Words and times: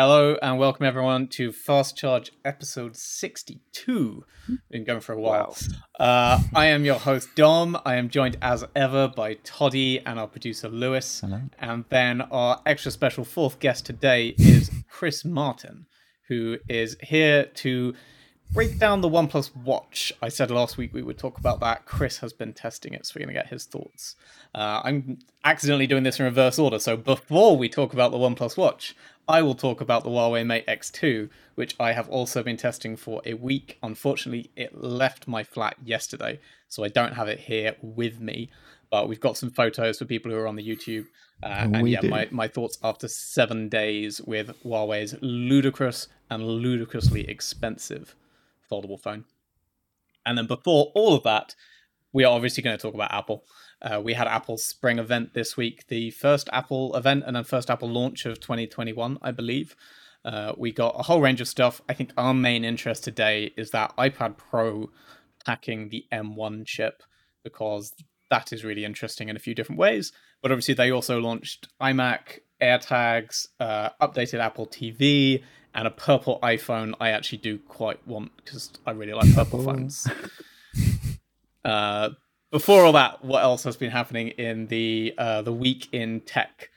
Hello 0.00 0.36
and 0.40 0.60
welcome 0.60 0.86
everyone 0.86 1.26
to 1.26 1.50
Fast 1.50 1.96
Charge 1.96 2.30
episode 2.44 2.94
62. 2.94 4.24
Been 4.70 4.84
going 4.84 5.00
for 5.00 5.12
a 5.12 5.20
while. 5.20 5.56
Wow. 5.98 6.06
Uh, 6.06 6.40
I 6.54 6.66
am 6.66 6.84
your 6.84 7.00
host 7.00 7.30
Dom. 7.34 7.76
I 7.84 7.96
am 7.96 8.08
joined 8.08 8.36
as 8.40 8.64
ever 8.76 9.08
by 9.08 9.38
Toddy 9.42 9.98
and 9.98 10.20
our 10.20 10.28
producer 10.28 10.68
Lewis. 10.68 11.20
Hello. 11.20 11.40
And 11.58 11.84
then 11.88 12.20
our 12.20 12.62
extra 12.64 12.92
special 12.92 13.24
fourth 13.24 13.58
guest 13.58 13.86
today 13.86 14.36
is 14.38 14.70
Chris 14.88 15.24
Martin, 15.24 15.86
who 16.28 16.58
is 16.68 16.96
here 17.02 17.46
to 17.56 17.92
break 18.52 18.78
down 18.78 19.00
the 19.00 19.08
OnePlus 19.08 19.54
Watch. 19.56 20.12
I 20.22 20.28
said 20.28 20.50
last 20.50 20.76
week 20.76 20.92
we 20.94 21.02
would 21.02 21.18
talk 21.18 21.38
about 21.38 21.60
that. 21.60 21.84
Chris 21.84 22.18
has 22.18 22.32
been 22.32 22.52
testing 22.52 22.94
it, 22.94 23.06
so 23.06 23.14
we're 23.14 23.24
going 23.24 23.34
to 23.34 23.40
get 23.40 23.50
his 23.50 23.64
thoughts. 23.64 24.16
Uh, 24.54 24.80
I'm 24.84 25.18
accidentally 25.44 25.86
doing 25.86 26.02
this 26.02 26.18
in 26.18 26.24
reverse 26.24 26.58
order, 26.58 26.78
so 26.78 26.96
before 26.96 27.56
we 27.56 27.68
talk 27.68 27.92
about 27.92 28.10
the 28.10 28.18
OnePlus 28.18 28.56
Watch, 28.56 28.96
I 29.28 29.42
will 29.42 29.54
talk 29.54 29.80
about 29.80 30.04
the 30.04 30.10
Huawei 30.10 30.46
Mate 30.46 30.66
X2, 30.66 31.28
which 31.54 31.76
I 31.78 31.92
have 31.92 32.08
also 32.08 32.42
been 32.42 32.56
testing 32.56 32.96
for 32.96 33.20
a 33.26 33.34
week. 33.34 33.78
Unfortunately, 33.82 34.50
it 34.56 34.82
left 34.82 35.28
my 35.28 35.44
flat 35.44 35.76
yesterday, 35.84 36.40
so 36.68 36.82
I 36.82 36.88
don't 36.88 37.12
have 37.12 37.28
it 37.28 37.40
here 37.40 37.76
with 37.82 38.20
me. 38.20 38.50
But 38.90 39.06
we've 39.06 39.20
got 39.20 39.36
some 39.36 39.50
photos 39.50 39.98
for 39.98 40.06
people 40.06 40.30
who 40.30 40.38
are 40.38 40.46
on 40.46 40.56
the 40.56 40.66
YouTube. 40.66 41.06
Uh, 41.42 41.68
and 41.74 41.88
yeah, 41.88 42.00
do. 42.00 42.08
my, 42.08 42.26
my 42.30 42.48
thoughts 42.48 42.78
after 42.82 43.06
seven 43.06 43.68
days 43.68 44.22
with 44.22 44.50
Huawei's 44.64 45.14
ludicrous 45.20 46.08
and 46.30 46.42
ludicrously 46.42 47.28
expensive 47.28 48.16
foldable 48.70 49.00
phone. 49.00 49.24
And 50.24 50.36
then 50.36 50.46
before 50.46 50.92
all 50.94 51.14
of 51.14 51.22
that, 51.24 51.54
we 52.12 52.24
are 52.24 52.34
obviously 52.34 52.62
going 52.62 52.76
to 52.76 52.80
talk 52.80 52.94
about 52.94 53.12
Apple. 53.12 53.44
Uh, 53.80 54.00
we 54.02 54.14
had 54.14 54.26
Apple's 54.26 54.64
spring 54.64 54.98
event 54.98 55.34
this 55.34 55.56
week, 55.56 55.86
the 55.88 56.10
first 56.10 56.48
Apple 56.52 56.94
event 56.96 57.24
and 57.26 57.36
then 57.36 57.44
first 57.44 57.70
Apple 57.70 57.88
launch 57.88 58.26
of 58.26 58.40
2021, 58.40 59.18
I 59.22 59.30
believe. 59.30 59.76
Uh, 60.24 60.52
we 60.56 60.72
got 60.72 60.94
a 60.98 61.02
whole 61.02 61.20
range 61.20 61.40
of 61.40 61.48
stuff. 61.48 61.80
I 61.88 61.94
think 61.94 62.10
our 62.16 62.34
main 62.34 62.64
interest 62.64 63.04
today 63.04 63.52
is 63.56 63.70
that 63.70 63.96
iPad 63.96 64.36
Pro 64.36 64.90
packing 65.46 65.88
the 65.90 66.04
M1 66.12 66.66
chip 66.66 67.02
because 67.44 67.94
that 68.30 68.52
is 68.52 68.64
really 68.64 68.84
interesting 68.84 69.28
in 69.28 69.36
a 69.36 69.38
few 69.40 69.54
different 69.54 69.78
ways. 69.78 70.12
But 70.42 70.52
obviously, 70.52 70.74
they 70.74 70.90
also 70.90 71.18
launched 71.20 71.68
iMac, 71.80 72.40
AirTags, 72.60 73.48
uh, 73.60 73.90
updated 74.00 74.40
Apple 74.40 74.66
TV, 74.66 75.42
and 75.74 75.86
a 75.86 75.90
purple 75.90 76.38
iPhone. 76.42 76.94
I 77.00 77.10
actually 77.10 77.38
do 77.38 77.58
quite 77.58 78.06
want 78.06 78.32
because 78.36 78.70
I 78.86 78.92
really 78.92 79.12
like 79.12 79.32
purple 79.34 79.58
Purple. 79.60 79.74
phones. 79.74 80.06
Uh, 81.64 82.10
before 82.50 82.82
all 82.84 82.92
that, 82.92 83.22
what 83.22 83.42
else 83.42 83.64
has 83.64 83.76
been 83.76 83.90
happening 83.90 84.28
in 84.28 84.68
the 84.68 85.12
uh, 85.18 85.42
the 85.42 85.52
week 85.52 85.88
in 85.92 86.20
tech? 86.20 86.70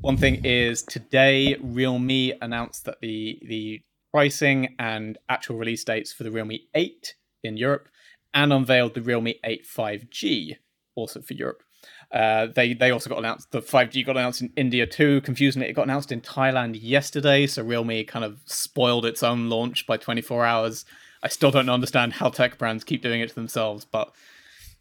One 0.00 0.16
thing 0.16 0.44
is 0.44 0.82
today, 0.82 1.56
Realme 1.62 2.32
announced 2.42 2.84
that 2.84 3.00
the 3.00 3.38
the 3.46 3.80
pricing 4.12 4.74
and 4.78 5.16
actual 5.28 5.56
release 5.56 5.82
dates 5.82 6.12
for 6.12 6.24
the 6.24 6.30
Realme 6.30 6.58
8 6.74 7.14
in 7.42 7.56
Europe, 7.56 7.88
and 8.34 8.52
unveiled 8.52 8.94
the 8.94 9.02
Realme 9.02 9.34
8 9.42 9.64
5G 9.66 10.56
also 10.94 11.20
for 11.22 11.34
Europe. 11.34 11.62
Uh, 12.12 12.46
they 12.54 12.74
they 12.74 12.90
also 12.90 13.10
got 13.10 13.18
announced. 13.18 13.50
The 13.50 13.60
5G 13.60 14.06
got 14.06 14.16
announced 14.16 14.42
in 14.42 14.52
India 14.56 14.86
too. 14.86 15.20
Confusingly, 15.22 15.68
it 15.68 15.72
got 15.72 15.82
announced 15.82 16.12
in 16.12 16.20
Thailand 16.20 16.78
yesterday. 16.80 17.46
So 17.46 17.62
Realme 17.62 18.04
kind 18.04 18.24
of 18.24 18.40
spoiled 18.44 19.04
its 19.04 19.22
own 19.22 19.48
launch 19.48 19.86
by 19.86 19.96
24 19.96 20.44
hours. 20.44 20.84
I 21.22 21.28
still 21.28 21.50
don't 21.50 21.68
understand 21.68 22.14
how 22.14 22.28
tech 22.28 22.58
brands 22.58 22.84
keep 22.84 23.02
doing 23.02 23.20
it 23.20 23.30
to 23.30 23.34
themselves, 23.34 23.84
but 23.84 24.14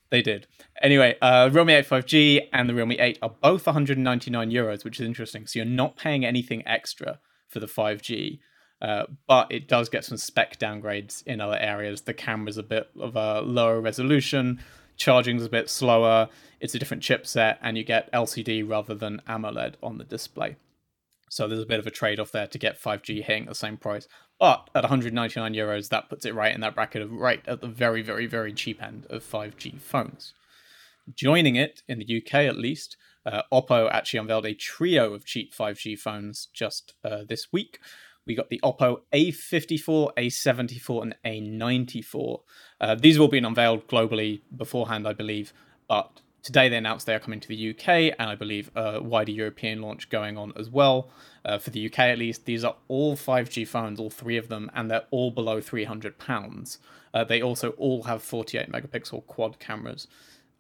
they 0.10 0.22
did. 0.22 0.46
Anyway, 0.82 1.18
uh, 1.22 1.50
Realme 1.52 1.70
8 1.70 1.88
5G 1.88 2.50
and 2.54 2.70
the 2.70 2.76
Realme 2.76 2.92
8 3.00 3.18
are 3.22 3.34
both 3.42 3.66
199 3.66 4.52
euros, 4.52 4.84
which 4.84 5.00
is 5.00 5.08
interesting. 5.08 5.48
So 5.48 5.58
you're 5.58 5.66
not 5.66 5.98
paying 5.98 6.24
anything 6.24 6.62
extra 6.68 7.20
for 7.48 7.60
the 7.60 7.66
5G, 7.66 8.40
uh, 8.82 9.06
but 9.28 9.52
it 9.52 9.68
does 9.68 9.90
get 9.90 10.06
some 10.06 10.18
spec 10.18 10.60
downgrades 10.60 11.26
in 11.26 11.42
other 11.42 11.58
areas. 11.58 12.02
The 12.02 12.14
camera's 12.14 12.58
a 12.58 12.64
bit 12.64 12.90
of 13.00 13.16
a 13.16 13.42
lower 13.42 13.82
resolution, 13.82 14.60
charging's 14.98 15.46
a 15.46 15.50
bit 15.50 15.70
slower, 15.70 16.30
it's 16.60 16.76
a 16.76 16.80
different 16.80 17.04
chipset, 17.04 17.58
and 17.62 17.78
you 17.78 17.84
get 17.84 18.12
LCD 18.12 18.68
rather 18.68 18.96
than 18.96 19.22
AMOLED 19.28 19.76
on 19.82 19.98
the 19.98 20.04
display. 20.04 20.56
So 21.30 21.48
there's 21.48 21.64
a 21.64 21.66
bit 21.66 21.80
of 21.80 21.88
a 21.88 21.92
trade 21.92 22.20
off 22.20 22.32
there 22.32 22.46
to 22.46 22.60
get 22.60 22.80
5G 22.80 23.24
hitting 23.24 23.46
the 23.46 23.56
same 23.56 23.76
price. 23.76 24.08
But 24.40 24.70
at 24.76 24.84
199 24.84 25.54
euros, 25.54 25.90
that 25.90 26.08
puts 26.08 26.26
it 26.26 26.36
right 26.36 26.54
in 26.54 26.62
that 26.62 26.76
bracket 26.76 27.02
of 27.02 27.12
right 27.12 27.42
at 27.48 27.62
the 27.62 27.68
very, 27.68 28.04
very, 28.04 28.28
very 28.28 28.54
cheap 28.54 28.84
end 28.84 29.08
of 29.10 29.24
5G 29.24 29.82
phones. 29.82 30.34
Joining 31.14 31.56
it, 31.56 31.82
in 31.88 32.00
the 32.00 32.22
UK 32.22 32.36
at 32.36 32.58
least, 32.58 32.98
uh, 33.26 33.42
Oppo 33.52 33.90
actually 33.92 34.20
unveiled 34.20 34.46
a 34.46 34.54
trio 34.54 35.14
of 35.14 35.26
cheap 35.26 35.56
5G 35.56 35.98
phones 35.98 36.50
just 36.54 36.94
uh, 37.04 37.24
this 37.28 37.52
week. 37.52 37.80
We 38.26 38.36
got 38.36 38.50
the 38.50 38.60
Oppo 38.64 39.02
A54, 39.14 40.14
A74, 40.18 41.02
and 41.02 41.16
A94. 41.26 42.40
Uh, 42.80 42.96
these 42.96 43.16
have 43.16 43.22
all 43.22 43.28
been 43.28 43.46
unveiled 43.46 43.88
globally 43.88 44.42
beforehand, 44.56 45.08
I 45.08 45.14
believe, 45.14 45.54
but 45.90 46.22
today 46.42 46.70
they 46.70 46.78
announced 46.78 47.06
they 47.06 47.16
are 47.16 47.20
coming 47.20 47.42
to 47.42 47.48
the 47.48 47.72
UK, 47.72 48.16
and 48.18 48.30
I 48.30 48.36
believe 48.36 48.72
a 48.76 49.02
wider 49.02 49.32
European 49.32 49.82
launch 49.82 50.10
going 50.10 50.38
on 50.38 50.54
as 50.56 50.70
well. 50.70 51.10
Uh, 51.44 51.58
for 51.58 51.70
the 51.72 51.86
UK 51.86 52.00
at 52.00 52.18
least, 52.18 52.46
these 52.46 52.64
are 52.64 52.76
all 52.88 53.18
5G 53.18 53.68
phones, 53.68 54.00
all 54.00 54.10
three 54.10 54.38
of 54.38 54.48
them, 54.48 54.72
and 54.74 54.90
they're 54.90 55.06
all 55.12 55.32
below 55.32 55.60
£300. 55.60 56.78
Uh, 57.14 57.24
they 57.26 57.42
also 57.42 57.72
all 57.72 58.04
have 58.04 58.24
48 58.24 58.72
megapixel 58.72 59.26
quad 59.28 59.60
cameras. 59.60 60.08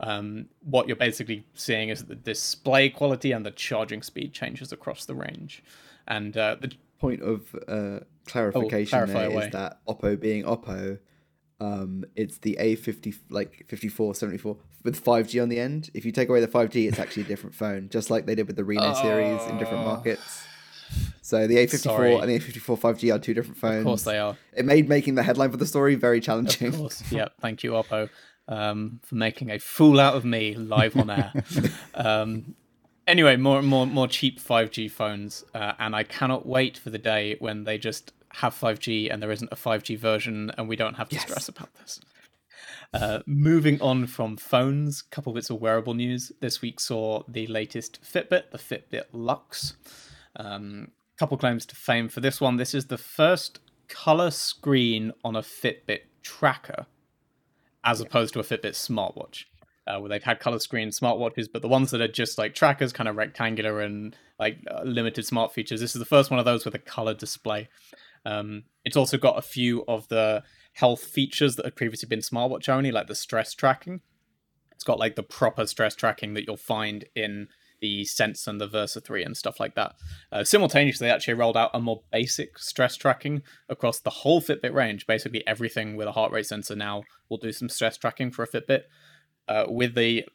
Um, 0.02 0.48
what 0.62 0.88
you're 0.88 0.98
basically 0.98 1.46
seeing 1.54 1.88
is 1.88 2.04
the 2.04 2.16
display 2.16 2.90
quality 2.90 3.32
and 3.32 3.46
the 3.46 3.52
charging 3.52 4.02
speed 4.02 4.34
changes 4.34 4.74
across 4.74 5.06
the 5.06 5.16
range. 5.16 5.64
And 6.08 6.36
uh, 6.36 6.58
the 6.60 6.74
Point 7.04 7.22
of 7.22 7.54
uh, 7.68 8.00
clarification 8.26 8.98
Oh, 9.00 9.04
is 9.04 9.12
away. 9.34 9.50
that 9.52 9.80
Oppo 9.86 10.18
being 10.20 10.44
Oppo, 10.46 11.00
um, 11.60 12.06
it's 12.16 12.38
the 12.38 12.58
A50 12.60 13.14
like 13.30 13.66
54, 13.68 14.16
74 14.16 14.58
with 14.84 15.04
5G 15.04 15.42
on 15.44 15.50
the 15.50 15.60
end. 15.60 15.90
If 15.94 16.06
you 16.06 16.12
take 16.14 16.30
away 16.30 16.40
the 16.40 16.48
5G, 16.48 16.88
it's 16.88 17.00
actually 17.00 17.24
a 17.24 17.28
different 17.28 17.56
phone, 17.56 17.90
just 17.90 18.10
like 18.10 18.26
they 18.26 18.36
did 18.36 18.48
with 18.48 18.56
the 18.56 18.64
Reno 18.64 18.94
series 18.94 19.42
in 19.50 19.58
different 19.58 19.84
Oh. 19.84 19.88
markets. 19.96 20.44
So 21.22 21.46
the 21.48 21.56
A54 21.58 21.78
Sorry. 21.80 22.16
and 22.16 22.30
the 22.30 22.40
A54 22.40 22.78
5G 22.80 23.14
are 23.14 23.20
two 23.20 23.34
different 23.34 23.58
phones. 23.58 23.80
of 23.80 23.86
course 23.86 24.04
they 24.04 24.18
are. 24.20 24.38
It 24.56 24.64
made 24.66 24.88
making 24.88 25.16
the 25.16 25.24
headline 25.24 25.52
for 25.52 25.58
the 25.58 25.66
story 25.66 25.96
very 25.96 26.22
challenging. 26.22 26.68
Of 26.70 26.78
course. 26.78 27.04
yeah. 27.12 27.30
Thank 27.42 27.64
you, 27.64 27.72
Oppo, 27.72 28.10
um, 28.48 29.00
for 29.04 29.16
making 29.16 29.50
a 29.52 29.60
fool 29.60 30.00
out 30.00 30.16
of 30.16 30.24
me 30.24 30.56
live 30.56 30.96
on 30.96 31.10
air. 31.10 31.34
um, 31.96 32.56
anyway, 33.08 33.36
more 33.38 33.62
more 33.62 33.86
more 33.86 34.08
cheap 34.08 34.40
5G 34.40 34.90
phones, 34.90 35.44
uh, 35.54 35.74
and 35.80 35.96
I 35.96 36.04
cannot 36.04 36.46
wait 36.46 36.78
for 36.78 36.90
the 36.90 36.98
day 36.98 37.36
when 37.40 37.64
they 37.64 37.78
just 37.78 38.14
have 38.30 38.54
5G 38.54 39.12
and 39.14 39.22
there 39.22 39.32
isn't 39.32 39.52
a 39.52 39.56
5G 39.56 39.98
version, 39.98 40.52
and 40.58 40.68
we 40.68 40.76
don't 40.76 40.96
have 40.96 41.10
to 41.10 41.16
Yes. 41.16 41.24
stress 41.24 41.48
about 41.50 41.74
this. 41.76 42.00
Uh, 42.94 43.20
moving 43.26 43.82
on 43.82 44.06
from 44.06 44.38
phones, 44.38 45.02
a 45.02 45.16
couple 45.16 45.34
bits 45.34 45.50
of 45.50 45.60
wearable 45.60 45.94
news. 45.96 46.32
This 46.42 46.62
week 46.62 46.80
saw 46.80 47.24
the 47.28 47.48
latest 47.48 48.00
Fitbit, 48.04 48.52
the 48.52 48.58
Fitbit 48.60 49.06
Luxe. 49.12 49.74
Um, 50.36 50.92
couple 51.18 51.38
claims 51.38 51.66
to 51.68 51.76
fame 51.76 52.10
for 52.10 52.22
this 52.22 52.40
one. 52.42 52.58
This 52.58 52.74
is 52.74 52.88
the 52.88 52.98
first 52.98 53.60
color 53.88 54.32
screen 54.32 55.12
on 55.24 55.36
a 55.36 55.42
Fitbit 55.42 56.02
tracker, 56.22 56.86
as 57.84 58.00
opposed 58.02 58.34
to 58.34 58.40
a 58.40 58.44
Fitbit 58.44 58.74
smartwatch. 58.74 59.46
Uh, 59.86 60.00
where 60.00 60.08
they've 60.08 60.24
had 60.24 60.40
color 60.40 60.60
screen 60.60 60.90
smartwatches, 60.90 61.48
but 61.52 61.62
the 61.62 61.68
ones 61.68 61.92
that 61.92 62.00
are 62.00 62.08
just 62.08 62.38
like 62.38 62.56
trackers, 62.56 62.94
kind 62.94 63.10
of 63.10 63.18
rectangular 63.18 63.82
and 63.82 64.16
like 64.40 64.58
uh, 64.72 64.82
limited 64.84 65.26
smart 65.26 65.54
features. 65.54 65.82
This 65.82 65.94
is 65.94 66.00
the 66.00 66.06
first 66.06 66.32
one 66.32 66.40
of 66.40 66.46
those 66.46 66.64
with 66.64 66.74
a 66.74 66.80
color 66.80 67.14
display. 67.14 67.68
Um, 68.26 68.64
it's 68.86 68.96
also 68.96 69.18
got 69.18 69.38
a 69.38 69.42
few 69.42 69.84
of 69.88 70.08
the 70.08 70.44
health 70.74 71.04
features 71.04 71.58
that 71.58 71.66
had 71.66 71.76
previously 71.76 72.08
been 72.08 72.20
smartwatch 72.20 72.70
only, 72.70 72.92
like 72.92 73.08
the 73.08 73.16
stress 73.16 73.54
tracking. 73.54 74.00
It's 74.72 74.84
got 74.84 75.00
like 75.00 75.16
the 75.16 75.24
proper 75.24 75.66
stress 75.68 75.96
tracking 75.96 76.34
that 76.34 76.46
you'll 76.48 76.58
find 76.58 77.06
in 77.16 77.48
the 77.80 78.06
Sense 78.06 78.48
and 78.48 78.62
the 78.62 78.68
Versa 78.68 79.02
3 79.02 79.24
and 79.24 79.36
stuff 79.36 79.60
like 79.60 79.76
that. 79.76 79.94
Uh, 80.32 80.44
simultaneously, 80.44 81.08
they 81.08 81.14
actually 81.14 81.34
rolled 81.34 81.58
out 81.58 81.72
a 81.74 81.82
more 81.82 82.02
basic 82.12 82.58
stress 82.58 82.96
tracking 82.96 83.44
across 83.68 84.00
the 84.00 84.10
whole 84.10 84.42
Fitbit 84.42 84.74
range. 84.74 85.06
Basically, 85.06 85.46
everything 85.46 85.98
with 85.98 86.08
a 86.08 86.14
heart 86.14 86.32
rate 86.32 86.46
sensor 86.46 86.78
now 86.78 87.04
will 87.30 87.38
do 87.38 87.52
some 87.52 87.68
stress 87.68 87.98
tracking 87.98 88.32
for 88.32 88.44
a 88.44 88.48
Fitbit, 88.48 88.84
uh, 89.48 89.66
with 89.68 89.96
the 89.96 90.26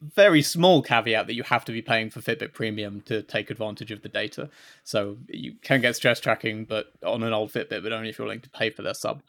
very 0.00 0.42
small 0.42 0.82
caveat 0.82 1.26
that 1.26 1.34
you 1.34 1.42
have 1.42 1.64
to 1.64 1.72
be 1.72 1.82
paying 1.82 2.10
for 2.10 2.20
Fitbit 2.20 2.52
Premium 2.52 3.00
to 3.02 3.22
take 3.22 3.50
advantage 3.50 3.90
of 3.90 4.02
the 4.02 4.08
data. 4.08 4.50
So 4.84 5.18
you 5.28 5.54
can 5.62 5.80
get 5.80 5.96
stress 5.96 6.20
tracking, 6.20 6.64
but 6.64 6.92
on 7.04 7.22
an 7.22 7.32
old 7.32 7.52
Fitbit, 7.52 7.82
but 7.82 7.92
only 7.92 8.10
if 8.10 8.18
you're 8.18 8.26
willing 8.26 8.42
to 8.42 8.50
pay 8.50 8.70
for 8.70 8.82
their 8.82 8.94
sub. 8.94 9.22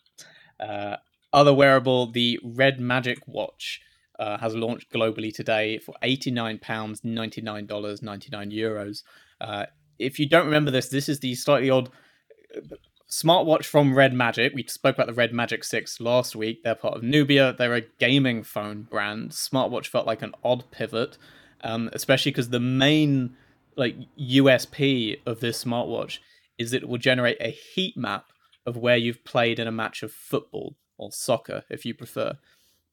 Uh, 0.59 0.97
other 1.31 1.53
wearable, 1.53 2.11
the 2.11 2.39
Red 2.43 2.79
Magic 2.79 3.19
Watch 3.27 3.81
uh, 4.19 4.37
has 4.37 4.55
launched 4.55 4.91
globally 4.91 5.33
today 5.33 5.77
for 5.77 5.95
£89, 6.03 6.59
$99, 6.61 8.01
99 8.01 8.51
euros. 8.51 9.03
Uh, 9.39 9.65
if 9.99 10.19
you 10.19 10.27
don't 10.27 10.45
remember 10.45 10.71
this, 10.71 10.89
this 10.89 11.07
is 11.07 11.19
the 11.19 11.35
slightly 11.35 11.69
odd 11.69 11.89
smartwatch 13.09 13.65
from 13.65 13.95
Red 13.95 14.13
Magic. 14.13 14.53
We 14.53 14.63
spoke 14.63 14.95
about 14.95 15.07
the 15.07 15.13
Red 15.13 15.33
Magic 15.33 15.63
6 15.63 15.99
last 15.99 16.35
week. 16.35 16.63
They're 16.63 16.75
part 16.75 16.95
of 16.95 17.03
Nubia. 17.03 17.53
They're 17.53 17.75
a 17.75 17.81
gaming 17.99 18.43
phone 18.43 18.83
brand. 18.83 19.31
Smartwatch 19.31 19.87
felt 19.87 20.07
like 20.07 20.21
an 20.21 20.33
odd 20.43 20.69
pivot, 20.71 21.17
um, 21.61 21.89
especially 21.93 22.31
because 22.31 22.49
the 22.49 22.59
main 22.59 23.35
like 23.75 23.95
USP 24.19 25.19
of 25.25 25.39
this 25.39 25.63
smartwatch 25.63 26.19
is 26.57 26.73
it 26.73 26.87
will 26.87 26.97
generate 26.97 27.37
a 27.39 27.49
heat 27.49 27.95
map 27.95 28.25
of 28.65 28.75
where 28.75 28.97
you've 28.97 29.23
played 29.23 29.59
in 29.59 29.67
a 29.67 29.71
match 29.71 30.03
of 30.03 30.11
football 30.11 30.75
or 30.97 31.11
soccer, 31.11 31.63
if 31.69 31.85
you 31.85 31.93
prefer. 31.93 32.37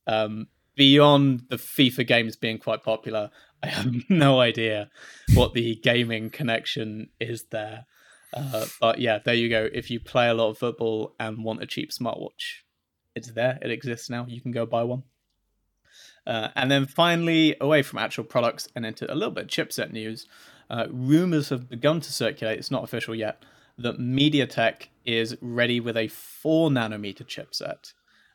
Um, 0.06 0.48
beyond 0.76 1.44
the 1.48 1.56
FIFA 1.56 2.06
games 2.06 2.36
being 2.36 2.58
quite 2.58 2.82
popular, 2.82 3.30
I 3.62 3.68
have 3.68 3.92
no 4.08 4.40
idea 4.40 4.90
what 5.34 5.54
the 5.54 5.76
gaming 5.76 6.30
connection 6.30 7.08
is 7.18 7.44
there. 7.44 7.86
Uh, 8.34 8.66
but 8.80 8.98
yeah, 8.98 9.18
there 9.24 9.34
you 9.34 9.48
go. 9.48 9.68
If 9.72 9.90
you 9.90 10.00
play 10.00 10.28
a 10.28 10.34
lot 10.34 10.50
of 10.50 10.58
football 10.58 11.14
and 11.20 11.44
want 11.44 11.62
a 11.62 11.66
cheap 11.66 11.92
smartwatch, 11.92 12.62
it's 13.14 13.30
there. 13.32 13.58
It 13.62 13.70
exists 13.70 14.10
now. 14.10 14.26
You 14.28 14.40
can 14.40 14.50
go 14.50 14.66
buy 14.66 14.82
one. 14.82 15.04
Uh, 16.26 16.48
and 16.56 16.70
then 16.70 16.86
finally, 16.86 17.54
away 17.60 17.82
from 17.82 17.98
actual 17.98 18.24
products 18.24 18.68
and 18.74 18.84
into 18.84 19.10
a 19.12 19.14
little 19.14 19.30
bit 19.30 19.46
chipset 19.46 19.92
news, 19.92 20.26
uh, 20.70 20.86
rumors 20.90 21.50
have 21.50 21.68
begun 21.68 22.00
to 22.00 22.12
circulate. 22.12 22.58
It's 22.58 22.70
not 22.70 22.84
official 22.84 23.14
yet. 23.14 23.42
That 23.76 23.98
MediaTek 23.98 24.88
is 25.04 25.36
ready 25.40 25.80
with 25.80 25.96
a 25.96 26.08
four 26.08 26.70
nanometer 26.70 27.24
chipset. 27.24 27.92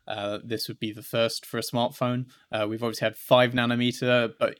Uh, 0.07 0.39
this 0.43 0.67
would 0.67 0.79
be 0.79 0.91
the 0.91 1.03
first 1.03 1.45
for 1.45 1.57
a 1.57 1.61
smartphone. 1.61 2.25
Uh, 2.51 2.65
we've 2.69 2.83
obviously 2.83 3.05
had 3.05 3.15
five 3.15 3.51
nanometer, 3.51 4.33
but 4.39 4.55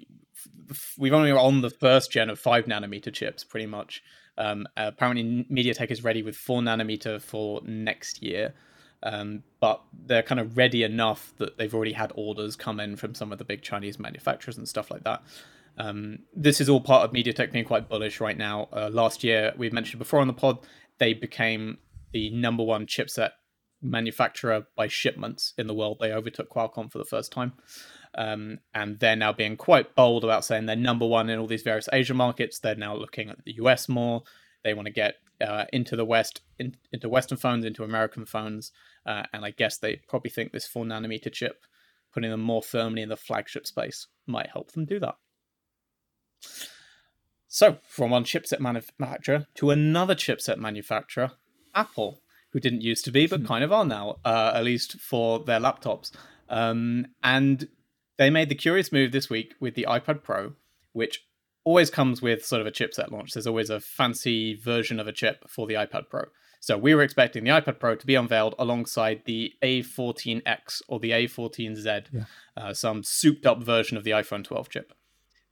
we've 0.97 1.13
only 1.13 1.31
on 1.31 1.61
the 1.61 1.69
first 1.69 2.11
gen 2.11 2.29
of 2.29 2.39
five 2.39 2.65
nanometer 2.65 3.13
chips, 3.13 3.43
pretty 3.43 3.65
much. 3.65 4.03
Um, 4.39 4.67
apparently, 4.77 5.45
MediaTek 5.51 5.91
is 5.91 6.03
ready 6.03 6.23
with 6.23 6.35
four 6.35 6.61
nanometer 6.61 7.21
for 7.21 7.61
next 7.65 8.23
year, 8.23 8.53
um, 9.03 9.43
but 9.59 9.81
they're 10.05 10.23
kind 10.23 10.39
of 10.39 10.57
ready 10.57 10.83
enough 10.83 11.33
that 11.37 11.57
they've 11.57 11.73
already 11.75 11.91
had 11.91 12.11
orders 12.15 12.55
come 12.55 12.79
in 12.79 12.95
from 12.95 13.13
some 13.13 13.31
of 13.31 13.37
the 13.37 13.43
big 13.43 13.61
Chinese 13.61 13.99
manufacturers 13.99 14.57
and 14.57 14.67
stuff 14.67 14.89
like 14.89 15.03
that. 15.03 15.21
Um, 15.77 16.19
this 16.33 16.59
is 16.59 16.69
all 16.69 16.81
part 16.81 17.03
of 17.03 17.13
MediaTek 17.13 17.51
being 17.51 17.65
quite 17.65 17.89
bullish 17.89 18.19
right 18.19 18.37
now. 18.37 18.69
Uh, 18.71 18.89
last 18.91 19.23
year, 19.23 19.53
we've 19.57 19.73
mentioned 19.73 19.99
before 19.99 20.19
on 20.19 20.27
the 20.27 20.33
pod, 20.33 20.59
they 20.97 21.13
became 21.13 21.77
the 22.11 22.29
number 22.31 22.63
one 22.63 22.85
chipset 22.85 23.31
manufacturer 23.81 24.67
by 24.75 24.87
shipments 24.87 25.53
in 25.57 25.67
the 25.67 25.73
world. 25.73 25.97
They 25.99 26.11
overtook 26.11 26.49
Qualcomm 26.49 26.91
for 26.91 26.97
the 26.97 27.05
first 27.05 27.31
time. 27.31 27.53
Um, 28.15 28.59
and 28.73 28.99
they're 28.99 29.15
now 29.15 29.33
being 29.33 29.55
quite 29.55 29.95
bold 29.95 30.23
about 30.23 30.43
saying 30.43 30.65
they're 30.65 30.75
number 30.75 31.05
one 31.05 31.29
in 31.29 31.39
all 31.39 31.47
these 31.47 31.61
various 31.61 31.89
Asian 31.93 32.17
markets. 32.17 32.59
They're 32.59 32.75
now 32.75 32.95
looking 32.95 33.29
at 33.29 33.43
the 33.45 33.53
US 33.53 33.87
more. 33.87 34.23
They 34.63 34.73
want 34.73 34.87
to 34.87 34.93
get 34.93 35.15
uh, 35.41 35.65
into 35.71 35.95
the 35.95 36.05
West, 36.05 36.41
in, 36.57 36.75
into 36.91 37.07
Western 37.07 37.37
phones, 37.37 37.65
into 37.65 37.83
American 37.83 38.25
phones. 38.25 38.71
Uh, 39.05 39.23
and 39.31 39.45
I 39.45 39.51
guess 39.51 39.77
they 39.77 40.01
probably 40.07 40.31
think 40.31 40.51
this 40.51 40.67
4 40.67 40.85
nanometer 40.85 41.31
chip, 41.31 41.63
putting 42.13 42.31
them 42.31 42.41
more 42.41 42.61
firmly 42.61 43.01
in 43.01 43.09
the 43.09 43.15
flagship 43.15 43.65
space, 43.65 44.07
might 44.25 44.49
help 44.51 44.71
them 44.71 44.85
do 44.85 44.99
that. 44.99 45.15
So, 47.47 47.77
from 47.87 48.11
one 48.11 48.25
chipset 48.25 48.59
manufacturer 48.59 49.47
to 49.55 49.71
another 49.71 50.13
chipset 50.13 50.57
manufacturer, 50.57 51.31
Apple, 51.73 52.21
who 52.51 52.59
didn't 52.59 52.81
used 52.81 53.05
to 53.05 53.11
be, 53.11 53.27
but 53.27 53.41
hmm. 53.41 53.45
kind 53.45 53.63
of 53.63 53.71
are 53.71 53.85
now, 53.85 54.17
uh, 54.25 54.51
at 54.55 54.63
least 54.63 54.99
for 54.99 55.39
their 55.39 55.59
laptops. 55.59 56.11
Um, 56.49 57.07
and 57.23 57.67
they 58.19 58.29
made 58.29 58.49
the 58.49 58.55
curious 58.55 58.91
move 58.91 59.13
this 59.13 59.29
week 59.29 59.55
with 59.61 59.75
the 59.75 59.87
iPad 59.89 60.23
Pro, 60.23 60.51
which 60.91 61.25
always 61.63 61.89
comes 61.89 62.21
with 62.21 62.45
sort 62.45 62.59
of 62.59 62.67
a 62.67 62.71
chipset 62.71 63.11
launch. 63.11 63.31
There's 63.31 63.47
always 63.47 63.69
a 63.69 63.79
fancy 63.79 64.55
version 64.55 64.99
of 64.99 65.07
a 65.07 65.13
chip 65.13 65.49
for 65.49 65.65
the 65.65 65.75
iPad 65.75 66.09
Pro. 66.09 66.25
So 66.59 66.77
we 66.77 66.93
were 66.93 67.01
expecting 67.01 67.45
the 67.45 67.51
iPad 67.51 67.79
Pro 67.79 67.95
to 67.95 68.05
be 68.05 68.15
unveiled 68.15 68.55
alongside 68.59 69.21
the 69.23 69.53
A14X 69.63 70.81
or 70.89 70.99
the 70.99 71.11
A14Z, 71.11 72.07
yeah. 72.11 72.23
uh, 72.57 72.73
some 72.73 73.03
souped 73.03 73.45
up 73.45 73.63
version 73.63 73.95
of 73.95 74.03
the 74.03 74.11
iPhone 74.11 74.43
12 74.43 74.67
chip. 74.67 74.93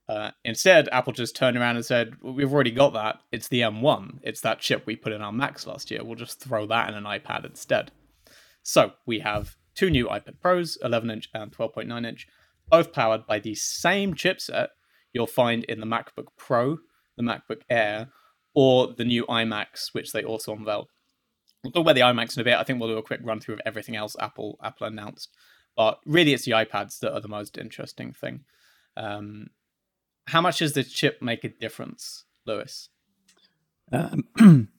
Uh, 0.09 0.31
instead, 0.43 0.89
Apple 0.91 1.13
just 1.13 1.37
turned 1.37 1.55
around 1.55 1.77
and 1.77 1.85
said, 1.85 2.15
well, 2.21 2.33
"We've 2.33 2.53
already 2.53 2.71
got 2.71 2.91
that. 2.93 3.21
It's 3.31 3.47
the 3.47 3.61
M1. 3.61 4.19
It's 4.23 4.41
that 4.41 4.59
chip 4.59 4.85
we 4.85 4.97
put 4.97 5.13
in 5.13 5.21
our 5.21 5.33
Macs 5.33 5.65
last 5.65 5.89
year. 5.89 6.03
We'll 6.03 6.15
just 6.15 6.41
throw 6.41 6.65
that 6.67 6.89
in 6.89 6.95
an 6.95 7.05
iPad 7.05 7.45
instead." 7.45 7.91
So 8.61 8.91
we 9.05 9.19
have 9.19 9.55
two 9.73 9.89
new 9.89 10.07
iPad 10.07 10.41
Pros, 10.41 10.77
11 10.83 11.11
inch 11.11 11.29
and 11.33 11.51
12.9 11.51 12.05
inch, 12.05 12.27
both 12.69 12.93
powered 12.93 13.25
by 13.25 13.39
the 13.39 13.55
same 13.55 14.13
chipset 14.13 14.69
you'll 15.13 15.27
find 15.27 15.63
in 15.65 15.79
the 15.79 15.85
MacBook 15.85 16.27
Pro, 16.37 16.77
the 17.15 17.23
MacBook 17.23 17.61
Air, 17.69 18.09
or 18.53 18.93
the 18.93 19.05
new 19.05 19.25
iMacs, 19.25 19.93
which 19.93 20.11
they 20.11 20.23
also 20.23 20.53
unveiled. 20.53 20.87
We'll 21.63 21.71
talk 21.71 21.81
about 21.81 21.95
the 21.95 22.01
iMacs 22.01 22.37
in 22.37 22.41
a 22.41 22.43
bit. 22.43 22.57
I 22.57 22.63
think 22.63 22.79
we'll 22.79 22.89
do 22.89 22.97
a 22.97 23.03
quick 23.03 23.21
run 23.23 23.39
through 23.39 23.55
of 23.55 23.61
everything 23.65 23.95
else 23.95 24.15
Apple 24.19 24.57
Apple 24.63 24.87
announced. 24.87 25.29
But 25.75 25.99
really, 26.05 26.33
it's 26.33 26.45
the 26.45 26.51
iPads 26.51 26.99
that 26.99 27.13
are 27.13 27.19
the 27.19 27.27
most 27.27 27.57
interesting 27.57 28.13
thing. 28.13 28.45
Um, 28.95 29.51
how 30.27 30.41
much 30.41 30.59
does 30.59 30.73
the 30.73 30.83
chip 30.83 31.21
make 31.21 31.43
a 31.43 31.49
difference, 31.49 32.25
Lewis? 32.45 32.89
Um, 33.91 34.27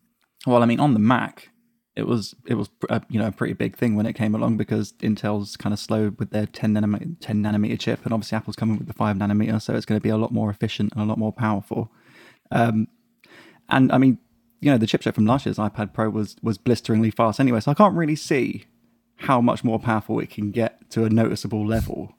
well, 0.46 0.62
I 0.62 0.67
mean, 0.67 0.81
on 0.81 0.94
the 0.94 1.00
Mac, 1.00 1.50
it 1.98 2.06
was 2.06 2.34
it 2.46 2.54
was 2.54 2.70
a, 2.88 3.02
you 3.10 3.18
know 3.18 3.26
a 3.26 3.32
pretty 3.32 3.54
big 3.54 3.76
thing 3.76 3.96
when 3.96 4.06
it 4.06 4.12
came 4.12 4.34
along 4.34 4.56
because 4.56 4.92
Intel's 5.00 5.56
kind 5.56 5.72
of 5.72 5.80
slow 5.80 6.12
with 6.16 6.30
their 6.30 6.46
10 6.46 6.74
nanometer, 6.74 7.16
10 7.20 7.42
nanometer 7.42 7.78
chip, 7.78 8.04
and 8.04 8.14
obviously 8.14 8.36
Apple's 8.36 8.54
coming 8.54 8.78
with 8.78 8.86
the 8.86 8.94
five 8.94 9.16
nanometer, 9.16 9.60
so 9.60 9.74
it's 9.74 9.84
going 9.84 9.98
to 9.98 10.02
be 10.02 10.08
a 10.08 10.16
lot 10.16 10.30
more 10.30 10.48
efficient 10.48 10.92
and 10.92 11.02
a 11.02 11.04
lot 11.04 11.18
more 11.18 11.32
powerful. 11.32 11.90
Um, 12.52 12.86
and 13.68 13.90
I 13.90 13.98
mean, 13.98 14.18
you 14.60 14.70
know, 14.70 14.78
the 14.78 14.86
chipset 14.86 15.14
from 15.14 15.26
last 15.26 15.44
year's 15.44 15.58
iPad 15.58 15.92
Pro 15.92 16.08
was 16.08 16.36
was 16.40 16.56
blisteringly 16.56 17.10
fast 17.10 17.40
anyway, 17.40 17.58
so 17.58 17.72
I 17.72 17.74
can't 17.74 17.96
really 17.96 18.16
see 18.16 18.66
how 19.16 19.40
much 19.40 19.64
more 19.64 19.80
powerful 19.80 20.20
it 20.20 20.30
can 20.30 20.52
get 20.52 20.88
to 20.90 21.04
a 21.04 21.10
noticeable 21.10 21.66
level 21.66 22.14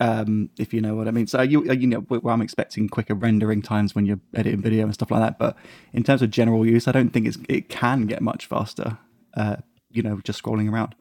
um, 0.00 0.50
if 0.58 0.74
you 0.74 0.80
know 0.80 0.94
what 0.94 1.08
I 1.08 1.10
mean. 1.10 1.26
So 1.26 1.42
you 1.42 1.70
you 1.72 1.86
know, 1.86 2.04
well, 2.08 2.34
I'm 2.34 2.42
expecting 2.42 2.88
quicker 2.88 3.14
rendering 3.14 3.62
times 3.62 3.94
when 3.94 4.06
you're 4.06 4.20
editing 4.34 4.62
video 4.62 4.84
and 4.84 4.94
stuff 4.94 5.10
like 5.10 5.20
that. 5.20 5.38
But 5.38 5.56
in 5.92 6.02
terms 6.02 6.22
of 6.22 6.30
general 6.30 6.66
use, 6.66 6.86
I 6.86 6.92
don't 6.92 7.10
think 7.10 7.26
it's 7.26 7.38
it 7.48 7.68
can 7.68 8.06
get 8.06 8.20
much 8.22 8.46
faster. 8.46 8.98
Uh, 9.34 9.56
you 9.90 10.02
know, 10.02 10.20
just 10.24 10.42
scrolling 10.42 10.70
around. 10.70 10.94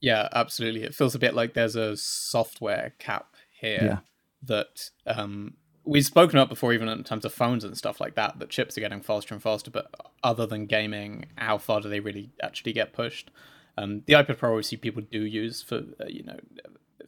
Yeah, 0.00 0.28
absolutely. 0.32 0.82
It 0.84 0.94
feels 0.94 1.14
a 1.14 1.18
bit 1.18 1.34
like 1.34 1.54
there's 1.54 1.76
a 1.76 1.96
software 1.96 2.94
cap 2.98 3.34
here 3.60 3.80
yeah. 3.82 3.98
that 4.44 4.90
um, 5.06 5.54
we've 5.84 6.04
spoken 6.04 6.38
about 6.38 6.48
before, 6.48 6.72
even 6.72 6.88
in 6.88 7.02
terms 7.02 7.24
of 7.24 7.32
phones 7.32 7.64
and 7.64 7.76
stuff 7.76 8.00
like 8.00 8.14
that. 8.14 8.38
That 8.38 8.50
chips 8.50 8.76
are 8.76 8.80
getting 8.80 9.00
faster 9.00 9.34
and 9.34 9.42
faster, 9.42 9.70
but 9.70 9.90
other 10.22 10.46
than 10.46 10.66
gaming, 10.66 11.26
how 11.36 11.58
far 11.58 11.80
do 11.80 11.88
they 11.88 12.00
really 12.00 12.30
actually 12.42 12.72
get 12.72 12.92
pushed? 12.92 13.30
Um, 13.76 14.02
the 14.06 14.14
iPad 14.14 14.38
Pro, 14.38 14.50
obviously, 14.50 14.78
people 14.78 15.02
do 15.02 15.22
use 15.22 15.62
for 15.62 15.76
uh, 15.76 16.06
you 16.08 16.24
know 16.24 16.38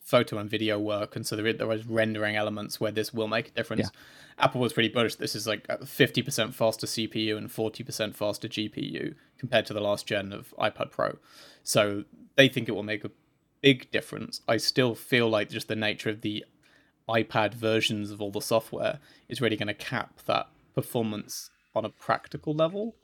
photo 0.00 0.38
and 0.38 0.50
video 0.50 0.78
work, 0.78 1.16
and 1.16 1.26
so 1.26 1.36
there, 1.36 1.52
there 1.52 1.66
was 1.66 1.86
rendering 1.86 2.36
elements 2.36 2.80
where 2.80 2.90
this 2.90 3.12
will 3.12 3.28
make 3.28 3.48
a 3.48 3.52
difference. 3.52 3.90
Yeah. 3.92 4.44
Apple 4.44 4.60
was 4.60 4.72
pretty 4.72 4.88
bullish. 4.88 5.16
This 5.16 5.34
is 5.34 5.46
like 5.46 5.66
fifty 5.86 6.22
percent 6.22 6.54
faster 6.54 6.86
CPU 6.86 7.36
and 7.36 7.50
forty 7.50 7.84
percent 7.84 8.16
faster 8.16 8.48
GPU 8.48 9.14
compared 9.38 9.66
to 9.66 9.74
the 9.74 9.80
last 9.80 10.06
gen 10.06 10.32
of 10.32 10.54
iPad 10.58 10.90
Pro. 10.90 11.18
So 11.62 12.04
they 12.36 12.48
think 12.48 12.68
it 12.68 12.72
will 12.72 12.82
make 12.82 13.04
a 13.04 13.10
big 13.60 13.90
difference. 13.90 14.40
I 14.48 14.56
still 14.56 14.94
feel 14.94 15.28
like 15.28 15.50
just 15.50 15.68
the 15.68 15.76
nature 15.76 16.10
of 16.10 16.22
the 16.22 16.44
iPad 17.08 17.54
versions 17.54 18.10
of 18.10 18.20
all 18.20 18.30
the 18.30 18.40
software 18.40 18.98
is 19.28 19.40
really 19.40 19.56
going 19.56 19.68
to 19.68 19.74
cap 19.74 20.20
that 20.26 20.48
performance 20.74 21.50
on 21.74 21.84
a 21.84 21.90
practical 21.90 22.54
level. 22.54 22.94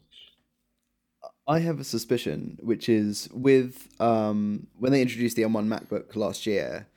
I 1.49 1.61
have 1.61 1.79
a 1.79 1.85
suspicion, 1.85 2.59
which 2.61 2.88
is 2.88 3.29
with 3.33 3.88
um, 4.00 4.67
when 4.79 4.93
they 4.93 5.00
introduced 5.00 5.37
the 5.37 5.43
M1 5.43 5.69
MacBook 5.69 6.17
last 6.17 6.47
year, 6.47 6.88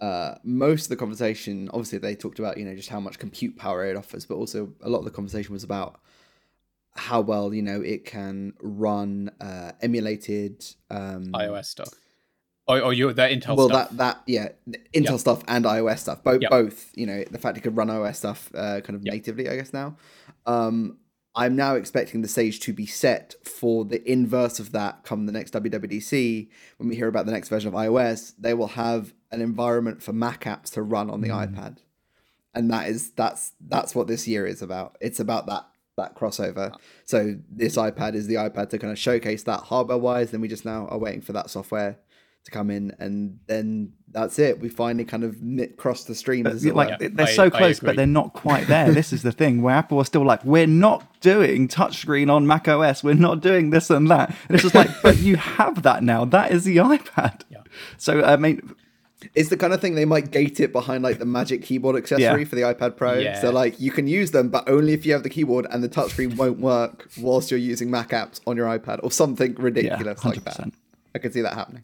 uh, 0.00 0.34
most 0.42 0.84
of 0.84 0.88
the 0.88 0.96
conversation, 0.96 1.70
obviously, 1.72 1.98
they 1.98 2.14
talked 2.14 2.38
about 2.38 2.58
you 2.58 2.64
know 2.64 2.74
just 2.74 2.88
how 2.88 3.00
much 3.00 3.18
compute 3.18 3.56
power 3.56 3.84
it 3.86 3.96
offers, 3.96 4.26
but 4.26 4.34
also 4.34 4.72
a 4.82 4.88
lot 4.88 4.98
of 4.98 5.04
the 5.04 5.10
conversation 5.10 5.52
was 5.52 5.64
about 5.64 6.00
how 6.96 7.20
well 7.20 7.52
you 7.52 7.62
know 7.62 7.80
it 7.80 8.04
can 8.04 8.54
run 8.60 9.30
uh, 9.40 9.72
emulated 9.80 10.64
um, 10.90 11.26
iOS 11.32 11.66
stuff. 11.66 11.94
Or, 12.68 12.80
or 12.80 12.92
you 12.92 13.12
that 13.12 13.30
Intel 13.30 13.42
stuff. 13.42 13.56
well, 13.56 13.68
stuff. 13.68 13.90
that 13.90 13.96
that 13.96 14.22
yeah, 14.26 14.48
Intel 14.92 15.10
yep. 15.10 15.20
stuff 15.20 15.44
and 15.46 15.64
iOS 15.64 16.00
stuff. 16.00 16.24
Both 16.24 16.42
yep. 16.42 16.50
both. 16.50 16.90
You 16.94 17.06
know, 17.06 17.24
the 17.30 17.38
fact 17.38 17.56
it 17.56 17.60
could 17.60 17.76
run 17.76 17.88
iOS 17.88 18.16
stuff 18.16 18.50
uh, 18.54 18.80
kind 18.80 18.96
of 18.96 19.04
yep. 19.04 19.14
natively, 19.14 19.48
I 19.48 19.54
guess 19.54 19.72
now. 19.72 19.96
Um, 20.44 20.98
I'm 21.36 21.54
now 21.54 21.74
expecting 21.74 22.22
the 22.22 22.28
stage 22.28 22.60
to 22.60 22.72
be 22.72 22.86
set 22.86 23.34
for 23.44 23.84
the 23.84 24.02
inverse 24.10 24.58
of 24.58 24.72
that 24.72 25.04
come 25.04 25.26
the 25.26 25.32
next 25.32 25.52
WWDC. 25.52 26.48
When 26.78 26.88
we 26.88 26.96
hear 26.96 27.08
about 27.08 27.26
the 27.26 27.32
next 27.32 27.50
version 27.50 27.68
of 27.68 27.74
iOS, 27.74 28.32
they 28.38 28.54
will 28.54 28.68
have 28.68 29.12
an 29.30 29.42
environment 29.42 30.02
for 30.02 30.14
Mac 30.14 30.44
apps 30.44 30.72
to 30.72 30.82
run 30.82 31.10
on 31.10 31.20
the 31.20 31.28
mm. 31.28 31.54
iPad. 31.54 31.78
And 32.54 32.70
that 32.70 32.88
is 32.88 33.10
that's 33.10 33.52
that's 33.60 33.94
what 33.94 34.06
this 34.06 34.26
year 34.26 34.46
is 34.46 34.62
about. 34.62 34.96
It's 35.02 35.20
about 35.20 35.46
that 35.46 35.66
that 35.98 36.14
crossover. 36.14 36.74
So 37.04 37.36
this 37.50 37.76
iPad 37.76 38.14
is 38.14 38.26
the 38.26 38.36
iPad 38.36 38.70
to 38.70 38.78
kind 38.78 38.92
of 38.92 38.98
showcase 38.98 39.42
that 39.42 39.60
hardware 39.60 39.98
wise. 39.98 40.30
Then 40.30 40.40
we 40.40 40.48
just 40.48 40.64
now 40.64 40.86
are 40.88 40.98
waiting 40.98 41.20
for 41.20 41.34
that 41.34 41.50
software 41.50 41.98
to 42.46 42.50
come 42.50 42.70
in, 42.70 42.94
and 42.98 43.38
then 43.46 43.92
that's 44.10 44.38
it. 44.38 44.60
We 44.60 44.68
finally 44.70 45.04
kind 45.04 45.24
of 45.24 45.42
knit, 45.42 45.76
cross 45.76 46.04
the 46.04 46.14
streams. 46.14 46.64
like 46.64 46.88
yeah, 47.00 47.08
they're 47.12 47.26
I, 47.26 47.32
so 47.32 47.50
close, 47.50 47.80
but 47.80 47.96
they're 47.96 48.06
not 48.06 48.32
quite 48.32 48.66
there. 48.66 48.90
this 48.92 49.12
is 49.12 49.22
the 49.22 49.32
thing 49.32 49.60
where 49.62 49.74
Apple 49.74 49.98
are 49.98 50.04
still 50.04 50.24
like, 50.24 50.42
we're 50.44 50.66
not 50.66 51.20
doing 51.20 51.68
touchscreen 51.68 52.30
on 52.32 52.46
Mac 52.46 52.66
OS. 52.68 53.04
We're 53.04 53.14
not 53.14 53.40
doing 53.40 53.70
this 53.70 53.90
and 53.90 54.08
that. 54.10 54.34
And 54.48 54.54
it's 54.54 54.62
just 54.62 54.74
like, 54.74 54.88
but 55.02 55.18
you 55.18 55.36
have 55.36 55.82
that 55.82 56.02
now. 56.02 56.24
That 56.24 56.52
is 56.52 56.64
the 56.64 56.78
iPad. 56.78 57.42
Yeah. 57.50 57.58
So 57.98 58.22
I 58.24 58.36
mean, 58.36 58.74
it's 59.34 59.48
the 59.50 59.56
kind 59.56 59.72
of 59.72 59.80
thing 59.80 59.96
they 59.96 60.04
might 60.04 60.30
gate 60.30 60.60
it 60.60 60.72
behind 60.72 61.02
like 61.02 61.18
the 61.18 61.24
Magic 61.26 61.62
Keyboard 61.62 61.96
accessory 61.96 62.42
Yeah. 62.42 62.48
for 62.48 62.54
the 62.54 62.62
iPad 62.62 62.96
Pro. 62.96 63.14
Yeah. 63.14 63.40
So 63.40 63.50
like 63.50 63.78
you 63.80 63.90
can 63.90 64.06
use 64.06 64.30
them, 64.30 64.48
but 64.50 64.68
only 64.68 64.92
if 64.92 65.04
you 65.04 65.12
have 65.14 65.24
the 65.24 65.30
keyboard 65.30 65.66
and 65.70 65.82
the 65.82 65.88
touchscreen 65.88 66.36
won't 66.36 66.60
work 66.60 67.08
whilst 67.20 67.50
you're 67.50 67.58
using 67.58 67.90
Mac 67.90 68.10
apps 68.10 68.40
on 68.46 68.56
your 68.56 68.66
iPad 68.68 69.00
or 69.02 69.10
something 69.10 69.50
Yeah, 69.58 69.62
ridiculous 69.62 70.24
like 70.24 70.44
that. 70.44 70.70
I 71.14 71.18
can 71.18 71.32
see 71.32 71.40
that 71.40 71.54
happening. 71.54 71.82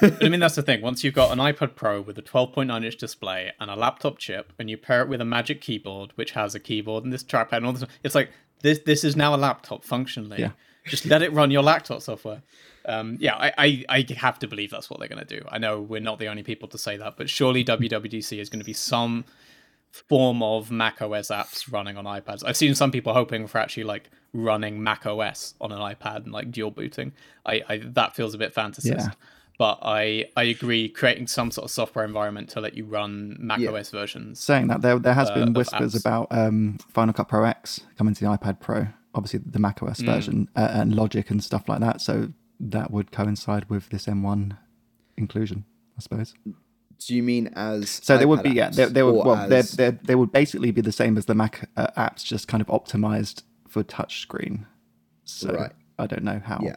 But 0.00 0.22
I 0.24 0.28
mean, 0.28 0.40
that's 0.40 0.54
the 0.54 0.62
thing. 0.62 0.80
Once 0.80 1.04
you've 1.04 1.14
got 1.14 1.32
an 1.32 1.38
iPad 1.38 1.74
Pro 1.74 2.00
with 2.00 2.18
a 2.18 2.22
12.9 2.22 2.84
inch 2.84 2.96
display 2.96 3.52
and 3.60 3.70
a 3.70 3.76
laptop 3.76 4.18
chip, 4.18 4.52
and 4.58 4.68
you 4.68 4.76
pair 4.76 5.02
it 5.02 5.08
with 5.08 5.20
a 5.20 5.24
Magic 5.24 5.60
Keyboard, 5.60 6.12
which 6.14 6.32
has 6.32 6.54
a 6.54 6.60
keyboard 6.60 7.04
and 7.04 7.12
this 7.12 7.24
trackpad 7.24 7.58
and 7.58 7.66
all 7.66 7.72
this, 7.72 7.84
it's 8.02 8.14
like 8.14 8.30
this. 8.62 8.80
This 8.84 9.04
is 9.04 9.16
now 9.16 9.34
a 9.34 9.36
laptop 9.36 9.84
functionally. 9.84 10.40
Yeah. 10.40 10.50
Just 10.86 11.04
let 11.04 11.22
it 11.22 11.32
run 11.32 11.50
your 11.50 11.62
laptop 11.62 12.00
software. 12.00 12.42
Um, 12.86 13.18
yeah, 13.20 13.34
I, 13.36 13.52
I, 13.58 13.84
I 13.90 14.06
have 14.16 14.38
to 14.38 14.48
believe 14.48 14.70
that's 14.70 14.88
what 14.88 14.98
they're 14.98 15.08
going 15.08 15.24
to 15.24 15.40
do. 15.40 15.44
I 15.50 15.58
know 15.58 15.80
we're 15.80 16.00
not 16.00 16.18
the 16.18 16.28
only 16.28 16.42
people 16.42 16.68
to 16.68 16.78
say 16.78 16.96
that, 16.96 17.18
but 17.18 17.28
surely 17.28 17.62
WWDC 17.62 18.38
is 18.38 18.48
going 18.48 18.60
to 18.60 18.64
be 18.64 18.72
some 18.72 19.26
form 19.90 20.42
of 20.42 20.70
Mac 20.70 21.02
OS 21.02 21.28
apps 21.28 21.70
running 21.70 21.96
on 21.96 22.04
iPads. 22.04 22.42
I've 22.46 22.56
seen 22.56 22.74
some 22.74 22.90
people 22.90 23.12
hoping 23.12 23.46
for 23.46 23.58
actually 23.58 23.84
like 23.84 24.10
running 24.32 24.82
Mac 24.82 25.06
OS 25.06 25.54
on 25.60 25.72
an 25.72 25.78
iPad 25.78 26.24
and 26.24 26.32
like 26.32 26.50
dual 26.50 26.70
booting. 26.70 27.12
I, 27.44 27.62
I 27.68 27.76
that 27.84 28.14
feels 28.16 28.34
a 28.34 28.38
bit 28.38 28.54
fantasist. 28.54 28.84
Yeah. 28.86 29.10
But 29.58 29.80
I, 29.82 30.26
I 30.36 30.44
agree, 30.44 30.88
creating 30.88 31.26
some 31.26 31.50
sort 31.50 31.64
of 31.64 31.70
software 31.72 32.04
environment 32.04 32.48
to 32.50 32.60
let 32.60 32.74
you 32.74 32.84
run 32.84 33.36
Mac 33.40 33.58
Yeah. 33.58 33.70
OS 33.70 33.90
versions. 33.90 34.38
Saying 34.38 34.68
that, 34.68 34.82
there 34.82 34.98
there 35.00 35.14
has 35.14 35.28
Uh, 35.30 35.34
been 35.34 35.52
whispers 35.52 35.96
about 35.96 36.28
um, 36.30 36.78
Final 36.92 37.12
Cut 37.12 37.28
Pro 37.28 37.42
X 37.44 37.80
coming 37.96 38.14
to 38.14 38.24
the 38.24 38.30
iPad 38.30 38.60
Pro, 38.60 38.86
obviously 39.16 39.40
the 39.44 39.58
Mac 39.58 39.80
Mm. 39.80 39.90
OS 39.90 40.00
version, 40.00 40.48
uh, 40.54 40.68
and 40.72 40.94
Logic 40.94 41.28
and 41.30 41.42
stuff 41.42 41.68
like 41.68 41.80
that. 41.80 42.00
So 42.00 42.32
that 42.60 42.92
would 42.92 43.10
coincide 43.10 43.68
with 43.68 43.88
this 43.90 44.06
M1 44.06 44.56
inclusion, 45.16 45.64
I 45.96 46.02
suppose. 46.02 46.34
Do 47.04 47.14
you 47.16 47.22
mean 47.24 47.48
as 47.56 47.90
So 47.90 48.16
they 48.16 48.26
would 48.26 48.40
iPad 48.40 48.42
be, 48.44 48.50
yeah, 48.50 48.68
apps 48.70 48.74
they, 48.76 48.84
they 48.86 49.02
would, 49.02 49.14
or 49.14 49.24
well, 49.24 49.48
they 49.48 49.58
as- 49.58 49.72
they 49.72 49.90
they 49.90 50.14
would 50.14 50.30
basically 50.30 50.70
be 50.70 50.82
the 50.82 50.92
same 50.92 51.16
as 51.18 51.24
the 51.26 51.34
Mac 51.34 51.68
uh, 51.76 51.88
apps, 51.96 52.24
just 52.24 52.46
kind 52.46 52.60
of 52.60 52.68
optimized 52.68 53.42
for 53.68 53.82
touchscreen. 53.82 54.66
So 55.24 55.52
Right. 55.52 55.72
I 55.98 56.06
don't 56.06 56.22
know 56.22 56.40
how. 56.44 56.60
Yeah. 56.62 56.76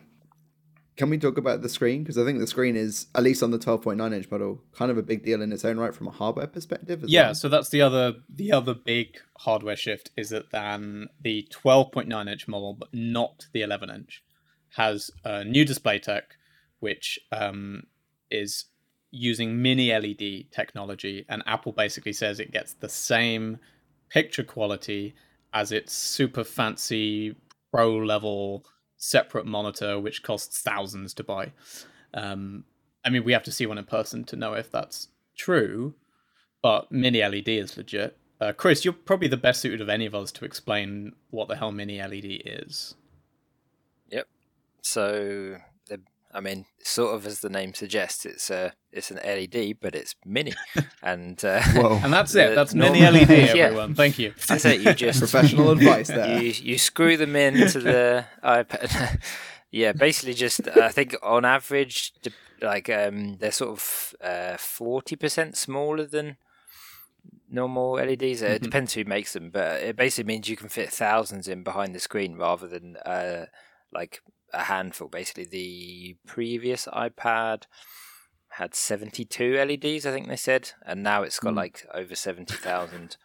Can 1.01 1.09
we 1.09 1.17
talk 1.17 1.39
about 1.39 1.63
the 1.63 1.67
screen? 1.67 2.03
Because 2.03 2.19
I 2.19 2.23
think 2.23 2.37
the 2.37 2.45
screen 2.45 2.75
is, 2.75 3.07
at 3.15 3.23
least 3.23 3.41
on 3.41 3.49
the 3.49 3.57
12.9 3.57 4.13
inch 4.13 4.29
model, 4.29 4.61
kind 4.71 4.91
of 4.91 4.99
a 4.99 5.01
big 5.01 5.25
deal 5.25 5.41
in 5.41 5.51
its 5.51 5.65
own 5.65 5.77
right 5.77 5.95
from 5.95 6.05
a 6.05 6.11
hardware 6.11 6.45
perspective. 6.45 7.03
Yeah, 7.07 7.29
well. 7.29 7.33
so 7.33 7.49
that's 7.49 7.69
the 7.69 7.81
other 7.81 8.17
the 8.29 8.51
other 8.51 8.75
big 8.75 9.17
hardware 9.39 9.75
shift 9.75 10.11
is 10.15 10.29
that 10.29 10.51
then 10.51 11.07
the 11.19 11.47
12.9 11.49 12.31
inch 12.31 12.47
model, 12.47 12.75
but 12.75 12.89
not 12.93 13.47
the 13.51 13.63
11 13.63 13.89
inch, 13.89 14.23
has 14.75 15.09
a 15.25 15.43
new 15.43 15.65
display 15.65 15.97
tech, 15.97 16.35
which 16.81 17.17
um, 17.31 17.87
is 18.29 18.65
using 19.09 19.59
mini 19.59 19.91
LED 19.91 20.51
technology, 20.51 21.25
and 21.27 21.41
Apple 21.47 21.71
basically 21.71 22.13
says 22.13 22.39
it 22.39 22.51
gets 22.51 22.75
the 22.75 22.87
same 22.87 23.57
picture 24.11 24.43
quality 24.43 25.15
as 25.51 25.71
its 25.71 25.93
super 25.93 26.43
fancy 26.43 27.35
pro 27.71 27.97
level 27.97 28.63
separate 29.01 29.45
monitor, 29.45 29.99
which 29.99 30.23
costs 30.23 30.61
thousands 30.61 31.13
to 31.15 31.23
buy. 31.23 31.51
Um, 32.13 32.65
I 33.03 33.09
mean, 33.09 33.23
we 33.23 33.33
have 33.33 33.43
to 33.43 33.51
see 33.51 33.65
one 33.65 33.77
in 33.77 33.85
person 33.85 34.23
to 34.25 34.35
know 34.35 34.53
if 34.53 34.71
that's 34.71 35.07
true 35.35 35.95
but 36.61 36.91
mini 36.91 37.23
LED 37.23 37.49
is 37.49 37.77
legit. 37.77 38.17
Uh, 38.39 38.53
Chris, 38.53 38.83
you're 38.83 38.93
probably 38.93 39.27
the 39.27 39.37
best 39.37 39.61
suited 39.61 39.81
of 39.81 39.89
any 39.89 40.05
of 40.05 40.15
us 40.15 40.31
to 40.31 40.45
explain 40.45 41.13
what 41.29 41.47
the 41.47 41.55
hell 41.55 41.71
mini 41.71 42.01
LED 42.01 42.41
is. 42.45 42.95
Yep. 44.09 44.27
So, 44.81 45.57
I 46.33 46.39
mean, 46.39 46.65
sort 46.83 47.13
of 47.15 47.25
as 47.25 47.39
the 47.41 47.49
name 47.49 47.73
suggests, 47.73 48.25
it's 48.25 48.49
a 48.49 48.73
it's 48.91 49.11
an 49.11 49.17
LED, 49.17 49.79
but 49.81 49.95
it's 49.95 50.15
mini, 50.25 50.53
and 51.03 51.43
uh, 51.43 51.61
And 52.03 52.13
that's 52.13 52.33
it. 52.35 52.49
The 52.49 52.55
That's 52.55 52.73
normal- 52.73 52.93
mini 53.01 53.25
LED, 53.25 53.29
Yeah. 53.55 53.65
everyone. 53.65 53.95
Thank 53.95 54.17
you. 54.19 54.33
that's 54.47 54.65
it. 54.65 54.81
You 54.81 54.93
just 54.93 55.19
Professional 55.19 55.71
advice 55.71 56.07
there. 56.07 56.41
you 56.41 56.53
you 56.63 56.77
screw 56.77 57.17
them 57.17 57.35
into 57.35 57.79
the 57.79 58.25
iPad. 58.43 59.19
yeah, 59.71 59.91
basically, 59.93 60.33
just 60.33 60.67
I 60.69 60.89
think 60.89 61.15
on 61.21 61.45
average, 61.45 62.13
like 62.61 62.89
um, 62.89 63.37
they're 63.39 63.51
sort 63.51 63.71
of 63.71 64.59
forty 64.59 65.15
percent 65.15 65.57
smaller 65.57 66.05
than 66.05 66.37
normal 67.49 67.93
LEDs. 67.93 68.41
Uh, 68.43 68.47
It 68.55 68.61
depends 68.63 68.93
who 68.93 69.03
makes 69.03 69.33
them, 69.33 69.49
but 69.51 69.81
it 69.81 69.95
basically 69.95 70.27
means 70.33 70.47
you 70.49 70.55
can 70.57 70.69
fit 70.69 70.89
thousands 70.91 71.47
in 71.47 71.63
behind 71.63 71.93
the 71.93 71.99
screen 71.99 72.35
rather 72.35 72.67
than 72.67 72.97
uh, 73.05 73.45
like 73.93 74.21
a 74.53 74.63
handful. 74.63 75.07
Basically, 75.07 75.45
the 75.45 76.17
previous 76.25 76.85
iPad 76.87 77.63
had 78.55 78.75
72 78.75 79.53
LEDs, 79.55 80.05
I 80.05 80.11
think 80.11 80.27
they 80.27 80.35
said, 80.35 80.71
and 80.85 81.01
now 81.03 81.23
it's 81.23 81.39
got 81.39 81.53
Mm. 81.53 81.57
like 81.57 81.85
over 81.93 82.15
70,000. 82.15 83.15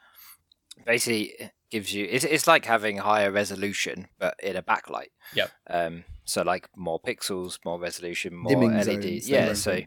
Basically, 0.85 1.33
it 1.39 1.53
gives 1.71 1.93
you 1.95 2.07
it's, 2.09 2.25
it's 2.25 2.47
like 2.47 2.65
having 2.67 2.99
higher 2.99 3.33
resolution, 3.33 4.09
but 4.19 4.35
in 4.43 4.57
a 4.57 4.63
backlight. 4.63 5.11
Yep. 5.35 5.51
Um. 5.69 6.05
So 6.25 6.43
like 6.43 6.69
more 6.77 7.01
pixels, 7.01 7.59
more 7.65 7.81
resolution, 7.81 8.35
more 8.35 8.51
Dimming 8.51 8.75
LEDs. 8.77 9.29
yeah. 9.29 9.53
So 9.55 9.81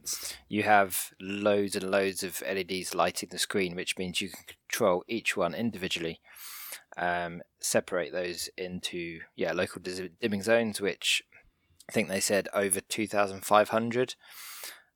you 0.47 0.63
have 0.63 1.11
loads 1.21 1.75
and 1.75 1.91
loads 1.91 2.23
of 2.23 2.41
LEDs 2.41 2.95
lighting 2.95 3.29
the 3.31 3.37
screen, 3.37 3.75
which 3.75 3.97
means 3.97 4.19
you 4.21 4.29
can 4.29 4.43
control 4.67 5.03
each 5.07 5.37
one 5.37 5.53
individually. 5.53 6.21
Um, 6.97 7.43
separate 7.61 8.11
those 8.11 8.49
into 8.57 9.19
yeah 9.35 9.51
local 9.53 9.81
dis- 9.81 10.01
dimming 10.19 10.41
zones, 10.41 10.81
which 10.81 11.21
I 11.89 11.91
think 11.91 12.07
they 12.07 12.19
said 12.19 12.47
over 12.53 12.81
two 12.81 13.07
thousand 13.07 13.43
five 13.43 13.69
hundred. 13.69 14.13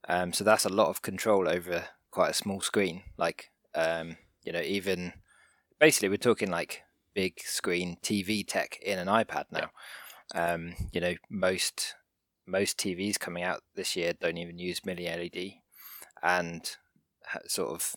Um, 0.07 0.31
so 0.31 0.43
that's 0.43 0.63
a 0.63 0.69
lot 0.69 0.89
of 0.89 1.01
control 1.01 1.49
over 1.49 1.85
quite 2.11 2.29
a 2.29 2.35
small 2.35 2.61
screen. 2.61 3.01
Like 3.17 3.49
um, 3.73 4.17
you 4.43 4.53
know, 4.53 4.61
even 4.61 5.13
basically 5.79 6.09
we're 6.09 6.17
talking 6.17 6.51
like 6.51 6.83
big 7.15 7.39
screen 7.39 7.97
TV 8.03 8.47
tech 8.47 8.77
in 8.79 8.99
an 8.99 9.07
iPad 9.07 9.45
now. 9.51 9.71
Um, 10.35 10.75
you 10.91 11.01
know, 11.01 11.15
most 11.31 11.95
most 12.45 12.77
TVs 12.77 13.17
coming 13.19 13.41
out 13.43 13.63
this 13.73 13.95
year 13.95 14.13
don't 14.13 14.37
even 14.37 14.59
use 14.59 14.85
mini 14.85 15.05
LED, 15.05 15.53
and 16.21 16.75
ha- 17.25 17.39
sort 17.47 17.71
of 17.71 17.95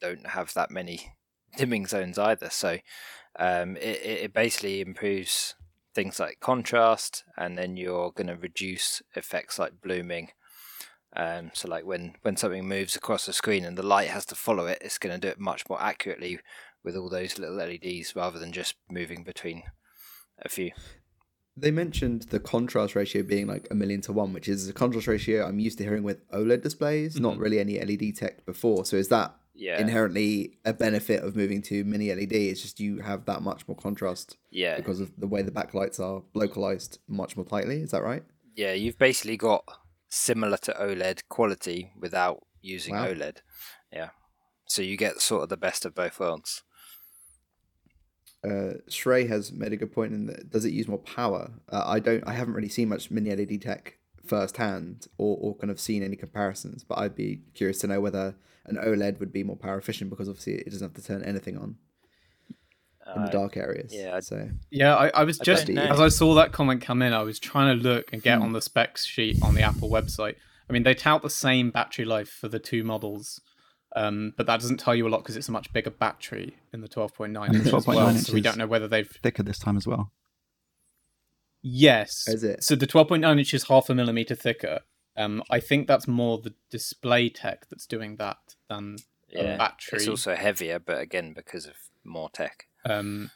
don't 0.00 0.26
have 0.26 0.52
that 0.54 0.72
many 0.72 1.14
dimming 1.56 1.86
zones 1.86 2.18
either. 2.18 2.50
So 2.50 2.78
um, 3.38 3.76
it 3.76 4.00
it 4.04 4.34
basically 4.34 4.80
improves 4.80 5.54
things 5.94 6.18
like 6.18 6.40
contrast, 6.40 7.24
and 7.36 7.56
then 7.56 7.76
you're 7.76 8.12
going 8.12 8.26
to 8.28 8.36
reduce 8.36 9.02
effects 9.14 9.58
like 9.58 9.80
blooming. 9.82 10.30
Um, 11.14 11.50
so 11.52 11.68
like 11.68 11.84
when 11.84 12.14
when 12.22 12.36
something 12.36 12.66
moves 12.66 12.96
across 12.96 13.26
the 13.26 13.32
screen 13.32 13.64
and 13.64 13.76
the 13.76 13.82
light 13.82 14.08
has 14.08 14.24
to 14.26 14.34
follow 14.34 14.66
it, 14.66 14.78
it's 14.80 14.98
going 14.98 15.14
to 15.14 15.20
do 15.20 15.28
it 15.28 15.38
much 15.38 15.68
more 15.68 15.80
accurately 15.80 16.40
with 16.82 16.96
all 16.96 17.08
those 17.08 17.38
little 17.38 17.56
LEDs 17.56 18.16
rather 18.16 18.38
than 18.38 18.52
just 18.52 18.74
moving 18.90 19.22
between 19.22 19.64
a 20.42 20.48
few. 20.48 20.72
They 21.54 21.70
mentioned 21.70 22.22
the 22.30 22.40
contrast 22.40 22.94
ratio 22.94 23.22
being 23.22 23.46
like 23.46 23.68
a 23.70 23.74
million 23.74 24.00
to 24.02 24.12
one, 24.12 24.32
which 24.32 24.48
is 24.48 24.68
a 24.68 24.72
contrast 24.72 25.06
ratio 25.06 25.46
I'm 25.46 25.58
used 25.58 25.76
to 25.78 25.84
hearing 25.84 26.02
with 26.02 26.26
OLED 26.30 26.62
displays, 26.62 27.20
not 27.20 27.36
really 27.36 27.60
any 27.60 27.78
LED 27.78 28.16
tech 28.16 28.46
before. 28.46 28.86
So 28.86 28.96
is 28.96 29.08
that 29.08 29.34
Yeah. 29.62 29.80
inherently 29.80 30.58
a 30.64 30.72
benefit 30.72 31.22
of 31.22 31.36
moving 31.36 31.62
to 31.62 31.84
mini 31.84 32.12
LED? 32.12 32.32
It's 32.50 32.62
just 32.62 32.80
you 32.80 32.98
have 32.98 33.24
that 33.26 33.42
much 33.42 33.66
more 33.68 33.76
contrast 33.76 34.36
Yeah. 34.50 34.76
because 34.76 34.98
of 35.00 35.12
the 35.16 35.28
way 35.28 35.42
the 35.42 35.52
backlights 35.60 36.00
are 36.00 36.22
localized 36.34 36.98
much 37.06 37.36
more 37.36 37.46
tightly. 37.46 37.80
Is 37.82 37.92
that 37.92 38.02
right? 38.02 38.24
Yeah, 38.56 38.72
you've 38.72 38.98
basically 38.98 39.36
got 39.36 39.62
similar 40.08 40.56
to 40.58 40.72
OLED 40.72 41.22
quality 41.28 41.92
without 41.98 42.38
using 42.60 42.94
Wow. 42.94 43.06
OLED. 43.06 43.36
Yeah. 43.92 44.10
So 44.66 44.82
you 44.82 44.96
get 44.96 45.20
sort 45.20 45.42
of 45.44 45.48
the 45.48 45.56
best 45.56 45.84
of 45.86 45.94
both 45.94 46.18
worlds. 46.20 46.62
uh, 48.44 48.74
Shrey 48.88 49.28
has 49.28 49.52
made 49.52 49.72
a 49.72 49.76
good 49.76 49.92
point 49.92 50.12
in 50.12 50.26
that 50.26 50.50
does 50.50 50.64
it 50.64 50.72
use 50.72 50.88
more 50.88 50.98
power? 50.98 51.52
Uh, 51.70 51.84
I 51.86 52.00
don't. 52.00 52.26
I 52.26 52.32
haven't 52.32 52.54
really 52.54 52.68
seen 52.68 52.88
much 52.88 53.08
mini 53.10 53.30
LED 53.34 53.62
tech 53.62 53.98
firsthand, 54.26 55.06
or 55.16 55.36
or 55.40 55.56
kind 55.56 55.70
of 55.70 55.78
seen 55.78 56.02
any 56.02 56.16
comparisons. 56.16 56.82
But 56.82 56.98
I'd 56.98 57.14
be 57.14 57.42
curious 57.54 57.78
to 57.80 57.86
know 57.86 58.00
whether 58.00 58.34
an 58.66 58.76
OLED 58.76 59.18
would 59.20 59.32
be 59.32 59.42
more 59.44 59.56
power 59.56 59.78
efficient 59.78 60.10
because 60.10 60.28
obviously 60.28 60.54
it 60.54 60.70
doesn't 60.70 60.88
have 60.94 61.02
to 61.02 61.06
turn 61.06 61.22
anything 61.24 61.56
on 61.58 61.76
in 63.16 63.22
the 63.22 63.28
Uh, 63.28 63.32
dark 63.32 63.56
areas. 63.56 63.92
yeah, 63.92 64.14
I- 64.14 64.20
So 64.20 64.48
Yeah, 64.70 64.94
I, 64.94 65.08
I 65.08 65.24
was 65.24 65.38
just 65.38 65.66
don't 65.66 65.78
as 65.78 66.00
I 66.00 66.08
saw 66.08 66.34
that 66.34 66.52
comment 66.52 66.80
come 66.82 67.02
in, 67.02 67.12
I 67.12 67.22
was 67.22 67.38
trying 67.38 67.76
to 67.76 67.82
look 67.82 68.12
and 68.12 68.22
get 68.22 68.36
Hmm. 68.38 68.42
on 68.44 68.52
the 68.52 68.62
specs 68.62 69.04
sheet 69.04 69.38
on 69.42 69.54
the 69.54 69.62
Apple 69.62 69.90
website. 69.90 70.36
I 70.70 70.72
mean, 70.72 70.84
they 70.84 70.94
tout 70.94 71.22
the 71.22 71.28
same 71.30 71.70
battery 71.70 72.04
life 72.04 72.28
for 72.30 72.48
the 72.48 72.60
two 72.60 72.84
models, 72.84 73.40
um, 73.96 74.32
but 74.36 74.46
that 74.46 74.60
doesn't 74.60 74.78
tell 74.78 74.94
you 74.94 75.06
a 75.06 75.10
lot 75.10 75.18
because 75.18 75.36
it's 75.36 75.48
a 75.48 75.52
much 75.52 75.72
bigger 75.72 75.90
battery 75.90 76.56
in 76.72 76.80
the 76.80 76.88
12.9 76.88 77.26
And 77.26 77.54
the 77.54 77.58
inch 77.58 77.66
as 77.66 77.72
12.9 77.84 77.94
well. 77.96 78.14
So 78.16 78.32
we 78.32 78.40
don't 78.40 78.56
know 78.56 78.66
whether 78.68 78.86
they've. 78.88 79.10
Thicker 79.22 79.42
this 79.42 79.58
time 79.58 79.76
as 79.76 79.86
well. 79.86 80.12
Yes, 81.64 82.26
Is 82.26 82.42
it? 82.42 82.64
So 82.64 82.74
the 82.74 82.86
12.9 82.86 83.38
inch 83.38 83.54
is 83.54 83.64
half 83.64 83.88
a 83.90 83.94
millimeter 83.94 84.34
thicker. 84.34 84.80
Um, 85.16 85.42
I 85.50 85.60
think 85.60 85.86
that's 85.88 86.08
more 86.08 86.38
the 86.38 86.54
display 86.70 87.28
tech 87.28 87.66
that's 87.68 87.86
doing 87.86 88.16
that 88.16 88.38
than 88.68 88.96
a 89.34 89.42
yeah. 89.42 89.56
battery. 89.58 89.98
It's 89.98 90.08
also 90.08 90.34
heavier, 90.34 90.78
but 90.78 90.98
again, 91.00 91.32
because 91.34 91.66
of 91.66 91.74
more 92.04 92.30
tech. 92.30 92.66
um, 92.84 93.30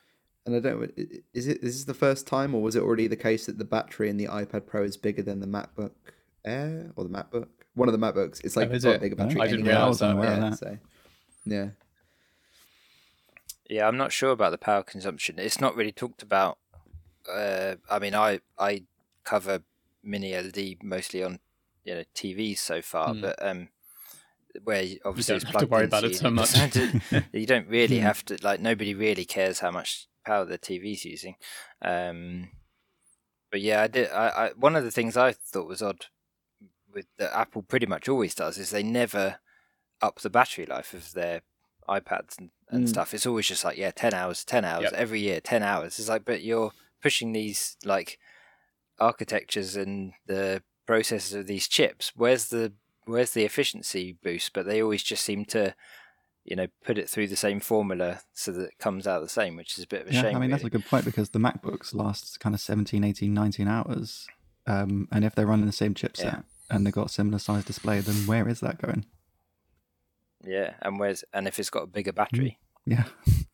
and 0.47 0.55
I 0.57 0.61
don't. 0.61 0.83
i- 0.97 1.01
i- 1.03 1.23
Is 1.35 1.49
it? 1.49 1.59
Is 1.63 1.75
this 1.79 1.85
the 1.85 1.93
first 1.95 2.27
time, 2.27 2.55
or 2.55 2.63
was 2.63 2.77
it 2.77 2.83
already 2.83 3.09
the 3.09 3.17
case 3.17 3.47
that 3.47 3.59
the 3.59 3.65
battery 3.65 4.09
in 4.09 4.17
the 4.17 4.27
iPad 4.27 4.67
Pro 4.67 4.85
is 4.85 4.97
bigger 4.97 5.23
than 5.23 5.41
the 5.41 5.47
MacBook 5.47 5.91
Air 6.45 6.93
or 6.97 7.05
the 7.05 7.11
MacBook? 7.11 7.49
one 7.75 7.89
of 7.89 7.93
the 7.93 7.99
MacBooks. 7.99 8.43
It's 8.43 8.57
like 8.57 8.71
Oh, 8.71 8.75
is 8.75 8.85
got 8.85 8.91
a 8.91 8.95
it? 8.95 9.01
bigger 9.03 9.17
battery. 9.17 9.41
I 9.43 9.49
didn't 9.49 9.67
realise 9.67 9.99
that. 9.99 10.17
Yeah, 10.17 10.39
that. 10.51 10.59
so 10.59 10.79
yeah. 11.45 11.69
Yeah, 13.69 13.87
I'm 13.89 13.97
not 13.97 14.13
sure 14.13 14.31
about 14.31 14.51
the 14.53 14.59
power 14.59 14.83
consumption. 14.83 15.39
It's 15.39 15.61
not 15.61 15.75
really 15.77 15.93
talked 15.93 16.23
about. 16.23 16.59
Uh, 17.31 17.77
I 17.91 17.99
mean, 17.99 18.15
I 18.15 18.41
I 18.59 18.85
cover 19.25 19.63
mini 20.03 20.33
LED 20.33 20.77
mostly 20.83 21.23
on 21.25 21.41
you 21.87 21.95
know 21.95 22.05
TVs 22.15 22.59
so 22.59 22.83
far, 22.83 23.15
Mm. 23.15 23.21
but 23.23 23.37
um, 23.47 23.69
where 24.65 24.83
you- 24.83 25.01
obviously 25.05 25.35
don't 25.35 25.45
have 25.45 25.53
to 25.53 25.59
plugged 25.59 25.71
worry 25.73 25.85
about 25.87 26.05
it 26.05 26.11
you, 26.13 26.17
so 26.19 26.31
much. 26.31 26.53
don't 26.75 27.03
you 27.33 27.47
don't 27.47 27.69
really 27.69 27.99
Mm. 28.01 28.03
have 28.03 28.25
to 28.27 28.39
like 28.43 28.61
nobody 28.61 28.93
really 28.95 29.25
cares 29.25 29.61
how 29.61 29.71
much 29.71 30.09
power 30.27 30.45
the 30.45 30.59
TV's 30.59 31.05
using. 31.05 31.37
Um, 31.83 32.51
but 33.51 33.61
yeah, 33.61 33.83
I 33.83 33.87
did. 33.87 34.11
I, 34.11 34.29
I 34.29 34.51
one 34.57 34.77
of 34.77 34.85
the 34.85 34.91
things 34.91 35.17
I 35.17 35.33
thought 35.33 35.69
was 35.69 35.81
odd 35.83 36.07
with 36.93 37.07
that 37.19 37.37
Apple 37.37 37.63
pretty 37.63 37.87
much 37.87 38.09
always 38.09 38.35
does 38.35 38.59
is 38.59 38.71
they 38.71 38.83
never 38.83 39.39
up 40.03 40.21
the 40.21 40.31
battery 40.31 40.67
life 40.67 40.93
of 40.95 41.13
their 41.13 41.43
iPads 41.89 42.39
and, 42.39 42.51
and 42.71 42.85
Mm. 42.87 42.89
stuff. 42.89 43.15
It's 43.15 43.27
always 43.27 43.47
just 43.47 43.65
like 43.65 43.79
yeah, 43.79 43.93
ten 43.93 44.13
hours, 44.15 44.45
ten 44.45 44.65
hours 44.65 44.85
Yep. 44.85 44.93
every 44.95 45.21
year, 45.21 45.41
ten 45.41 45.63
hours. 45.63 45.99
It's 46.01 46.09
like, 46.09 46.25
but 46.25 46.43
you're 46.43 46.73
pushing 47.03 47.33
these 47.33 47.77
like 47.85 48.19
architectures 48.99 49.77
and 49.77 50.13
the 50.27 50.63
processes 50.87 51.35
of 51.35 51.47
these 51.47 51.69
chips. 51.69 52.13
Where's 52.17 52.49
the 52.49 52.73
where's 53.05 53.33
the 53.33 53.45
efficiency 53.45 54.17
boost? 54.23 54.53
But 54.53 54.67
they 54.67 54.83
always 54.83 55.03
just 55.03 55.25
seem 55.25 55.45
to, 55.47 55.75
you 56.45 56.57
know, 56.57 56.67
put 56.85 56.99
it 56.99 57.09
through 57.11 57.29
the 57.29 57.37
same 57.37 57.61
formula 57.61 58.21
so 58.33 58.53
that 58.53 58.65
it 58.65 58.79
comes 58.79 59.07
out 59.07 59.21
the 59.23 59.29
same, 59.29 59.57
which 59.57 59.77
is 59.79 59.85
a 59.85 59.87
bit 59.87 60.03
of 60.03 60.09
a 60.09 60.15
yeah, 60.15 60.23
shame. 60.23 60.37
I 60.37 60.39
mean, 60.39 60.51
that's 60.51 60.65
a 60.65 60.71
good 60.71 60.87
point 60.87 61.05
because 61.05 61.31
the 61.31 61.39
MacBooks 61.39 61.95
last 61.95 62.41
kind 62.41 62.55
of 62.55 62.61
17, 62.61 63.05
18, 63.05 63.33
19 63.35 63.69
hours. 63.69 64.27
Um, 64.67 65.07
and 65.13 65.25
if 65.25 65.35
they're 65.35 65.47
running 65.47 65.67
the 65.67 65.73
same 65.73 65.95
chipset 65.95 66.25
Yeah. 66.25 66.41
and 66.71 66.85
they've 66.85 66.93
got 66.93 67.07
a 67.07 67.13
similar 67.13 67.39
size 67.39 67.65
display, 67.65 68.01
then 68.01 68.27
where 68.27 68.49
is 68.49 68.61
that 68.61 68.81
going? 68.83 69.07
yeah, 70.45 70.75
and 70.83 70.99
where's 71.01 71.25
and 71.33 71.49
if 71.49 71.59
it's 71.59 71.71
got 71.71 71.83
a 71.85 71.87
bigger 71.87 72.13
battery, 72.13 72.59
Yeah. 72.85 73.05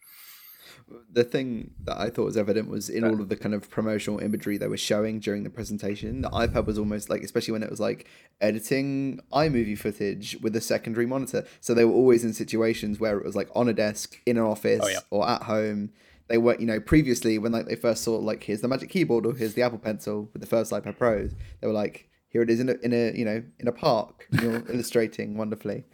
the 1.10 1.24
thing 1.24 1.72
that 1.84 1.98
I 2.00 2.10
thought 2.10 2.24
was 2.24 2.36
evident 2.36 2.68
was 2.68 2.88
in 2.88 3.04
all 3.04 3.20
of 3.20 3.28
the 3.28 3.36
kind 3.36 3.54
of 3.54 3.68
promotional 3.70 4.18
imagery 4.20 4.56
they 4.58 4.66
were 4.68 4.76
showing 4.76 5.20
during 5.20 5.42
the 5.44 5.50
presentation. 5.50 6.22
The 6.22 6.30
iPad 6.30 6.66
was 6.66 6.78
almost 6.78 7.10
like, 7.10 7.22
especially 7.22 7.52
when 7.52 7.62
it 7.62 7.70
was 7.70 7.80
like 7.80 8.06
editing 8.40 9.20
iMovie 9.32 9.78
footage 9.78 10.36
with 10.42 10.54
a 10.56 10.60
secondary 10.60 11.06
monitor. 11.06 11.44
So 11.60 11.74
they 11.74 11.84
were 11.84 11.92
always 11.92 12.24
in 12.24 12.32
situations 12.34 12.98
where 13.00 13.18
it 13.18 13.24
was 13.24 13.36
like 13.36 13.48
on 13.54 13.68
a 13.68 13.72
desk, 13.72 14.18
in 14.26 14.36
an 14.36 14.42
office, 14.44 14.80
Oh, 14.82 14.88
yeah. 14.88 14.98
or 15.10 15.28
at 15.28 15.42
home. 15.44 15.90
They 16.28 16.38
were, 16.38 16.56
you 16.58 16.66
know, 16.66 16.80
previously 16.80 17.38
when 17.38 17.52
like 17.52 17.66
they 17.66 17.76
first 17.76 18.02
saw 18.04 18.16
like 18.16 18.42
here's 18.44 18.60
the 18.60 18.68
Magic 18.68 18.88
Keyboard 18.90 19.26
or 19.26 19.34
here's 19.34 19.54
the 19.54 19.62
Apple 19.62 19.78
Pencil 19.78 20.28
with 20.32 20.40
the 20.40 20.48
first 20.48 20.72
iPad 20.72 20.96
Pros, 20.98 21.32
they 21.60 21.66
were 21.66 21.72
like, 21.72 22.08
here 22.28 22.40
it 22.42 22.48
is 22.48 22.60
in 22.60 22.68
a 22.70 22.74
in 22.82 22.92
a 22.94 23.12
you 23.16 23.24
know 23.24 23.42
in 23.58 23.68
a 23.68 23.72
park. 23.72 24.26
You're 24.40 24.62
illustrating 24.72 25.36
wonderfully. 25.36 25.84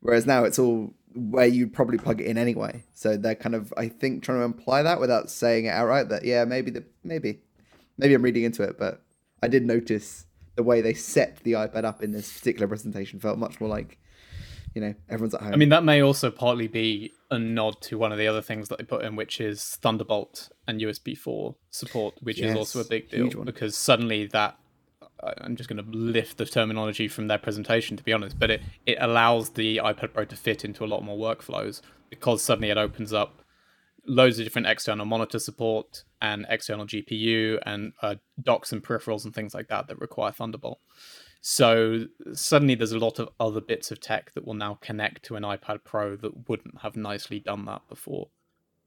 Whereas 0.00 0.26
now 0.26 0.44
it's 0.44 0.58
all 0.58 0.92
where 1.16 1.46
you'd 1.46 1.72
probably 1.72 1.98
plug 1.98 2.20
it 2.20 2.26
in 2.26 2.38
anyway. 2.38 2.84
So 2.94 3.16
they're 3.16 3.34
kind 3.34 3.54
of, 3.54 3.72
I 3.76 3.88
think, 3.88 4.22
trying 4.22 4.38
to 4.38 4.44
imply 4.44 4.82
that 4.82 5.00
without 5.00 5.30
saying 5.30 5.64
it 5.64 5.70
outright. 5.70 6.10
That 6.10 6.24
yeah, 6.24 6.44
maybe 6.44 6.70
the 6.70 6.84
maybe, 7.02 7.40
maybe 7.98 8.14
I'm 8.14 8.22
reading 8.22 8.44
into 8.44 8.62
it, 8.62 8.78
but 8.78 9.02
I 9.42 9.48
did 9.48 9.64
notice 9.64 10.26
the 10.54 10.62
way 10.62 10.80
they 10.80 10.94
set 10.94 11.38
the 11.42 11.52
iPad 11.52 11.84
up 11.84 12.02
in 12.02 12.12
this 12.12 12.38
particular 12.38 12.68
presentation 12.68 13.18
felt 13.18 13.38
much 13.38 13.60
more 13.60 13.68
like, 13.68 13.98
you 14.74 14.80
know, 14.80 14.94
everyone's 15.08 15.34
at 15.34 15.40
home. 15.40 15.54
I 15.54 15.56
mean, 15.56 15.70
that 15.70 15.84
may 15.84 16.02
also 16.02 16.30
partly 16.30 16.68
be 16.68 17.12
a 17.30 17.38
nod 17.38 17.80
to 17.82 17.98
one 17.98 18.12
of 18.12 18.18
the 18.18 18.28
other 18.28 18.42
things 18.42 18.68
that 18.68 18.78
they 18.78 18.84
put 18.84 19.04
in, 19.04 19.16
which 19.16 19.40
is 19.40 19.78
Thunderbolt 19.82 20.50
and 20.68 20.80
USB 20.80 21.16
4 21.16 21.56
support, 21.70 22.14
which 22.20 22.40
is 22.40 22.54
also 22.54 22.80
a 22.80 22.84
big 22.84 23.10
deal 23.10 23.44
because 23.44 23.76
suddenly 23.76 24.26
that. 24.28 24.58
I'm 25.22 25.56
just 25.56 25.68
going 25.68 25.82
to 25.82 25.90
lift 25.90 26.36
the 26.36 26.46
terminology 26.46 27.08
from 27.08 27.26
their 27.26 27.38
presentation, 27.38 27.96
to 27.96 28.02
be 28.02 28.12
honest, 28.12 28.38
but 28.38 28.50
it, 28.50 28.62
it 28.84 28.98
allows 29.00 29.50
the 29.50 29.78
iPad 29.78 30.12
Pro 30.12 30.24
to 30.26 30.36
fit 30.36 30.64
into 30.64 30.84
a 30.84 30.86
lot 30.86 31.02
more 31.02 31.16
workflows 31.16 31.80
because 32.10 32.42
suddenly 32.42 32.70
it 32.70 32.76
opens 32.76 33.12
up 33.12 33.42
loads 34.06 34.38
of 34.38 34.44
different 34.44 34.68
external 34.68 35.04
monitor 35.04 35.38
support 35.38 36.04
and 36.22 36.46
external 36.48 36.86
GPU 36.86 37.58
and 37.64 37.92
uh, 38.02 38.16
docks 38.42 38.72
and 38.72 38.82
peripherals 38.82 39.24
and 39.24 39.34
things 39.34 39.54
like 39.54 39.68
that 39.68 39.88
that 39.88 40.00
require 40.00 40.32
Thunderbolt. 40.32 40.78
So 41.40 42.06
suddenly 42.32 42.74
there's 42.74 42.92
a 42.92 42.98
lot 42.98 43.18
of 43.18 43.28
other 43.38 43.60
bits 43.60 43.90
of 43.90 44.00
tech 44.00 44.32
that 44.34 44.46
will 44.46 44.54
now 44.54 44.78
connect 44.80 45.24
to 45.24 45.36
an 45.36 45.42
iPad 45.44 45.84
Pro 45.84 46.16
that 46.16 46.48
wouldn't 46.48 46.80
have 46.82 46.96
nicely 46.96 47.40
done 47.40 47.64
that 47.66 47.82
before. 47.88 48.28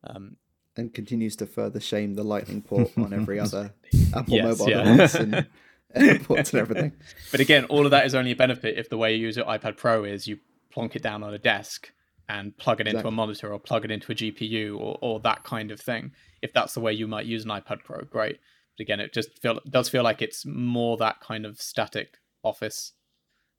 Um, 0.04 0.38
and 0.76 0.94
continues 0.94 1.36
to 1.38 1.46
further 1.46 1.80
shame 1.80 2.16
the 2.16 2.24
Lightning 2.24 2.62
port 2.62 2.92
on 2.98 3.14
every 3.14 3.40
other 3.40 3.74
Apple 4.14 4.36
Yes, 4.36 4.60
mobile 4.60 4.70
yeah. 4.70 4.84
device 4.84 5.16
and 5.16 5.48
airports 5.96 6.54
and 6.54 6.62
everything. 6.62 6.94
but 7.32 7.40
again, 7.40 7.66
all 7.66 7.86
of 7.86 7.92
that 7.92 8.06
is 8.06 8.16
only 8.16 8.32
a 8.32 8.36
benefit 8.36 8.78
if 8.78 8.90
the 8.90 8.98
way 8.98 9.16
you 9.16 9.22
use 9.22 9.38
your 9.38 9.46
iPad 9.46 9.78
Pro 9.78 10.04
is 10.04 10.28
you 10.28 10.40
plonk 10.72 10.96
it 10.96 11.02
down 11.02 11.24
on 11.24 11.34
a 11.34 11.38
desk 11.40 11.92
and 12.28 12.56
plug 12.58 12.80
it 12.80 12.88
into 12.88 13.08
a 13.08 13.12
monitor 13.12 13.52
or 13.52 13.60
plug 13.60 13.86
it 13.86 13.92
into 13.92 14.12
a 14.12 14.16
GPU 14.16 14.78
or, 14.80 15.00
or 15.02 15.20
that 15.22 15.44
kind 15.44 15.72
of 15.72 15.80
thing. 15.82 16.12
If 16.42 16.54
that's 16.54 16.74
the 16.74 16.80
way 16.80 16.94
you 16.94 17.08
might 17.08 17.26
use 17.26 17.44
an 17.44 17.50
iPad 17.50 17.84
Pro, 17.84 18.02
great. 18.04 18.40
But 18.78 18.84
again, 18.84 19.00
it 19.00 19.14
just 19.14 19.40
feel 19.42 19.60
does 19.70 19.90
feel 19.90 20.04
like 20.04 20.22
it's 20.22 20.46
more 20.46 20.96
that 20.98 21.20
kind 21.22 21.46
of 21.46 21.60
static 21.60 22.18
office 22.44 22.94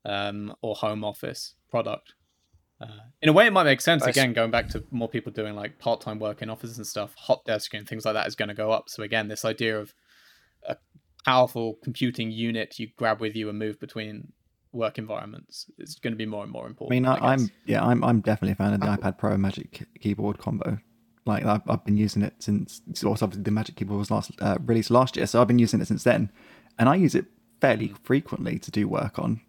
um, 0.04 0.54
or 0.62 0.76
home 0.76 1.04
office 1.04 1.54
product. 1.68 2.14
Uh, 2.80 2.86
in 3.20 3.28
a 3.28 3.32
way, 3.32 3.46
it 3.46 3.52
might 3.52 3.64
make 3.64 3.80
sense. 3.80 4.06
Again, 4.06 4.32
going 4.32 4.50
back 4.50 4.68
to 4.68 4.84
more 4.90 5.08
people 5.08 5.30
doing 5.32 5.54
like 5.54 5.78
part-time 5.78 6.18
work 6.18 6.40
in 6.40 6.48
offices 6.48 6.78
and 6.78 6.86
stuff, 6.86 7.14
hot 7.14 7.44
desk 7.44 7.74
and 7.74 7.86
things 7.86 8.06
like 8.06 8.14
that 8.14 8.26
is 8.26 8.34
going 8.34 8.48
to 8.48 8.54
go 8.54 8.70
up. 8.70 8.88
So 8.88 9.02
again, 9.02 9.28
this 9.28 9.44
idea 9.44 9.78
of 9.78 9.92
powerful 11.24 11.78
computing 11.82 12.30
unit 12.30 12.78
you 12.78 12.88
grab 12.96 13.20
with 13.20 13.36
you 13.36 13.48
and 13.48 13.58
move 13.58 13.78
between 13.80 14.32
work 14.72 14.98
environments 14.98 15.66
is 15.78 15.96
going 15.96 16.12
to 16.12 16.16
be 16.16 16.26
more 16.26 16.44
and 16.44 16.52
more 16.52 16.64
I 16.64 16.68
important. 16.68 16.90
mean, 16.90 17.06
I. 17.06 17.16
I'm 17.16 17.50
yeah, 17.66 17.84
I'm 17.84 18.02
I'm 18.04 18.20
definitely 18.20 18.52
a 18.52 18.56
fan 18.56 18.74
of 18.74 18.80
the 18.80 18.86
iPad 18.86 19.18
Pro 19.18 19.32
and 19.32 19.42
Magic 19.42 19.86
Keyboard 20.00 20.38
combo. 20.38 20.78
Like 21.26 21.44
I've, 21.44 21.62
I've 21.68 21.84
been 21.84 21.96
using 21.96 22.22
it 22.22 22.34
since. 22.38 22.80
So 22.94 23.10
obviously 23.10 23.42
the 23.42 23.50
Magic 23.50 23.76
Keyboard 23.76 23.98
was 23.98 24.10
last 24.10 24.32
uh, 24.40 24.58
released 24.64 24.90
last 24.90 25.16
year, 25.16 25.26
so 25.26 25.40
I've 25.40 25.48
been 25.48 25.58
using 25.58 25.80
it 25.80 25.88
since 25.88 26.04
then, 26.04 26.30
and 26.78 26.88
I 26.88 26.94
use 26.94 27.14
it 27.14 27.26
fairly 27.60 27.92
frequently 28.02 28.58
to 28.58 28.70
do 28.70 28.88
work 28.88 29.18
on. 29.18 29.40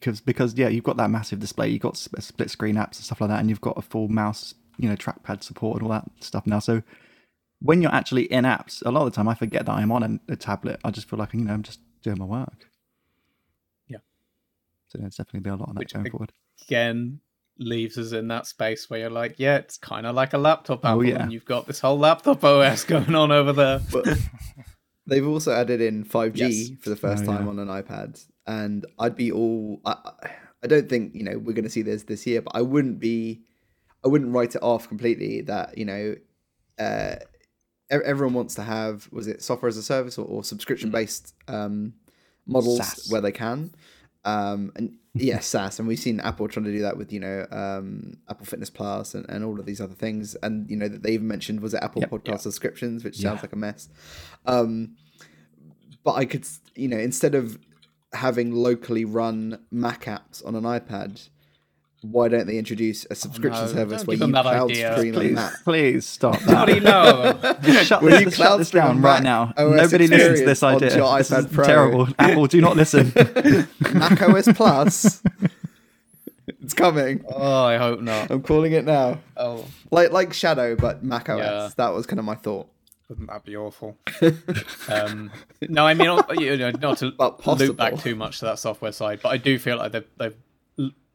Because 0.00 0.20
because 0.20 0.54
yeah, 0.54 0.68
you've 0.68 0.84
got 0.84 0.96
that 0.96 1.10
massive 1.10 1.40
display, 1.40 1.68
you've 1.68 1.82
got 1.82 1.96
split 1.96 2.50
screen 2.50 2.76
apps 2.76 2.96
and 2.96 3.04
stuff 3.04 3.20
like 3.20 3.30
that, 3.30 3.40
and 3.40 3.48
you've 3.48 3.60
got 3.60 3.78
a 3.78 3.82
full 3.82 4.08
mouse, 4.08 4.54
you 4.76 4.88
know, 4.88 4.96
trackpad 4.96 5.42
support 5.42 5.76
and 5.80 5.84
all 5.84 5.92
that 5.92 6.04
stuff 6.20 6.46
now. 6.46 6.58
So 6.58 6.82
when 7.60 7.80
you're 7.82 7.94
actually 7.94 8.24
in 8.24 8.44
apps, 8.44 8.82
a 8.84 8.90
lot 8.90 9.06
of 9.06 9.12
the 9.12 9.16
time 9.16 9.28
I 9.28 9.34
forget 9.34 9.66
that 9.66 9.72
I'm 9.72 9.90
on 9.92 10.20
a, 10.28 10.32
a 10.32 10.36
tablet. 10.36 10.80
I 10.84 10.90
just 10.90 11.08
feel 11.08 11.18
like 11.18 11.32
you 11.34 11.40
know 11.40 11.52
I'm 11.54 11.62
just 11.62 11.80
doing 12.02 12.18
my 12.18 12.24
work. 12.26 12.68
Yeah. 13.88 13.98
So 14.88 14.98
there's 14.98 15.16
definitely 15.16 15.40
be 15.40 15.50
a 15.50 15.56
lot 15.56 15.68
of 15.70 15.74
that 15.74 15.78
Which 15.80 15.94
going 15.94 16.06
I- 16.06 16.10
forward. 16.10 16.32
again 16.62 17.20
leaves 17.58 17.96
us 17.96 18.10
in 18.12 18.26
that 18.28 18.46
space 18.46 18.90
where 18.90 18.98
you're 18.98 19.10
like, 19.10 19.36
yeah, 19.38 19.56
it's 19.56 19.76
kind 19.78 20.06
of 20.06 20.14
like 20.16 20.32
a 20.32 20.38
laptop 20.38 20.84
Apple, 20.84 21.04
yeah. 21.06 21.22
and 21.22 21.32
you've 21.32 21.44
got 21.44 21.66
this 21.68 21.78
whole 21.80 21.98
laptop 21.98 22.42
OS 22.42 22.82
going 22.94 23.14
on 23.14 23.30
over 23.30 23.52
there. 23.52 23.80
But 23.92 24.06
they've 25.06 25.26
also 25.26 25.52
added 25.52 25.80
in 25.80 26.04
5G 26.04 26.36
Yes. 26.36 26.70
for 26.82 26.90
the 26.90 26.96
first 26.96 27.22
Oh, 27.22 27.26
time 27.26 27.44
yeah. 27.44 27.50
on 27.50 27.58
an 27.60 27.68
iPad, 27.68 28.24
and 28.46 28.84
I'd 28.98 29.16
be 29.16 29.30
all. 29.32 29.80
I, 29.84 29.92
I- 30.04 30.30
I 30.62 30.66
don't 30.66 30.88
think 30.88 31.14
you 31.14 31.24
know 31.24 31.36
we're 31.36 31.52
going 31.52 31.64
to 31.64 31.68
see 31.70 31.82
this 31.82 32.04
this 32.04 32.26
year, 32.26 32.40
but 32.40 32.56
I 32.56 32.62
wouldn't 32.62 32.98
be. 32.98 33.42
I 34.02 34.08
wouldn't 34.08 34.32
write 34.32 34.54
it 34.54 34.62
off 34.62 34.88
completely. 34.88 35.42
That 35.42 35.76
you 35.76 35.84
know, 35.84 36.14
uh, 36.78 37.16
ev- 37.16 37.22
everyone 37.90 38.34
wants 38.34 38.54
to 38.56 38.62
have 38.62 39.08
was 39.12 39.26
it 39.26 39.42
software 39.42 39.68
as 39.68 39.76
a 39.76 39.82
service 39.82 40.18
or, 40.18 40.26
or 40.26 40.42
subscription 40.44 40.90
based 40.90 41.34
um, 41.48 41.94
models 42.46 42.78
SaaS. 42.78 43.10
where 43.10 43.20
they 43.20 43.32
can. 43.32 43.74
Um, 44.24 44.72
and 44.74 44.96
yeah, 45.14 45.40
SaaS, 45.40 45.78
and 45.78 45.86
we've 45.86 45.98
seen 45.98 46.18
Apple 46.20 46.48
trying 46.48 46.64
to 46.64 46.72
do 46.72 46.80
that 46.82 46.96
with 46.96 47.12
you 47.12 47.20
know 47.20 47.46
um, 47.50 48.14
Apple 48.28 48.46
Fitness 48.46 48.70
Plus 48.70 49.14
and, 49.14 49.28
and 49.28 49.44
all 49.44 49.60
of 49.60 49.66
these 49.66 49.80
other 49.80 49.94
things, 49.94 50.34
and 50.42 50.68
you 50.70 50.76
know 50.76 50.88
that 50.88 51.02
they 51.02 51.12
even 51.12 51.28
mentioned 51.28 51.60
was 51.60 51.74
it 51.74 51.82
Apple 51.82 52.00
Yep. 52.00 52.10
Podcast 52.10 52.26
Yeah. 52.28 52.36
subscriptions, 52.38 53.04
which 53.04 53.18
Yeah. 53.18 53.30
sounds 53.30 53.42
like 53.42 53.52
a 53.52 53.56
mess. 53.56 53.88
Um, 54.46 54.96
but 56.02 56.14
I 56.14 56.24
could, 56.24 56.46
you 56.74 56.88
know, 56.88 56.98
instead 56.98 57.34
of 57.34 57.58
having 58.12 58.52
locally 58.52 59.04
run 59.04 59.58
Mac 59.70 60.04
apps 60.04 60.44
on 60.46 60.54
an 60.54 60.64
iPad, 60.64 61.28
why 62.10 62.28
don't 62.28 62.46
they 62.46 62.58
introduce 62.58 63.06
a 63.10 63.14
subscription 63.14 63.64
no, 63.64 63.72
service 63.72 63.98
don't 64.02 64.06
where 64.08 64.16
give 64.16 64.28
you 64.28 64.32
them 64.32 64.32
that 64.32 64.42
cloud 64.42 64.70
idea. 64.70 64.92
stream 64.96 65.14
on 65.14 65.20
Please, 65.20 65.34
Mac? 65.34 65.52
please 65.64 66.06
stop 66.06 66.34
How 66.40 66.64
do 66.64 66.72
that. 66.72 66.78
you 66.78 66.80
know? 66.84 67.56
Just 67.62 67.88
shut 67.88 68.02
Will 68.02 68.10
this, 68.10 68.20
you 68.22 68.30
cloud 68.30 68.48
shut 68.48 68.58
this 68.58 68.68
stream 68.68 68.84
down 68.84 69.00
right 69.02 69.22
Mac 69.22 69.22
now. 69.22 69.52
OS 69.56 69.76
Nobody 69.76 70.06
listens 70.06 70.40
to 70.40 70.46
this 70.46 70.62
idea. 70.62 70.96
your 70.96 71.18
This 71.18 71.30
is 71.30 71.46
Pro? 71.46 71.64
terrible. 71.64 72.08
Apple, 72.18 72.46
do 72.46 72.60
not 72.60 72.76
listen. 72.76 73.12
Mac 73.94 74.22
OS 74.22 74.48
Plus. 74.52 75.22
it's 76.60 76.74
coming. 76.74 77.24
oh, 77.28 77.64
I 77.64 77.78
hope 77.78 78.00
not. 78.00 78.30
I'm 78.30 78.42
calling 78.42 78.72
it 78.72 78.84
now. 78.84 79.18
Oh, 79.36 79.64
Like 79.90 80.12
like 80.12 80.32
Shadow, 80.32 80.76
but 80.76 81.02
Mac 81.02 81.28
OS. 81.28 81.38
Yeah. 81.38 81.68
That 81.76 81.88
was 81.94 82.06
kind 82.06 82.18
of 82.18 82.24
my 82.24 82.34
thought. 82.34 82.68
wouldn't 83.08 83.28
that 83.28 83.44
be 83.44 83.56
awful? 83.56 83.96
um, 84.88 85.30
no, 85.68 85.86
I 85.86 85.94
mean, 85.94 86.06
not- 86.06 86.40
you 86.40 86.56
know, 86.56 86.70
not 86.70 86.98
to 86.98 87.12
But 87.12 87.46
loop 87.46 87.76
back 87.76 87.98
too 87.98 88.14
much 88.14 88.38
to 88.40 88.46
that 88.46 88.58
software 88.58 88.92
side, 88.92 89.20
but 89.22 89.30
I 89.30 89.36
do 89.38 89.58
feel 89.58 89.76
like 89.78 89.92
they've, 89.92 90.04
they've 90.18 90.32
l- 90.32 90.38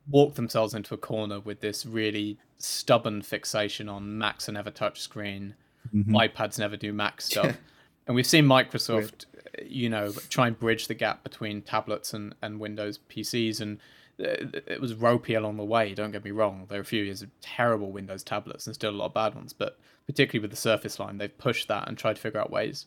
walked 0.10 0.36
themselves 0.36 0.74
into 0.74 0.93
a 0.93 0.98
corner 0.98 1.39
with 1.39 1.62
this 1.62 1.86
really 1.86 2.38
stubborn 2.58 3.22
fixation 3.22 3.88
on 3.89 4.17
Macs 4.17 4.50
are 4.50 4.54
never 4.54 4.72
touch 4.72 5.02
screen, 5.02 5.56
Mm-hmm. 5.95 6.15
iPads 6.15 6.60
never 6.60 6.76
do 6.78 6.91
Mac 6.93 7.22
stuff. 7.30 7.58
And 8.06 8.15
we've 8.15 8.28
seen 8.28 8.45
Microsoft, 8.45 9.26
you 9.65 9.89
know, 9.89 10.12
try 10.30 10.48
and 10.48 10.60
bridge 10.60 10.88
the 10.88 10.93
gap 10.93 11.24
between 11.24 11.62
tablets 11.62 12.13
and, 12.13 12.36
and 12.41 12.60
Windows 12.60 13.00
PCs. 13.10 13.62
And 13.62 13.80
it 14.19 14.80
was 14.82 14.93
ropey 14.93 15.36
along 15.36 15.58
the 15.58 15.63
way. 15.63 15.93
Don't 15.93 16.12
get 16.12 16.24
me 16.26 16.32
wrong. 16.32 16.65
There 16.69 16.78
are 16.78 16.82
a 16.82 16.86
few 16.86 17.04
years 17.04 17.22
of 17.22 17.30
terrible 17.41 17.91
Windows 17.91 18.24
tablets 18.24 18.67
and 18.67 18.76
still 18.76 18.91
a 18.91 18.98
lot 18.98 19.06
of 19.08 19.13
bad 19.13 19.36
ones, 19.36 19.54
but 19.54 19.80
particularly 20.06 20.41
with 20.41 20.52
the 20.52 20.58
Surface 20.58 21.00
line, 21.00 21.17
they've 21.17 21.38
pushed 21.38 21.67
that 21.69 21.88
and 21.88 21.98
tried 21.98 22.17
to 22.17 22.22
figure 22.22 22.41
out 22.41 22.52
ways 22.52 22.86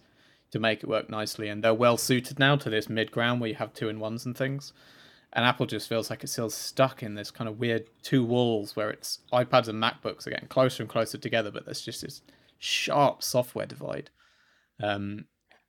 to 0.50 0.58
make 0.60 0.82
it 0.82 0.88
work 0.88 1.08
nicely. 1.08 1.48
And 1.48 1.64
they're 1.64 1.72
well 1.72 1.96
suited 1.96 2.38
now 2.38 2.56
to 2.56 2.68
this 2.68 2.88
mid 2.90 3.10
ground 3.10 3.40
where 3.40 3.48
you 3.50 3.56
have 3.56 3.72
two 3.72 3.88
in 3.88 3.98
ones 4.00 4.26
and 4.26 4.36
things. 4.36 4.72
And 5.34 5.44
Apple 5.46 5.66
just 5.66 5.88
feels 5.88 6.10
like 6.10 6.22
it's 6.22 6.32
still 6.32 6.50
stuck 6.50 7.02
in 7.02 7.14
this 7.14 7.30
kind 7.30 7.48
of 7.48 7.58
weird 7.58 7.86
two 8.02 8.24
walls 8.24 8.76
where 8.76 8.90
it's 8.90 9.20
iPads 9.32 9.68
and 9.68 9.82
MacBooks 9.82 10.26
are 10.26 10.30
getting 10.30 10.48
closer 10.48 10.82
and 10.82 10.90
closer 10.90 11.16
together, 11.16 11.50
but 11.50 11.64
there's 11.64 11.80
just 11.80 12.02
this 12.02 12.20
sharp 12.58 13.22
software 13.22 13.66
divide. 13.66 14.10
Um, 14.82 15.26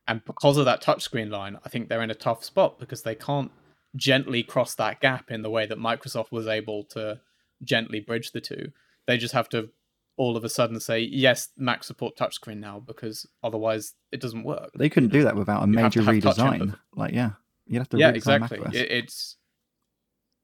and 0.08 0.24
because 0.26 0.58
of 0.58 0.66
that 0.66 0.84
touchscreen 0.84 1.32
line, 1.32 1.58
I 1.64 1.70
think 1.70 1.88
they're 1.88 2.02
in 2.02 2.12
a 2.12 2.16
tough 2.16 2.44
spot 2.44 2.78
because 2.78 3.04
they 3.04 3.16
can't 3.16 3.52
gently 3.96 4.44
cross 4.44 4.76
that 4.76 5.00
gap 5.00 5.32
in 5.32 5.44
the 5.44 5.50
way 5.50 5.66
that 5.66 5.78
Microsoft 5.78 6.32
was 6.32 6.48
able 6.48 6.84
to 6.86 7.22
gently 7.64 8.02
bridge 8.02 8.32
the 8.32 8.42
two. 8.42 8.72
They 9.08 9.18
just 9.18 9.34
have 9.34 9.48
to 9.50 9.70
all 10.18 10.38
of 10.38 10.44
a 10.44 10.50
sudden 10.50 10.80
say 10.80 11.00
yes, 11.00 11.50
Mac 11.58 11.84
support 11.84 12.18
touchscreen 12.18 12.58
now 12.58 12.80
because 12.80 13.26
otherwise 13.44 13.94
it 14.12 14.20
doesn't 14.20 14.44
work. 14.44 14.72
They 14.76 14.90
couldn't 14.90 15.10
do 15.10 15.24
that 15.24 15.36
without 15.36 15.64
a 15.64 15.68
you 15.68 15.74
major 15.74 16.02
redesign. 16.02 16.78
Like 16.96 17.14
yeah, 17.14 17.32
you'd 17.66 17.80
have 17.80 17.90
to 17.90 17.98
yeah 17.98 18.10
exactly. 18.10 18.60
It, 18.74 18.92
it's 18.92 19.38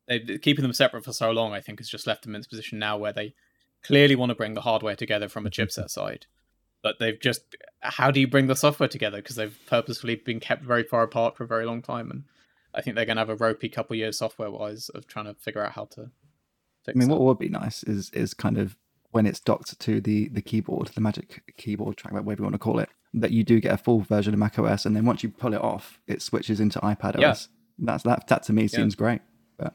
they 0.10 0.38
keeping 0.40 0.64
them 0.64 0.74
separate 0.74 1.06
for 1.06 1.14
so 1.14 1.32
long. 1.32 1.54
I 1.54 1.62
think 1.62 1.80
has 1.80 1.90
just 1.90 2.08
left 2.08 2.24
them 2.24 2.36
in 2.36 2.42
this 2.42 2.48
position 2.48 2.80
now 2.80 2.98
where 2.98 3.14
they 3.14 3.34
clearly 3.84 4.16
want 4.16 4.30
to 4.30 4.36
bring 4.36 4.56
the 4.56 4.62
hardware 4.62 4.96
together 4.96 5.30
from 5.30 5.46
a 5.46 5.50
chipset 5.50 5.86
mm-hmm. 5.86 5.88
side, 5.88 6.26
but 6.84 7.00
they've 7.00 7.20
just 7.20 7.56
how 7.82 8.12
do 8.12 8.20
you 8.20 8.28
bring 8.28 8.48
the 8.48 8.56
software 8.56 8.90
together 8.90 9.18
because 9.18 9.38
they've 9.38 9.58
purposefully 9.68 10.16
been 10.16 10.40
kept 10.40 10.64
very 10.64 10.84
far 10.84 11.04
apart 11.04 11.38
for 11.38 11.46
a 11.46 11.48
very 11.48 11.66
long 11.66 11.82
time 11.82 12.12
and 12.12 12.24
I 12.74 12.82
think 12.82 12.96
they're 12.96 13.06
going 13.06 13.18
to 13.18 13.22
have 13.22 13.30
a 13.30 13.36
ropey 13.36 13.70
couple 13.70 13.96
years 13.96 14.18
software 14.18 14.52
wise 14.52 14.90
of 14.90 15.08
trying 15.08 15.26
to 15.26 15.34
figure 15.36 15.64
out 15.64 15.74
how 15.74 15.86
to. 15.86 16.12
I 16.88 16.94
mean, 16.94 17.08
that. 17.08 17.16
what 17.16 17.22
would 17.22 17.40
be 17.40 17.50
nice 17.50 17.84
is 17.84 18.10
is 18.12 18.34
kind 18.34 18.58
of 18.58 18.78
when 19.12 19.26
it's 19.26 19.40
docked 19.40 19.80
to 19.80 20.02
the 20.02 20.30
the 20.30 20.42
keyboard, 20.42 20.88
the 20.90 21.02
Magic 21.02 21.44
Keyboard 21.58 21.98
trackpad, 21.98 22.24
whatever 22.24 22.42
you 22.42 22.44
want 22.44 22.54
to 22.54 22.60
call 22.60 22.80
it, 22.80 22.90
that 23.14 23.32
you 23.32 23.44
do 23.44 23.60
get 23.60 23.74
a 23.74 23.78
full 23.78 24.02
version 24.02 24.34
of 24.34 24.40
Mac 24.40 24.58
OS, 24.58 24.86
and 24.86 24.96
then 24.96 25.06
once 25.06 25.24
you 25.24 25.30
pull 25.30 25.54
it 25.54 25.62
off, 25.62 26.00
it 26.08 26.22
switches 26.22 26.60
into 26.60 26.80
iPad 26.80 27.20
yeah. 27.20 27.32
OS. 27.32 27.50
That's 27.78 28.04
that. 28.04 28.28
That 28.28 28.44
to 28.44 28.54
me 28.54 28.68
seems 28.68 28.96
great. 28.96 29.22
But 29.58 29.74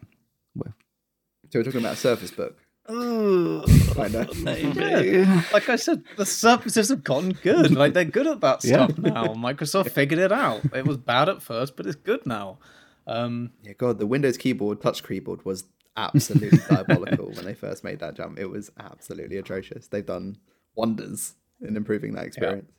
so 0.57 1.59
we're 1.61 1.63
talking 1.63 1.81
about 1.81 1.97
Surface 1.97 2.31
Book. 2.31 2.59
Oh, 2.87 3.65
yeah. 3.97 5.43
Like 5.53 5.69
I 5.71 5.77
said, 5.77 6.05
the 6.19 6.27
surfaces 6.27 6.91
have 6.91 7.03
gotten 7.03 7.31
good. 7.31 7.71
Like 7.71 7.95
they're 7.95 8.05
good 8.05 8.27
at 8.27 8.41
that 8.43 8.63
stuff 8.63 8.93
yeah. 8.99 9.11
now. 9.11 9.27
Microsoft 9.29 9.91
figured 9.91 10.21
it 10.21 10.33
out. 10.33 10.63
It 10.75 10.87
was 10.87 10.99
bad 10.99 11.31
at 11.31 11.43
first, 11.43 11.77
but 11.77 11.87
it's 11.87 11.97
good 11.97 12.27
now. 12.27 12.59
Um, 13.07 13.53
yeah, 13.63 13.73
God, 13.73 13.99
the 13.99 14.07
Windows 14.07 14.37
keyboard, 14.37 14.83
touch 14.83 15.07
keyboard, 15.07 15.45
was 15.45 15.65
absolutely 15.97 16.59
diabolical 16.69 17.31
when 17.31 17.45
they 17.45 17.55
first 17.55 17.85
made 17.85 18.01
that 18.01 18.15
jump. 18.15 18.39
It 18.39 18.47
was 18.47 18.71
absolutely 18.79 19.39
atrocious. 19.39 19.89
They've 19.89 20.05
done 20.05 20.37
wonders 20.75 21.35
in 21.61 21.77
improving 21.77 22.15
that 22.15 22.27
experience. 22.27 22.69
Yeah. 22.69 22.75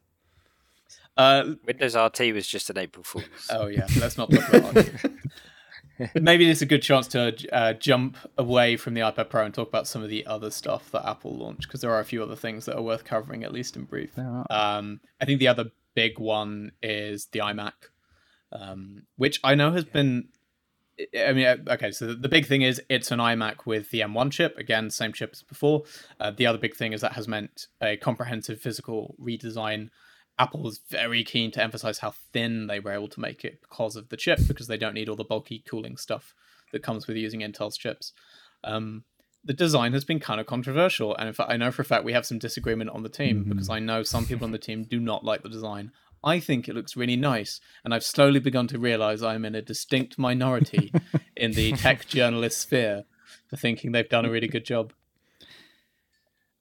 Uh, 1.18 1.56
Windows 1.66 1.96
RT 1.96 2.34
was 2.34 2.46
just 2.46 2.70
an 2.70 2.78
April 2.78 3.04
Fool's. 3.04 3.50
Oh 3.50 3.68
yeah, 3.68 3.88
let's 4.00 4.18
not 4.18 4.30
talk 4.30 4.54
about 4.54 4.78
it. 4.78 5.12
Maybe 6.16 6.50
it's 6.50 6.62
a 6.62 6.66
good 6.66 6.82
chance 6.82 7.08
to 7.10 7.36
uh, 7.54 7.74
jump 7.74 8.18
away 8.38 8.78
from 8.78 8.94
the 8.94 9.02
iPad 9.02 9.30
Pro 9.30 9.46
and 9.46 9.54
talk 9.54 9.68
about 9.68 9.88
some 9.88 10.04
of 10.04 10.10
the 10.10 10.26
other 10.26 10.50
stuff 10.52 10.92
that 10.92 11.08
Apple 11.08 11.36
launched 11.38 11.68
because 11.68 11.82
there 11.82 11.92
are 11.92 12.00
a 12.00 12.06
few 12.06 12.22
other 12.22 12.36
things 12.36 12.66
that 12.66 12.76
are 12.76 12.82
worth 12.82 13.04
covering 13.04 13.44
at 13.44 13.54
least 13.54 13.76
in 13.76 13.84
brief. 13.84 14.18
Um, 14.50 15.00
I 15.22 15.26
think 15.26 15.40
the 15.40 15.48
other 15.48 15.66
big 15.96 16.20
one 16.20 16.72
is 16.82 17.28
the 17.32 17.40
iMac, 17.40 17.74
um, 18.52 19.04
which 19.16 19.40
I 19.44 19.56
know 19.56 19.72
has 19.72 19.86
been. 19.86 20.30
I 21.18 21.34
mean, 21.34 21.46
uh, 21.46 21.58
okay, 21.74 21.92
so 21.92 22.14
the 22.14 22.30
big 22.30 22.46
thing 22.46 22.62
is 22.62 22.82
it's 22.90 23.12
an 23.12 23.20
iMac 23.20 23.66
with 23.66 23.92
the 23.92 24.00
M1 24.00 24.32
chip. 24.32 24.58
Again, 24.58 24.90
same 24.90 25.12
chip 25.12 25.32
as 25.34 25.44
before. 25.44 25.84
Uh, 26.22 26.32
the 26.32 26.46
other 26.46 26.58
big 26.58 26.76
thing 26.76 26.94
is 26.94 27.02
that 27.02 27.14
has 27.14 27.28
meant 27.28 27.68
a 27.82 27.98
comprehensive 27.98 28.62
physical 28.62 29.16
redesign 29.20 29.90
Apple 30.38 30.62
was 30.62 30.82
very 30.90 31.24
keen 31.24 31.52
to 31.52 31.64
emphasize 31.64 32.00
how 32.00 32.14
thin 32.34 32.68
they 32.68 32.80
were 32.80 32.92
able 32.92 33.08
to 33.08 33.20
make 33.20 33.46
it 33.46 33.62
because 33.62 33.96
of 33.96 34.10
the 34.10 34.18
chip, 34.18 34.40
because 34.48 34.68
they 34.68 34.78
don't 34.78 34.94
need 34.94 35.08
all 35.08 35.16
the 35.16 35.24
bulky 35.24 35.64
cooling 35.68 35.98
stuff 35.98 36.34
that 36.72 36.84
comes 36.84 37.08
with 37.08 37.16
using 37.16 37.40
Intel's 37.40 37.78
chips. 37.78 38.12
Um, 38.64 39.06
the 39.46 39.54
design 39.54 39.94
has 39.94 40.04
been 40.04 40.20
kind 40.20 40.42
of 40.42 40.48
controversial, 40.48 41.16
and 41.16 41.28
in 41.28 41.34
fact, 41.34 41.52
I 41.52 41.58
know 41.58 41.72
for 41.72 41.84
a 41.84 41.86
fact 41.86 42.04
we 42.04 42.14
have 42.14 42.26
some 42.26 42.40
disagreement 42.40 42.90
on 42.90 43.04
the 43.04 43.10
team 43.10 43.42
mm-hmm. 43.42 43.50
because 43.50 43.70
I 43.70 43.80
know 43.80 44.04
some 44.04 44.26
people 44.26 44.46
on 44.46 44.52
the 44.52 44.58
team 44.58 44.84
do 44.84 45.00
not 45.00 45.24
like 45.24 45.44
the 45.44 45.50
design. 45.50 45.92
I 46.24 46.40
think 46.40 46.68
it 46.68 46.74
looks 46.74 46.98
really 46.98 47.16
nice, 47.16 47.62
and 47.84 47.94
I've 47.94 48.04
slowly 48.04 48.40
begun 48.40 48.68
to 48.70 48.80
realize 48.80 49.22
I'm 49.22 49.46
in 49.46 49.56
a 49.56 49.62
distinct 49.62 50.18
minority 50.18 50.92
in 51.38 51.52
the 51.52 51.74
tech 51.74 52.08
journalist 52.08 52.60
sphere 52.60 53.06
for 53.48 53.56
thinking 53.56 53.92
they've 53.92 54.10
done 54.10 54.26
a 54.26 54.32
really 54.32 54.48
good 54.48 54.66
job. 54.66 54.92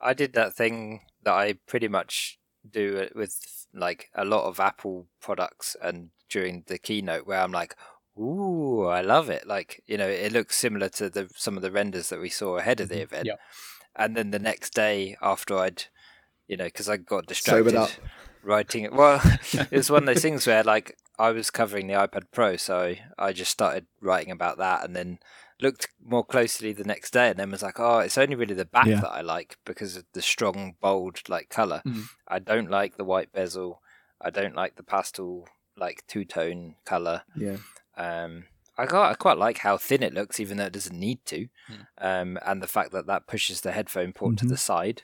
I 0.00 0.12
did 0.12 0.34
that 0.34 0.54
thing 0.54 1.00
that 1.22 1.32
I 1.32 1.54
pretty 1.66 1.88
much 1.88 2.38
do 2.70 3.08
with 3.14 3.63
like 3.74 4.10
a 4.14 4.24
lot 4.24 4.44
of 4.44 4.60
Apple 4.60 5.06
products 5.20 5.76
and 5.82 6.10
during 6.28 6.64
the 6.66 6.78
keynote 6.78 7.26
where 7.26 7.40
I'm 7.40 7.52
like, 7.52 7.76
ooh, 8.18 8.86
I 8.86 9.00
love 9.00 9.28
it. 9.30 9.46
Like, 9.46 9.82
you 9.86 9.96
know, 9.96 10.08
it 10.08 10.32
looks 10.32 10.56
similar 10.56 10.88
to 10.90 11.10
the 11.10 11.28
some 11.34 11.56
of 11.56 11.62
the 11.62 11.70
renders 11.70 12.08
that 12.08 12.20
we 12.20 12.28
saw 12.28 12.56
ahead 12.56 12.80
of 12.80 12.88
the 12.88 12.96
mm-hmm. 12.96 13.02
event. 13.02 13.26
Yeah. 13.26 13.36
And 13.96 14.16
then 14.16 14.30
the 14.30 14.38
next 14.38 14.74
day 14.74 15.16
after 15.22 15.56
I'd, 15.58 15.84
you 16.48 16.56
know, 16.56 16.64
because 16.64 16.88
I 16.88 16.96
got 16.96 17.26
distracted 17.26 17.76
writing 18.42 18.84
it. 18.84 18.92
Well, 18.92 19.20
it 19.52 19.70
was 19.72 19.90
one 19.90 20.02
of 20.02 20.14
those 20.14 20.22
things 20.22 20.46
where 20.46 20.62
like 20.62 20.96
I 21.18 21.30
was 21.30 21.50
covering 21.50 21.86
the 21.86 21.94
iPad 21.94 22.24
Pro, 22.32 22.56
so 22.56 22.94
I 23.18 23.32
just 23.32 23.50
started 23.50 23.86
writing 24.00 24.30
about 24.30 24.58
that 24.58 24.84
and 24.84 24.94
then 24.94 25.18
looked 25.64 25.88
more 26.04 26.24
closely 26.24 26.72
the 26.72 26.84
next 26.84 27.12
day 27.12 27.30
and 27.30 27.38
then 27.38 27.50
was 27.50 27.62
like, 27.62 27.80
oh, 27.80 27.98
it's 27.98 28.18
only 28.18 28.36
really 28.36 28.54
the 28.54 28.66
back 28.66 28.86
yeah. 28.86 29.00
that 29.00 29.10
I 29.10 29.22
like 29.22 29.56
because 29.64 29.96
of 29.96 30.04
the 30.12 30.22
strong, 30.22 30.76
bold 30.80 31.28
like 31.28 31.48
color. 31.48 31.82
Mm. 31.86 32.04
I 32.28 32.38
don't 32.38 32.70
like 32.70 32.96
the 32.96 33.04
white 33.04 33.32
bezel. 33.32 33.80
I 34.20 34.30
don't 34.30 34.54
like 34.54 34.76
the 34.76 34.82
pastel 34.82 35.48
like 35.76 36.04
two 36.06 36.24
tone 36.24 36.76
color. 36.84 37.22
Yeah. 37.34 37.56
Um, 37.96 38.44
I 38.76 38.86
quite, 38.86 39.10
I 39.10 39.14
quite 39.14 39.38
like 39.38 39.58
how 39.58 39.78
thin 39.78 40.02
it 40.02 40.12
looks, 40.12 40.38
even 40.38 40.58
though 40.58 40.66
it 40.66 40.72
doesn't 40.72 40.98
need 40.98 41.24
to, 41.26 41.48
mm. 41.70 41.86
um, 41.98 42.38
and 42.44 42.60
the 42.60 42.66
fact 42.66 42.92
that 42.92 43.06
that 43.06 43.26
pushes 43.26 43.60
the 43.60 43.72
headphone 43.72 44.12
port 44.12 44.34
mm-hmm. 44.34 44.46
to 44.46 44.50
the 44.50 44.56
side, 44.56 45.02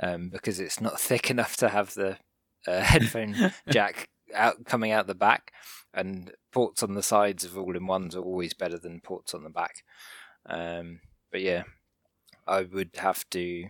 um, 0.00 0.28
because 0.28 0.60
it's 0.60 0.80
not 0.80 1.00
thick 1.08 1.30
enough 1.30 1.56
to 1.58 1.68
have 1.68 1.94
the 1.94 2.18
uh, 2.66 2.80
headphone 2.80 3.52
jack 3.70 4.08
out 4.34 4.64
coming 4.64 4.90
out 4.90 5.06
the 5.06 5.14
back, 5.14 5.52
and 5.94 6.32
ports 6.52 6.82
on 6.82 6.94
the 6.94 7.02
sides 7.02 7.44
of 7.44 7.56
all 7.56 7.76
in 7.76 7.86
ones 7.86 8.16
are 8.16 8.22
always 8.22 8.54
better 8.54 8.78
than 8.78 9.00
ports 9.00 9.34
on 9.34 9.44
the 9.44 9.50
back. 9.50 9.84
Um, 10.46 11.00
but 11.30 11.40
yeah, 11.40 11.64
I 12.46 12.62
would 12.62 12.90
have 12.96 13.28
to 13.30 13.68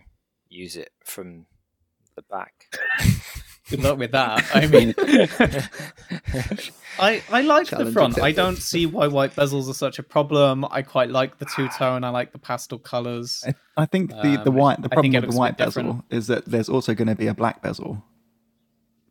use 0.49 0.75
it 0.75 0.91
from 1.03 1.45
the 2.15 2.23
back. 2.23 2.65
Good 3.69 3.83
luck 3.83 3.99
with 3.99 4.11
that. 4.13 4.43
I 4.55 4.65
mean, 4.65 4.95
I 6.99 7.21
I 7.29 7.41
like 7.41 7.67
the 7.67 7.91
front. 7.91 8.19
I 8.19 8.31
don't 8.31 8.57
see 8.57 8.87
why 8.87 9.05
white 9.05 9.35
bezels 9.35 9.69
are 9.69 9.75
such 9.75 9.99
a 9.99 10.03
problem. 10.03 10.65
I 10.71 10.81
quite 10.81 11.11
like 11.11 11.37
the 11.37 11.45
two 11.45 11.69
tone. 11.69 12.03
I 12.03 12.09
like 12.09 12.31
the 12.31 12.39
pastel 12.39 12.79
colors. 12.79 13.43
I, 13.45 13.53
I 13.77 13.85
think 13.85 14.09
the 14.09 14.41
the 14.43 14.49
um, 14.49 14.55
white 14.55 14.81
the 14.81 14.89
problem 14.89 15.13
with 15.13 15.29
the 15.29 15.37
white 15.37 15.57
bezel 15.57 16.03
is 16.09 16.25
that 16.27 16.45
there's 16.45 16.67
also 16.67 16.95
going 16.95 17.09
to 17.09 17.15
be 17.15 17.27
a 17.27 17.35
black 17.35 17.61
bezel 17.61 18.03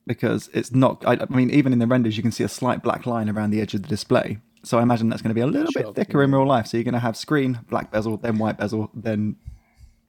because 0.09 0.51
it's 0.53 0.73
not. 0.73 1.05
I, 1.07 1.13
I, 1.13 1.27
mean, 1.33 1.51
even 1.51 1.73
in 1.73 1.79
the 1.79 1.87
renders, 1.87 2.17
you 2.17 2.23
can 2.23 2.33
see 2.33 2.43
a 2.43 2.49
slight 2.49 2.83
black 2.83 3.07
line 3.07 3.29
around 3.29 3.51
the 3.51 3.61
edge 3.61 3.75
of 3.75 3.83
the 3.83 3.89
display. 3.89 4.39
So 4.65 4.79
I 4.79 4.83
imagine 4.83 5.09
that's 5.09 5.23
going 5.23 5.31
to 5.31 5.35
be 5.35 5.41
a 5.41 5.47
little 5.47 5.71
sure, 5.71 5.85
bit 5.85 5.95
thicker 5.95 6.19
yeah. 6.19 6.25
in 6.25 6.35
real 6.35 6.47
life. 6.47 6.67
So 6.67 6.77
you're 6.77 6.85
going 6.85 6.95
to 6.95 7.01
have 7.01 7.17
screen, 7.17 7.61
black 7.71 7.93
bezel, 7.93 8.17
then 8.17 8.39
white 8.39 8.59
bezel, 8.59 8.91
then 8.93 9.37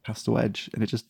pastel 0.04 0.40
edge, 0.40 0.70
and 0.74 0.82
it 0.82 0.88
just. 0.88 1.06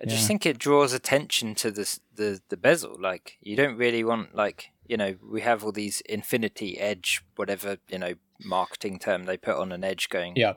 I 0.00 0.04
just 0.04 0.22
yeah. 0.22 0.26
think 0.26 0.44
it 0.44 0.58
draws 0.58 0.92
attention 0.92 1.54
to 1.56 1.70
the 1.70 1.98
the 2.16 2.40
the 2.48 2.56
bezel. 2.56 2.96
Like 2.98 3.38
you 3.40 3.54
don't 3.54 3.76
really 3.76 4.02
want 4.02 4.34
like 4.34 4.70
you 4.86 4.96
know 4.96 5.16
we 5.22 5.42
have 5.42 5.62
all 5.62 5.72
these 5.72 6.00
infinity 6.02 6.78
edge, 6.78 7.22
whatever 7.36 7.78
you 7.88 7.98
know 7.98 8.14
marketing 8.44 8.98
term 8.98 9.24
they 9.24 9.36
put 9.36 9.56
on 9.56 9.70
an 9.70 9.84
edge 9.84 10.08
going. 10.08 10.34
Yeah 10.36 10.54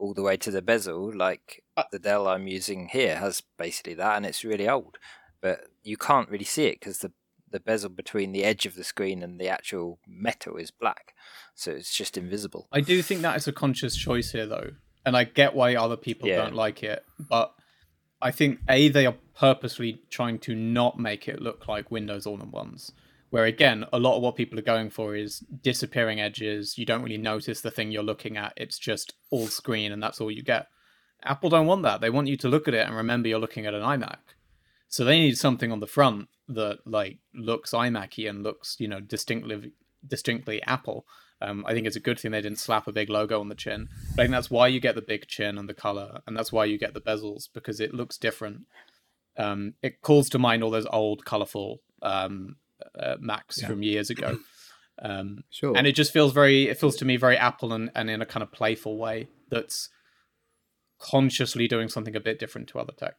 all 0.00 0.14
the 0.14 0.22
way 0.22 0.36
to 0.36 0.52
the 0.52 0.62
bezel. 0.62 1.12
Like 1.12 1.64
uh, 1.76 1.82
the 1.90 1.98
Dell 1.98 2.28
I'm 2.28 2.46
using 2.46 2.86
here 2.88 3.16
has 3.16 3.42
basically 3.58 3.94
that, 3.94 4.16
and 4.16 4.24
it's 4.24 4.44
really 4.44 4.68
old 4.68 4.96
but 5.40 5.60
you 5.82 5.96
can't 5.96 6.28
really 6.28 6.44
see 6.44 6.66
it 6.66 6.80
because 6.80 6.98
the 6.98 7.12
the 7.50 7.60
bezel 7.60 7.88
between 7.88 8.32
the 8.32 8.44
edge 8.44 8.66
of 8.66 8.74
the 8.74 8.84
screen 8.84 9.22
and 9.22 9.40
the 9.40 9.48
actual 9.48 9.98
metal 10.06 10.56
is 10.56 10.70
black, 10.70 11.14
so 11.54 11.72
it's 11.72 11.94
just 11.94 12.16
invisible. 12.16 12.68
I 12.70 12.80
do 12.80 13.00
think 13.02 13.22
that 13.22 13.36
is 13.36 13.48
a 13.48 13.52
conscious 13.52 13.96
choice 13.96 14.32
here, 14.32 14.46
though, 14.46 14.72
and 15.06 15.16
I 15.16 15.24
get 15.24 15.54
why 15.54 15.74
other 15.74 15.96
people 15.96 16.28
yeah. 16.28 16.36
don't 16.36 16.54
like 16.54 16.82
it, 16.82 17.04
but 17.18 17.54
I 18.20 18.30
think 18.30 18.60
a 18.68 18.88
they 18.88 19.06
are 19.06 19.16
purposely 19.34 20.02
trying 20.10 20.38
to 20.40 20.54
not 20.54 20.98
make 20.98 21.28
it 21.28 21.40
look 21.40 21.68
like 21.68 21.90
Windows 21.90 22.26
all-in-ones. 22.26 22.92
Where 23.30 23.44
again, 23.44 23.84
a 23.92 23.98
lot 23.98 24.16
of 24.16 24.22
what 24.22 24.36
people 24.36 24.58
are 24.58 24.62
going 24.62 24.88
for 24.88 25.14
is 25.14 25.40
disappearing 25.40 26.18
edges. 26.18 26.78
You 26.78 26.86
don't 26.86 27.02
really 27.02 27.18
notice 27.18 27.60
the 27.60 27.70
thing 27.70 27.92
you're 27.92 28.02
looking 28.02 28.38
at. 28.38 28.54
It's 28.56 28.78
just 28.78 29.14
all 29.30 29.48
screen, 29.48 29.92
and 29.92 30.02
that's 30.02 30.20
all 30.20 30.30
you 30.30 30.42
get. 30.42 30.66
Apple 31.22 31.50
don't 31.50 31.66
want 31.66 31.82
that. 31.82 32.00
They 32.00 32.10
want 32.10 32.28
you 32.28 32.36
to 32.38 32.48
look 32.48 32.68
at 32.68 32.74
it 32.74 32.86
and 32.86 32.96
remember 32.96 33.28
you're 33.28 33.38
looking 33.38 33.66
at 33.66 33.74
an 33.74 33.82
iMac. 33.82 34.16
So 34.88 35.04
they 35.04 35.18
need 35.20 35.36
something 35.38 35.70
on 35.70 35.80
the 35.80 35.86
front 35.86 36.28
that 36.48 36.78
like 36.86 37.18
looks 37.34 37.72
iMacy 37.72 38.28
and 38.28 38.42
looks, 38.42 38.76
you 38.78 38.88
know, 38.88 39.00
distinctly 39.00 39.72
distinctly 40.06 40.62
Apple. 40.62 41.06
Um, 41.40 41.64
I 41.66 41.72
think 41.72 41.86
it's 41.86 41.94
a 41.96 42.00
good 42.00 42.18
thing 42.18 42.30
they 42.32 42.40
didn't 42.40 42.58
slap 42.58 42.88
a 42.88 42.92
big 42.92 43.10
logo 43.10 43.38
on 43.38 43.48
the 43.48 43.54
chin. 43.54 43.88
But 44.16 44.22
I 44.22 44.24
think 44.24 44.32
that's 44.32 44.50
why 44.50 44.66
you 44.68 44.80
get 44.80 44.94
the 44.94 45.02
big 45.02 45.26
chin 45.28 45.56
and 45.58 45.68
the 45.68 45.74
color, 45.74 46.20
and 46.26 46.36
that's 46.36 46.50
why 46.52 46.64
you 46.64 46.78
get 46.78 46.94
the 46.94 47.00
bezels 47.00 47.48
because 47.52 47.78
it 47.80 47.94
looks 47.94 48.16
different. 48.18 48.62
Um, 49.36 49.74
it 49.82 50.00
calls 50.02 50.28
to 50.30 50.38
mind 50.38 50.64
all 50.64 50.70
those 50.70 50.86
old, 50.90 51.24
colorful 51.24 51.80
um, 52.02 52.56
uh, 52.98 53.16
Macs 53.20 53.60
Yeah. 53.60 53.68
from 53.68 53.82
years 53.82 54.10
ago. 54.10 54.38
Um, 55.00 55.44
Sure. 55.50 55.76
and 55.76 55.86
it 55.86 55.92
just 55.92 56.12
feels 56.12 56.32
very 56.32 56.66
it 56.68 56.76
feels 56.80 56.96
to 56.96 57.04
me 57.04 57.16
very 57.16 57.36
apple 57.36 57.72
and, 57.72 57.92
and 57.94 58.10
in 58.10 58.20
a 58.20 58.26
kind 58.26 58.42
of 58.42 58.50
playful 58.50 58.96
way 58.98 59.28
that's 59.48 59.90
consciously 60.98 61.68
doing 61.68 61.88
something 61.88 62.16
a 62.16 62.20
bit 62.20 62.38
different 62.40 62.68
to 62.70 62.78
other 62.80 62.92
tech 62.92 63.14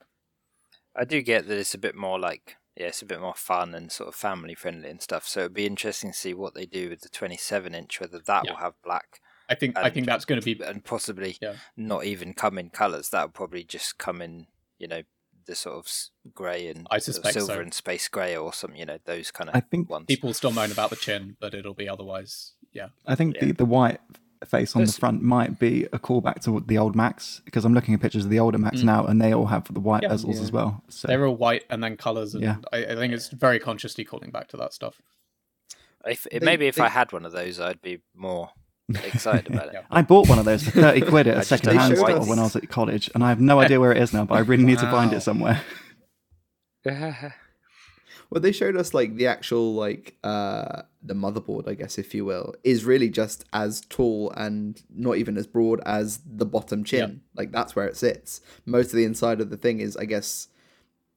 I 0.95 1.05
do 1.05 1.21
get 1.21 1.47
that 1.47 1.57
it's 1.57 1.73
a 1.73 1.77
bit 1.79 1.95
more 1.95 2.19
like 2.19 2.57
yeah, 2.75 2.87
it's 2.87 3.01
a 3.01 3.05
bit 3.05 3.19
more 3.19 3.33
fun 3.35 3.75
and 3.75 3.91
sort 3.91 4.07
of 4.07 4.15
family 4.15 4.55
friendly 4.55 4.89
and 4.89 5.01
stuff. 5.01 5.27
So 5.27 5.41
it'd 5.41 5.53
be 5.53 5.65
interesting 5.65 6.11
to 6.11 6.17
see 6.17 6.33
what 6.33 6.53
they 6.53 6.65
do 6.65 6.89
with 6.89 7.01
the 7.01 7.09
27 7.09 7.75
inch, 7.75 7.99
whether 7.99 8.19
that 8.19 8.45
Yeah. 8.45 8.51
will 8.51 8.59
have 8.59 8.73
black 8.83 9.19
i 9.51 9.55
think 9.55 9.75
i 9.79 9.89
think 9.89 10.05
that's 10.05 10.25
going 10.25 10.39
to 10.39 10.45
be 10.45 10.63
and 10.63 10.85
possibly 10.85 11.35
Yeah. 11.41 11.55
not 11.75 12.05
even 12.05 12.33
come 12.33 12.57
in 12.57 12.69
colors. 12.69 13.09
That 13.09 13.23
will 13.23 13.31
probably 13.31 13.63
just 13.63 13.97
come 13.97 14.21
in, 14.21 14.47
you 14.77 14.87
know, 14.87 15.01
the 15.45 15.55
sort 15.55 15.75
of 15.77 15.91
grey 16.33 16.67
and 16.67 16.85
I 16.91 16.99
suspect 16.99 17.33
silver 17.33 17.55
so. 17.55 17.59
and 17.61 17.73
space 17.73 18.07
grey 18.07 18.37
or 18.37 18.53
some, 18.53 18.75
you 18.75 18.85
know, 18.85 18.99
those 19.05 19.31
kind 19.31 19.49
of 19.49 19.55
I 19.55 19.61
think 19.61 19.89
ones. 19.89 20.05
people 20.05 20.33
still 20.35 20.51
moan 20.51 20.71
about 20.71 20.91
the 20.91 20.95
chin 20.95 21.35
but 21.39 21.53
it'll 21.55 21.73
be 21.73 21.89
otherwise 21.89 22.53
yeah 22.71 22.89
I 23.07 23.15
think 23.15 23.35
Yeah. 23.35 23.45
the, 23.45 23.51
the 23.53 23.65
white 23.65 23.99
face 24.45 24.75
on 24.75 24.81
There's- 24.81 24.95
the 24.95 24.99
front 24.99 25.21
might 25.21 25.59
be 25.59 25.85
a 25.91 25.99
callback 25.99 26.41
to 26.45 26.63
the 26.65 26.77
old 26.77 26.95
Macs 26.95 27.41
because 27.45 27.65
I'm 27.65 27.73
looking 27.73 27.93
at 27.93 27.99
pictures 28.01 28.23
of 28.25 28.31
the 28.31 28.39
older 28.39 28.57
Macs 28.57 28.81
Mm. 28.81 28.85
now 28.85 29.05
and 29.05 29.21
they 29.21 29.33
all 29.33 29.47
have 29.47 29.71
the 29.73 29.79
white 29.79 30.03
Yeah. 30.03 30.09
bezels 30.09 30.35
Yeah. 30.35 30.41
as 30.41 30.51
well. 30.51 30.83
So 30.89 31.07
they're 31.07 31.25
all 31.25 31.35
white 31.35 31.63
and 31.69 31.83
then 31.83 31.97
colors 31.97 32.33
and 32.35 32.43
Yeah. 32.43 32.55
I, 32.71 32.77
I 32.85 32.95
think 32.95 33.13
it's 33.13 33.29
very 33.29 33.59
consciously 33.59 34.03
calling 34.05 34.31
back 34.31 34.47
to 34.49 34.57
that 34.57 34.73
stuff 34.73 35.01
If, 36.07 36.23
They- 36.31 36.39
maybe 36.39 36.67
if 36.67 36.75
they- 36.75 36.83
I 36.83 36.89
had 36.89 37.11
one 37.11 37.25
of 37.25 37.33
those, 37.33 37.59
I'd 37.59 37.81
be 37.81 37.99
more 38.15 38.51
excited 39.03 39.53
about 39.53 39.67
it. 39.67 39.71
Yeah. 39.73 39.81
I 39.91 40.01
bought 40.01 40.29
one 40.29 40.39
of 40.39 40.45
those 40.45 40.63
for 40.63 40.71
30 40.71 41.01
quid 41.01 41.27
at 41.27 41.37
a 41.37 41.43
second 41.53 41.75
hand 41.77 41.97
store 41.97 42.11
us. 42.11 42.27
when 42.27 42.39
I 42.39 42.43
was 42.43 42.55
at 42.55 42.69
college 42.69 43.09
and 43.13 43.21
I 43.23 43.29
have 43.29 43.41
no 43.41 43.59
idea 43.59 43.79
where 43.81 43.91
it 43.91 44.01
is 44.01 44.13
now, 44.13 44.23
but 44.25 44.35
I 44.35 44.39
really 44.39 44.63
need 44.63 44.79
to 44.79 44.89
find 44.89 45.11
it 45.13 45.19
somewhere. 45.21 45.61
Well, 48.29 48.41
they 48.41 48.51
showed 48.51 48.75
us 48.77 48.93
like 48.93 49.15
the 49.15 49.25
actual 49.27 49.73
like 49.73 50.17
uh 50.23 50.83
the 51.01 51.13
motherboard, 51.15 51.67
I 51.67 51.73
guess, 51.73 51.97
if 51.97 52.13
you 52.13 52.25
will, 52.25 52.53
is 52.63 52.85
really 52.85 53.09
just 53.09 53.45
as 53.53 53.81
tall 53.81 54.31
and 54.35 54.81
not 54.93 55.17
even 55.17 55.37
as 55.37 55.47
broad 55.47 55.81
as 55.85 56.19
the 56.25 56.45
bottom 56.45 56.83
chin. 56.83 57.21
Like 57.35 57.51
that's 57.51 57.75
where 57.75 57.87
it 57.87 57.97
sits. 57.97 58.41
Most 58.65 58.87
of 58.87 58.97
the 58.97 59.05
inside 59.05 59.41
of 59.41 59.49
the 59.49 59.57
thing 59.57 59.79
is, 59.79 59.97
I 59.97 60.05
guess, 60.05 60.47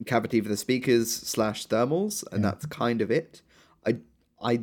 cavity 0.06 0.40
for 0.40 0.48
the 0.48 0.56
speakers 0.56 1.12
slash 1.12 1.66
thermals, 1.66 2.24
and 2.32 2.44
that's 2.44 2.66
kind 2.66 3.00
of 3.02 3.10
it. 3.10 3.42
I 3.86 3.96
I 4.42 4.60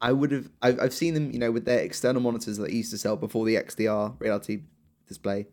I 0.00 0.12
would 0.12 0.32
have 0.32 0.48
I've, 0.62 0.80
I've 0.80 0.94
seen 0.94 1.14
them, 1.14 1.30
you 1.30 1.38
know, 1.38 1.52
with 1.52 1.66
their 1.66 1.80
external 1.80 2.22
monitors 2.22 2.56
that 2.56 2.68
they 2.68 2.74
used 2.74 2.90
to 2.92 2.98
sell 2.98 3.16
before 3.16 3.44
the 3.44 3.56
XDR 3.56 4.18
reality 4.18 4.62
display. 5.06 5.46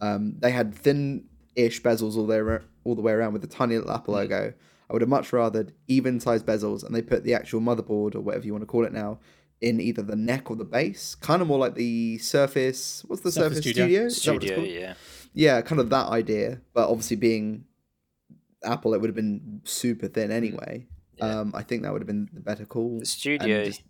Um, 0.00 0.34
they 0.38 0.50
had 0.50 0.74
thin-ish 0.74 1.82
bezels 1.82 2.16
all 2.16 2.26
the 2.26 2.32
way 2.32 2.38
ar- 2.38 2.64
all 2.84 2.94
the 2.94 3.02
way 3.02 3.12
around 3.12 3.34
with 3.34 3.42
the 3.42 3.48
tiny 3.48 3.76
little 3.76 3.92
Apple 3.92 4.14
logo. 4.14 4.54
I 4.88 4.92
would 4.92 5.02
have 5.02 5.08
much 5.08 5.32
rather 5.32 5.66
even 5.86 6.18
sized 6.20 6.46
bezels, 6.46 6.84
and 6.84 6.94
they 6.94 7.02
put 7.02 7.24
the 7.24 7.34
actual 7.34 7.60
motherboard 7.60 8.14
or 8.14 8.20
whatever 8.20 8.46
you 8.46 8.52
want 8.52 8.62
to 8.62 8.66
call 8.66 8.84
it 8.84 8.92
now 8.92 9.20
in 9.60 9.80
either 9.80 10.02
the 10.02 10.16
neck 10.16 10.50
or 10.50 10.56
the 10.56 10.64
base, 10.64 11.14
kind 11.16 11.42
of 11.42 11.48
more 11.48 11.58
like 11.58 11.74
the 11.74 12.16
Surface. 12.18 13.04
What's 13.06 13.22
the 13.22 13.32
Surface 13.32 13.58
Surface, 13.58 13.70
Studio. 13.70 13.84
Studio? 13.84 14.06
Is 14.06 14.22
that 14.22 14.32
what 14.32 14.42
it's 14.44 14.52
Studio, 14.52 14.80
yeah. 14.80 14.94
Yeah, 15.34 15.60
kind 15.62 15.80
of 15.80 15.90
that 15.90 16.06
idea, 16.06 16.60
but 16.74 16.88
obviously 16.88 17.16
being 17.16 17.64
Apple, 18.64 18.94
it 18.94 19.00
would 19.00 19.08
have 19.08 19.16
been 19.16 19.60
super 19.64 20.08
thin 20.08 20.30
anyway. 20.30 20.86
Yeah. 21.16 21.40
Um, 21.40 21.52
I 21.54 21.62
think 21.62 21.82
that 21.82 21.92
would 21.92 22.02
have 22.02 22.06
been 22.06 22.28
the 22.32 22.40
better 22.40 22.64
call. 22.64 22.98
The 23.00 23.06
studio 23.06 23.64
just- 23.64 23.82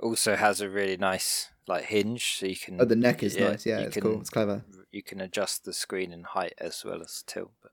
also 0.00 0.36
has 0.36 0.60
a 0.60 0.68
really 0.68 0.96
nice 0.96 1.50
like 1.66 1.84
hinge, 1.84 2.36
so 2.38 2.46
you 2.46 2.56
can. 2.56 2.80
oh, 2.80 2.84
the 2.84 2.96
neck 2.96 3.22
is 3.22 3.36
yeah, 3.36 3.48
nice. 3.50 3.64
Yeah, 3.64 3.78
it's 3.80 3.94
can- 3.94 4.02
cool. 4.02 4.20
It's 4.20 4.30
clever. 4.30 4.64
You 4.90 5.02
can 5.02 5.20
adjust 5.20 5.64
the 5.64 5.72
screen 5.72 6.12
in 6.12 6.22
height 6.24 6.54
as 6.58 6.84
well 6.84 7.00
as 7.02 7.22
tilt. 7.26 7.52
But 7.62 7.72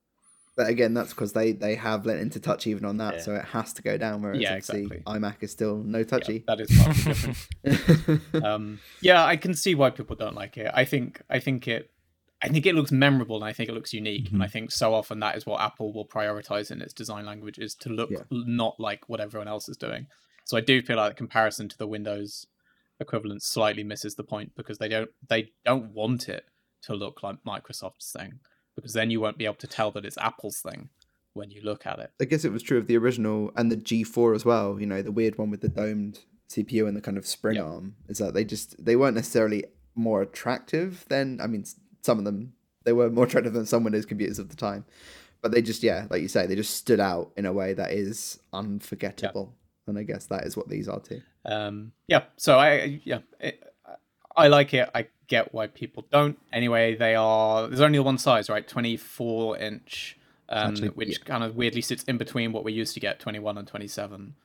But 0.58 0.68
again, 0.68 0.94
that's 0.94 1.10
because 1.14 1.32
they 1.34 1.54
they 1.54 1.76
have 1.76 2.06
let 2.06 2.18
into 2.18 2.40
touch 2.40 2.68
even 2.68 2.84
on 2.86 2.98
that, 2.98 3.16
Yeah. 3.16 3.20
so 3.22 3.36
it 3.36 3.46
has 3.46 3.72
to 3.74 3.82
go 3.82 3.98
down. 3.98 4.22
Whereas 4.22 4.42
Yeah, 4.42 4.56
exactly. 4.56 5.02
iMac 5.08 5.42
is 5.42 5.52
still 5.52 5.78
no 5.78 6.00
Yeah, 6.00 6.04
touchy. 6.04 6.44
that 6.48 6.60
is 6.60 6.68
the 7.64 8.42
um, 8.44 8.80
yeah, 9.02 9.24
I 9.26 9.38
can 9.38 9.54
see 9.54 9.76
why 9.76 9.90
people 9.90 10.16
don't 10.16 10.36
like 10.36 10.58
it. 10.58 10.70
I 10.74 10.86
think 10.86 11.22
I 11.30 11.40
think 11.40 11.68
it 11.68 11.90
I 12.44 12.48
think 12.50 12.66
it 12.66 12.76
looks 12.76 12.92
memorable 12.92 13.36
and 13.36 13.46
I 13.46 13.54
think 13.54 13.70
it 13.70 13.74
looks 13.74 13.94
unique. 13.94 14.32
And 14.32 14.42
I 14.44 14.48
think 14.48 14.72
so 14.72 14.94
often 14.94 15.20
that 15.20 15.38
is 15.38 15.46
what 15.46 15.62
Apple 15.62 15.94
will 15.94 16.08
prioritize 16.08 16.72
in 16.72 16.82
its 16.82 16.94
design 16.94 17.26
language 17.26 17.60
is 17.60 17.76
to 17.76 17.90
look 17.90 18.10
Yeah. 18.12 18.24
not 18.32 18.80
like 18.80 19.08
what 19.08 19.20
everyone 19.20 19.48
else 19.48 19.70
is 19.70 19.78
doing. 19.78 20.08
So 20.46 20.58
I 20.58 20.62
do 20.62 20.82
feel 20.82 20.98
like 20.98 21.12
the 21.12 21.18
comparison 21.18 21.70
to 21.70 21.78
the 21.78 21.88
Windows 21.88 22.48
equivalent 23.00 23.42
slightly 23.44 23.84
misses 23.84 24.16
the 24.16 24.24
point 24.24 24.52
because 24.56 24.80
they 24.80 24.90
don't 24.90 25.10
they 25.30 25.52
don't 25.66 25.92
want 25.94 26.28
it 26.30 26.46
to 26.84 26.96
look 26.96 27.22
like 27.24 27.38
Microsoft's 27.48 28.12
thing 28.12 28.40
because 28.76 28.94
then 28.94 29.10
you 29.12 29.20
won't 29.20 29.38
be 29.38 29.46
able 29.46 29.56
to 29.56 29.68
tell 29.68 29.92
that 29.92 30.06
it's 30.06 30.18
Apple's 30.18 30.62
thing 30.62 30.90
when 31.34 31.52
you 31.52 31.62
look 31.64 31.86
at 31.86 32.00
it. 32.00 32.12
I 32.22 32.26
guess 32.26 32.44
it 32.46 32.52
was 32.52 32.64
true 32.64 32.78
of 32.78 32.88
the 32.88 32.98
original 32.98 33.52
and 33.56 33.72
the 33.72 33.78
G4 33.78 34.36
as 34.36 34.46
well. 34.46 34.80
You 34.80 34.86
know, 34.86 35.02
the 35.02 35.12
weird 35.12 35.38
one 35.38 35.50
with 35.50 35.62
the 35.62 35.70
domed 35.70 36.20
CPU 36.50 36.88
and 36.88 36.96
the 36.98 37.02
kind 37.02 37.18
of 37.18 37.26
spring 37.26 37.56
Yeah. 37.56 37.64
arm 37.64 37.96
is 38.10 38.18
that 38.18 38.34
they 38.34 38.44
just 38.44 38.84
they 38.84 38.96
weren't 38.96 39.16
necessarily 39.16 39.66
more 39.96 40.22
attractive 40.22 41.06
than 41.10 41.40
I 41.42 41.48
mean, 41.48 41.64
some 42.02 42.18
of 42.20 42.26
them 42.26 42.54
they 42.84 42.94
were 42.94 43.10
more 43.10 43.26
attractive 43.26 43.54
than 43.54 43.66
some 43.66 43.84
Windows 43.84 44.06
computers 44.06 44.40
of 44.40 44.50
the 44.50 44.56
time, 44.56 44.86
but 45.42 45.52
they 45.52 45.62
just 45.62 45.84
yeah, 45.84 46.08
like 46.10 46.22
you 46.22 46.28
say, 46.28 46.48
they 46.48 46.56
just 46.56 46.76
stood 46.76 47.00
out 47.00 47.32
in 47.38 47.46
a 47.46 47.54
way 47.54 47.74
that 47.74 47.92
is 47.92 48.40
unforgettable. 48.52 49.54
And 49.88 49.98
I 49.98 50.04
guess 50.04 50.26
that 50.28 50.46
is 50.46 50.56
what 50.58 50.70
these 50.70 50.88
are 50.88 51.00
too. 51.00 51.22
um 51.46 51.92
yeah 52.08 52.24
so 52.38 52.58
i 52.60 53.02
yeah 53.04 53.18
it, 53.40 53.62
i 54.38 54.48
like 54.48 54.74
it 54.76 54.88
i 54.94 55.08
get 55.36 55.46
why 55.56 55.66
people 55.82 56.02
don't 56.16 56.38
anyway 56.60 56.86
they 57.04 57.14
are 57.16 57.68
there's 57.68 57.82
only 57.90 58.00
one 58.00 58.18
size 58.28 58.46
right 58.54 58.68
24 58.68 59.58
inch 59.70 60.18
um 60.50 60.72
Actually, 60.72 60.90
which 61.00 61.24
kind 61.32 61.44
of 61.46 61.56
weirdly 61.56 61.82
sits 61.82 62.04
in 62.12 62.18
between 62.18 62.52
what 62.54 62.64
we 62.68 62.72
used 62.82 62.94
to 62.96 63.00
get 63.08 63.20
21 63.20 63.58
and 63.60 63.68
27 63.68 64.36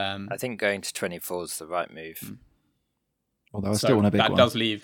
um 0.00 0.28
I 0.30 0.36
think 0.36 0.60
going 0.60 0.80
to 0.82 0.92
24 0.92 1.44
is 1.44 1.58
the 1.58 1.66
right 1.66 1.90
move. 2.00 2.18
Mm. 2.24 2.36
Although 3.54 3.70
I 3.70 3.72
so 3.72 3.86
still 3.86 3.96
want 3.96 4.08
a 4.08 4.10
big 4.10 4.20
that 4.20 4.30
one. 4.32 4.38
does 4.38 4.54
leave 4.54 4.82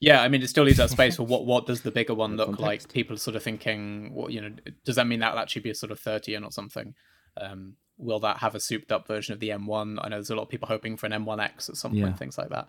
yeah 0.00 0.18
i 0.22 0.28
mean 0.28 0.42
it 0.42 0.48
still 0.48 0.64
leaves 0.64 0.78
that 0.78 0.90
space 0.90 1.16
for 1.16 1.24
what 1.32 1.44
what 1.46 1.66
does 1.66 1.82
the 1.82 1.90
bigger 1.98 2.14
one 2.14 2.30
The 2.32 2.36
look 2.38 2.56
context. 2.56 2.88
like 2.88 2.92
people 2.92 3.14
are 3.14 3.18
sort 3.28 3.36
of 3.36 3.42
thinking 3.42 4.12
what 4.14 4.32
you 4.32 4.40
know 4.40 4.50
does 4.84 4.96
that 4.96 5.06
mean 5.06 5.20
that'll 5.20 5.38
actually 5.38 5.62
be 5.62 5.70
a 5.70 5.74
sort 5.74 5.92
of 5.92 6.00
30 6.00 6.34
in 6.34 6.44
or 6.44 6.50
something 6.52 6.94
um 7.40 7.74
will 7.98 8.20
that 8.20 8.38
have 8.38 8.54
a 8.54 8.60
souped 8.60 8.90
up 8.90 9.06
version 9.06 9.32
of 9.34 9.40
the 9.40 9.50
m1 9.50 9.98
i 10.02 10.08
know 10.08 10.16
there's 10.16 10.30
a 10.30 10.34
lot 10.34 10.42
of 10.44 10.48
people 10.48 10.66
hoping 10.68 10.96
for 10.96 11.06
an 11.06 11.12
m1x 11.24 11.68
at 11.68 11.76
some 11.76 11.94
Yeah. 11.94 12.04
point 12.06 12.18
things 12.18 12.36
like 12.38 12.48
that 12.48 12.68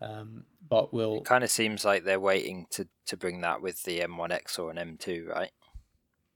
um 0.00 0.44
but 0.68 0.92
we'll 0.92 1.18
It 1.18 1.24
kind 1.24 1.44
of 1.44 1.50
seems 1.50 1.84
like 1.84 2.04
they're 2.04 2.20
waiting 2.20 2.66
to, 2.70 2.86
to 3.06 3.16
bring 3.16 3.40
that 3.40 3.62
with 3.62 3.84
the 3.84 4.00
M1X 4.00 4.58
or 4.58 4.70
an 4.70 4.76
M2, 4.76 5.26
right? 5.26 5.50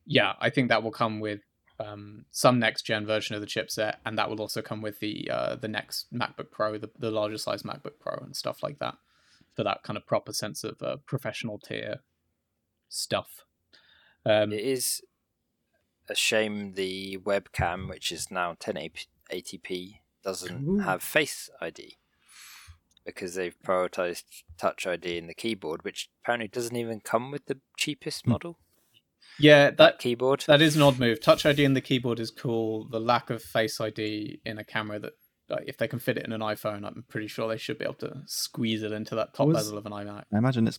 yeah, 0.06 0.32
I 0.40 0.50
think 0.50 0.68
that 0.68 0.82
will 0.82 0.90
come 0.90 1.20
with 1.20 1.40
um, 1.78 2.24
some 2.30 2.58
next 2.58 2.82
gen 2.82 3.06
version 3.06 3.34
of 3.34 3.40
the 3.40 3.46
chipset, 3.46 3.96
and 4.04 4.18
that 4.18 4.28
will 4.28 4.40
also 4.40 4.62
come 4.62 4.82
with 4.82 5.00
the 5.00 5.30
uh, 5.30 5.56
the 5.56 5.68
next 5.68 6.12
MacBook 6.12 6.50
Pro, 6.50 6.78
the, 6.78 6.90
the 6.98 7.10
larger 7.10 7.38
size 7.38 7.62
MacBook 7.62 7.98
Pro, 8.00 8.14
and 8.14 8.36
stuff 8.36 8.62
like 8.62 8.78
that, 8.78 8.96
for 9.54 9.64
that 9.64 9.82
kind 9.82 9.96
of 9.96 10.06
proper 10.06 10.32
sense 10.32 10.64
of 10.64 10.82
uh, 10.82 10.96
professional 11.06 11.58
tier 11.58 12.00
stuff. 12.88 13.44
Um, 14.24 14.52
It 14.52 14.64
is 14.64 15.02
a 16.08 16.14
shame 16.14 16.74
the 16.74 17.18
webcam, 17.18 17.88
which 17.88 18.12
is 18.12 18.30
now 18.30 18.54
1080p, 18.54 20.00
doesn't 20.24 20.68
Ooh. 20.68 20.78
have 20.78 21.02
Face 21.02 21.48
ID 21.60 21.96
because 23.04 23.34
they've 23.34 23.56
prioritized 23.66 24.24
Touch 24.58 24.86
ID 24.86 25.18
in 25.18 25.26
the 25.26 25.34
keyboard, 25.34 25.84
which 25.84 26.08
apparently 26.22 26.48
doesn't 26.48 26.76
even 26.76 27.00
come 27.00 27.30
with 27.30 27.46
the 27.46 27.58
cheapest 27.78 28.26
model. 28.26 28.58
yeah, 29.38 29.66
That 29.66 29.76
that 29.78 29.98
keyboard. 29.98 30.44
that 30.46 30.60
is 30.62 30.76
an 30.76 30.82
odd 30.82 30.98
move. 30.98 31.20
Touch 31.20 31.44
ID 31.46 31.64
in 31.64 31.74
the 31.74 31.80
keyboard 31.80 32.20
is 32.20 32.30
cool. 32.30 32.88
The 32.90 33.00
lack 33.00 33.30
of 33.30 33.42
Face 33.42 33.80
ID 33.80 34.40
in 34.44 34.58
a 34.58 34.64
camera 34.64 34.98
that. 35.00 35.12
like, 35.48 35.64
if 35.66 35.76
they 35.78 35.88
can 35.88 35.98
fit 35.98 36.16
it 36.16 36.24
in 36.26 36.32
an 36.32 36.40
iPhone, 36.40 36.86
I'm 36.86 37.04
pretty 37.08 37.26
sure 37.28 37.48
they 37.48 37.56
should 37.58 37.78
be 37.78 37.84
able 37.84 37.94
to 37.94 38.22
squeeze 38.26 38.82
it 38.82 38.92
into 38.92 39.14
that 39.16 39.34
top 39.34 39.48
Was- 39.48 39.56
bezel 39.56 39.78
of 39.78 39.86
an 39.86 39.92
iMac. 39.92 40.24
I 40.32 40.38
imagine 40.38 40.66
it's 40.68 40.78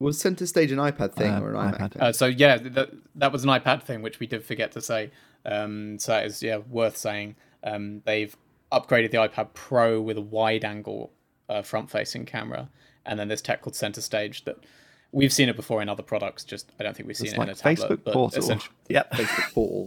Was 0.00 0.18
center 0.18 0.46
stage 0.46 0.72
an 0.72 0.78
iPad 0.78 1.14
thing 1.14 1.32
Uh, 1.32 1.40
or 1.40 1.50
an 1.54 1.56
iMac? 1.72 1.78
iPad. 1.92 1.96
Uh, 2.00 2.12
so 2.12 2.26
yeah, 2.26 2.56
that 2.58 2.90
that 3.14 3.32
was 3.32 3.44
an 3.44 3.50
iPad 3.50 3.82
thing, 3.84 4.02
which 4.02 4.18
we 4.20 4.26
did 4.26 4.44
forget 4.44 4.72
to 4.72 4.80
say. 4.80 5.10
Um, 5.46 5.98
so 5.98 6.12
that 6.12 6.26
is 6.26 6.42
yeah 6.42 6.56
worth 6.58 6.96
saying. 6.96 7.36
Um, 7.62 8.02
they've 8.04 8.34
upgraded 8.72 9.10
the 9.12 9.18
iPad 9.18 9.54
Pro 9.54 10.00
with 10.00 10.18
a 10.18 10.20
wide-angle 10.20 11.12
uh, 11.48 11.62
front-facing 11.62 12.26
camera, 12.26 12.68
and 13.06 13.18
then 13.18 13.28
this 13.28 13.40
tech 13.42 13.62
called 13.62 13.76
Center 13.76 14.00
Stage 14.00 14.44
that 14.44 14.56
we've 15.12 15.32
seen 15.32 15.48
it 15.48 15.56
before 15.56 15.80
in 15.82 15.88
other 15.88 16.02
products. 16.02 16.44
Just 16.44 16.72
I 16.80 16.82
don't 16.82 16.96
think 16.96 17.06
we've 17.06 17.16
seen 17.16 17.26
it's 17.26 17.34
it 17.34 17.38
like 17.38 17.48
in 17.48 17.52
a 17.52 17.56
tablet. 17.56 18.00
Facebook 18.00 18.04
but 18.04 18.14
Portal. 18.14 18.38
essentially- 18.38 18.74
Yep. 18.88 19.10
Facebook 19.14 19.52
portal. 19.54 19.86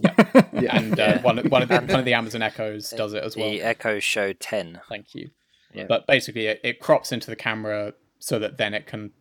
yeah, 0.62 0.76
and 0.76 0.98
uh, 0.98 1.02
Yeah. 1.02 1.22
one 1.22 1.36
one 1.48 1.62
of 1.62 1.68
the, 1.68 1.74
one 1.80 1.98
of 1.98 2.04
the 2.04 2.14
Amazon 2.14 2.42
Echoes 2.42 2.90
does 2.90 3.12
it 3.14 3.22
as 3.22 3.36
well. 3.36 3.48
The 3.50 3.62
Echo 3.62 3.98
Show 4.00 4.32
10. 4.32 4.80
Thank 4.88 5.14
you. 5.14 5.30
Yeah. 5.74 5.84
But 5.88 6.06
basically, 6.06 6.46
it, 6.46 6.60
it 6.64 6.80
crops 6.80 7.12
into 7.12 7.28
the 7.30 7.36
camera 7.36 7.92
so 8.18 8.38
that 8.38 8.56
then 8.58 8.72
it 8.74 8.86
can 8.86 9.12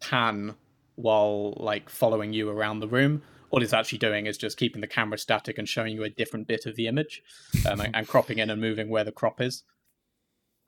pan 0.00 0.54
while 0.94 1.52
like 1.58 1.90
following 1.90 2.32
you 2.32 2.48
around 2.48 2.80
the 2.80 2.88
room. 2.88 3.22
All 3.50 3.62
it's 3.62 3.72
actually 3.72 3.98
doing 3.98 4.26
is 4.26 4.36
just 4.36 4.56
keeping 4.56 4.80
the 4.80 4.86
camera 4.88 5.18
static 5.18 5.56
and 5.58 5.68
showing 5.68 5.94
you 5.94 6.02
a 6.02 6.10
different 6.10 6.48
bit 6.48 6.66
of 6.66 6.74
the 6.76 6.88
image, 6.88 7.22
um, 7.70 7.80
and, 7.80 7.94
and 7.94 8.08
cropping 8.08 8.38
in 8.38 8.50
and 8.50 8.60
moving 8.60 8.88
where 8.88 9.04
the 9.04 9.12
crop 9.12 9.40
is. 9.40 9.62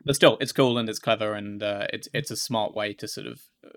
But 0.05 0.15
still, 0.15 0.37
it's 0.41 0.53
cool 0.53 0.79
and 0.79 0.89
it's 0.89 0.99
clever 0.99 1.35
and 1.35 1.63
uh, 1.63 1.87
it's 1.93 2.09
it's 2.15 2.31
a 2.31 2.37
smart 2.37 2.75
way 2.75 2.93
to 2.95 3.09
sort 3.09 3.27
of 3.27 3.41
uh, 3.65 3.69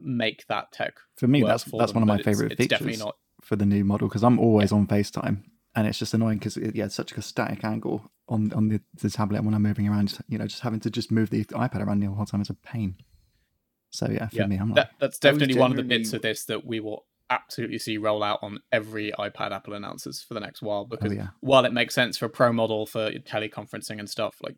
make 0.00 0.46
that 0.48 0.72
tech. 0.72 0.94
For 1.16 1.26
me, 1.26 1.42
work 1.42 1.50
that's 1.50 1.64
for 1.64 1.78
that's 1.78 1.92
them, 1.92 2.02
one 2.02 2.02
of 2.02 2.08
my 2.08 2.14
but 2.16 2.20
it's- 2.20 2.36
favorite 2.36 2.52
it's 2.58 2.68
definitely 2.68 2.92
features 2.92 3.04
not. 3.06 3.16
for 3.42 3.56
the 3.56 3.66
new 3.66 3.84
model 3.84 4.08
because 4.08 4.22
I'm 4.22 4.38
always 4.38 4.72
on 4.72 4.86
FaceTime, 4.86 5.42
and 5.74 5.86
it's 5.86 5.98
just 5.98 6.14
annoying 6.14 6.38
because 6.38 6.56
it, 6.56 6.74
yeah, 6.76 6.84
it's 6.86 6.94
such 6.94 7.12
a 7.12 7.22
static 7.22 7.64
angle 7.64 8.10
on 8.28 8.52
on 8.52 8.68
the, 8.68 8.80
the 9.00 9.10
tablet 9.10 9.42
when 9.44 9.54
I'm 9.54 9.62
moving 9.62 9.88
around. 9.88 10.18
You 10.28 10.38
know, 10.38 10.46
just 10.46 10.62
having 10.62 10.80
to 10.80 10.90
just 10.90 11.10
move 11.10 11.30
the 11.30 11.44
iPad 11.46 11.84
around 11.86 12.00
the 12.00 12.06
whole 12.06 12.26
time 12.26 12.40
is 12.42 12.50
a 12.50 12.54
pain. 12.54 12.96
So 13.90 14.08
yeah, 14.08 14.28
for 14.28 14.36
Yeah, 14.36 14.46
me, 14.46 14.56
I'm 14.56 14.68
like, 14.68 14.76
that, 14.76 14.90
that's 15.00 15.18
I 15.24 15.30
was 15.30 15.38
definitely 15.40 15.60
one 15.60 15.72
of 15.72 15.76
the 15.76 15.82
bits 15.82 16.12
of 16.12 16.22
this 16.22 16.44
that 16.44 16.64
we 16.64 16.78
will 16.78 17.06
absolutely 17.28 17.78
see 17.78 17.96
roll 17.96 18.22
out 18.22 18.38
on 18.42 18.58
every 18.72 19.12
iPad 19.18 19.50
Apple 19.52 19.74
announces 19.74 20.22
for 20.22 20.34
the 20.34 20.40
next 20.40 20.62
while. 20.62 20.84
Because 20.84 21.10
Oh, 21.12 21.14
yeah. 21.14 21.28
while 21.40 21.64
it 21.64 21.72
makes 21.72 21.94
sense 21.94 22.16
for 22.16 22.26
a 22.26 22.30
pro 22.30 22.52
model 22.52 22.86
for 22.86 23.10
teleconferencing 23.10 23.98
and 23.98 24.08
stuff, 24.08 24.36
like 24.42 24.56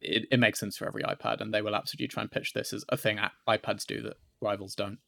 it, 0.00 0.28
it 0.30 0.38
makes 0.40 0.58
sense 0.60 0.76
for 0.76 0.86
every 0.86 1.02
iPad, 1.02 1.40
and 1.40 1.52
they 1.52 1.62
will 1.62 1.74
absolutely 1.74 2.08
try 2.08 2.22
and 2.22 2.30
pitch 2.30 2.52
this 2.52 2.72
as 2.72 2.84
a 2.88 2.96
thing 2.96 3.18
iPads 3.48 3.84
do 3.86 4.02
that 4.02 4.14
rivals 4.40 4.74
don't. 4.74 4.98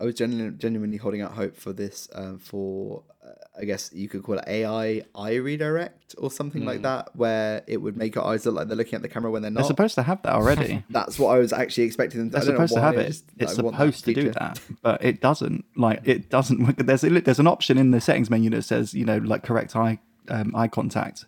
I 0.00 0.04
was 0.04 0.16
genuinely, 0.16 0.56
genuinely 0.58 0.96
holding 0.96 1.20
out 1.22 1.32
hope 1.34 1.56
for 1.56 1.72
this, 1.72 2.08
um, 2.16 2.40
for 2.40 3.04
uh, 3.24 3.28
I 3.60 3.64
guess 3.64 3.92
you 3.92 4.08
could 4.08 4.24
call 4.24 4.38
it 4.38 4.44
AI 4.48 5.04
eye 5.14 5.34
redirect 5.36 6.16
or 6.18 6.32
something 6.32 6.64
like 6.64 6.80
Mm. 6.80 6.82
that, 6.82 7.14
where 7.14 7.62
it 7.68 7.76
would 7.76 7.96
make 7.96 8.16
your 8.16 8.26
eyes 8.26 8.44
look 8.44 8.56
like 8.56 8.66
they're 8.66 8.76
looking 8.76 8.96
at 8.96 9.02
the 9.02 9.08
camera 9.08 9.30
when 9.30 9.42
they're 9.42 9.52
not. 9.52 9.60
they're 9.60 9.62
not. 9.62 9.68
supposed 9.68 9.94
to 9.94 10.02
have 10.02 10.20
that 10.22 10.32
already. 10.32 10.82
That's 10.90 11.16
what 11.16 11.28
I 11.36 11.38
was 11.38 11.52
actually 11.52 11.84
expecting 11.84 12.18
them 12.18 12.30
to. 12.30 12.32
They're 12.32 12.42
I 12.42 12.44
don't 12.44 12.54
know 12.58 12.66
supposed 12.66 12.74
to 12.74 12.80
have 12.80 12.96
it. 12.98 13.06
just- 13.06 13.24
it's 13.38 13.52
I 13.52 13.54
supposed 13.54 14.04
to 14.06 14.14
do 14.14 14.30
that, 14.32 14.60
but 14.82 15.04
it 15.04 15.20
doesn't. 15.20 15.64
Like 15.76 16.00
it 16.04 16.28
doesn't. 16.28 16.66
Work 16.66 16.76
there's 16.78 17.04
a, 17.04 17.10
there's 17.20 17.38
an 17.38 17.46
option 17.46 17.78
in 17.78 17.92
the 17.92 18.00
settings 18.00 18.30
menu 18.30 18.50
that 18.50 18.62
says 18.62 18.94
you 18.94 19.04
know 19.04 19.18
like 19.18 19.44
correct 19.44 19.76
eye 19.76 20.00
um, 20.28 20.56
eye 20.56 20.66
contact, 20.68 21.24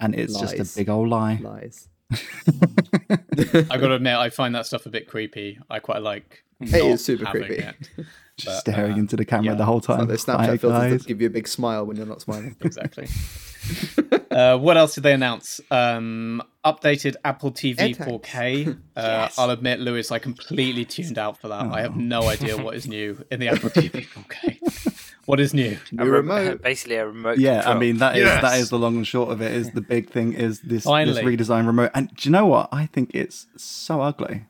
and 0.00 0.14
it's 0.14 0.38
just 0.38 0.54
a 0.58 0.78
big 0.78 0.88
old 0.88 1.08
lie. 1.08 1.38
Lies. 1.42 1.88
I 2.12 3.78
got 3.78 3.88
to 3.88 3.94
admit, 3.94 4.16
I 4.16 4.30
find 4.30 4.54
that 4.54 4.66
stuff 4.66 4.86
a 4.86 4.90
bit 4.90 5.08
creepy. 5.08 5.58
I 5.70 5.78
quite 5.80 6.02
like. 6.02 6.44
It 6.60 6.70
not 6.72 6.80
is 6.82 7.04
super 7.04 7.26
creepy. 7.26 7.56
it. 7.56 7.74
Just 8.38 8.66
But, 8.66 8.72
staring 8.72 8.92
uh, 8.94 8.98
into 8.98 9.16
the 9.16 9.24
camera 9.24 9.52
yeah. 9.52 9.54
the 9.54 9.64
whole 9.64 9.78
It's 9.78 9.86
time. 9.86 9.98
like 10.00 10.08
those 10.08 10.24
Snapchat 10.26 10.60
filters 10.60 11.02
that 11.02 11.08
give 11.08 11.20
you 11.22 11.26
a 11.26 11.30
big 11.30 11.48
smile 11.48 11.86
when 11.86 11.96
you're 11.96 12.04
not 12.06 12.20
smiling. 12.20 12.54
exactly. 12.60 13.08
uh, 14.30 14.58
what 14.58 14.76
else 14.76 14.94
did 14.94 15.04
they 15.04 15.14
announce? 15.14 15.58
Um, 15.70 16.42
updated 16.64 17.16
Apple 17.24 17.50
TV 17.50 17.94
AirTags. 17.96 18.22
4K. 18.22 18.68
Uh, 18.68 18.74
Yes. 18.96 19.38
I'll 19.38 19.50
admit, 19.50 19.80
Lewis, 19.80 20.12
I 20.12 20.18
completely 20.18 20.84
tuned 20.84 21.16
out 21.18 21.38
for 21.40 21.48
that. 21.48 21.62
I 21.66 21.80
have 21.80 21.92
Oh. 21.96 21.98
no 22.00 22.22
idea 22.28 22.62
what 22.62 22.74
is 22.74 22.86
new 22.86 23.24
in 23.30 23.40
the 23.40 23.48
Apple 23.48 23.70
TV 23.70 24.06
4K. 24.06 24.58
What 25.26 25.38
is 25.40 25.52
new? 25.52 25.76
New 25.92 26.02
A 26.02 26.10
rem- 26.10 26.28
remote. 26.28 26.62
basically 26.62 26.96
a 26.96 27.06
remote. 27.06 27.38
Yeah, 27.38 27.62
I 27.68 27.78
mean 27.78 27.98
that 27.98 28.16
is 28.16 28.24
that 28.24 28.42
Yes. 28.42 28.60
is 28.62 28.70
the 28.70 28.78
long 28.78 28.96
and 28.96 29.06
short 29.06 29.30
of 29.30 29.40
it. 29.42 29.52
Is 29.52 29.70
the 29.72 29.80
big 29.80 30.08
thing 30.10 30.32
is 30.32 30.60
this 30.60 30.68
this 30.70 30.84
Finally. 30.84 31.22
redesign 31.36 31.66
remote, 31.66 31.90
and 31.94 32.08
do 32.14 32.28
you 32.28 32.32
know 32.32 32.46
what? 32.46 32.68
I 32.72 32.86
think 32.86 33.10
it's 33.14 33.46
so 33.56 34.00
ugly. 34.00 34.46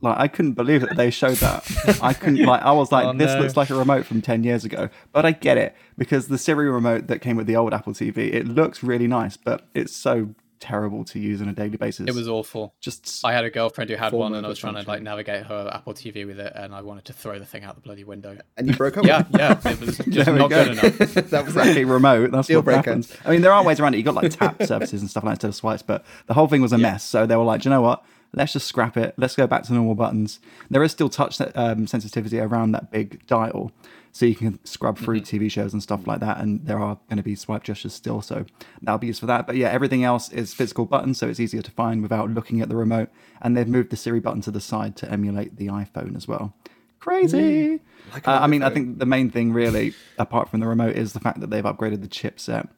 Like 0.00 0.16
I 0.18 0.28
couldn't 0.28 0.52
believe 0.52 0.82
that 0.82 0.96
they 0.96 1.10
showed 1.10 1.38
that. 1.38 1.98
I 2.02 2.12
couldn't 2.12 2.44
like 2.44 2.62
I 2.62 2.70
was 2.72 2.92
like, 2.92 3.06
Oh, 3.06 3.12
this 3.14 3.34
no. 3.34 3.40
looks 3.40 3.56
like 3.56 3.70
a 3.70 3.74
remote 3.74 4.06
from 4.06 4.22
ten 4.22 4.44
years 4.44 4.64
ago. 4.64 4.90
But 5.12 5.24
I 5.26 5.32
get 5.32 5.56
it 5.58 5.74
because 5.96 6.28
the 6.28 6.38
Siri 6.38 6.70
remote 6.70 7.08
that 7.08 7.20
came 7.20 7.36
with 7.36 7.46
the 7.48 7.56
old 7.56 7.74
Apple 7.74 7.92
TV, 7.94 8.32
it 8.32 8.46
looks 8.46 8.82
really 8.84 9.08
nice, 9.08 9.36
but 9.36 9.66
it's 9.74 9.92
so 9.94 10.34
terrible 10.60 11.04
to 11.06 11.18
use 11.18 11.40
on 11.42 11.48
a 11.48 11.52
daily 11.52 11.76
basis. 11.76 12.08
It 12.08 12.14
was 12.14 12.28
awful. 12.28 12.74
just 12.80 13.24
I 13.24 13.32
had 13.32 13.44
a 13.44 13.50
girlfriend 13.50 13.90
who 13.90 13.96
had 13.96 14.12
one, 14.12 14.34
and 14.34 14.44
I 14.44 14.48
was 14.48 14.58
trying 14.58 14.74
to 14.74 14.88
like 14.88 15.02
navigate 15.02 15.46
her 15.46 15.70
Apple 15.72 15.94
TV 15.94 16.26
with 16.26 16.40
it, 16.40 16.52
and 16.54 16.74
I 16.74 16.82
wanted 16.82 17.04
to 17.06 17.12
throw 17.12 17.38
the 17.38 17.44
thing 17.44 17.64
out 17.64 17.74
the 17.74 17.80
bloody 17.80 18.04
window. 18.04 18.36
And 18.56 18.66
you 18.66 18.74
broke 18.74 18.96
up. 18.96 19.04
Yeah, 19.08 19.24
yeah, 19.30 19.58
it 19.64 19.80
was 19.80 19.98
just 19.98 20.28
not 20.30 20.50
go. 20.50 20.64
good 20.64 20.78
enough. 20.78 21.14
that 21.30 21.44
was 21.44 21.54
crappy 21.54 21.84
remote. 21.84 22.30
That's 22.30 22.48
Deal 22.48 22.58
what 22.58 22.64
breaker. 22.66 22.90
happens. 22.90 23.16
I 23.24 23.30
mean, 23.30 23.42
there 23.42 23.52
are 23.52 23.62
ways 23.64 23.80
around 23.80 23.94
it. 23.94 23.98
You 23.98 24.02
got 24.02 24.14
like 24.14 24.30
tap 24.32 24.62
services 24.64 25.00
and 25.00 25.08
stuff 25.10 25.24
like 25.24 25.30
that 25.38 25.46
instead 25.46 25.48
of 25.48 25.54
swipes, 25.54 25.82
but 25.82 26.04
the 26.26 26.34
whole 26.34 26.46
thing 26.48 26.60
was 26.60 26.72
a 26.72 26.78
mess. 26.78 27.04
So 27.04 27.26
they 27.26 27.36
were 27.36 27.44
like, 27.44 27.62
"Do 27.62 27.68
you 27.68 27.74
know 27.74 27.82
what? 27.82 28.04
Let's 28.34 28.52
just 28.52 28.66
scrap 28.66 28.96
it. 28.96 29.14
Let's 29.16 29.34
go 29.36 29.46
back 29.46 29.62
to 29.64 29.72
normal 29.72 29.94
buttons. 29.94 30.40
There 30.70 30.82
is 30.82 30.92
still 30.92 31.08
touch 31.08 31.40
um, 31.54 31.86
sensitivity 31.86 32.38
around 32.38 32.72
that 32.72 32.90
big 32.90 33.26
dial, 33.26 33.72
so 34.12 34.26
you 34.26 34.34
can 34.34 34.64
scrub 34.64 34.98
through 34.98 35.20
TV 35.20 35.50
shows 35.50 35.72
and 35.72 35.82
stuff 35.82 36.06
like 36.06 36.20
that. 36.20 36.38
And 36.38 36.64
there 36.66 36.78
are 36.78 36.98
going 37.08 37.18
to 37.18 37.22
be 37.22 37.34
swipe 37.34 37.64
gestures 37.64 37.94
still, 37.94 38.22
so 38.22 38.44
that'll 38.82 38.98
be 38.98 39.08
used 39.08 39.20
for 39.20 39.26
that. 39.26 39.46
But 39.46 39.56
yeah, 39.56 39.68
everything 39.68 40.04
else 40.04 40.30
is 40.30 40.54
physical 40.54 40.86
buttons, 40.86 41.18
so 41.18 41.28
it's 41.28 41.40
easier 41.40 41.62
to 41.62 41.70
find 41.70 42.02
without 42.02 42.30
looking 42.30 42.60
at 42.60 42.68
the 42.68 42.76
remote. 42.76 43.10
And 43.40 43.56
they've 43.56 43.68
moved 43.68 43.90
the 43.90 43.96
Siri 43.96 44.20
button 44.20 44.40
to 44.42 44.50
the 44.50 44.60
side 44.60 44.96
to 44.96 45.10
emulate 45.10 45.56
the 45.56 45.68
iPhone 45.68 46.16
as 46.16 46.26
well. 46.26 46.54
Crazy. 47.00 47.80
Like 48.12 48.26
Uh, 48.26 48.38
I 48.42 48.46
mean, 48.46 48.62
I 48.62 48.70
think 48.70 48.98
the 48.98 49.06
main 49.06 49.30
thing 49.30 49.52
really, 49.52 49.94
apart 50.18 50.48
from 50.48 50.60
the 50.60 50.66
remote, 50.66 50.96
is 50.96 51.12
the 51.12 51.20
fact 51.20 51.40
that 51.40 51.50
they've 51.50 51.64
upgraded 51.64 52.02
the 52.02 52.08
chipset. 52.08 52.68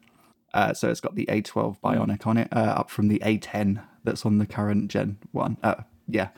Uh, 0.52 0.74
so 0.74 0.90
it's 0.90 1.00
got 1.00 1.14
the 1.14 1.26
A12 1.26 1.80
Bionic 1.80 2.26
on 2.26 2.36
it, 2.36 2.48
uh, 2.52 2.74
up 2.76 2.90
from 2.90 3.08
the 3.08 3.20
A10 3.20 3.82
that's 4.04 4.26
on 4.26 4.38
the 4.38 4.46
current 4.46 4.90
Gen 4.90 5.18
one. 5.32 5.56
Uh, 5.62 5.76
yeah, 6.08 6.28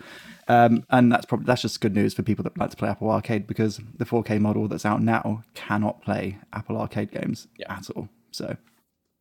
um, 0.48 0.85
and 0.90 1.11
that's 1.12 1.26
probably 1.26 1.46
that's 1.46 1.62
just 1.62 1.81
good 1.81 1.94
news 1.94 2.14
for 2.14 2.22
people 2.22 2.42
that 2.44 2.57
like 2.59 2.70
to 2.70 2.76
play 2.76 2.88
Apple 2.88 3.11
Arcade 3.11 3.46
because 3.46 3.81
the 3.96 4.05
4K 4.05 4.40
model 4.40 4.68
that's 4.68 4.85
out 4.87 5.02
now 5.02 5.42
cannot 5.55 6.02
play 6.02 6.38
Apple 6.52 6.76
Arcade 6.76 7.11
games 7.12 7.48
Yeah. 7.59 7.72
at 7.74 7.88
all. 7.90 8.09
So 8.31 8.57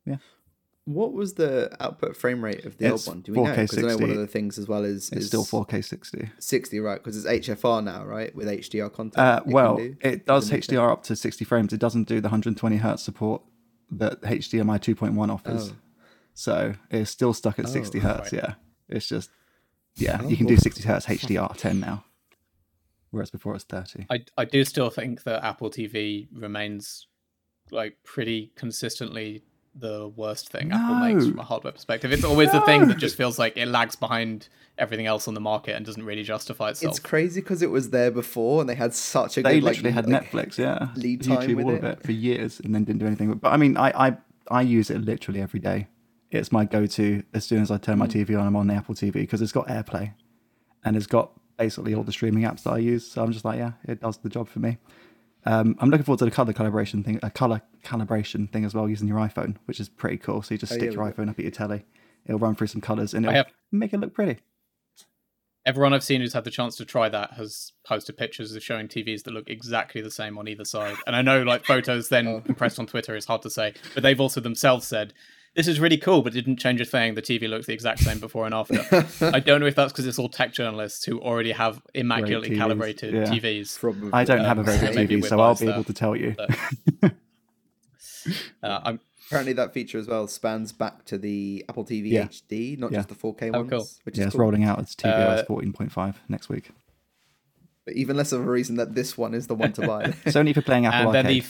yeah. 0.06 0.18
What 0.86 1.14
was 1.14 1.36
the 1.36 1.76
output 1.80 2.18
frame 2.18 2.44
rate 2.44 2.66
of 2.66 2.78
the 2.80 2.88
It's 2.88 3.08
old 3.08 3.16
one? 3.18 3.22
Do 3.22 3.34
we 3.34 3.42
know? 3.44 3.52
4K 3.54 3.56
Because 3.56 3.78
I 3.78 3.82
know 3.82 3.98
one 3.98 4.10
of 4.10 4.18
the 4.18 4.26
things 4.28 4.58
as 4.58 4.68
well 4.68 4.84
is 4.84 5.10
it's 5.12 5.22
is 5.22 5.28
still 5.28 5.44
4K 5.46 5.86
60. 5.86 6.32
60, 6.40 6.80
right? 6.80 6.98
Because 7.02 7.24
it's 7.24 7.48
HFR 7.48 7.84
now, 7.84 8.04
right? 8.04 8.34
With 8.36 8.48
HDR 8.48 8.92
content. 8.92 9.18
Uh, 9.20 9.42
it 9.46 9.54
well, 9.54 9.78
do. 9.78 9.96
it 10.02 10.26
does 10.26 10.50
the 10.50 10.56
new 10.56 10.62
thing. 10.62 10.78
HDR 10.80 10.92
up 10.92 11.04
to 11.04 11.16
60 11.16 11.46
frames. 11.46 11.72
It 11.72 11.80
doesn't 11.80 12.08
do 12.08 12.20
the 12.20 12.26
120 12.30 12.78
hertz 12.78 13.04
support 13.04 13.44
that 13.92 14.22
HDMI 14.22 14.80
2.1 14.80 15.30
offers. 15.32 15.70
Oh. 15.72 15.76
So 16.34 16.74
it's 16.90 17.12
still 17.12 17.34
stuck 17.34 17.60
at 17.60 17.70
60 17.70 18.00
Oh, 18.00 18.02
hertz. 18.02 18.34
right. 18.34 18.42
Yeah, 18.44 18.54
it's 18.90 19.08
just 19.08 19.30
yeah, 19.96 20.20
Oh, 20.22 20.28
you 20.28 20.38
can 20.38 20.46
do 20.48 20.58
60 20.58 20.84
hertz 20.84 21.06
HDR 21.06 21.56
10 21.56 21.80
now, 21.80 22.04
whereas 23.12 23.30
before 23.32 23.56
it's 23.56 23.64
30. 23.66 24.06
I 24.10 24.24
I 24.38 24.46
do 24.46 24.64
still 24.66 24.90
think 24.90 25.24
that 25.24 25.44
Apple 25.44 25.70
TV 25.70 26.28
remains 26.34 27.08
like 27.72 27.98
pretty 28.04 28.52
consistently 28.56 29.44
the 29.74 30.10
worst 30.10 30.50
thing 30.50 30.70
Apple 30.74 30.96
makes 30.96 31.28
from 31.28 31.40
a 31.40 31.44
hardware 31.44 31.72
perspective. 31.72 32.12
It's 32.12 32.26
always 32.26 32.52
the 32.52 32.60
thing 32.62 32.90
that 32.90 32.98
just 32.98 33.16
feels 33.16 33.40
like 33.40 33.56
it 33.56 33.68
lags 33.68 33.96
behind 33.96 34.50
everything 34.78 35.06
else 35.06 35.30
on 35.30 35.34
the 35.34 35.40
market 35.40 35.76
and 35.78 35.86
doesn't 35.86 36.04
really 36.04 36.24
justify 36.24 36.72
itself. 36.72 36.92
It's 36.92 37.00
crazy 37.00 37.40
because 37.40 37.62
it 37.62 37.70
was 37.72 37.92
there 37.92 38.12
before 38.12 38.60
and 38.60 38.70
they 38.70 38.76
had 38.76 38.94
such 38.94 39.38
a 39.38 39.42
They 39.42 39.62
good 39.62 39.64
literally 39.64 39.92
like, 39.92 40.06
had 40.06 40.10
like, 40.10 40.30
Netflix, 40.32 40.58
yeah, 40.58 40.90
lead 40.96 41.24
time 41.24 41.38
YouTube, 41.50 41.56
with 41.56 41.66
all 41.66 41.76
of 41.76 41.84
it. 41.86 42.00
it 42.00 42.04
for 42.04 42.12
years, 42.12 42.60
and 42.60 42.76
then 42.76 42.84
didn't 42.84 43.00
do 43.00 43.06
anything. 43.08 43.30
with 43.30 43.40
But 43.40 43.54
I 43.54 43.58
mean, 43.58 43.78
I 43.78 44.08
I 44.08 44.18
I 44.50 44.62
use 44.64 44.90
it 44.90 45.00
literally 45.00 45.40
every 45.40 45.62
day. 45.62 45.88
It's 46.32 46.52
my 46.52 46.66
go-to 46.66 47.24
as 47.34 47.46
soon 47.46 47.62
as 47.62 47.70
I 47.72 47.78
turn 47.78 48.00
my 48.00 48.08
Mm. 48.08 48.12
TV 48.26 48.40
on. 48.40 48.48
I'm 48.48 48.56
on 48.56 48.68
the 48.68 48.74
Apple 48.74 48.96
TV 48.96 49.14
because 49.14 49.42
it's 49.42 49.52
got 49.52 49.68
AirPlay, 49.68 50.14
and 50.86 50.96
it's 50.96 51.08
got 51.08 51.32
basically 51.58 51.94
all 51.94 52.04
the 52.04 52.12
streaming 52.12 52.44
apps 52.44 52.64
that 52.64 52.72
I 52.72 52.78
use. 52.78 53.06
So 53.10 53.22
I'm 53.24 53.32
just 53.32 53.46
like, 53.46 53.58
yeah, 53.60 53.74
it 53.86 54.00
does 54.02 54.18
the 54.18 54.30
job 54.30 54.48
for 54.48 54.60
me. 54.60 54.78
Um, 55.46 55.76
I'm 55.80 55.90
looking 55.90 56.06
forward 56.06 56.20
to 56.20 56.26
the 56.26 56.32
color 56.32 56.54
calibration 56.54 57.04
thing, 57.04 57.20
a 57.24 57.30
color 57.30 57.62
calibration 57.84 58.50
thing 58.52 58.64
as 58.64 58.74
well, 58.74 58.88
using 58.88 59.08
your 59.08 59.18
iPhone, 59.18 59.58
which 59.66 59.80
is 59.80 59.90
pretty 59.90 60.18
cool. 60.18 60.42
So 60.42 60.54
you 60.54 60.58
just 60.60 60.72
Oh, 60.72 60.76
stick 60.76 60.92
yeah, 60.92 60.96
your 60.96 61.12
iPhone 61.12 61.30
up 61.30 61.38
at 61.40 61.44
your 61.46 61.52
telly, 61.52 61.84
it'll 62.26 62.40
run 62.40 62.56
through 62.56 62.68
some 62.68 62.82
colors, 62.82 63.14
and 63.14 63.26
it'll 63.26 63.36
have- 63.36 63.52
make 63.72 63.94
it 63.94 64.00
look 64.00 64.14
pretty. 64.14 64.40
Everyone 65.66 65.94
I've 65.94 66.04
seen 66.04 66.22
who's 66.22 66.34
had 66.34 66.44
the 66.44 66.50
chance 66.52 66.76
to 66.78 66.86
try 66.86 67.08
that 67.10 67.34
has 67.34 67.74
posted 67.86 68.18
pictures 68.18 68.56
of 68.56 68.64
showing 68.64 68.88
TVs 68.88 69.24
that 69.24 69.32
look 69.34 69.48
exactly 69.48 70.02
the 70.02 70.10
same 70.10 70.38
on 70.40 70.48
either 70.48 70.66
side. 70.66 70.96
And 71.06 71.16
I 71.16 71.22
know 71.22 71.44
like 71.44 71.66
photos 71.66 72.10
then 72.10 72.28
Oh. 72.28 72.42
compressed 72.42 72.80
on 72.80 72.88
Twitter 72.88 73.16
is 73.16 73.26
hard 73.26 73.44
to 73.44 73.50
say, 73.52 73.74
but 73.94 74.02
they've 74.02 74.20
also 74.20 74.42
themselves 74.42 74.88
said 74.88 75.14
this 75.56 75.68
is 75.68 75.80
really 75.80 75.98
cool, 75.98 76.22
but 76.22 76.34
it 76.34 76.42
didn't 76.42 76.58
change 76.58 76.80
a 76.82 76.86
thing. 76.86 77.16
The 77.16 77.22
TV 77.22 77.50
looks 77.50 77.66
the 77.66 77.74
exact 77.74 78.00
same 78.00 78.20
before 78.20 78.46
and 78.46 78.54
after. 78.54 78.80
I 79.34 79.40
don't 79.40 79.60
know 79.60 79.66
if 79.68 79.76
that's 79.76 79.92
because 79.92 80.08
it's 80.08 80.18
all 80.20 80.30
tech 80.30 80.54
journalists 80.54 81.04
who 81.06 81.20
already 81.20 81.52
have 81.52 81.82
immaculately 81.94 82.52
TVs, 82.52 82.58
calibrated 82.58 83.14
yeah. 83.14 83.24
TVs. 83.26 83.78
Probably. 83.80 84.10
I 84.14 84.24
don't 84.24 84.40
Um, 84.40 84.46
have 84.46 84.58
a 84.60 84.64
very 84.64 84.80
good 84.80 85.10
TV, 85.10 85.24
so 85.26 85.40
I'll 85.40 85.50
biased 85.50 85.62
be 85.62 85.66
there. 85.68 85.76
able 85.76 85.84
to 85.86 85.94
tell 85.94 86.16
you. 86.16 86.36
But- 86.38 87.12
Uh, 88.64 88.80
I'm 88.84 89.00
Apparently, 89.32 89.54
that 89.54 89.74
feature 89.74 89.98
as 89.98 90.08
well 90.08 90.28
spans 90.28 90.74
back 90.74 91.06
to 91.06 91.18
the 91.18 91.64
Apple 91.70 91.86
TV 91.86 92.10
Yeah. 92.12 92.26
HD, 92.28 92.78
not 92.78 92.92
Yeah. 92.92 92.98
just 93.00 93.08
the 93.10 93.16
4K 93.16 93.50
Oh, 93.54 93.60
ones. 93.60 93.70
cool. 93.70 93.88
Which 94.04 94.18
yeah, 94.18 94.24
is 94.24 94.28
it's 94.28 94.36
cool. 94.36 94.42
rolling 94.42 94.66
out 94.66 94.78
as 94.80 94.94
tvOS 94.94 95.40
Uh, 95.40 95.46
14.5 95.46 96.16
next 96.28 96.50
week. 96.50 96.72
But 97.86 97.96
even 97.96 98.18
less 98.18 98.34
of 98.34 98.42
a 98.42 98.44
reason 98.44 98.76
that 98.76 98.94
this 98.94 99.18
one 99.18 99.34
is 99.34 99.48
the 99.48 99.56
one 99.56 99.72
to 99.74 99.88
buy. 99.88 100.14
It's 100.26 100.36
only 100.36 100.52
for 100.52 100.62
playing 100.62 100.86
Apple 100.86 101.12
and 101.12 101.16
then 101.16 101.26
the 101.28 101.40
Arcade. 101.40 101.46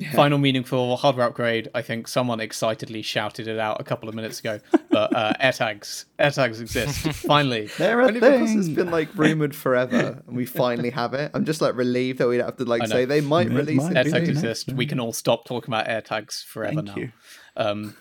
Final 0.00 0.12
final 0.16 0.38
meaningful 0.38 0.96
hardware 0.96 1.26
upgrade 1.26 1.68
i 1.74 1.82
think 1.82 2.08
someone 2.08 2.40
excitedly 2.40 3.02
shouted 3.02 3.46
it 3.48 3.58
out 3.58 3.80
a 3.80 3.84
couple 3.84 4.08
of 4.08 4.14
minutes 4.14 4.40
ago 4.40 4.58
but 4.90 5.14
uh 5.14 5.32
airtags 5.40 6.06
airtags 6.18 6.60
exist 6.60 7.00
finally 7.26 7.68
They're 7.78 8.00
a 8.00 8.04
Only 8.08 8.14
because 8.20 8.54
it's 8.54 8.66
thing. 8.66 8.74
been 8.74 8.90
like 8.90 9.08
rumored 9.16 9.54
forever, 9.54 10.22
and 10.26 10.36
we 10.36 10.46
finally 10.46 10.90
have 10.90 11.14
it. 11.14 11.30
I'm 11.34 11.44
just 11.44 11.60
like 11.60 11.74
relieved 11.76 12.18
that 12.18 12.28
we 12.28 12.36
don't 12.36 12.46
have 12.46 12.56
to 12.58 12.64
like 12.64 12.86
say 12.86 13.04
they 13.04 13.20
might 13.20 13.46
It 13.48 13.52
release 13.54 13.82
might 13.82 13.96
it. 13.96 14.04
be. 14.06 14.10
airtags 14.10 14.26
soon. 14.26 14.30
exist 14.30 14.72
we 14.72 14.86
can 14.86 15.00
all 15.00 15.12
stop 15.12 15.44
talking 15.44 15.68
about 15.72 15.86
airtags 15.86 16.44
forever 16.44 16.76
Thank 16.76 16.86
now 16.88 16.96
you. 16.96 17.12
um 17.56 17.96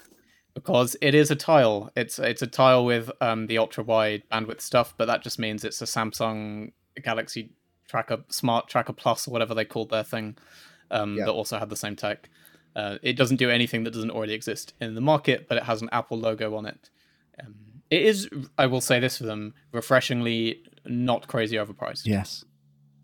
because 0.54 0.96
it 1.02 1.16
is 1.16 1.32
a 1.32 1.36
tile 1.36 1.90
it's 1.96 2.20
it's 2.20 2.42
a 2.42 2.48
tile 2.48 2.84
with 2.86 3.10
um 3.22 3.48
the 3.48 3.58
ultra 3.58 3.84
wide 3.84 4.24
bandwidth 4.32 4.62
stuff 4.62 4.94
but 4.98 5.06
that 5.06 5.22
just 5.24 5.40
means 5.40 5.64
it's 5.64 5.82
a 5.82 5.86
samsung 5.86 6.72
galaxy 7.04 7.52
tracker 7.88 8.18
smart 8.30 8.68
tracker 8.68 8.94
plus 8.94 9.28
or 9.28 9.32
whatever 9.32 9.54
they 9.54 9.66
called 9.66 9.90
their 9.90 10.04
thing 10.04 10.38
um 10.92 11.18
Yeah. 11.18 11.26
that 11.26 11.32
also 11.32 11.58
had 11.60 11.70
the 11.70 11.76
same 11.76 11.96
tech 11.96 12.30
Uh, 12.76 12.98
it 13.02 13.14
doesn't 13.18 13.38
do 13.38 13.50
anything 13.50 13.84
that 13.84 13.92
doesn't 13.94 14.12
already 14.12 14.34
exist 14.34 14.74
in 14.80 14.94
the 14.94 15.02
market, 15.02 15.48
but 15.50 15.58
it 15.58 15.64
has 15.64 15.82
an 15.82 15.90
Apple 15.92 16.18
logo 16.20 16.56
on 16.56 16.66
it. 16.68 16.90
Um, 17.44 17.56
it 17.90 18.04
is, 18.04 18.30
I 18.60 18.68
will 18.68 18.80
say 18.80 19.00
this 19.00 19.18
for 19.18 19.24
them, 19.26 19.56
refreshingly 19.72 20.62
not 20.86 21.28
crazy 21.28 21.58
overpriced. 21.58 22.06
Yes. 22.06 22.46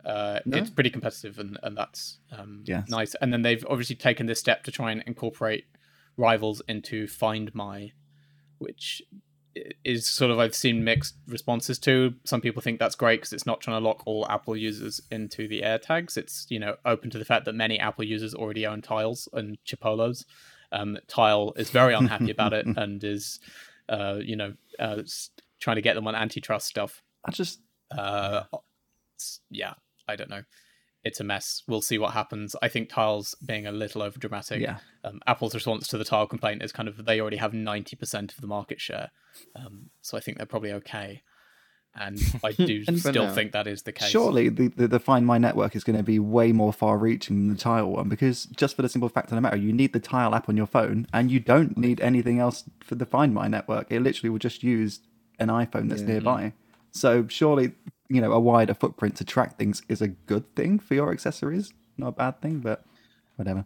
Uh, 0.05 0.39
No? 0.45 0.57
It's 0.59 0.69
pretty 0.69 0.91
competitive, 0.91 1.39
and, 1.39 1.57
and 1.63 1.75
that's 1.75 2.19
um, 2.31 2.63
Yes. 2.67 2.87
nice. 2.89 3.15
And 3.21 3.33
then 3.33 3.41
they've 3.41 3.65
obviously 3.67 3.95
taken 3.95 4.27
this 4.27 4.39
step 4.39 4.63
to 4.65 4.71
try 4.71 4.91
and 4.91 5.01
incorporate 5.07 5.65
rivals 6.15 6.61
into 6.67 7.07
Find 7.07 7.53
My, 7.55 7.91
which 8.59 9.01
is 9.83 10.05
sort 10.05 10.31
of 10.31 10.39
I've 10.39 10.55
seen 10.55 10.83
mixed 10.83 11.15
responses 11.27 11.79
to. 11.79 12.13
Some 12.23 12.41
people 12.41 12.61
think 12.61 12.79
that's 12.79 12.95
great 12.95 13.21
because 13.21 13.33
it's 13.33 13.45
not 13.45 13.61
trying 13.61 13.79
to 13.79 13.85
lock 13.85 14.03
all 14.05 14.25
Apple 14.29 14.55
users 14.55 15.01
into 15.11 15.47
the 15.47 15.61
AirTags. 15.61 16.17
It's 16.17 16.45
you 16.49 16.59
know 16.59 16.75
open 16.85 17.09
to 17.11 17.17
the 17.17 17.25
fact 17.25 17.45
that 17.45 17.55
many 17.55 17.79
Apple 17.79 18.03
users 18.03 18.33
already 18.33 18.65
own 18.65 18.81
Tiles 18.81 19.27
and 19.33 19.57
Chipolos. 19.65 20.25
Um, 20.71 20.97
Tile 21.07 21.53
is 21.55 21.69
very 21.69 21.93
unhappy 21.93 22.31
about 22.31 22.53
it 22.53 22.65
and 22.77 23.03
is 23.03 23.39
uh, 23.89 24.19
you 24.21 24.35
know 24.35 24.53
uh, 24.79 25.01
trying 25.59 25.75
to 25.75 25.81
get 25.81 25.95
them 25.95 26.07
on 26.07 26.15
antitrust 26.15 26.67
stuff. 26.67 27.01
I 27.23 27.31
just 27.31 27.59
Uh, 27.91 28.43
yeah, 29.49 29.73
I 30.07 30.15
don't 30.15 30.29
know. 30.29 30.43
It's 31.05 31.19
a 31.19 31.23
mess. 31.23 31.61
We'll 31.67 31.81
see 31.83 31.97
what 31.99 32.13
happens. 32.13 32.55
I 32.61 32.67
think 32.67 32.89
Tiles 32.89 33.35
being 33.45 33.65
a 33.67 33.71
little 33.71 34.01
over 34.01 34.17
dramatic. 34.19 34.59
yeah. 34.59 34.79
Um, 35.03 35.21
Apple's 35.27 35.53
response 35.53 35.87
to 35.89 35.97
the 35.99 36.03
Tile 36.03 36.25
complaint 36.27 36.63
is 36.63 36.71
kind 36.71 36.89
of 36.89 37.05
they 37.05 37.21
already 37.21 37.37
have 37.37 37.53
ninety 37.53 37.95
percent 37.95 38.33
of 38.33 38.41
the 38.41 38.47
market 38.47 38.81
share, 38.81 39.11
um, 39.55 39.91
so 40.01 40.17
I 40.17 40.19
think 40.19 40.37
they're 40.37 40.47
probably 40.47 40.71
okay. 40.73 41.21
And 41.97 42.19
I 42.43 42.51
do 42.71 42.83
And- 42.89 42.99
still 42.99 43.25
now. 43.27 43.33
think 43.33 43.53
that 43.53 43.67
is 43.67 43.83
the 43.83 43.93
case. 43.93 44.09
Surely 44.09 44.49
the, 44.49 44.67
the, 44.67 44.87
the 44.89 44.99
Find 44.99 45.25
My 45.25 45.37
network 45.37 45.77
is 45.77 45.85
going 45.85 45.95
to 45.95 46.03
be 46.03 46.19
way 46.19 46.51
more 46.51 46.73
far 46.73 46.97
reaching 46.97 47.37
than 47.47 47.55
the 47.55 47.61
Tile 47.61 47.89
one 47.89 48.09
because 48.09 48.45
just 48.47 48.75
for 48.75 48.81
the 48.81 48.89
simple 48.89 49.07
fact 49.07 49.31
of 49.31 49.35
the 49.35 49.41
matter, 49.41 49.55
you 49.55 49.71
need 49.71 49.93
the 49.93 50.01
Tile 50.01 50.35
app 50.35 50.49
on 50.49 50.57
your 50.57 50.65
phone 50.65 51.07
and 51.13 51.31
you 51.31 51.39
don't 51.39 51.77
need 51.77 52.01
anything 52.01 52.37
else 52.39 52.65
for 52.83 52.95
the 52.95 53.05
Find 53.05 53.33
My 53.33 53.47
network. 53.47 53.87
It 53.89 54.01
literally 54.01 54.29
will 54.29 54.39
just 54.39 54.61
use 54.61 54.99
an 55.39 55.47
iPhone 55.47 55.87
that's 55.87 56.01
Yeah. 56.01 56.07
nearby. 56.07 56.53
So 56.91 57.27
surely, 57.29 57.71
you 58.09 58.21
know, 58.21 58.31
a 58.31 58.39
wider 58.39 58.73
footprint 58.73 59.15
to 59.17 59.25
track 59.25 59.57
things 59.57 59.81
is 59.89 60.01
a 60.01 60.07
good 60.07 60.55
thing 60.55 60.79
for 60.79 60.93
your 60.93 61.11
accessories. 61.11 61.73
Not 61.97 62.09
a 62.09 62.11
bad 62.11 62.41
thing, 62.41 62.59
but 62.59 62.83
whatever. 63.35 63.65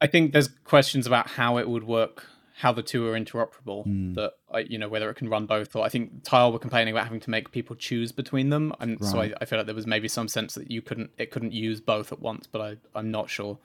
I 0.00 0.06
think 0.06 0.32
there's 0.32 0.48
questions 0.64 1.06
about 1.06 1.28
how 1.28 1.58
it 1.58 1.68
would 1.68 1.84
work, 1.84 2.26
how 2.56 2.72
the 2.72 2.82
two 2.82 3.06
are 3.08 3.18
interoperable. 3.18 3.84
Hmm. 3.84 4.14
That 4.14 4.32
I, 4.52 4.60
you 4.60 4.78
know, 4.78 4.88
whether 4.88 5.08
it 5.10 5.14
can 5.14 5.28
run 5.28 5.46
both. 5.46 5.74
Or 5.74 5.84
I 5.84 5.88
think 5.88 6.24
Tile 6.24 6.52
were 6.52 6.58
complaining 6.58 6.92
about 6.92 7.04
having 7.04 7.20
to 7.20 7.30
make 7.30 7.50
people 7.52 7.76
choose 7.76 8.12
between 8.12 8.50
them, 8.50 8.74
and 8.80 9.02
so 9.04 9.20
I, 9.20 9.32
I 9.40 9.44
feel 9.44 9.58
like 9.58 9.66
there 9.66 9.74
was 9.74 9.86
maybe 9.86 10.08
some 10.08 10.28
sense 10.28 10.54
that 10.54 10.70
you 10.70 10.82
couldn't, 10.82 11.10
it 11.18 11.30
couldn't 11.30 11.52
use 11.52 11.80
both 11.80 12.12
at 12.12 12.20
once. 12.20 12.46
But 12.46 12.60
I, 12.60 12.98
I'm 12.98 13.10
not 13.10 13.30
sure. 13.30 13.58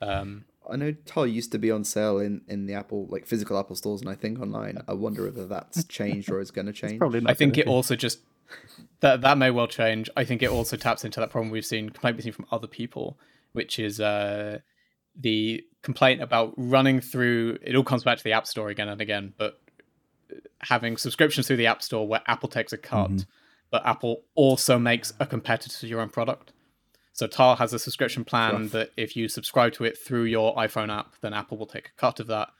Um, 0.00 0.44
I 0.68 0.76
know 0.76 0.92
Tile 0.92 1.26
used 1.26 1.52
to 1.52 1.58
be 1.58 1.70
on 1.70 1.84
sale 1.84 2.18
in, 2.18 2.42
in 2.46 2.66
the 2.66 2.74
Apple 2.74 3.06
like 3.10 3.26
physical 3.26 3.58
Apple 3.58 3.76
stores 3.76 4.00
and 4.00 4.10
I 4.10 4.14
think 4.14 4.40
online. 4.40 4.82
I 4.86 4.92
wonder 4.94 5.24
whether 5.24 5.46
that's 5.46 5.84
changed 5.88 6.30
or 6.30 6.40
is 6.40 6.50
going 6.50 6.66
to 6.66 6.72
change. 6.72 6.98
Probably 6.98 7.20
not. 7.20 7.30
I 7.30 7.34
think 7.34 7.58
it 7.58 7.66
be. 7.66 7.70
also 7.70 7.96
just 7.96 8.20
that 9.00 9.20
that 9.22 9.38
may 9.38 9.50
well 9.50 9.66
change. 9.66 10.08
I 10.16 10.24
think 10.24 10.42
it 10.42 10.50
also 10.50 10.76
taps 10.76 11.04
into 11.04 11.20
that 11.20 11.30
problem 11.30 11.50
we've 11.50 11.64
seen 11.64 11.90
complaint 11.90 12.16
we've 12.16 12.24
seen 12.24 12.32
from 12.32 12.46
other 12.50 12.66
people, 12.66 13.18
which 13.52 13.78
is 13.78 14.00
uh, 14.00 14.58
the 15.18 15.64
complaint 15.82 16.22
about 16.22 16.52
running 16.56 17.00
through. 17.00 17.58
It 17.62 17.74
all 17.74 17.84
comes 17.84 18.04
back 18.04 18.18
to 18.18 18.24
the 18.24 18.32
App 18.32 18.46
Store 18.46 18.68
again 18.68 18.88
and 18.88 19.00
again, 19.00 19.34
but 19.38 19.60
having 20.62 20.96
subscriptions 20.96 21.46
through 21.46 21.56
the 21.56 21.66
App 21.66 21.82
Store 21.82 22.06
where 22.06 22.22
Apple 22.26 22.48
takes 22.48 22.72
a 22.72 22.78
cut, 22.78 23.10
Mhm. 23.10 23.26
but 23.70 23.84
Apple 23.86 24.22
also 24.34 24.78
makes 24.78 25.12
a 25.18 25.26
competitor 25.26 25.76
to 25.78 25.86
your 25.86 26.00
own 26.00 26.10
product. 26.10 26.52
So 27.12 27.26
Tile 27.26 27.56
has 27.56 27.72
a 27.72 27.78
subscription 27.78 28.24
plan 28.24 28.62
Rough. 28.62 28.70
that 28.72 28.90
if 28.96 29.16
you 29.16 29.28
subscribe 29.28 29.72
to 29.74 29.84
it 29.84 29.98
through 29.98 30.24
your 30.24 30.54
iPhone 30.56 30.90
app, 30.96 31.14
then 31.20 31.34
Apple 31.34 31.58
will 31.58 31.66
take 31.66 31.88
a 31.88 31.92
cut 32.00 32.20
of 32.20 32.26
that. 32.28 32.50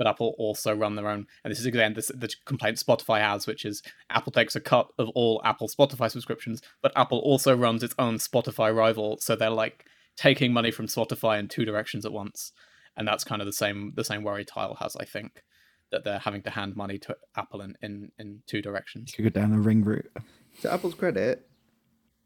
But 0.00 0.06
Apple 0.06 0.34
also 0.38 0.74
run 0.74 0.94
their 0.96 1.08
own, 1.08 1.26
and 1.44 1.50
this 1.50 1.60
is 1.60 1.66
again 1.66 1.92
this, 1.92 2.06
the 2.14 2.32
complaint 2.46 2.78
Spotify 2.78 3.20
has, 3.20 3.46
which 3.46 3.66
is 3.66 3.82
Apple 4.08 4.32
takes 4.32 4.56
a 4.56 4.60
cut 4.60 4.88
of 4.98 5.10
all 5.10 5.42
Apple 5.44 5.68
Spotify 5.68 6.10
subscriptions, 6.10 6.62
but 6.80 6.90
Apple 6.96 7.18
also 7.18 7.54
runs 7.54 7.82
its 7.82 7.94
own 7.98 8.14
Spotify 8.16 8.74
rival, 8.74 9.18
so 9.20 9.36
they're 9.36 9.50
like 9.50 9.84
taking 10.16 10.54
money 10.54 10.70
from 10.70 10.86
Spotify 10.86 11.38
in 11.38 11.48
two 11.48 11.66
directions 11.66 12.06
at 12.06 12.12
once, 12.12 12.52
and 12.96 13.06
that's 13.06 13.24
kind 13.24 13.42
of 13.42 13.46
the 13.46 13.52
same 13.52 13.92
the 13.94 14.02
same 14.02 14.22
worry 14.22 14.42
Tile 14.46 14.74
has, 14.80 14.96
I 14.96 15.04
think, 15.04 15.42
that 15.92 16.02
they're 16.02 16.18
having 16.20 16.40
to 16.44 16.50
hand 16.50 16.76
money 16.76 16.96
to 17.00 17.14
Apple 17.36 17.60
in 17.60 17.76
in, 17.82 18.10
in 18.18 18.40
two 18.46 18.62
directions. 18.62 19.12
You 19.18 19.24
could 19.24 19.34
go 19.34 19.40
down 19.42 19.50
the 19.50 19.58
ring 19.58 19.84
route. 19.84 20.10
To 20.62 20.72
Apple's 20.72 20.94
credit, 20.94 21.46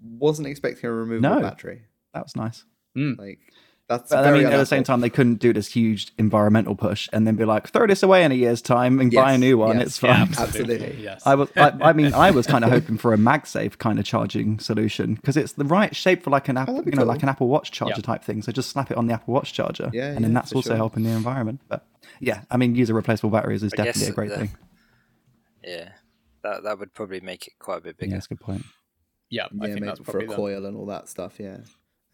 wasn't 0.01 0.47
expecting 0.47 0.89
a 0.89 0.93
removable 0.93 1.29
No. 1.37 1.41
battery. 1.43 1.87
That 2.12 2.22
was 2.22 2.37
nice. 2.37 2.64
Hmm. 2.95 3.14
Like 3.18 3.41
that's. 3.89 4.11
But 4.11 4.20
I 4.20 4.22
very 4.22 4.39
mean, 4.45 4.47
at 4.53 4.57
the 4.57 4.66
same 4.66 4.82
time, 4.85 5.01
they 5.01 5.11
couldn't 5.11 5.37
do 5.37 5.53
this 5.53 5.68
huge 5.68 6.12
environmental 6.18 6.74
push 6.74 7.09
and 7.12 7.26
then 7.26 7.37
be 7.37 7.45
like, 7.45 7.68
throw 7.68 7.87
this 7.87 8.03
away 8.03 8.24
in 8.24 8.32
a 8.32 8.35
year's 8.35 8.62
time 8.62 9.01
and 9.01 9.12
buy 9.12 9.32
a 9.32 9.39
new 9.39 9.59
one. 9.59 9.78
yes, 9.78 9.87
it's 9.89 10.03
yeah, 10.03 10.24
fine. 10.24 10.47
absolutely. 10.47 10.97
Yes. 11.05 11.26
I 11.26 11.35
was, 11.35 11.51
I, 11.57 11.70
I 11.80 11.93
mean, 11.93 12.14
I 12.14 12.30
was 12.30 12.47
kind 12.47 12.64
of 12.64 12.70
hoping 12.76 12.97
for 12.97 13.12
a 13.12 13.16
MagSafe 13.18 13.76
kind 13.78 13.99
of 13.99 14.05
charging 14.05 14.59
solution 14.59 15.14
because 15.16 15.37
it's 15.37 15.53
the 15.53 15.64
right 15.64 15.95
shape 15.95 16.22
for 16.22 16.30
like 16.30 16.49
an 16.49 16.57
oh, 16.57 16.62
Apple, 16.62 16.74
that'd 16.76 16.87
you 16.87 16.97
know, 16.97 17.03
cool. 17.03 17.09
like 17.09 17.22
an 17.22 17.28
Apple 17.28 17.49
Watch 17.49 17.72
charger 17.72 17.95
Yeah. 17.97 18.03
type 18.03 18.24
thing. 18.24 18.41
So 18.43 18.53
just 18.53 18.70
slap 18.70 18.91
it 18.91 18.97
on 18.97 19.07
the 19.07 19.12
Apple 19.14 19.35
Watch 19.35 19.53
charger, 19.53 19.91
Yeah, 19.93 20.07
and 20.09 20.24
then 20.24 20.32
yeah, 20.32 20.41
that's 20.41 20.53
also 20.53 20.70
sure. 20.70 20.76
helping 20.76 21.03
the 21.03 21.11
environment. 21.11 21.61
But 21.68 21.87
yeah, 22.20 22.43
I 22.51 22.57
mean, 22.57 22.74
user 22.74 22.95
replaceable 22.95 23.30
batteries 23.30 23.62
is 23.62 23.72
I 23.74 23.85
definitely 23.85 24.09
a 24.09 24.12
great 24.12 24.30
the- 24.30 24.37
thing. 24.39 24.51
Yeah, 25.62 25.91
that 26.43 26.62
that 26.64 26.78
would 26.78 26.93
probably 26.95 27.20
make 27.20 27.47
it 27.47 27.55
quite 27.59 27.78
a 27.78 27.80
bit 27.80 27.97
bigger. 27.99 28.11
Yeah, 28.11 28.16
that's 28.16 28.26
a 28.26 28.28
good 28.30 28.41
point. 28.41 28.64
yeah, 29.30 29.45
I 29.45 29.49
yeah, 29.53 29.61
think 29.61 29.74
maybe 29.74 29.87
that's 29.87 30.01
for 30.01 30.18
a 30.20 30.26
the, 30.26 30.35
coil 30.35 30.64
and 30.66 30.76
all 30.76 30.87
that 30.87 31.09
stuff. 31.09 31.39
Yeah, 31.39 31.59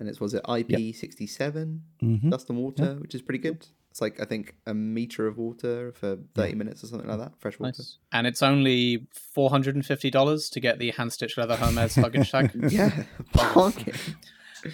and 0.01 0.09
it's 0.09 0.19
was 0.21 0.35
it 0.35 0.43
IP 0.49 0.95
sixty 0.97 1.27
seven 1.29 1.83
hmm 2.01 2.31
dust 2.31 2.49
and 2.51 2.59
water, 2.59 2.95
which 3.01 3.15
is 3.15 3.23
pretty 3.23 3.39
good. 3.39 3.67
It's 3.91 4.01
like 4.01 4.21
I 4.21 4.25
think 4.25 4.55
a 4.67 4.75
meter 4.75 5.27
of 5.27 5.37
water 5.37 5.93
for 5.93 6.17
thirty 6.35 6.55
minutes 6.55 6.83
or 6.83 6.87
something 6.89 7.09
like 7.09 7.19
that, 7.19 7.33
fresh 7.39 7.59
water. 7.59 7.75
Nice. 7.79 7.99
And 8.13 8.27
it's 8.27 8.43
only 8.43 9.07
four 9.35 9.51
hundred 9.51 9.75
and 9.75 9.85
fifty 9.85 10.11
dollars 10.11 10.49
to 10.51 10.61
get 10.61 10.79
the 10.79 10.91
hand 10.93 11.13
stitched 11.13 11.37
leather 11.39 11.57
Hermes 11.57 11.97
luggage 11.97 12.31
tag. 12.33 12.53
Yeah, 12.71 13.03
bargain. 13.33 13.95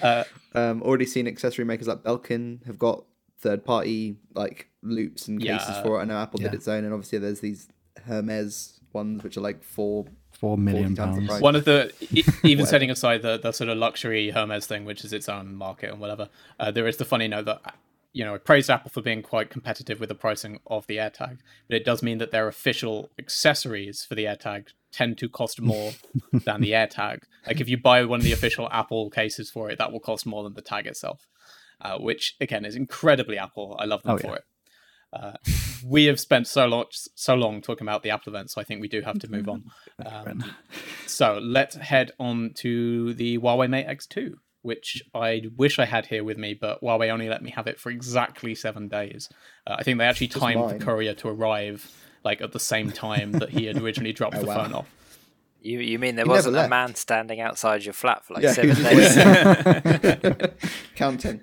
Uh, 0.03 0.24
Um, 0.55 0.83
already 0.83 1.07
seen 1.07 1.27
accessory 1.29 1.64
makers 1.64 1.87
like 1.89 2.03
Belkin 2.03 2.64
have 2.66 2.79
got 2.79 3.05
third 3.39 3.64
party 3.64 4.16
like 4.35 4.68
loops 4.83 5.29
and 5.29 5.41
cases 5.41 5.68
Yeah. 5.68 5.83
for 5.83 5.99
it. 5.99 6.03
I 6.03 6.05
know 6.07 6.16
Apple 6.18 6.39
did 6.41 6.53
its 6.55 6.66
own, 6.68 6.85
and 6.85 6.93
obviously 6.93 7.18
there's 7.18 7.41
these 7.41 7.68
Hermes 8.05 8.81
ones 8.93 9.22
which 9.22 9.37
are 9.37 9.43
like 9.43 9.62
four. 9.62 10.07
Four 10.37 10.57
million 10.59 10.95
40 10.95 10.97
times 10.97 11.14
the 11.16 11.20
pounds. 11.20 11.28
price. 11.28 11.41
one 11.43 11.57
of 11.57 11.64
the 11.64 11.93
e- 12.12 12.24
even 12.45 12.66
setting 12.66 12.91
aside 12.91 13.22
the, 13.22 13.39
the 13.39 13.53
sort 13.53 13.68
of 13.70 13.78
luxury 13.78 14.30
Hermes 14.30 14.66
thing, 14.66 14.84
which 14.84 15.05
is 15.05 15.12
its 15.12 15.28
own 15.28 15.55
market 15.55 15.91
and 15.91 16.01
whatever, 16.01 16.28
uh, 16.61 16.70
there 16.70 16.87
is 16.87 16.97
the 16.99 17.05
funny 17.05 17.28
note 17.28 17.47
that 17.47 17.74
you 18.12 18.24
know 18.24 18.34
I 18.34 18.39
praised 18.39 18.70
Apple 18.70 18.91
for 18.91 19.03
being 19.03 19.22
quite 19.22 19.51
competitive 19.51 19.99
with 20.01 20.09
the 20.09 20.14
pricing 20.14 20.61
of 20.66 20.87
the 20.87 20.97
AirTag, 20.97 21.39
but 21.68 21.76
it 21.76 21.84
does 21.84 22.03
mean 22.03 22.18
that 22.18 22.30
their 22.32 22.49
official 22.49 23.11
accessories 23.18 24.05
for 24.05 24.14
the 24.14 24.24
AirTag 24.24 24.68
tend 24.93 25.18
to 25.18 25.28
cost 25.28 25.61
more 25.61 25.93
than 26.32 26.61
the 26.61 26.70
AirTag. 26.72 27.22
Like 27.47 27.61
if 27.61 27.68
you 27.68 27.76
buy 27.76 28.05
one 28.05 28.20
of 28.20 28.24
the 28.24 28.32
official 28.32 28.68
Apple 28.72 29.11
cases 29.11 29.51
for 29.51 29.70
it, 29.70 29.78
that 29.78 29.93
will 29.93 30.01
cost 30.01 30.24
more 30.26 30.43
than 30.45 30.55
the 30.55 30.62
tag 30.62 30.87
itself, 30.87 31.26
uh, 31.80 31.99
which 31.99 32.34
again 32.41 32.64
is 32.64 32.74
incredibly 32.76 33.37
Apple. 33.39 33.76
I 33.78 33.84
love 33.84 34.03
them 34.03 34.12
Oh, 34.12 34.18
for 34.18 34.26
yeah. 34.28 34.34
it. 34.37 34.45
Uh, 35.16 35.32
we 35.86 36.04
have 36.04 36.20
spent 36.20 36.46
so 36.46 36.66
long, 36.66 36.84
so 36.90 37.34
long 37.34 37.62
talking 37.62 37.86
about 37.86 38.02
the 38.02 38.10
Apple 38.10 38.32
event, 38.34 38.50
so 38.50 38.60
I 38.60 38.64
think 38.64 38.80
we 38.80 38.88
do 38.88 39.00
have 39.02 39.18
to 39.20 39.30
move 39.30 39.48
on. 39.48 39.64
Um, 40.04 40.44
so 41.06 41.38
let's 41.42 41.74
head 41.76 42.10
on 42.20 42.52
to 42.56 43.14
the 43.14 43.38
Huawei 43.38 43.68
Mate 43.70 43.86
X2, 43.86 44.34
which 44.60 45.02
I 45.14 45.44
wish 45.56 45.78
I 45.78 45.86
had 45.86 46.04
here 46.04 46.22
with 46.22 46.36
me, 46.36 46.52
but 46.52 46.82
Huawei 46.82 47.08
only 47.10 47.30
let 47.30 47.42
me 47.42 47.50
have 47.52 47.66
it 47.66 47.80
for 47.80 47.88
exactly 47.90 48.54
seven 48.54 48.88
days. 48.88 49.30
Uh, 49.66 49.76
I 49.78 49.82
think 49.84 49.96
they 49.98 50.04
actually 50.04 50.28
timed 50.28 50.68
the 50.68 50.84
courier 50.84 51.14
to 51.14 51.28
arrive 51.28 51.90
like 52.24 52.42
at 52.42 52.52
the 52.52 52.60
same 52.60 52.90
time 52.90 53.32
that 53.32 53.48
he 53.48 53.64
had 53.64 53.78
originally 53.80 54.12
dropped 54.12 54.36
Oh, 54.36 54.40
the 54.42 54.46
wow. 54.48 54.64
phone 54.64 54.74
off. 54.74 54.86
You 55.62 55.80
you 55.80 55.98
mean 55.98 56.16
there 56.16 56.26
He 56.26 56.30
wasn't 56.30 56.56
a 56.58 56.68
man 56.68 56.94
standing 56.94 57.40
outside 57.40 57.84
your 57.84 57.94
flat 57.94 58.24
for 58.26 58.34
like 58.34 58.42
Yeah, 58.42 58.52
seven 58.52 58.82
days? 58.82 60.50
Counting. 60.94 61.40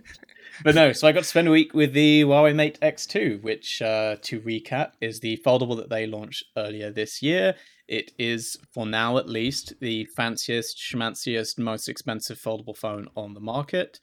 But 0.61 0.75
no, 0.75 0.91
so 0.93 1.07
I 1.07 1.11
got 1.11 1.21
to 1.23 1.29
spend 1.29 1.47
a 1.47 1.51
week 1.51 1.73
with 1.73 1.93
the 1.93 2.23
Huawei 2.23 2.53
Mate 2.53 2.77
X2, 2.81 3.41
which, 3.41 3.81
uh, 3.81 4.17
to 4.21 4.39
recap, 4.41 4.91
is 5.01 5.19
the 5.19 5.41
foldable 5.43 5.75
that 5.77 5.89
they 5.89 6.05
launched 6.05 6.45
earlier 6.55 6.91
this 6.91 7.21
year. 7.23 7.55
It 7.87 8.11
is, 8.19 8.57
for 8.71 8.85
now 8.85 9.17
at 9.17 9.27
least, 9.27 9.73
the 9.79 10.05
fanciest, 10.05 10.77
schmanciest, 10.77 11.57
most 11.57 11.89
expensive 11.89 12.37
foldable 12.37 12.77
phone 12.77 13.07
on 13.15 13.33
the 13.33 13.39
market. 13.39 13.99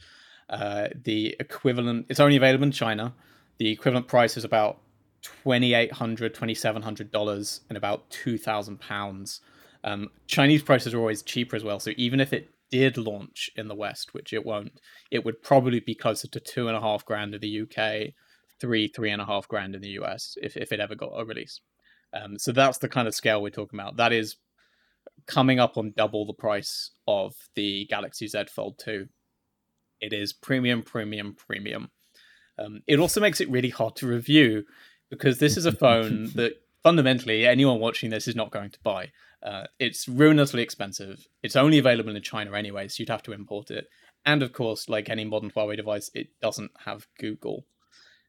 Uh, 0.49 0.89
the 1.05 1.37
equivalent, 1.39 2.07
it's 2.09 2.21
only 2.21 2.37
available 2.37 2.65
in 2.65 2.73
China. 2.73 3.15
The 3.59 3.71
equivalent 3.71 4.09
price 4.09 4.37
is 4.37 4.45
about 4.45 4.81
$2,800, 5.45 5.91
$2,700 6.31 7.61
and 7.69 7.77
about 7.77 8.11
£2,000. 8.11 9.41
Um, 9.85 10.11
Chinese 10.27 10.63
prices 10.63 10.95
are 10.95 10.99
always 10.99 11.23
cheaper 11.23 11.57
as 11.57 11.63
well. 11.63 11.79
So 11.79 11.93
even 11.97 12.21
if 12.21 12.33
it 12.33 12.51
did 12.71 12.97
launch 12.97 13.51
in 13.57 13.69
the 13.69 13.75
West, 13.75 14.15
which 14.15 14.33
it 14.33 14.45
won't, 14.45 14.73
it 15.11 15.25
would 15.25 15.43
probably 15.43 15.81
be 15.81 15.95
closer 15.95 16.29
to 16.29 16.41
two 16.41 16.69
and 16.69 16.77
a 16.77 16.81
half 16.81 17.05
grand 17.05 17.35
in 17.35 17.41
the 17.41 17.63
UK, 17.63 18.15
three, 18.61 18.89
three 18.89 19.11
and 19.11 19.23
a 19.23 19.27
half 19.27 19.49
grand 19.49 19.75
in 19.75 19.83
the 19.83 19.91
US 20.01 20.37
if, 20.41 20.57
if 20.57 20.73
it 20.73 20.81
ever 20.81 20.95
got 20.95 21.13
a 21.17 21.25
release. 21.25 21.61
Um, 22.13 22.39
so 22.39 22.53
that's 22.53 22.79
the 22.79 22.89
kind 22.89 23.09
of 23.09 23.15
scale 23.15 23.43
we're 23.43 23.51
talking 23.51 23.79
about. 23.79 23.97
That 23.97 24.13
is 24.13 24.37
coming 25.27 25.61
up 25.61 25.77
on 25.77 25.93
double 25.97 26.27
the 26.27 26.33
price 26.33 26.91
of 27.07 27.35
the 27.55 27.87
Galaxy 27.87 28.27
Z 28.27 28.45
Fold 28.51 28.79
2. 28.79 29.09
It 30.01 30.13
is 30.13 30.33
premium, 30.33 30.83
premium, 30.83 31.35
premium. 31.35 31.91
Um, 32.59 32.83
it 32.87 32.99
also 32.99 33.21
makes 33.21 33.41
it 33.41 33.51
really 33.51 33.71
hard 33.71 33.97
to 33.97 34.07
review 34.07 34.65
because 35.09 35.39
this 35.39 35.57
is 35.57 35.67
a 35.67 35.73
phone 35.73 36.31
that 36.35 36.55
fundamentally 36.83 37.47
anyone 37.47 37.81
watching 37.81 38.11
this 38.11 38.29
is 38.29 38.37
not 38.37 38.51
going 38.51 38.71
to 38.71 38.79
buy. 38.83 39.11
Uh, 39.43 39.65
it's 39.79 40.07
ruinously 40.07 40.63
expensive. 40.63 41.27
It's 41.43 41.57
only 41.57 41.79
available 41.79 42.15
in 42.15 42.23
China 42.23 42.55
anyway, 42.55 42.89
so 42.89 42.97
you'd 43.01 43.09
have 43.09 43.23
to 43.25 43.33
import 43.33 43.71
it. 43.71 43.89
And 44.25 44.43
of 44.43 44.53
course, 44.53 44.89
like 44.89 45.09
any 45.09 45.25
modern 45.25 45.51
Huawei 45.51 45.77
device, 45.77 46.11
it 46.15 46.29
doesn't 46.41 46.73
have 46.85 47.07
Google. 47.19 47.65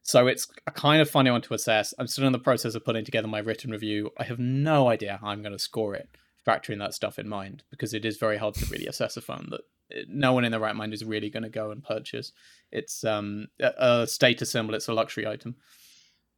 So 0.02 0.26
it's 0.26 0.48
a 0.66 0.70
kind 0.70 1.00
of 1.00 1.10
funny 1.10 1.30
one 1.30 1.42
to 1.42 1.54
assess. 1.54 1.94
I'm 1.98 2.08
still 2.08 2.26
in 2.26 2.32
the 2.32 2.38
process 2.38 2.74
of 2.74 2.84
putting 2.84 3.04
together 3.04 3.28
my 3.28 3.38
written 3.38 3.70
review. 3.70 4.10
I 4.18 4.24
have 4.24 4.38
no 4.38 4.88
idea 4.88 5.18
how 5.20 5.28
I'm 5.28 5.42
going 5.42 5.52
to 5.52 5.58
score 5.58 5.94
it, 5.94 6.08
factoring 6.46 6.78
that 6.78 6.94
stuff 6.94 7.18
in 7.18 7.28
mind, 7.28 7.62
because 7.70 7.94
it 7.94 8.04
is 8.04 8.16
very 8.16 8.36
hard 8.36 8.54
to 8.54 8.66
really 8.66 8.86
assess 8.86 9.16
a 9.16 9.20
phone 9.20 9.48
that 9.50 9.60
uh, 9.96 10.02
no 10.08 10.32
one 10.32 10.44
in 10.44 10.50
their 10.50 10.60
right 10.60 10.74
mind 10.74 10.92
is 10.92 11.04
really 11.04 11.30
going 11.30 11.44
to 11.44 11.48
go 11.48 11.70
and 11.70 11.84
purchase. 11.84 12.32
It's 12.72 13.04
um, 13.04 13.48
a 13.60 14.06
status 14.08 14.50
symbol. 14.50 14.74
It's 14.74 14.88
a 14.88 14.94
luxury 14.94 15.26
item, 15.26 15.56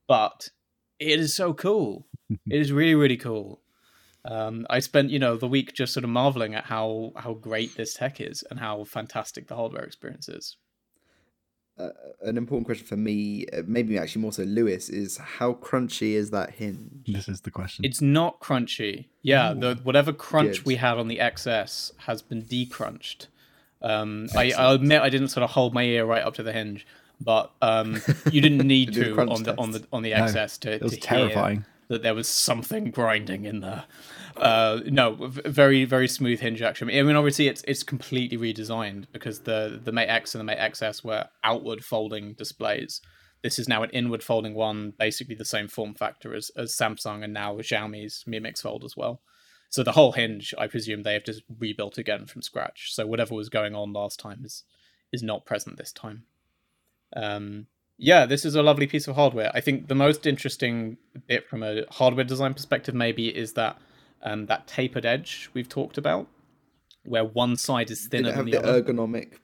but 0.07 0.51
it 0.99 1.19
is 1.19 1.35
so 1.35 1.55
cool. 1.55 2.07
it 2.31 2.61
is 2.61 2.71
really 2.71 2.95
really 2.95 3.17
cool. 3.17 3.63
Um, 4.27 4.67
I 4.71 4.81
spent 4.81 5.11
you 5.11 5.19
know 5.19 5.37
the 5.37 5.49
week 5.49 5.75
just 5.75 5.93
sort 5.93 6.05
of 6.05 6.11
marveling 6.11 6.55
at 6.55 6.65
how 6.65 7.13
how 7.17 7.35
great 7.35 7.77
this 7.77 7.95
tech 7.95 8.21
is 8.21 8.43
and 8.51 8.59
how 8.59 8.85
fantastic 8.85 9.49
the 9.49 9.57
hardware 9.57 9.85
experience 9.85 10.29
is. 10.29 10.57
Uh, 11.77 11.89
an 12.23 12.37
important 12.39 12.67
question 12.67 12.87
for 12.87 12.97
me, 12.97 13.47
uh, 13.53 13.63
maybe 13.67 13.99
actually 13.99 14.23
more 14.23 14.33
so 14.33 14.45
Lewis, 14.45 14.89
is 14.89 15.17
how 15.17 15.55
crunchy 15.55 16.13
is 16.13 16.31
that 16.31 16.51
hinge? 16.51 17.05
This 17.09 17.29
is 17.29 17.41
the 17.41 17.51
question. 17.51 17.85
It's 17.85 18.01
not 18.01 18.39
crunchy. 18.39 19.07
Yeah, 19.23 19.53
the 19.55 19.75
whatever 19.83 20.13
crunch 20.13 20.59
Good. 20.59 20.67
we 20.67 20.77
had 20.77 20.99
on 20.99 21.09
the 21.09 21.19
XS 21.19 21.93
has 21.99 22.23
been 22.23 22.43
decrunched. 22.43 23.27
Um, 23.83 24.29
I, 24.37 24.53
I'll 24.57 24.75
admit 24.75 25.03
I 25.03 25.11
didn't 25.11 25.29
sort 25.29 25.43
of 25.43 25.51
hold 25.51 25.75
my 25.75 25.83
ear 25.83 26.07
right 26.07 26.23
up 26.23 26.35
to 26.35 26.45
the 26.45 26.53
hinge, 26.53 26.87
but 27.21 27.51
um, 27.61 28.01
you 28.31 28.41
didn't 28.41 28.59
need 28.67 28.95
to 28.95 29.19
on 29.21 29.43
the 29.43 29.59
on 29.59 29.73
the 29.73 29.85
on 29.93 30.03
the 30.03 30.13
XS 30.13 30.65
no, 30.65 30.71
to, 30.71 30.77
it 30.77 30.83
was 30.83 30.93
to 30.93 31.01
terrifying. 31.01 31.65
That 31.89 32.03
there 32.03 32.15
was 32.15 32.29
something 32.29 32.91
grinding 32.91 33.45
in 33.45 33.61
there. 33.61 33.85
Uh, 34.37 34.81
no, 34.87 35.15
very 35.21 35.85
very 35.85 36.09
smooth 36.09 36.41
hinge 36.41 36.63
action. 36.63 36.89
I 36.89 37.03
mean, 37.03 37.17
obviously 37.17 37.49
it's 37.49 37.63
it's 37.67 37.83
completely 37.83 38.37
redesigned 38.37 39.07
because 39.13 39.41
the 39.41 39.81
the 39.83 39.93
Mate 39.93 40.09
X 40.09 40.35
and 40.35 40.41
the 40.41 40.45
Mate 40.45 40.59
XS 40.59 41.05
were 41.05 41.27
outward 41.43 41.85
folding 41.85 42.35
displays. 42.35 43.01
This 43.43 43.59
is 43.59 43.69
now 43.69 43.83
an 43.83 43.91
inward 43.91 44.23
folding 44.23 44.55
one, 44.55 44.95
basically 44.99 45.35
the 45.35 45.45
same 45.45 45.69
form 45.69 45.95
factor 45.95 46.35
as, 46.35 46.51
as 46.57 46.75
Samsung 46.75 47.23
and 47.23 47.35
now 47.35 47.55
Xiaomi's 47.57 48.25
Mi 48.27 48.41
Mix 48.41 48.63
Fold 48.63 48.85
as 48.85 48.97
well. 48.97 49.21
So 49.69 49.83
the 49.83 49.93
whole 49.93 50.13
hinge, 50.13 50.55
I 50.57 50.67
presume, 50.67 51.03
they 51.03 51.13
have 51.13 51.25
just 51.25 51.43
rebuilt 51.59 51.99
again 51.99 52.27
from 52.27 52.43
scratch. 52.43 52.95
So 52.95 53.07
whatever 53.07 53.35
was 53.35 53.49
going 53.49 53.75
on 53.75 53.93
last 53.93 54.19
time 54.19 54.43
is 54.45 54.65
is 55.13 55.23
not 55.23 55.47
present 55.47 55.77
this 55.77 55.93
time. 55.93 56.25
Um, 57.15 57.67
yeah, 57.99 58.27
this 58.27 58.45
is 58.45 58.55
a 58.55 58.63
lovely 58.63 58.87
piece 58.87 59.07
of 59.07 59.15
hardware. 59.15 59.51
I 59.55 59.61
think 59.61 59.89
the 59.89 59.95
most 59.95 60.27
interesting 60.27 60.97
bit 61.27 61.49
from 61.49 61.63
a 61.63 61.85
hardware 61.91 62.25
design 62.25 62.55
perspective 62.55 62.95
maybe 62.95 63.29
is 63.29 63.53
that 63.55 63.79
um, 64.23 64.47
that 64.47 64.67
tapered 64.67 65.07
edge 65.07 65.51
we've 65.55 65.69
talked 65.69 65.99
about, 65.99 66.27
where 67.05 67.25
one 67.25 67.57
side 67.57 67.91
is 67.91 68.07
thinner 68.07 68.25
did 68.25 68.29
it 68.31 68.37
have 68.37 68.45
than 68.47 68.53
the, 68.53 68.59
the 68.59 68.69
other. 68.69 68.83
ergonomic 68.83 69.35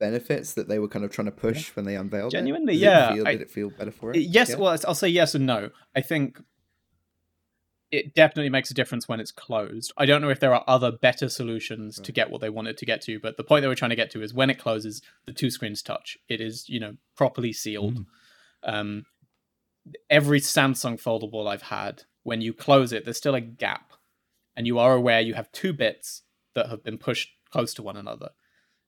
benefits 0.00 0.54
that 0.54 0.66
they 0.68 0.78
were 0.78 0.88
kind 0.88 1.04
of 1.04 1.12
trying 1.12 1.26
to 1.26 1.32
push 1.32 1.68
yeah. 1.68 1.72
when 1.74 1.84
they 1.84 1.94
unveiled 1.94 2.32
Genuinely, 2.32 2.74
it? 2.74 2.80
Genuinely, 2.80 3.10
yeah. 3.10 3.12
It 3.12 3.16
feel, 3.16 3.28
I, 3.28 3.32
did 3.32 3.42
it 3.42 3.50
feel 3.50 3.70
better 3.70 3.90
for 3.92 4.10
it? 4.12 4.16
Yes, 4.16 4.50
yeah. 4.50 4.56
well, 4.56 4.78
I'll 4.86 4.94
say 4.94 5.08
yes 5.08 5.34
and 5.34 5.46
no. 5.46 5.70
I 5.94 6.00
think 6.00 6.42
it 7.90 8.14
definitely 8.14 8.50
makes 8.50 8.70
a 8.70 8.74
difference 8.74 9.08
when 9.08 9.20
it's 9.20 9.32
closed. 9.32 9.92
I 9.96 10.06
don't 10.06 10.22
know 10.22 10.30
if 10.30 10.38
there 10.38 10.54
are 10.54 10.64
other 10.66 10.92
better 10.92 11.28
solutions 11.28 11.98
right. 11.98 12.04
to 12.04 12.12
get 12.12 12.30
what 12.30 12.40
they 12.40 12.50
wanted 12.50 12.76
to 12.78 12.86
get 12.86 13.00
to, 13.02 13.18
but 13.18 13.36
the 13.36 13.44
point 13.44 13.62
they 13.62 13.68
were 13.68 13.74
trying 13.74 13.90
to 13.90 13.96
get 13.96 14.10
to 14.12 14.22
is 14.22 14.32
when 14.32 14.50
it 14.50 14.58
closes, 14.58 15.02
the 15.26 15.32
two 15.32 15.50
screens 15.50 15.82
touch. 15.82 16.16
It 16.28 16.40
is, 16.40 16.68
you 16.68 16.78
know, 16.78 16.96
properly 17.16 17.52
sealed. 17.52 17.98
Mm. 17.98 18.06
Um, 18.62 19.04
every 20.08 20.40
Samsung 20.40 21.00
foldable 21.00 21.48
I've 21.48 21.62
had, 21.62 22.04
when 22.22 22.40
you 22.40 22.52
close 22.52 22.92
it, 22.92 23.04
there's 23.04 23.16
still 23.16 23.34
a 23.34 23.40
gap 23.40 23.92
and 24.56 24.66
you 24.66 24.78
are 24.78 24.94
aware 24.94 25.20
you 25.20 25.34
have 25.34 25.50
two 25.52 25.72
bits 25.72 26.22
that 26.54 26.68
have 26.68 26.84
been 26.84 26.98
pushed 26.98 27.30
close 27.50 27.74
to 27.74 27.82
one 27.82 27.96
another. 27.96 28.30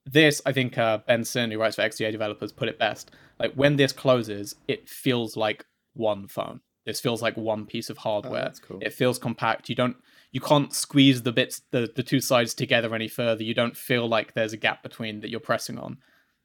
This, 0.04 0.42
I 0.44 0.52
think, 0.52 0.76
uh, 0.78 0.98
Ben 0.98 1.24
Sin, 1.24 1.50
who 1.50 1.58
writes 1.58 1.76
for 1.76 1.82
XDA 1.82 2.12
developers, 2.12 2.52
put 2.52 2.68
it 2.68 2.78
best. 2.78 3.10
Like 3.38 3.54
when 3.54 3.76
this 3.76 3.92
closes, 3.92 4.54
it 4.68 4.88
feels 4.88 5.36
like 5.36 5.64
one 5.94 6.28
phone. 6.28 6.60
This 6.84 7.00
feels 7.00 7.22
like 7.22 7.36
one 7.36 7.66
piece 7.66 7.90
of 7.90 7.98
hardware. 7.98 8.52
Oh, 8.54 8.58
cool. 8.66 8.78
It 8.80 8.92
feels 8.92 9.18
compact. 9.18 9.68
You 9.68 9.74
don't, 9.74 9.96
you 10.32 10.40
can't 10.40 10.72
squeeze 10.72 11.22
the 11.22 11.32
bits, 11.32 11.62
the 11.70 11.90
the 11.94 12.02
two 12.02 12.20
sides 12.20 12.54
together 12.54 12.94
any 12.94 13.08
further. 13.08 13.44
You 13.44 13.54
don't 13.54 13.76
feel 13.76 14.08
like 14.08 14.34
there's 14.34 14.52
a 14.52 14.56
gap 14.56 14.82
between 14.82 15.20
that 15.20 15.30
you're 15.30 15.40
pressing 15.40 15.78
on. 15.78 15.98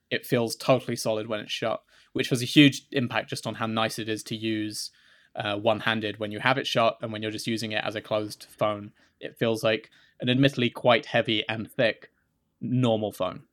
It 0.09 0.25
feels 0.25 0.55
totally 0.55 0.95
solid 0.95 1.27
when 1.27 1.39
it's 1.39 1.51
shut, 1.51 1.81
which 2.13 2.29
has 2.29 2.41
a 2.41 2.45
huge 2.45 2.83
impact 2.91 3.29
just 3.29 3.47
on 3.47 3.55
how 3.55 3.65
nice 3.65 3.99
it 3.99 4.07
is 4.07 4.23
to 4.23 4.35
use 4.35 4.91
uh, 5.35 5.55
one-handed 5.55 6.19
when 6.19 6.31
you 6.31 6.39
have 6.39 6.57
it 6.57 6.65
shut 6.65 6.97
and 7.01 7.11
when 7.11 7.21
you're 7.21 7.31
just 7.31 7.47
using 7.47 7.71
it 7.71 7.83
as 7.83 7.95
a 7.95 8.01
closed 8.01 8.47
phone 8.49 8.91
it 9.19 9.38
feels 9.38 9.63
like 9.63 9.89
an 10.19 10.29
admittedly 10.29 10.69
quite 10.69 11.05
heavy 11.05 11.43
and 11.47 11.71
thick 11.71 12.11
normal 12.59 13.11
phone. 13.11 13.43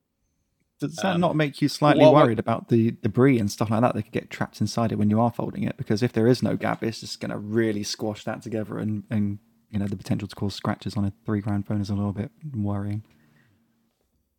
Does 0.88 0.96
that 0.96 1.14
um, 1.14 1.20
not 1.20 1.36
make 1.36 1.60
you 1.62 1.68
slightly 1.68 2.04
worried 2.04 2.38
about 2.38 2.68
the 2.68 2.92
debris 3.02 3.38
and 3.38 3.50
stuff 3.50 3.70
like 3.70 3.80
that 3.80 3.94
that 3.94 4.02
could 4.02 4.12
get 4.12 4.30
trapped 4.30 4.60
inside 4.60 4.92
it 4.92 4.96
when 4.96 5.10
you 5.10 5.20
are 5.20 5.32
folding 5.32 5.62
it? 5.62 5.76
Because 5.76 6.02
if 6.02 6.12
there 6.12 6.26
is 6.26 6.42
no 6.42 6.56
gap, 6.56 6.82
it's 6.82 7.00
just 7.00 7.20
going 7.20 7.30
to 7.30 7.38
really 7.38 7.82
squash 7.82 8.24
that 8.24 8.42
together, 8.42 8.78
and, 8.78 9.04
and 9.10 9.38
you 9.70 9.78
know 9.78 9.86
the 9.86 9.96
potential 9.96 10.28
to 10.28 10.36
cause 10.36 10.54
scratches 10.54 10.96
on 10.96 11.04
a 11.04 11.12
three 11.24 11.40
grand 11.40 11.66
phone 11.66 11.80
is 11.80 11.90
a 11.90 11.94
little 11.94 12.12
bit 12.12 12.30
worrying. 12.54 13.02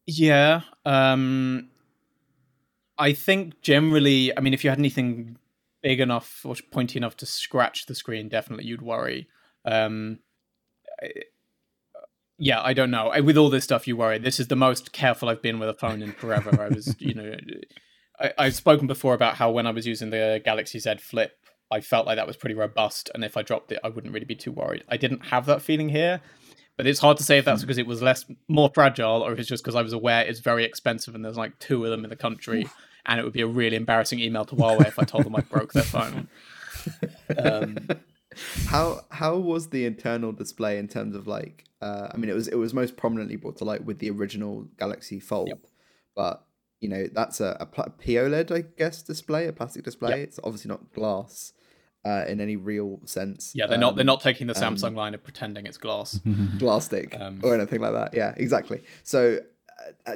Yeah, 0.07 0.61
um, 0.85 1.69
I 2.97 3.13
think 3.13 3.61
generally, 3.61 4.35
I 4.37 4.41
mean, 4.41 4.53
if 4.53 4.63
you 4.63 4.69
had 4.69 4.79
anything 4.79 5.37
big 5.81 5.99
enough 5.99 6.45
or 6.45 6.55
pointy 6.71 6.97
enough 6.97 7.17
to 7.17 7.25
scratch 7.25 7.85
the 7.85 7.95
screen, 7.95 8.29
definitely 8.29 8.65
you'd 8.65 8.81
worry. 8.81 9.27
Um, 9.65 10.19
yeah, 12.37 12.61
I 12.61 12.73
don't 12.73 12.91
know. 12.91 13.11
With 13.23 13.37
all 13.37 13.49
this 13.49 13.63
stuff, 13.63 13.87
you 13.87 13.95
worry. 13.95 14.17
This 14.17 14.39
is 14.39 14.47
the 14.47 14.55
most 14.55 14.91
careful 14.91 15.29
I've 15.29 15.41
been 15.41 15.59
with 15.59 15.69
a 15.69 15.73
phone 15.73 16.01
in 16.01 16.11
forever. 16.11 16.61
I 16.61 16.67
was, 16.67 16.95
you 16.99 17.13
know, 17.13 17.35
I, 18.19 18.33
I've 18.37 18.55
spoken 18.55 18.87
before 18.87 19.13
about 19.13 19.35
how 19.35 19.51
when 19.51 19.67
I 19.67 19.71
was 19.71 19.87
using 19.87 20.09
the 20.09 20.41
Galaxy 20.43 20.79
Z 20.79 20.95
Flip, 20.99 21.31
I 21.71 21.81
felt 21.81 22.05
like 22.05 22.17
that 22.17 22.27
was 22.27 22.37
pretty 22.37 22.55
robust, 22.55 23.09
and 23.13 23.23
if 23.23 23.37
I 23.37 23.41
dropped 23.41 23.71
it, 23.71 23.79
I 23.83 23.89
wouldn't 23.89 24.13
really 24.13 24.25
be 24.25 24.35
too 24.35 24.51
worried. 24.51 24.83
I 24.87 24.97
didn't 24.97 25.25
have 25.27 25.45
that 25.47 25.61
feeling 25.61 25.89
here, 25.89 26.21
but 26.77 26.85
it's 26.85 26.99
hard 26.99 27.17
to 27.17 27.23
say 27.23 27.37
if 27.37 27.45
that's 27.45 27.61
because 27.61 27.77
it 27.77 27.87
was 27.87 28.01
less, 28.01 28.25
more 28.47 28.69
fragile, 28.73 29.21
or 29.21 29.31
if 29.33 29.39
it's 29.39 29.49
just 29.49 29.63
because 29.63 29.75
I 29.75 29.81
was 29.81 29.93
aware 29.93 30.23
it's 30.23 30.39
very 30.41 30.63
expensive 30.63 31.15
and 31.15 31.25
there's 31.25 31.37
like 31.37 31.57
two 31.59 31.83
of 31.83 31.91
them 31.91 32.03
in 32.03 32.09
the 32.09 32.15
country, 32.15 32.67
and 33.05 33.19
it 33.19 33.23
would 33.23 33.33
be 33.33 33.41
a 33.41 33.47
really 33.47 33.77
embarrassing 33.77 34.19
email 34.19 34.45
to 34.45 34.55
Huawei 34.55 34.87
if 34.87 34.99
I 34.99 35.03
told 35.03 35.25
them 35.25 35.35
I 35.35 35.41
broke 35.41 35.73
their 35.73 35.83
phone. 35.83 36.27
Um, 37.39 37.87
how 38.67 39.01
how 39.09 39.37
was 39.37 39.69
the 39.69 39.85
internal 39.85 40.31
display 40.31 40.77
in 40.77 40.87
terms 40.87 41.15
of 41.15 41.27
like 41.27 41.65
uh, 41.81 42.09
I 42.11 42.17
mean 42.17 42.29
it 42.29 42.33
was 42.33 42.47
it 42.47 42.55
was 42.55 42.73
most 42.73 42.97
prominently 42.97 43.35
brought 43.35 43.57
to 43.57 43.65
light 43.65 43.85
with 43.85 43.99
the 43.99 44.09
original 44.09 44.67
Galaxy 44.77 45.19
Fold, 45.19 45.49
yep. 45.49 45.59
but 46.15 46.45
you 46.81 46.89
know 46.89 47.07
that's 47.11 47.39
a, 47.39 47.57
a 47.59 47.65
POLED 47.65 48.51
I 48.51 48.61
guess 48.77 49.01
display, 49.01 49.47
a 49.47 49.53
plastic 49.53 49.83
display. 49.83 50.11
Yep. 50.11 50.19
It's 50.19 50.39
obviously 50.43 50.69
not 50.69 50.93
glass 50.93 51.53
uh, 52.05 52.23
in 52.27 52.39
any 52.39 52.55
real 52.55 52.99
sense. 53.05 53.51
Yeah, 53.55 53.65
they're 53.67 53.75
um, 53.75 53.81
not 53.81 53.95
they're 53.95 54.05
not 54.05 54.21
taking 54.21 54.47
the 54.47 54.53
Samsung 54.53 54.89
um, 54.89 54.95
line 54.95 55.13
of 55.13 55.23
pretending 55.23 55.65
it's 55.65 55.77
glass, 55.77 56.19
glass 56.59 56.85
stick 56.85 57.19
um, 57.19 57.41
or 57.43 57.55
anything 57.55 57.81
like 57.81 57.93
that. 57.93 58.13
Yeah, 58.13 58.33
exactly. 58.37 58.83
So 59.03 59.39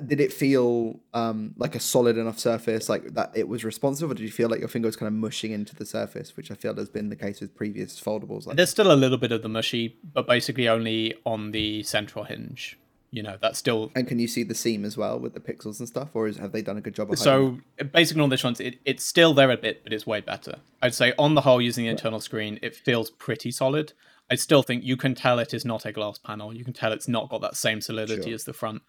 did 0.05 0.19
it 0.19 0.31
feel 0.31 0.99
um, 1.13 1.53
like 1.57 1.75
a 1.75 1.79
solid 1.79 2.17
enough 2.17 2.39
surface, 2.39 2.89
like 2.89 3.13
that 3.13 3.31
it 3.35 3.47
was 3.47 3.63
responsive, 3.63 4.09
or 4.09 4.13
did 4.13 4.23
you 4.23 4.31
feel 4.31 4.49
like 4.49 4.59
your 4.59 4.69
finger 4.69 4.87
was 4.87 4.95
kind 4.95 5.07
of 5.07 5.13
mushing 5.13 5.51
into 5.51 5.75
the 5.75 5.85
surface, 5.85 6.37
which 6.37 6.51
I 6.51 6.55
feel 6.55 6.75
has 6.75 6.89
been 6.89 7.09
the 7.09 7.15
case 7.15 7.41
with 7.41 7.55
previous 7.55 7.99
foldables? 7.99 8.45
Like 8.45 8.55
There's 8.55 8.69
still 8.69 8.91
a 8.91 8.95
little 8.95 9.17
bit 9.17 9.31
of 9.31 9.41
the 9.41 9.49
mushy, 9.49 9.97
but 10.13 10.27
basically 10.27 10.67
only 10.67 11.15
on 11.25 11.51
the 11.51 11.83
central 11.83 12.25
hinge. 12.25 12.77
You 13.11 13.23
know, 13.23 13.37
that's 13.41 13.57
still. 13.57 13.91
And 13.95 14.07
can 14.07 14.19
you 14.19 14.27
see 14.27 14.43
the 14.43 14.53
seam 14.53 14.85
as 14.85 14.95
well 14.95 15.19
with 15.19 15.33
the 15.33 15.39
pixels 15.39 15.79
and 15.79 15.87
stuff, 15.87 16.09
or 16.13 16.27
is, 16.27 16.37
have 16.37 16.51
they 16.51 16.61
done 16.61 16.77
a 16.77 16.81
good 16.81 16.93
job? 16.93 17.11
Of 17.11 17.17
so 17.17 17.57
basically, 17.91 18.21
on 18.21 18.29
this 18.29 18.43
one, 18.43 18.55
it, 18.59 18.79
it's 18.85 19.03
still 19.03 19.33
there 19.33 19.49
a 19.49 19.57
bit, 19.57 19.83
but 19.83 19.93
it's 19.93 20.05
way 20.05 20.21
better. 20.21 20.57
I'd 20.81 20.93
say 20.93 21.13
on 21.17 21.33
the 21.33 21.41
whole, 21.41 21.59
using 21.61 21.85
the 21.85 21.89
internal 21.89 22.19
screen, 22.19 22.59
it 22.61 22.75
feels 22.75 23.09
pretty 23.09 23.51
solid. 23.51 23.93
I 24.31 24.35
still 24.35 24.61
think 24.61 24.83
you 24.83 24.95
can 24.95 25.15
tell 25.15 25.39
it 25.39 25.55
is 25.55 25.65
not 25.65 25.85
a 25.85 25.91
glass 25.91 26.19
panel. 26.19 26.53
You 26.53 26.63
can 26.63 26.73
tell 26.73 26.91
it's 26.91 27.07
not 27.07 27.29
got 27.29 27.41
that 27.41 27.55
same 27.55 27.81
solidity 27.81 28.29
sure. 28.29 28.35
as 28.35 28.43
the 28.43 28.53
front 28.53 28.83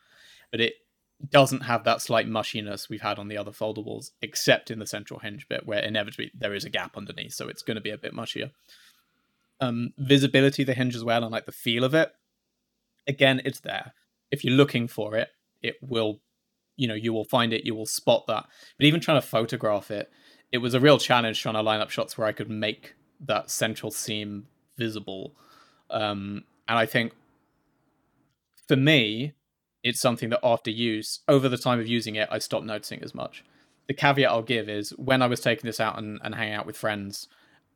but 0.50 0.60
it 0.60 0.74
doesn't 1.28 1.60
have 1.60 1.84
that 1.84 2.00
slight 2.00 2.26
mushiness 2.26 2.88
we've 2.88 3.02
had 3.02 3.18
on 3.18 3.28
the 3.28 3.36
other 3.36 3.50
foldables, 3.50 4.10
except 4.22 4.70
in 4.70 4.78
the 4.78 4.86
central 4.86 5.20
hinge 5.20 5.46
bit 5.48 5.66
where 5.66 5.80
inevitably 5.80 6.30
there 6.34 6.54
is 6.54 6.64
a 6.64 6.70
gap 6.70 6.96
underneath, 6.96 7.34
so 7.34 7.48
it's 7.48 7.62
going 7.62 7.74
to 7.74 7.80
be 7.80 7.90
a 7.90 7.98
bit 7.98 8.14
mushier. 8.14 8.50
Um, 9.60 9.92
visibility 9.98 10.64
the 10.64 10.74
hinge 10.74 10.96
as 10.96 11.04
well, 11.04 11.22
and 11.22 11.32
like 11.32 11.46
the 11.46 11.52
feel 11.52 11.84
of 11.84 11.94
it. 11.94 12.12
Again, 13.06 13.42
it's 13.44 13.60
there. 13.60 13.92
If 14.30 14.44
you're 14.44 14.54
looking 14.54 14.88
for 14.88 15.16
it, 15.16 15.28
it 15.62 15.76
will, 15.82 16.20
you 16.76 16.88
know, 16.88 16.94
you 16.94 17.12
will 17.12 17.24
find 17.24 17.52
it. 17.52 17.66
You 17.66 17.74
will 17.74 17.86
spot 17.86 18.26
that. 18.28 18.46
But 18.78 18.86
even 18.86 19.00
trying 19.00 19.20
to 19.20 19.26
photograph 19.26 19.90
it, 19.90 20.10
it 20.52 20.58
was 20.58 20.74
a 20.74 20.80
real 20.80 20.98
challenge 20.98 21.40
trying 21.40 21.54
to 21.54 21.62
line 21.62 21.80
up 21.80 21.90
shots 21.90 22.16
where 22.16 22.26
I 22.26 22.32
could 22.32 22.50
make 22.50 22.94
that 23.20 23.50
central 23.50 23.90
seam 23.90 24.46
visible. 24.78 25.34
Um, 25.90 26.44
and 26.66 26.78
I 26.78 26.86
think 26.86 27.12
for 28.66 28.76
me, 28.76 29.34
it's 29.82 30.00
something 30.00 30.30
that 30.30 30.40
after 30.42 30.70
use, 30.70 31.20
over 31.28 31.48
the 31.48 31.56
time 31.58 31.80
of 31.80 31.86
using 31.88 32.14
it, 32.16 32.28
I 32.30 32.38
stopped 32.38 32.66
noticing 32.66 33.02
as 33.02 33.14
much. 33.14 33.44
the 33.88 33.94
caveat 33.94 34.30
I'll 34.30 34.42
give 34.42 34.68
is 34.68 34.90
when 34.90 35.20
I 35.20 35.26
was 35.26 35.40
taking 35.40 35.66
this 35.66 35.80
out 35.80 35.98
and, 35.98 36.20
and 36.22 36.32
hanging 36.34 36.54
out 36.54 36.64
with 36.66 36.76
friends 36.76 37.26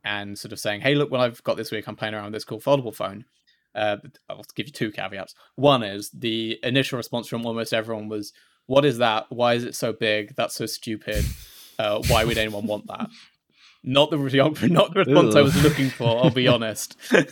and 0.05 0.37
sort 0.39 0.53
of 0.53 0.59
saying, 0.59 0.79
"Hey, 0.81 0.95
look 0.95 1.11
what 1.11 1.19
I've 1.19 1.43
got 1.43 1.57
this 1.57 1.71
week. 1.71 1.87
I'm 1.87 1.97
playing 1.97 2.13
around 2.13 2.25
with 2.25 2.33
this 2.33 2.45
cool 2.45 2.61
foldable 2.61 2.95
phone." 2.95 3.25
Uh, 3.73 3.97
I'll 4.29 4.45
give 4.55 4.67
you 4.67 4.71
two 4.71 4.91
caveats. 4.91 5.35
One 5.55 5.83
is 5.83 6.09
the 6.11 6.57
initial 6.63 6.95
response 6.95 7.27
from 7.27 7.45
almost 7.45 7.73
everyone 7.73 8.07
was, 8.07 8.31
"What 8.67 8.85
is 8.85 8.99
that? 8.99 9.25
Why 9.29 9.55
is 9.55 9.65
it 9.65 9.75
so 9.75 9.91
big? 9.91 10.35
That's 10.37 10.55
so 10.55 10.65
stupid. 10.67 11.25
Uh, 11.77 12.01
why 12.07 12.23
would 12.23 12.37
anyone 12.37 12.65
want 12.65 12.87
that?" 12.87 13.09
Not 13.87 14.09
the 14.09 14.17
not 14.71 14.93
the 14.93 15.03
response. 15.05 15.35
I 15.35 15.41
was 15.41 15.63
looking 15.63 15.91
for. 15.91 16.23
I'll 16.23 16.31
be 16.31 16.47
honest, 16.55 16.97
but 17.11 17.29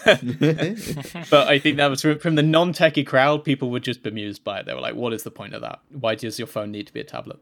I 1.47 1.57
think 1.57 1.77
that 1.77 1.89
was 1.89 2.03
from, 2.03 2.19
from 2.19 2.35
the 2.35 2.43
non-techie 2.43 3.07
crowd. 3.07 3.43
People 3.43 3.71
were 3.71 3.79
just 3.79 4.03
bemused 4.03 4.43
by 4.43 4.59
it. 4.59 4.67
They 4.67 4.75
were 4.75 4.79
like, 4.79 4.93
"What 4.93 5.13
is 5.13 5.23
the 5.23 5.31
point 5.31 5.55
of 5.55 5.61
that? 5.61 5.79
Why 5.89 6.13
does 6.13 6.37
your 6.37 6.47
phone 6.47 6.71
need 6.71 6.85
to 6.87 6.93
be 6.93 6.99
a 6.99 7.05
tablet?" 7.05 7.39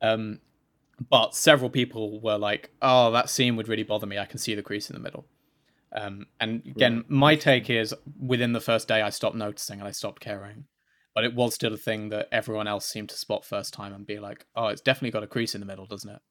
Um, 0.00 0.40
but 1.10 1.34
several 1.34 1.68
people 1.68 2.20
were 2.20 2.38
like, 2.38 2.70
"Oh, 2.80 3.10
that 3.10 3.28
seam 3.28 3.56
would 3.56 3.68
really 3.68 3.82
bother 3.82 4.06
me. 4.06 4.18
I 4.18 4.24
can 4.24 4.38
see 4.38 4.54
the 4.54 4.62
crease 4.62 4.88
in 4.88 4.94
the 4.94 5.02
middle." 5.02 5.26
Um, 5.92 6.26
and 6.40 6.62
again, 6.64 6.96
right. 6.96 7.10
my 7.10 7.36
take 7.36 7.68
is 7.68 7.94
within 8.18 8.54
the 8.54 8.60
first 8.60 8.88
day, 8.88 9.02
I 9.02 9.10
stopped 9.10 9.36
noticing 9.36 9.78
and 9.78 9.86
I 9.86 9.92
stopped 9.92 10.20
caring. 10.20 10.64
But 11.14 11.24
it 11.24 11.34
was 11.34 11.54
still 11.54 11.72
a 11.72 11.76
thing 11.76 12.08
that 12.08 12.28
everyone 12.32 12.66
else 12.66 12.86
seemed 12.86 13.10
to 13.10 13.16
spot 13.16 13.44
first 13.44 13.74
time 13.74 13.92
and 13.92 14.06
be 14.06 14.18
like, 14.18 14.46
"Oh, 14.56 14.68
it's 14.68 14.80
definitely 14.80 15.10
got 15.10 15.22
a 15.22 15.26
crease 15.26 15.54
in 15.54 15.60
the 15.60 15.66
middle, 15.66 15.84
doesn't 15.84 16.10
it?" 16.10 16.22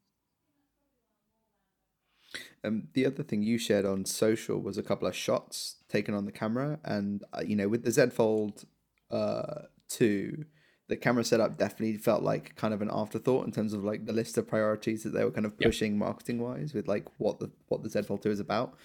Um, 2.63 2.87
the 2.93 3.05
other 3.05 3.23
thing 3.23 3.43
you 3.43 3.57
shared 3.57 3.85
on 3.85 4.05
social 4.05 4.59
was 4.59 4.77
a 4.77 4.83
couple 4.83 5.07
of 5.07 5.15
shots 5.15 5.75
taken 5.89 6.13
on 6.13 6.25
the 6.25 6.31
camera, 6.31 6.79
and 6.83 7.23
uh, 7.33 7.41
you 7.45 7.55
know, 7.55 7.67
with 7.67 7.83
the 7.83 7.91
Z 7.91 8.09
Fold 8.11 8.65
uh, 9.11 9.63
two, 9.89 10.45
the 10.87 10.95
camera 10.95 11.23
setup 11.23 11.57
definitely 11.57 11.97
felt 11.97 12.23
like 12.23 12.55
kind 12.55 12.73
of 12.73 12.81
an 12.81 12.89
afterthought 12.91 13.45
in 13.45 13.51
terms 13.51 13.73
of 13.73 13.83
like 13.83 14.05
the 14.05 14.13
list 14.13 14.37
of 14.37 14.47
priorities 14.47 15.03
that 15.03 15.09
they 15.09 15.23
were 15.23 15.31
kind 15.31 15.45
of 15.45 15.57
pushing 15.59 15.93
yep. 15.93 15.99
marketing 15.99 16.39
wise 16.39 16.73
with 16.73 16.87
like 16.87 17.05
what 17.17 17.39
the 17.39 17.51
what 17.67 17.83
the 17.83 17.89
Z 17.89 18.03
Fold 18.03 18.23
two 18.23 18.31
is 18.31 18.39
about. 18.39 18.75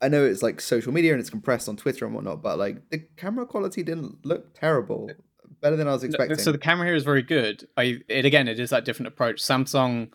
I 0.00 0.08
know 0.08 0.24
it's 0.24 0.42
like 0.42 0.60
social 0.60 0.92
media 0.92 1.12
and 1.12 1.20
it's 1.20 1.30
compressed 1.30 1.68
on 1.68 1.76
Twitter 1.76 2.04
and 2.04 2.14
whatnot, 2.14 2.42
but 2.42 2.58
like 2.58 2.88
the 2.90 2.98
camera 3.16 3.46
quality 3.46 3.82
didn't 3.82 4.24
look 4.24 4.54
terrible. 4.54 5.10
Better 5.60 5.76
than 5.76 5.88
I 5.88 5.92
was 5.92 6.04
expecting. 6.04 6.38
So 6.38 6.52
the 6.52 6.58
camera 6.58 6.86
here 6.86 6.94
is 6.94 7.04
very 7.04 7.22
good. 7.22 7.68
I 7.76 8.00
it 8.08 8.24
again, 8.24 8.48
it 8.48 8.58
is 8.58 8.70
that 8.70 8.84
different 8.84 9.08
approach. 9.08 9.42
Samsung 9.42 10.10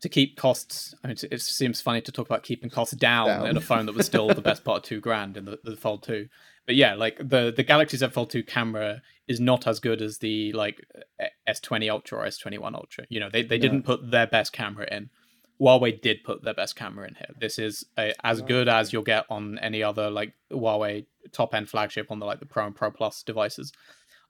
to 0.00 0.08
keep 0.08 0.36
costs. 0.36 0.94
I 1.02 1.08
mean, 1.08 1.16
it 1.30 1.40
seems 1.40 1.80
funny 1.80 2.00
to 2.02 2.12
talk 2.12 2.26
about 2.26 2.42
keeping 2.42 2.70
costs 2.70 2.94
down, 2.94 3.26
down. 3.26 3.46
in 3.46 3.56
a 3.56 3.60
phone 3.60 3.86
that 3.86 3.94
was 3.94 4.06
still 4.06 4.28
the 4.28 4.40
best 4.40 4.64
part 4.64 4.78
of 4.78 4.82
two 4.84 5.00
grand 5.00 5.36
in 5.36 5.44
the, 5.44 5.58
the 5.64 5.76
Fold 5.76 6.02
two. 6.02 6.28
But 6.66 6.76
yeah, 6.76 6.94
like 6.94 7.16
the 7.18 7.52
the 7.54 7.62
Galaxy 7.62 7.96
Z 7.96 8.08
Fold 8.08 8.30
two 8.30 8.42
camera 8.42 9.02
is 9.26 9.40
not 9.40 9.66
as 9.66 9.80
good 9.80 10.02
as 10.02 10.18
the 10.18 10.52
like 10.52 10.86
S 11.46 11.60
twenty 11.60 11.90
Ultra 11.90 12.18
or 12.18 12.26
S 12.26 12.38
twenty 12.38 12.58
one 12.58 12.74
Ultra. 12.74 13.06
You 13.08 13.20
know, 13.20 13.30
they 13.30 13.42
they 13.42 13.58
didn't 13.58 13.82
put 13.82 14.10
their 14.10 14.26
best 14.26 14.52
camera 14.52 14.86
in. 14.90 15.10
Huawei 15.60 16.00
did 16.00 16.22
put 16.22 16.44
their 16.44 16.54
best 16.54 16.76
camera 16.76 17.08
in 17.08 17.14
here. 17.14 17.34
This 17.40 17.58
is 17.58 17.84
a, 17.98 18.14
as 18.24 18.42
good 18.42 18.68
as 18.68 18.92
you'll 18.92 19.02
get 19.02 19.24
on 19.28 19.58
any 19.58 19.82
other 19.82 20.08
like 20.08 20.34
Huawei 20.52 21.06
top 21.32 21.54
end 21.54 21.68
flagship 21.68 22.10
on 22.10 22.20
the 22.20 22.26
like 22.26 22.38
the 22.38 22.46
Pro 22.46 22.66
and 22.66 22.74
Pro 22.74 22.90
Plus 22.90 23.22
devices. 23.22 23.72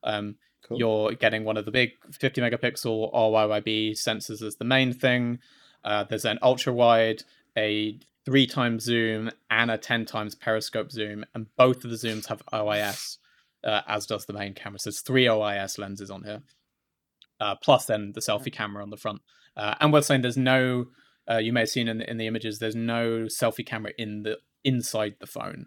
Um, 0.04 0.36
cool. 0.66 0.78
You're 0.78 1.12
getting 1.12 1.44
one 1.44 1.56
of 1.56 1.64
the 1.64 1.70
big 1.70 1.92
50 2.12 2.40
megapixel 2.40 3.12
RYYB 3.12 3.92
sensors 3.92 4.42
as 4.42 4.56
the 4.56 4.64
main 4.64 4.92
thing. 4.92 5.38
Uh, 5.84 6.04
there's 6.04 6.24
an 6.24 6.38
ultra 6.42 6.72
wide, 6.72 7.22
a 7.56 7.98
three 8.24 8.46
times 8.46 8.84
zoom, 8.84 9.30
and 9.50 9.70
a 9.70 9.78
10 9.78 10.04
times 10.04 10.34
periscope 10.34 10.90
zoom, 10.90 11.24
and 11.34 11.46
both 11.56 11.84
of 11.84 11.90
the 11.90 11.96
zooms 11.96 12.26
have 12.26 12.42
OIS, 12.52 13.18
uh, 13.64 13.82
as 13.86 14.06
does 14.06 14.26
the 14.26 14.32
main 14.32 14.54
camera. 14.54 14.78
So 14.78 14.90
there's 14.90 15.00
three 15.00 15.26
OIS 15.26 15.78
lenses 15.78 16.10
on 16.10 16.24
here, 16.24 16.42
uh, 17.40 17.54
plus 17.56 17.86
then 17.86 18.12
the 18.14 18.20
selfie 18.20 18.52
camera 18.52 18.82
on 18.82 18.90
the 18.90 18.96
front. 18.96 19.22
Uh, 19.56 19.74
and 19.80 19.92
we're 19.92 20.02
saying 20.02 20.22
there's 20.22 20.36
no, 20.36 20.86
uh, 21.30 21.38
you 21.38 21.52
may 21.52 21.60
have 21.60 21.68
seen 21.68 21.88
in 21.88 21.98
the, 21.98 22.10
in 22.10 22.16
the 22.16 22.26
images, 22.26 22.58
there's 22.58 22.76
no 22.76 23.26
selfie 23.26 23.66
camera 23.66 23.92
in 23.96 24.22
the 24.22 24.38
inside 24.64 25.14
the 25.20 25.26
phone. 25.26 25.66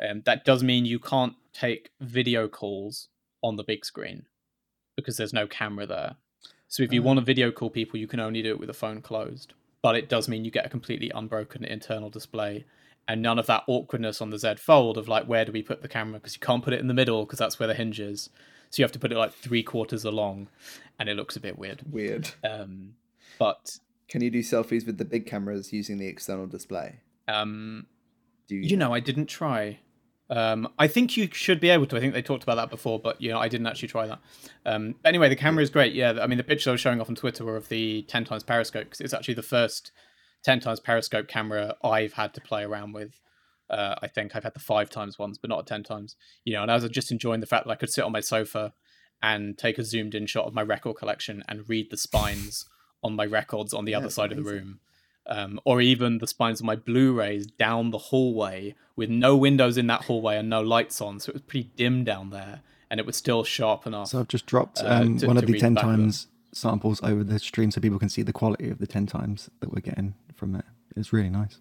Um, 0.00 0.22
that 0.24 0.44
does 0.44 0.62
mean 0.62 0.86
you 0.86 0.98
can't 0.98 1.34
take 1.52 1.90
video 2.00 2.48
calls 2.48 3.08
on 3.44 3.54
the 3.54 3.62
big 3.62 3.84
screen 3.84 4.26
because 4.96 5.16
there's 5.16 5.32
no 5.32 5.46
camera 5.46 5.86
there. 5.86 6.16
So 6.66 6.82
if 6.82 6.92
you 6.92 7.02
mm. 7.02 7.04
want 7.04 7.18
to 7.20 7.24
video 7.24 7.52
call 7.52 7.70
people, 7.70 8.00
you 8.00 8.08
can 8.08 8.18
only 8.18 8.42
do 8.42 8.50
it 8.50 8.58
with 8.58 8.66
the 8.66 8.74
phone 8.74 9.00
closed. 9.00 9.54
But 9.82 9.94
it 9.94 10.08
does 10.08 10.28
mean 10.28 10.44
you 10.44 10.50
get 10.50 10.66
a 10.66 10.70
completely 10.70 11.12
unbroken 11.14 11.64
internal 11.64 12.10
display 12.10 12.64
and 13.06 13.22
none 13.22 13.38
of 13.38 13.46
that 13.46 13.64
awkwardness 13.66 14.20
on 14.20 14.30
the 14.30 14.38
Z 14.38 14.56
Fold 14.56 14.98
of 14.98 15.08
like 15.08 15.26
where 15.26 15.44
do 15.44 15.52
we 15.52 15.62
put 15.62 15.82
the 15.82 15.88
camera 15.88 16.18
because 16.18 16.34
you 16.34 16.40
can't 16.40 16.64
put 16.64 16.72
it 16.72 16.80
in 16.80 16.88
the 16.88 16.94
middle 16.94 17.24
because 17.24 17.38
that's 17.38 17.58
where 17.58 17.66
the 17.66 17.74
hinge 17.74 18.00
is. 18.00 18.30
So 18.70 18.80
you 18.80 18.84
have 18.84 18.92
to 18.92 18.98
put 18.98 19.12
it 19.12 19.18
like 19.18 19.32
three 19.32 19.62
quarters 19.62 20.04
along, 20.04 20.48
and 20.98 21.08
it 21.08 21.14
looks 21.14 21.36
a 21.36 21.40
bit 21.40 21.58
weird. 21.58 21.82
Weird. 21.88 22.30
Um, 22.42 22.94
but 23.38 23.78
can 24.08 24.22
you 24.22 24.30
do 24.30 24.40
selfies 24.40 24.86
with 24.86 24.98
the 24.98 25.04
big 25.04 25.26
cameras 25.26 25.72
using 25.72 25.98
the 25.98 26.08
external 26.08 26.46
display? 26.46 27.00
Um, 27.28 27.86
do 28.48 28.56
you, 28.56 28.62
you 28.62 28.76
know 28.76 28.92
I 28.92 29.00
didn't 29.00 29.26
try. 29.26 29.78
Um, 30.30 30.68
I 30.78 30.88
think 30.88 31.16
you 31.16 31.28
should 31.32 31.60
be 31.60 31.70
able 31.70 31.86
to. 31.86 31.96
I 31.96 32.00
think 32.00 32.14
they 32.14 32.22
talked 32.22 32.42
about 32.42 32.56
that 32.56 32.70
before, 32.70 32.98
but 32.98 33.20
you 33.20 33.30
know, 33.30 33.38
I 33.38 33.48
didn't 33.48 33.66
actually 33.66 33.88
try 33.88 34.06
that. 34.06 34.20
Um, 34.64 34.94
anyway, 35.04 35.28
the 35.28 35.36
camera 35.36 35.62
is 35.62 35.70
great. 35.70 35.92
Yeah, 35.92 36.18
I 36.20 36.26
mean, 36.26 36.38
the 36.38 36.44
pictures 36.44 36.68
I 36.68 36.72
was 36.72 36.80
showing 36.80 37.00
off 37.00 37.08
on 37.08 37.14
Twitter 37.14 37.44
were 37.44 37.56
of 37.56 37.68
the 37.68 38.02
10 38.08 38.24
times 38.24 38.42
periscope 38.42 38.84
because 38.84 39.00
it's 39.00 39.12
actually 39.12 39.34
the 39.34 39.42
first 39.42 39.92
10 40.44 40.60
times 40.60 40.80
periscope 40.80 41.28
camera 41.28 41.76
I've 41.82 42.14
had 42.14 42.32
to 42.34 42.40
play 42.40 42.64
around 42.64 42.92
with. 42.92 43.20
Uh, 43.68 43.94
I 44.02 44.08
think 44.08 44.34
I've 44.34 44.44
had 44.44 44.54
the 44.54 44.60
five 44.60 44.90
times 44.90 45.18
ones, 45.18 45.38
but 45.38 45.50
not 45.50 45.60
a 45.60 45.64
10 45.64 45.82
times. 45.82 46.16
You 46.44 46.54
know, 46.54 46.62
and 46.62 46.70
I 46.70 46.74
was 46.74 46.88
just 46.88 47.12
enjoying 47.12 47.40
the 47.40 47.46
fact 47.46 47.66
that 47.66 47.72
I 47.72 47.76
could 47.76 47.90
sit 47.90 48.04
on 48.04 48.12
my 48.12 48.20
sofa 48.20 48.72
and 49.22 49.56
take 49.56 49.78
a 49.78 49.84
zoomed 49.84 50.14
in 50.14 50.26
shot 50.26 50.46
of 50.46 50.54
my 50.54 50.62
record 50.62 50.96
collection 50.96 51.42
and 51.48 51.68
read 51.68 51.90
the 51.90 51.96
spines 51.96 52.66
on 53.02 53.14
my 53.14 53.24
records 53.24 53.74
on 53.74 53.84
the 53.84 53.94
other 53.94 54.10
side 54.10 54.32
amazing. 54.32 54.38
of 54.38 54.44
the 54.44 54.52
room 54.52 54.80
um, 55.26 55.60
or 55.64 55.80
even 55.80 56.18
the 56.18 56.26
spines 56.26 56.60
of 56.60 56.66
my 56.66 56.76
Blu-rays 56.76 57.46
down 57.46 57.90
the 57.90 57.98
hallway 57.98 58.74
with 58.96 59.10
no 59.10 59.36
windows 59.36 59.76
in 59.76 59.86
that 59.88 60.02
hallway 60.02 60.36
and 60.36 60.48
no 60.48 60.60
lights 60.60 61.00
on, 61.00 61.20
so 61.20 61.30
it 61.30 61.34
was 61.34 61.42
pretty 61.42 61.70
dim 61.76 62.04
down 62.04 62.30
there, 62.30 62.60
and 62.90 63.00
it 63.00 63.06
was 63.06 63.16
still 63.16 63.44
sharp 63.44 63.86
enough. 63.86 64.08
So 64.08 64.20
I've 64.20 64.28
just 64.28 64.46
dropped 64.46 64.82
uh, 64.82 64.86
um, 64.86 65.16
uh, 65.16 65.20
to, 65.20 65.26
one 65.26 65.36
of 65.36 65.46
the 65.46 65.58
ten 65.58 65.74
times 65.74 66.28
samples 66.52 67.02
over 67.02 67.24
the 67.24 67.38
stream, 67.38 67.70
so 67.70 67.80
people 67.80 67.98
can 67.98 68.08
see 68.08 68.22
the 68.22 68.32
quality 68.32 68.70
of 68.70 68.78
the 68.78 68.86
ten 68.86 69.06
times 69.06 69.50
that 69.60 69.72
we're 69.72 69.80
getting 69.80 70.14
from 70.34 70.54
it. 70.54 70.64
It's 70.96 71.12
really 71.12 71.30
nice. 71.30 71.58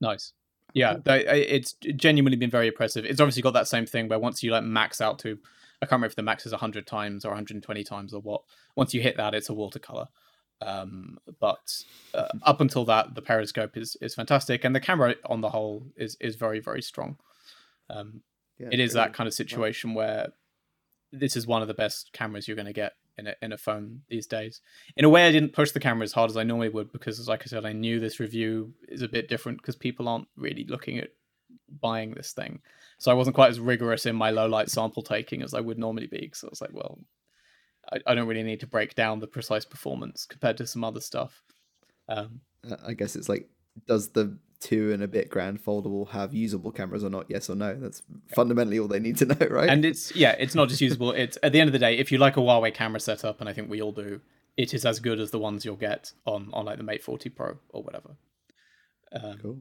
Nice. 0.00 0.32
Yeah, 0.74 0.96
it's 1.06 1.74
genuinely 1.74 2.36
been 2.36 2.50
very 2.50 2.66
impressive. 2.66 3.04
It's 3.04 3.20
obviously 3.20 3.42
got 3.42 3.52
that 3.52 3.68
same 3.68 3.86
thing 3.86 4.08
where 4.08 4.18
once 4.18 4.42
you 4.42 4.50
like 4.50 4.64
max 4.64 5.00
out 5.00 5.20
to, 5.20 5.38
I 5.80 5.86
can't 5.86 5.92
remember 5.92 6.06
if 6.06 6.16
the 6.16 6.22
max 6.22 6.46
is 6.46 6.52
100 6.52 6.84
times 6.84 7.24
or 7.24 7.28
120 7.28 7.84
times 7.84 8.12
or 8.12 8.20
what. 8.20 8.42
Once 8.74 8.92
you 8.92 9.00
hit 9.00 9.16
that, 9.16 9.34
it's 9.34 9.48
a 9.48 9.54
watercolor. 9.54 10.08
Um, 10.60 11.18
but 11.40 11.84
uh, 12.14 12.28
up 12.42 12.60
until 12.60 12.84
that, 12.86 13.14
the 13.14 13.22
periscope 13.22 13.76
is 13.76 13.96
is 14.00 14.14
fantastic, 14.14 14.64
and 14.64 14.74
the 14.74 14.80
camera 14.80 15.14
on 15.26 15.40
the 15.40 15.50
whole 15.50 15.86
is 15.96 16.16
is 16.20 16.36
very 16.36 16.60
very 16.60 16.82
strong. 16.82 17.16
Um, 17.90 18.22
yeah, 18.58 18.68
it 18.72 18.80
is 18.80 18.92
that 18.94 19.12
kind 19.12 19.26
of 19.26 19.34
situation 19.34 19.94
where 19.94 20.28
this 21.12 21.36
is 21.36 21.46
one 21.46 21.62
of 21.62 21.68
the 21.68 21.74
best 21.74 22.12
cameras 22.12 22.48
you're 22.48 22.56
going 22.56 22.66
to 22.66 22.72
get 22.72 22.94
in 23.18 23.26
a 23.26 23.34
in 23.42 23.52
a 23.52 23.58
phone 23.58 24.02
these 24.08 24.26
days. 24.26 24.60
In 24.96 25.04
a 25.04 25.08
way, 25.08 25.26
I 25.26 25.32
didn't 25.32 25.52
push 25.52 25.72
the 25.72 25.80
camera 25.80 26.04
as 26.04 26.12
hard 26.12 26.30
as 26.30 26.36
I 26.36 26.44
normally 26.44 26.68
would 26.68 26.92
because, 26.92 27.26
like 27.28 27.42
I 27.42 27.46
said, 27.46 27.64
I 27.64 27.72
knew 27.72 28.00
this 28.00 28.20
review 28.20 28.74
is 28.88 29.02
a 29.02 29.08
bit 29.08 29.28
different 29.28 29.58
because 29.58 29.76
people 29.76 30.08
aren't 30.08 30.28
really 30.36 30.64
looking 30.68 30.98
at 30.98 31.10
buying 31.80 32.14
this 32.14 32.32
thing. 32.32 32.60
So 32.98 33.10
I 33.10 33.14
wasn't 33.14 33.36
quite 33.36 33.50
as 33.50 33.60
rigorous 33.60 34.06
in 34.06 34.16
my 34.16 34.30
low 34.30 34.46
light 34.46 34.70
sample 34.70 35.02
taking 35.02 35.42
as 35.42 35.54
I 35.54 35.60
would 35.60 35.78
normally 35.78 36.06
be. 36.06 36.18
Because 36.18 36.44
I 36.44 36.48
was 36.48 36.60
like, 36.60 36.72
well, 36.72 36.98
I, 37.92 37.98
I, 38.06 38.14
don't 38.14 38.28
really 38.28 38.42
need 38.42 38.60
to 38.60 38.66
break 38.66 38.94
down 38.94 39.20
the 39.20 39.26
precise 39.26 39.64
performance 39.64 40.26
compared 40.26 40.56
to 40.58 40.66
some 40.66 40.84
other 40.84 41.00
stuff. 41.00 41.42
Um, 42.08 42.40
I 42.84 42.94
guess 42.94 43.16
it's 43.16 43.28
like, 43.28 43.48
does 43.86 44.10
the 44.10 44.38
two 44.60 44.92
and 44.92 45.02
a 45.02 45.08
bit 45.08 45.28
grand 45.28 45.62
foldable 45.62 46.08
have 46.10 46.32
usable 46.32 46.72
cameras 46.72 47.04
or 47.04 47.10
not? 47.10 47.26
Yes 47.28 47.50
or 47.50 47.54
no. 47.56 47.78
That's 47.78 48.02
fundamentally 48.34 48.78
all 48.78 48.88
they 48.88 49.00
need 49.00 49.18
to 49.18 49.26
know, 49.26 49.46
right? 49.50 49.68
And 49.68 49.84
it's 49.84 50.14
yeah, 50.16 50.34
it's 50.38 50.54
not 50.54 50.68
just 50.68 50.80
usable. 50.80 51.10
It's 51.16 51.38
at 51.42 51.52
the 51.52 51.60
end 51.60 51.68
of 51.68 51.72
the 51.72 51.78
day, 51.78 51.98
if 51.98 52.10
you 52.10 52.18
like 52.18 52.36
a 52.36 52.40
Huawei 52.40 52.72
camera 52.72 53.00
setup, 53.00 53.40
and 53.40 53.48
I 53.48 53.52
think 53.52 53.70
we 53.70 53.82
all 53.82 53.92
do, 53.92 54.20
it 54.56 54.74
is 54.74 54.84
as 54.84 55.00
good 55.00 55.20
as 55.20 55.30
the 55.30 55.38
ones 55.38 55.64
you'll 55.64 55.76
get 55.76 56.12
on 56.24 56.50
on 56.52 56.64
like 56.64 56.78
the 56.78 56.84
Mate 56.84 57.02
40 57.02 57.28
Pro 57.30 57.58
or 57.70 57.82
whatever. 57.82 58.16
Um, 59.12 59.38
cool. 59.40 59.58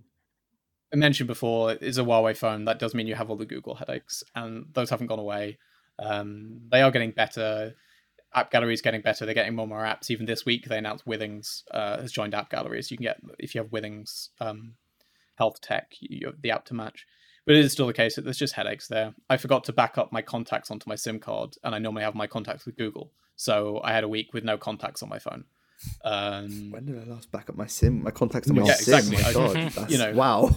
I 0.93 0.95
mentioned 0.95 1.27
before, 1.27 1.71
it's 1.71 1.97
a 1.97 2.03
Huawei 2.03 2.37
phone. 2.37 2.65
That 2.65 2.77
does 2.77 2.93
mean 2.93 3.07
you 3.07 3.15
have 3.15 3.29
all 3.29 3.35
the 3.35 3.45
Google 3.45 3.75
headaches, 3.75 4.23
and 4.35 4.67
those 4.73 4.89
haven't 4.89 5.07
gone 5.07 5.19
away. 5.19 5.57
Um, 5.99 6.61
they 6.71 6.81
are 6.81 6.91
getting 6.91 7.11
better 7.11 7.73
app 8.35 8.51
gallery 8.51 8.73
is 8.73 8.81
getting 8.81 9.01
better. 9.01 9.25
They're 9.25 9.33
getting 9.33 9.55
more 9.55 9.63
and 9.63 9.69
more 9.69 9.83
apps. 9.83 10.09
Even 10.09 10.25
this 10.25 10.45
week, 10.45 10.65
they 10.67 10.77
announced 10.77 11.05
Withings 11.05 11.63
uh, 11.71 12.01
has 12.01 12.11
joined 12.11 12.33
app 12.33 12.49
galleries. 12.49 12.91
You 12.91 12.97
can 12.97 13.03
get 13.03 13.19
if 13.39 13.55
you 13.55 13.61
have 13.61 13.71
Withings 13.71 14.29
um, 14.39 14.73
Health 15.35 15.61
Tech, 15.61 15.93
you 15.99 16.33
the 16.41 16.51
app 16.51 16.65
to 16.65 16.73
match. 16.73 17.05
But 17.45 17.55
it 17.55 17.65
is 17.65 17.73
still 17.73 17.87
the 17.87 17.93
case 17.93 18.15
that 18.15 18.23
there's 18.23 18.37
just 18.37 18.53
headaches 18.53 18.87
there. 18.87 19.13
I 19.29 19.37
forgot 19.37 19.65
to 19.65 19.73
back 19.73 19.97
up 19.97 20.13
my 20.13 20.21
contacts 20.21 20.71
onto 20.71 20.87
my 20.87 20.95
SIM 20.95 21.19
card, 21.19 21.55
and 21.63 21.75
I 21.75 21.79
normally 21.79 22.03
have 22.03 22.15
my 22.15 22.27
contacts 22.27 22.65
with 22.65 22.77
Google. 22.77 23.11
So 23.35 23.81
I 23.83 23.91
had 23.91 24.03
a 24.03 24.07
week 24.07 24.33
with 24.33 24.43
no 24.43 24.57
contacts 24.57 25.03
on 25.03 25.09
my 25.09 25.19
phone. 25.19 25.43
Um, 26.05 26.71
when 26.71 26.85
did 26.85 27.01
I 27.01 27.03
last 27.03 27.31
back 27.31 27.49
up 27.49 27.57
my 27.57 27.67
SIM? 27.67 28.03
My 28.03 28.11
contacts 28.11 28.49
on 28.49 28.55
my 28.55 28.65
yeah, 28.65 28.75
SIM. 28.75 28.95
Exactly. 28.95 29.23
My 29.23 29.33
God, 29.73 29.89
you 29.91 29.97
know, 29.97 30.13
wow. 30.13 30.55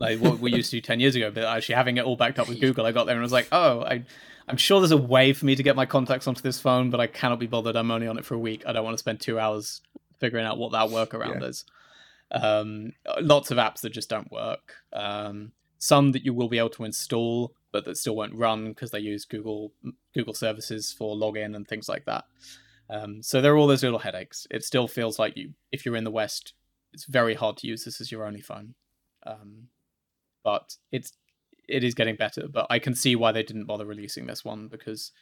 Like 0.00 0.20
what 0.20 0.38
we 0.38 0.52
used 0.52 0.70
to 0.70 0.76
do 0.76 0.80
ten 0.80 1.00
years 1.00 1.16
ago, 1.16 1.30
but 1.30 1.44
actually 1.44 1.74
having 1.74 1.96
it 1.96 2.04
all 2.04 2.16
backed 2.16 2.38
up 2.38 2.48
with 2.48 2.60
Google, 2.60 2.86
I 2.86 2.92
got 2.92 3.04
there 3.04 3.14
and 3.14 3.22
I 3.22 3.24
was 3.24 3.32
like, 3.32 3.48
oh, 3.50 3.82
I 3.82 4.04
I'm 4.48 4.56
sure 4.56 4.80
there's 4.80 4.92
a 4.92 4.96
way 4.96 5.32
for 5.32 5.44
me 5.44 5.54
to 5.56 5.62
get 5.62 5.76
my 5.76 5.86
contacts 5.86 6.26
onto 6.26 6.40
this 6.40 6.60
phone, 6.60 6.90
but 6.90 7.00
I 7.00 7.06
cannot 7.06 7.38
be 7.38 7.46
bothered. 7.46 7.76
I'm 7.76 7.90
only 7.90 8.06
on 8.06 8.18
it 8.18 8.24
for 8.24 8.34
a 8.34 8.38
week. 8.38 8.62
I 8.66 8.72
don't 8.72 8.84
want 8.84 8.94
to 8.94 8.98
spend 8.98 9.20
two 9.20 9.38
hours 9.38 9.82
figuring 10.18 10.46
out 10.46 10.58
what 10.58 10.72
that 10.72 10.88
workaround 10.88 11.40
yeah. 11.40 11.48
is. 11.48 11.64
Um, 12.30 12.92
lots 13.20 13.50
of 13.50 13.58
apps 13.58 13.80
that 13.80 13.90
just 13.90 14.08
don't 14.08 14.30
work. 14.30 14.74
Um, 14.92 15.52
some 15.78 16.12
that 16.12 16.24
you 16.24 16.32
will 16.32 16.48
be 16.48 16.58
able 16.58 16.70
to 16.70 16.84
install, 16.84 17.52
but 17.72 17.84
that 17.84 17.96
still 17.96 18.16
won't 18.16 18.34
run 18.34 18.68
because 18.68 18.90
they 18.90 19.00
use 19.00 19.24
Google 19.24 19.72
Google 20.14 20.34
services 20.34 20.92
for 20.92 21.14
login 21.14 21.54
and 21.54 21.68
things 21.68 21.88
like 21.88 22.06
that. 22.06 22.24
Um, 22.90 23.22
so 23.22 23.40
there 23.40 23.52
are 23.52 23.56
all 23.56 23.66
those 23.66 23.82
little 23.82 23.98
headaches. 23.98 24.46
It 24.50 24.64
still 24.64 24.88
feels 24.88 25.18
like 25.18 25.36
you, 25.36 25.52
if 25.70 25.84
you're 25.84 25.96
in 25.96 26.04
the 26.04 26.10
West, 26.10 26.54
it's 26.94 27.04
very 27.04 27.34
hard 27.34 27.58
to 27.58 27.66
use 27.66 27.84
this 27.84 28.00
as 28.00 28.10
your 28.10 28.24
only 28.24 28.40
phone. 28.40 28.74
Um, 29.26 29.68
but 30.48 30.76
it's 30.90 31.12
it 31.68 31.84
is 31.84 31.94
getting 31.94 32.16
better. 32.16 32.48
But 32.48 32.66
I 32.70 32.78
can 32.78 32.94
see 32.94 33.14
why 33.14 33.32
they 33.32 33.42
didn't 33.42 33.66
bother 33.66 33.84
releasing 33.84 34.26
this 34.26 34.42
one 34.46 34.68
because, 34.68 35.12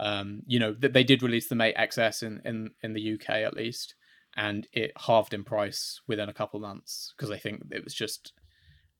um, 0.00 0.42
you 0.46 0.58
know, 0.58 0.74
that 0.80 0.92
they 0.92 1.04
did 1.04 1.22
release 1.22 1.48
the 1.48 1.54
Mate 1.54 1.76
XS 1.76 2.24
in 2.24 2.40
in 2.44 2.70
in 2.82 2.92
the 2.92 3.14
UK 3.14 3.30
at 3.30 3.54
least, 3.54 3.94
and 4.34 4.66
it 4.72 4.90
halved 5.06 5.32
in 5.32 5.44
price 5.44 6.00
within 6.08 6.28
a 6.28 6.34
couple 6.34 6.58
months 6.58 7.14
because 7.16 7.30
I 7.30 7.38
think 7.38 7.62
it 7.70 7.84
was 7.84 7.94
just. 7.94 8.32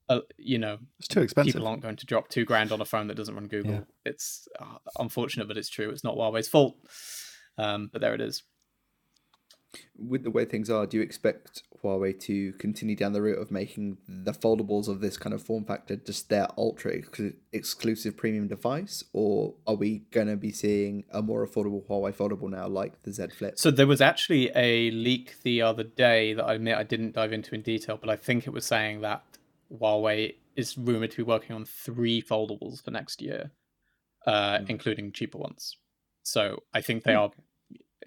Uh, 0.07 0.21
you 0.37 0.59
know, 0.59 0.77
it's 0.99 1.09
too 1.09 1.23
expensive. 1.23 1.55
People 1.55 1.67
aren't 1.67 1.81
going 1.81 1.97
to 1.97 2.05
drop 2.05 2.29
two 2.29 2.45
grand 2.45 2.73
on 2.73 2.81
a 2.83 2.85
phone 2.85 3.07
that 3.07 3.15
doesn't 3.15 3.35
run 3.35 3.49
Google. 3.49 3.73
Yeah. 3.73 3.81
It's 4.05 4.47
uh, 4.61 4.77
unfortunate, 4.99 5.49
but 5.49 5.57
it's 5.57 5.71
true. 5.71 5.89
It's 5.89 6.05
not 6.05 6.15
Huawei's 6.15 6.47
fault. 6.47 6.77
Um, 7.57 7.89
but 7.91 8.03
there 8.03 8.13
it 8.13 8.21
is. 8.21 8.43
With 9.97 10.25
the 10.25 10.31
way 10.31 10.45
things 10.45 10.71
are, 10.71 10.87
do 10.87 10.97
you 10.97 11.03
expect 11.03 11.63
Huawei 11.83 12.19
to 12.21 12.53
continue 12.55 12.97
down 12.97 13.13
the 13.13 13.23
route 13.23 13.39
of 13.39 13.51
making 13.51 13.99
the 14.09 14.33
foldables 14.33 14.89
of 14.89 15.01
this 15.01 15.17
kind 15.17 15.35
of 15.35 15.43
form 15.43 15.65
factor 15.65 15.97
just 15.97 16.29
their 16.29 16.49
ultra 16.57 16.97
ex- 16.97 17.37
exclusive 17.53 18.17
premium 18.17 18.49
device, 18.49 19.05
or 19.13 19.55
are 19.67 19.75
we 19.75 20.05
going 20.11 20.27
to 20.29 20.37
be 20.37 20.51
seeing 20.51 21.05
a 21.11 21.23
more 21.23 21.47
affordable 21.47 21.87
Huawei 21.87 22.15
foldable 22.15 22.51
now, 22.51 22.67
like 22.67 23.03
the 23.03 23.13
Z 23.13 23.29
Flip? 23.37 23.59
So 23.59 23.71
there 23.71 23.87
was 23.87 24.01
actually 24.01 24.51
a 24.55 24.91
leak 24.91 25.43
the 25.43 25.63
other 25.63 25.85
day 25.85 26.35
that 26.35 26.45
I 26.45 26.55
admit 26.55 26.77
I 26.77 26.85
didn't 26.85 27.15
dive 27.15 27.33
into 27.33 27.55
in 27.55 27.63
detail, 27.63 27.99
but 28.01 28.09
I 28.09 28.17
think 28.17 28.47
it 28.47 28.51
was 28.51 28.65
saying 28.65 29.03
that 29.03 29.23
Huawei 29.73 30.35
is 30.57 30.79
rumored 30.79 31.11
to 31.13 31.17
be 31.19 31.23
working 31.23 31.55
on 31.55 31.65
three 31.65 32.23
foldables 32.23 32.83
for 32.83 32.91
next 32.91 33.21
year, 33.21 33.51
uh, 34.27 34.59
mm. 34.59 34.71
including 34.71 35.13
cheaper 35.13 35.39
ones. 35.39 35.77
So 36.23 36.63
I 36.73 36.81
think 36.81 37.05
they 37.05 37.13
mm. 37.13 37.21
are, 37.21 37.31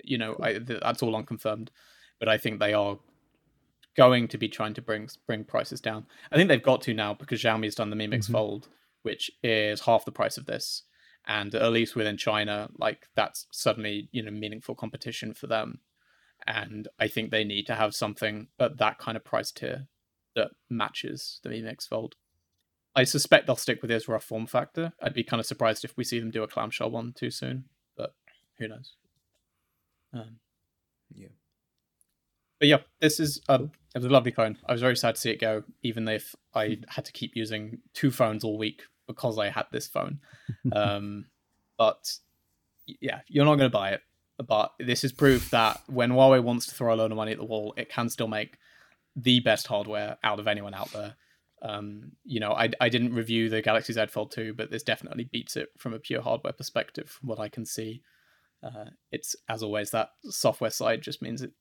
you 0.04 0.18
know, 0.18 0.38
I, 0.42 0.60
that's 0.60 1.04
all 1.04 1.16
unconfirmed, 1.16 1.72
but 2.20 2.30
I 2.30 2.38
think 2.38 2.60
they 2.60 2.74
are 2.74 2.98
going 3.96 4.28
to 4.28 4.38
be 4.38 4.48
trying 4.48 4.74
to 4.76 4.82
bring 4.82 5.10
bring 5.26 5.44
prices 5.44 5.82
down. 5.82 6.06
I 6.32 6.36
think 6.36 6.50
they've 6.50 6.62
got 6.62 6.82
to 6.84 6.94
now 6.94 7.14
because 7.14 7.42
Xiaomi's 7.42 7.76
done 7.76 7.90
the 7.90 7.96
Mi 7.96 8.08
Mix 8.08 8.26
mm-hmm. 8.26 8.34
Fold, 8.34 8.68
which 9.04 9.32
is 9.44 9.82
half 9.82 10.06
the 10.06 10.12
price 10.12 10.38
of 10.38 10.46
this, 10.46 10.84
and 11.26 11.54
at 11.56 11.72
least 11.72 11.96
within 11.96 12.18
China, 12.18 12.70
like 12.78 13.08
that's 13.16 13.48
suddenly 13.52 14.10
you 14.12 14.24
know 14.24 14.32
meaningful 14.32 14.76
competition 14.76 15.34
for 15.34 15.48
them. 15.48 15.80
And 16.46 16.88
I 17.00 17.08
think 17.08 17.32
they 17.32 17.44
need 17.44 17.68
to 17.68 17.76
have 17.76 17.96
something 17.96 18.48
at 18.60 18.78
that 18.78 19.00
kind 19.00 19.18
of 19.18 19.26
price 19.26 19.52
tier 19.52 19.88
that 20.36 20.52
matches 20.70 21.40
the 21.44 21.50
Mi 21.50 21.62
Mix 21.62 21.88
Fold. 21.88 22.16
I 22.96 23.04
suspect 23.04 23.46
they'll 23.46 23.56
stick 23.56 23.82
with 23.82 23.90
this 23.90 24.08
rough 24.08 24.24
form 24.24 24.48
factor. 24.48 24.94
I'd 25.02 25.14
be 25.14 25.24
kind 25.24 25.40
of 25.40 25.46
surprised 25.46 25.84
if 25.84 25.96
we 25.98 26.04
see 26.04 26.20
them 26.20 26.32
do 26.32 26.42
a 26.42 26.48
clamshell 26.48 26.90
one 26.90 27.14
too 27.14 27.30
soon 27.30 27.66
but 27.98 28.14
who 28.60 28.68
knows? 28.68 28.94
Um, 30.22 30.38
yeah. 31.14 31.28
But 32.60 32.68
yeah, 32.68 32.78
this 33.00 33.20
is 33.20 33.42
a 33.48 33.56
it 33.64 34.00
was 34.00 34.06
a 34.06 34.10
lovely 34.10 34.32
phone. 34.32 34.58
I 34.66 34.72
was 34.72 34.82
very 34.82 34.96
sad 34.96 35.16
to 35.16 35.22
see 35.22 35.32
it 35.32 35.42
go, 35.42 35.64
even 35.84 36.08
if 36.08 36.36
I 36.54 36.80
had 36.88 37.06
to 37.06 37.12
keep 37.12 37.36
using 37.36 37.80
two 37.94 38.12
phones 38.12 38.44
all 38.44 38.58
week 38.58 38.84
because 39.08 39.40
I 39.40 39.50
had 39.50 39.66
this 39.72 39.88
phone. 39.88 40.20
um, 40.72 41.26
but 41.78 42.12
yeah, 42.86 43.22
you're 43.28 43.46
not 43.46 43.56
going 43.56 43.70
to 43.70 43.78
buy 43.78 43.92
it. 43.92 44.02
But 44.46 44.74
this 44.80 45.04
is 45.04 45.12
proof 45.12 45.50
that 45.50 45.82
when 45.88 46.12
Huawei 46.12 46.44
wants 46.44 46.68
to 46.68 46.76
throw 46.76 46.94
a 46.94 46.96
load 46.96 47.12
of 47.12 47.18
money 47.18 47.32
at 47.32 47.40
the 47.40 47.46
wall, 47.46 47.74
it 47.76 47.90
can 47.90 48.10
still 48.10 48.28
make 48.28 48.58
the 49.16 49.40
best 49.40 49.66
hardware 49.66 50.18
out 50.24 50.40
of 50.40 50.48
anyone 50.48 50.76
out 50.76 50.92
there. 50.92 51.16
Um, 51.64 52.12
you 52.24 52.40
know, 52.40 52.52
I, 52.52 52.70
I 52.80 52.90
didn't 52.90 53.16
review 53.16 53.50
the 53.50 53.64
Galaxy 53.64 53.94
Z 53.94 54.08
Fold 54.08 54.32
2, 54.32 54.54
but 54.54 54.70
this 54.70 54.84
definitely 54.84 55.24
beats 55.32 55.56
it 55.56 55.70
from 55.80 55.96
a 55.96 56.00
pure 56.00 56.22
hardware 56.22 56.54
perspective, 56.54 57.10
from 57.10 57.30
what 57.30 57.40
I 57.40 57.50
can 57.50 57.66
see. 57.66 58.04
Uh, 58.64 58.86
it's 59.12 59.36
as 59.48 59.64
always 59.64 59.92
that 59.92 60.10
software 60.24 60.72
side 60.72 61.02
just 61.02 61.22
means 61.22 61.42
it 61.42 61.52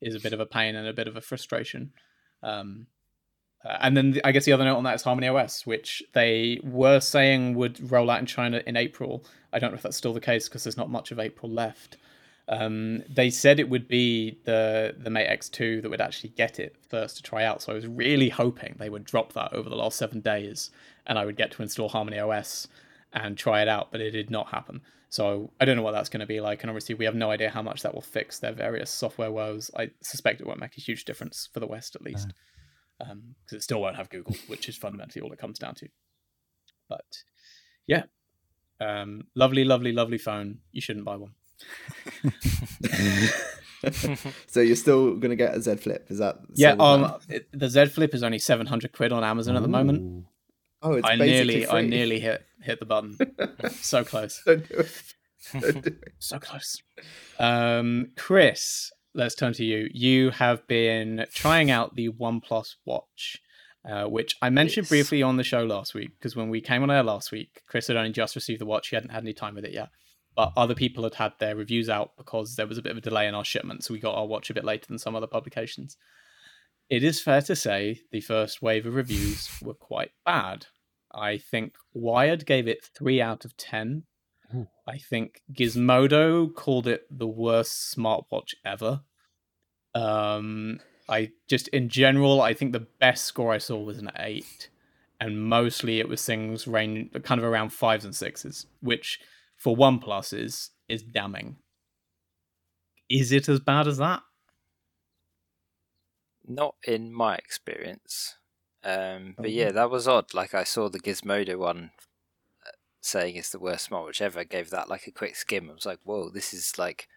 is 0.00 0.14
a 0.14 0.20
bit 0.20 0.32
of 0.32 0.40
a 0.40 0.46
pain 0.46 0.76
and 0.76 0.86
a 0.86 0.92
bit 0.92 1.08
of 1.08 1.16
a 1.16 1.20
frustration. 1.20 1.92
Um, 2.42 2.86
uh, 3.64 3.78
and 3.80 3.96
then 3.96 4.12
the, 4.12 4.26
I 4.26 4.32
guess 4.32 4.44
the 4.44 4.52
other 4.52 4.64
note 4.64 4.76
on 4.76 4.84
that 4.84 4.94
is 4.94 5.02
Harmony 5.02 5.28
OS, 5.28 5.66
which 5.66 6.02
they 6.12 6.60
were 6.62 7.00
saying 7.00 7.54
would 7.54 7.90
roll 7.90 8.10
out 8.10 8.20
in 8.20 8.26
China 8.26 8.62
in 8.66 8.76
April. 8.76 9.24
I 9.52 9.58
don't 9.58 9.70
know 9.70 9.76
if 9.76 9.82
that's 9.82 9.96
still 9.96 10.12
the 10.12 10.20
case 10.20 10.48
because 10.48 10.64
there's 10.64 10.76
not 10.76 10.90
much 10.90 11.10
of 11.10 11.18
April 11.18 11.50
left. 11.50 11.96
Um, 12.46 13.02
they 13.08 13.30
said 13.30 13.58
it 13.58 13.70
would 13.70 13.88
be 13.88 14.38
the 14.44 14.94
the 14.98 15.08
Mate 15.08 15.28
X2 15.28 15.80
that 15.80 15.88
would 15.88 16.02
actually 16.02 16.28
get 16.30 16.58
it 16.58 16.76
first 16.90 17.16
to 17.16 17.22
try 17.22 17.42
out. 17.42 17.62
So 17.62 17.72
I 17.72 17.74
was 17.74 17.86
really 17.86 18.28
hoping 18.28 18.76
they 18.78 18.90
would 18.90 19.04
drop 19.04 19.32
that 19.32 19.54
over 19.54 19.70
the 19.70 19.76
last 19.76 19.96
seven 19.96 20.20
days, 20.20 20.70
and 21.06 21.18
I 21.18 21.24
would 21.24 21.36
get 21.36 21.52
to 21.52 21.62
install 21.62 21.88
Harmony 21.88 22.18
OS 22.18 22.68
and 23.14 23.38
try 23.38 23.62
it 23.62 23.68
out. 23.68 23.92
But 23.92 24.00
it 24.00 24.10
did 24.10 24.30
not 24.30 24.48
happen. 24.48 24.82
So 25.08 25.52
I 25.60 25.64
don't 25.64 25.76
know 25.76 25.82
what 25.82 25.92
that's 25.92 26.08
going 26.08 26.20
to 26.20 26.26
be 26.26 26.40
like, 26.40 26.62
and 26.62 26.70
obviously 26.70 26.96
we 26.96 27.04
have 27.04 27.14
no 27.14 27.30
idea 27.30 27.48
how 27.48 27.62
much 27.62 27.82
that 27.82 27.94
will 27.94 28.02
fix 28.02 28.40
their 28.40 28.52
various 28.52 28.90
software 28.90 29.30
woes. 29.30 29.70
I 29.78 29.90
suspect 30.02 30.40
it 30.40 30.46
won't 30.46 30.58
make 30.58 30.76
a 30.76 30.80
huge 30.80 31.04
difference 31.04 31.48
for 31.52 31.60
the 31.60 31.68
West, 31.68 31.94
at 31.94 32.02
least, 32.02 32.32
because 32.98 33.12
um, 33.12 33.34
it 33.52 33.62
still 33.62 33.80
won't 33.80 33.94
have 33.96 34.10
Google, 34.10 34.34
which 34.48 34.68
is 34.68 34.76
fundamentally 34.76 35.22
all 35.22 35.32
it 35.32 35.38
comes 35.38 35.60
down 35.60 35.76
to. 35.76 35.88
But 36.88 37.04
yeah, 37.86 38.02
um, 38.80 39.28
lovely, 39.36 39.62
lovely, 39.62 39.92
lovely 39.92 40.18
phone. 40.18 40.58
You 40.72 40.80
shouldn't 40.80 41.04
buy 41.04 41.16
one. 41.16 41.34
so 44.46 44.60
you're 44.60 44.76
still 44.76 45.14
going 45.14 45.30
to 45.30 45.36
get 45.36 45.54
a 45.54 45.62
Z 45.62 45.76
Flip? 45.76 46.06
Is 46.08 46.18
that 46.18 46.38
yeah? 46.54 46.72
Um, 46.72 47.14
it, 47.28 47.46
the 47.52 47.68
Z 47.68 47.86
Flip 47.86 48.14
is 48.14 48.22
only 48.22 48.38
seven 48.38 48.66
hundred 48.66 48.92
quid 48.92 49.12
on 49.12 49.22
Amazon 49.22 49.54
Ooh. 49.54 49.58
at 49.58 49.62
the 49.62 49.68
moment. 49.68 50.26
Oh, 50.84 50.92
it's 50.92 51.08
I 51.08 51.16
nearly, 51.16 51.64
free. 51.64 51.78
I 51.78 51.80
nearly 51.80 52.20
hit 52.20 52.44
hit 52.62 52.78
the 52.78 52.86
button. 52.86 53.16
so 53.80 54.04
close. 54.04 54.42
Don't 54.44 54.68
do 54.68 54.74
it. 54.76 55.02
Don't 55.52 55.82
do 55.82 55.88
it. 55.88 56.12
so 56.18 56.38
close. 56.38 56.82
Um, 57.38 58.10
Chris, 58.18 58.92
let's 59.14 59.34
turn 59.34 59.54
to 59.54 59.64
you. 59.64 59.88
You 59.92 60.30
have 60.30 60.66
been 60.68 61.24
trying 61.32 61.70
out 61.70 61.96
the 61.96 62.10
OnePlus 62.10 62.74
Watch, 62.84 63.40
uh, 63.88 64.04
which 64.04 64.36
I 64.42 64.50
mentioned 64.50 64.84
yes. 64.84 64.90
briefly 64.90 65.22
on 65.22 65.38
the 65.38 65.42
show 65.42 65.64
last 65.64 65.94
week 65.94 66.10
because 66.18 66.36
when 66.36 66.50
we 66.50 66.60
came 66.60 66.82
on 66.82 66.90
air 66.90 67.02
last 67.02 67.32
week, 67.32 67.62
Chris 67.66 67.86
had 67.86 67.96
only 67.96 68.12
just 68.12 68.34
received 68.34 68.60
the 68.60 68.66
watch. 68.66 68.88
He 68.88 68.96
hadn't 68.96 69.10
had 69.10 69.22
any 69.22 69.32
time 69.32 69.54
with 69.54 69.64
it 69.64 69.72
yet. 69.72 69.88
But 70.36 70.52
other 70.56 70.74
people 70.74 71.04
had 71.04 71.14
had 71.14 71.32
their 71.38 71.56
reviews 71.56 71.88
out 71.88 72.10
because 72.18 72.56
there 72.56 72.66
was 72.66 72.76
a 72.76 72.82
bit 72.82 72.92
of 72.92 72.98
a 72.98 73.02
delay 73.02 73.26
in 73.26 73.34
our 73.34 73.44
shipment, 73.44 73.84
so 73.84 73.94
we 73.94 74.00
got 74.00 74.16
our 74.16 74.26
watch 74.26 74.50
a 74.50 74.54
bit 74.54 74.64
later 74.64 74.86
than 74.86 74.98
some 74.98 75.16
other 75.16 75.28
publications. 75.28 75.96
It 76.90 77.02
is 77.02 77.22
fair 77.22 77.40
to 77.42 77.56
say 77.56 78.00
the 78.12 78.20
first 78.20 78.60
wave 78.60 78.84
of 78.84 78.94
reviews 78.94 79.48
were 79.62 79.74
quite 79.74 80.10
bad. 80.26 80.66
I 81.14 81.38
think 81.38 81.74
Wired 81.92 82.44
gave 82.46 82.66
it 82.66 82.84
three 82.84 83.20
out 83.20 83.44
of 83.44 83.56
ten. 83.56 84.04
Ooh. 84.54 84.68
I 84.86 84.98
think 84.98 85.42
Gizmodo 85.52 86.52
called 86.52 86.86
it 86.86 87.06
the 87.10 87.26
worst 87.26 87.96
smartwatch 87.96 88.54
ever. 88.64 89.02
Um, 89.94 90.80
I 91.08 91.30
just 91.48 91.68
in 91.68 91.88
general, 91.88 92.40
I 92.42 92.54
think 92.54 92.72
the 92.72 92.86
best 93.00 93.24
score 93.24 93.52
I 93.52 93.58
saw 93.58 93.78
was 93.78 93.98
an 93.98 94.10
eight, 94.18 94.68
and 95.20 95.48
mostly 95.48 96.00
it 96.00 96.08
was 96.08 96.24
things 96.24 96.66
range 96.66 97.10
kind 97.22 97.38
of 97.38 97.44
around 97.44 97.70
fives 97.70 98.04
and 98.04 98.14
sixes, 98.14 98.66
which 98.80 99.20
for 99.56 99.76
OnePlus 99.76 100.36
is 100.38 100.70
is 100.88 101.02
damning. 101.02 101.56
Is 103.08 103.32
it 103.32 103.48
as 103.48 103.60
bad 103.60 103.86
as 103.86 103.98
that? 103.98 104.22
Not 106.46 106.74
in 106.86 107.12
my 107.12 107.36
experience. 107.36 108.36
Um, 108.84 109.34
but 109.36 109.46
oh, 109.46 109.48
yeah, 109.48 109.72
that 109.72 109.90
was 109.90 110.06
odd. 110.06 110.34
Like 110.34 110.54
I 110.54 110.64
saw 110.64 110.88
the 110.88 111.00
Gizmodo 111.00 111.56
one 111.58 111.90
uh, 112.66 112.70
saying 113.00 113.36
it's 113.36 113.50
the 113.50 113.58
worst 113.58 113.90
smartwatch 113.90 114.20
ever. 114.20 114.40
I 114.40 114.44
gave 114.44 114.70
that 114.70 114.88
like 114.88 115.06
a 115.06 115.12
quick 115.12 115.36
skim. 115.36 115.70
I 115.70 115.74
was 115.74 115.86
like, 115.86 116.00
whoa, 116.04 116.28
this 116.28 116.52
is 116.52 116.78
like 116.78 117.08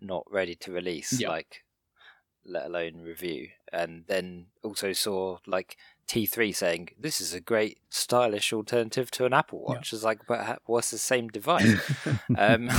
not 0.00 0.24
ready 0.30 0.54
to 0.54 0.72
release. 0.72 1.20
Yep. 1.20 1.28
Like, 1.28 1.64
let 2.44 2.66
alone 2.66 3.00
review. 3.00 3.48
And 3.72 4.04
then 4.06 4.46
also 4.62 4.92
saw 4.92 5.38
like 5.46 5.76
T3 6.08 6.54
saying 6.54 6.90
this 6.98 7.20
is 7.20 7.34
a 7.34 7.40
great 7.40 7.80
stylish 7.90 8.52
alternative 8.52 9.10
to 9.12 9.24
an 9.24 9.32
Apple 9.32 9.64
Watch. 9.64 9.92
It's 9.92 10.04
like, 10.04 10.20
but 10.28 10.62
what's 10.66 10.92
the 10.92 10.98
same 10.98 11.28
device? 11.28 11.74
um, 12.38 12.70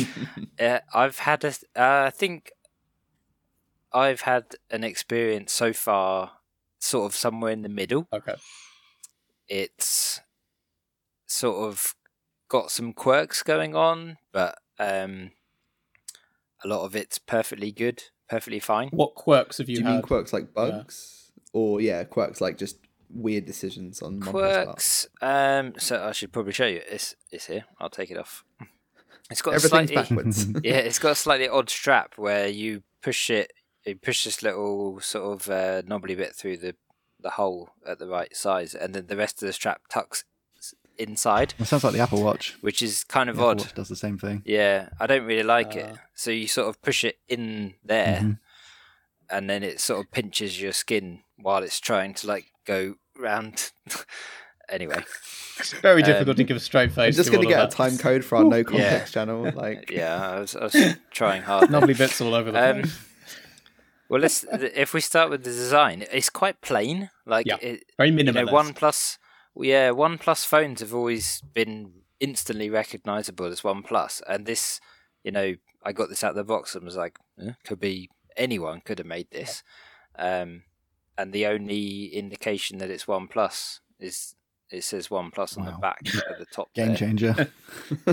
uh, 0.60 0.80
I've 0.92 1.18
had 1.18 1.44
a, 1.44 1.48
uh, 1.74 2.06
I 2.06 2.10
think 2.10 2.52
I've 3.90 4.20
had 4.22 4.56
an 4.70 4.84
experience 4.84 5.52
so 5.52 5.72
far 5.72 6.32
sort 6.78 7.10
of 7.10 7.16
somewhere 7.16 7.52
in 7.52 7.62
the 7.62 7.68
middle. 7.68 8.08
Okay. 8.12 8.34
It's 9.48 10.20
sort 11.26 11.68
of 11.68 11.94
got 12.48 12.70
some 12.70 12.92
quirks 12.92 13.42
going 13.42 13.74
on, 13.74 14.18
but 14.32 14.58
um, 14.78 15.32
a 16.64 16.68
lot 16.68 16.84
of 16.84 16.96
it's 16.96 17.18
perfectly 17.18 17.72
good, 17.72 18.04
perfectly 18.28 18.60
fine. 18.60 18.88
What 18.88 19.14
quirks 19.14 19.58
have 19.58 19.68
you? 19.68 19.76
Do 19.76 19.82
you 19.82 19.86
had? 19.86 19.94
mean 19.94 20.02
quirks 20.02 20.32
like 20.32 20.52
bugs, 20.54 21.32
yeah. 21.36 21.42
or 21.52 21.80
yeah, 21.80 22.04
quirks 22.04 22.40
like 22.40 22.58
just 22.58 22.78
weird 23.10 23.44
decisions 23.44 24.02
on 24.02 24.20
quirks? 24.20 25.06
Um, 25.20 25.74
so 25.78 26.04
I 26.04 26.12
should 26.12 26.32
probably 26.32 26.52
show 26.52 26.66
you. 26.66 26.82
It's 26.90 27.14
it's 27.30 27.46
here. 27.46 27.64
I'll 27.78 27.90
take 27.90 28.10
it 28.10 28.18
off. 28.18 28.44
It's 29.30 29.42
got 29.42 29.54
everything's 29.54 29.90
slightly, 29.90 29.94
backwards. 29.94 30.46
yeah, 30.64 30.76
it's 30.76 30.98
got 30.98 31.12
a 31.12 31.16
slightly 31.16 31.48
odd 31.48 31.68
strap 31.68 32.16
where 32.16 32.48
you 32.48 32.82
push 33.02 33.30
it 33.30 33.52
you 33.86 33.96
push 33.96 34.24
this 34.24 34.42
little 34.42 35.00
sort 35.00 35.40
of 35.42 35.50
uh, 35.50 35.82
knobbly 35.86 36.14
bit 36.14 36.34
through 36.34 36.58
the 36.58 36.74
the 37.20 37.30
hole 37.30 37.70
at 37.86 37.98
the 37.98 38.06
right 38.08 38.34
size, 38.36 38.74
and 38.74 38.94
then 38.94 39.06
the 39.06 39.16
rest 39.16 39.42
of 39.42 39.46
the 39.46 39.52
strap 39.52 39.82
tucks 39.88 40.24
inside. 40.98 41.54
It 41.58 41.66
sounds 41.66 41.84
like 41.84 41.92
the 41.92 42.00
Apple 42.00 42.22
Watch. 42.22 42.56
Which 42.60 42.82
is 42.82 43.04
kind 43.04 43.28
of 43.30 43.36
the 43.36 43.42
odd. 43.42 43.56
Apple 43.60 43.64
Watch 43.66 43.74
does 43.74 43.88
the 43.88 43.96
same 43.96 44.18
thing. 44.18 44.42
Yeah, 44.44 44.88
I 45.00 45.06
don't 45.06 45.24
really 45.24 45.42
like 45.42 45.74
Uh, 45.76 45.80
it. 45.80 45.96
So 46.14 46.30
you 46.30 46.46
sort 46.46 46.68
of 46.68 46.80
push 46.82 47.04
it 47.04 47.18
in 47.28 47.74
there, 47.84 48.20
Mhm. 48.22 48.38
and 49.30 49.48
then 49.50 49.62
it 49.62 49.80
sort 49.80 50.00
of 50.04 50.10
pinches 50.12 50.60
your 50.60 50.72
skin 50.72 51.20
while 51.36 51.62
it's 51.62 51.80
trying 51.80 52.14
to 52.14 52.26
like 52.26 52.46
go 52.64 52.94
round. 53.18 53.72
anyway, 54.68 55.02
It's 55.58 55.72
very 55.74 56.02
Um, 56.02 56.06
difficult 56.06 56.36
to 56.36 56.44
give 56.44 56.56
a 56.56 56.60
straight 56.60 56.92
face. 56.92 57.14
I'm 57.14 57.16
just 57.16 57.30
to 57.30 57.36
going 57.36 57.48
to 57.48 57.54
get 57.54 57.64
a 57.64 57.68
time 57.74 57.96
code 57.98 58.24
for 58.24 58.36
our 58.36 58.44
no 58.44 58.62
context 58.72 59.14
channel. 59.14 59.50
Like, 59.54 59.90
yeah, 59.90 60.30
I 60.32 60.40
was, 60.40 60.54
I 60.56 60.64
was 60.64 60.76
trying 61.10 61.42
hard. 61.42 61.64
there. 61.70 61.80
Lovely 61.80 61.94
bits 61.94 62.20
all 62.20 62.34
over 62.34 62.52
the 62.52 62.70
Um, 62.70 62.82
place. 62.82 62.98
Well, 64.08 64.20
let's 64.20 64.44
if 64.50 64.94
we 64.94 65.00
start 65.00 65.30
with 65.30 65.44
the 65.44 65.50
design, 65.50 66.04
it's 66.12 66.30
quite 66.30 66.60
plain. 66.60 67.10
Like 67.24 67.46
Yeah, 67.46 67.56
it, 67.60 67.84
Very 67.96 68.10
you 68.10 68.24
know, 68.24 68.32
minimalist. 68.32 68.74
OnePlus. 68.74 69.18
Yeah, 69.56 69.90
OnePlus 69.90 70.46
phones 70.46 70.80
have 70.80 70.94
always 70.94 71.40
been 71.54 71.92
instantly 72.20 72.70
recognizable 72.70 73.46
as 73.46 73.62
OnePlus, 73.62 74.22
and 74.28 74.46
this, 74.46 74.80
you 75.24 75.32
know, 75.32 75.54
I 75.82 75.92
got 75.92 76.08
this 76.08 76.22
out 76.22 76.30
of 76.30 76.36
the 76.36 76.44
box 76.44 76.74
and 76.74 76.84
was 76.84 76.96
like, 76.96 77.18
eh, 77.40 77.52
could 77.64 77.80
be 77.80 78.10
anyone 78.36 78.82
could 78.84 78.98
have 78.98 79.06
made 79.06 79.30
this, 79.30 79.62
um, 80.18 80.62
and 81.16 81.32
the 81.32 81.46
only 81.46 82.06
indication 82.06 82.78
that 82.78 82.90
it's 82.90 83.08
one 83.08 83.28
plus 83.28 83.80
is 83.98 84.34
it 84.70 84.82
says 84.82 85.10
one 85.10 85.30
plus 85.30 85.56
on 85.56 85.64
the 85.64 85.72
back 85.72 86.00
at 86.28 86.38
the 86.38 86.46
top 86.46 86.72
Game 86.74 86.88
there, 86.88 86.96
changer. 86.96 87.48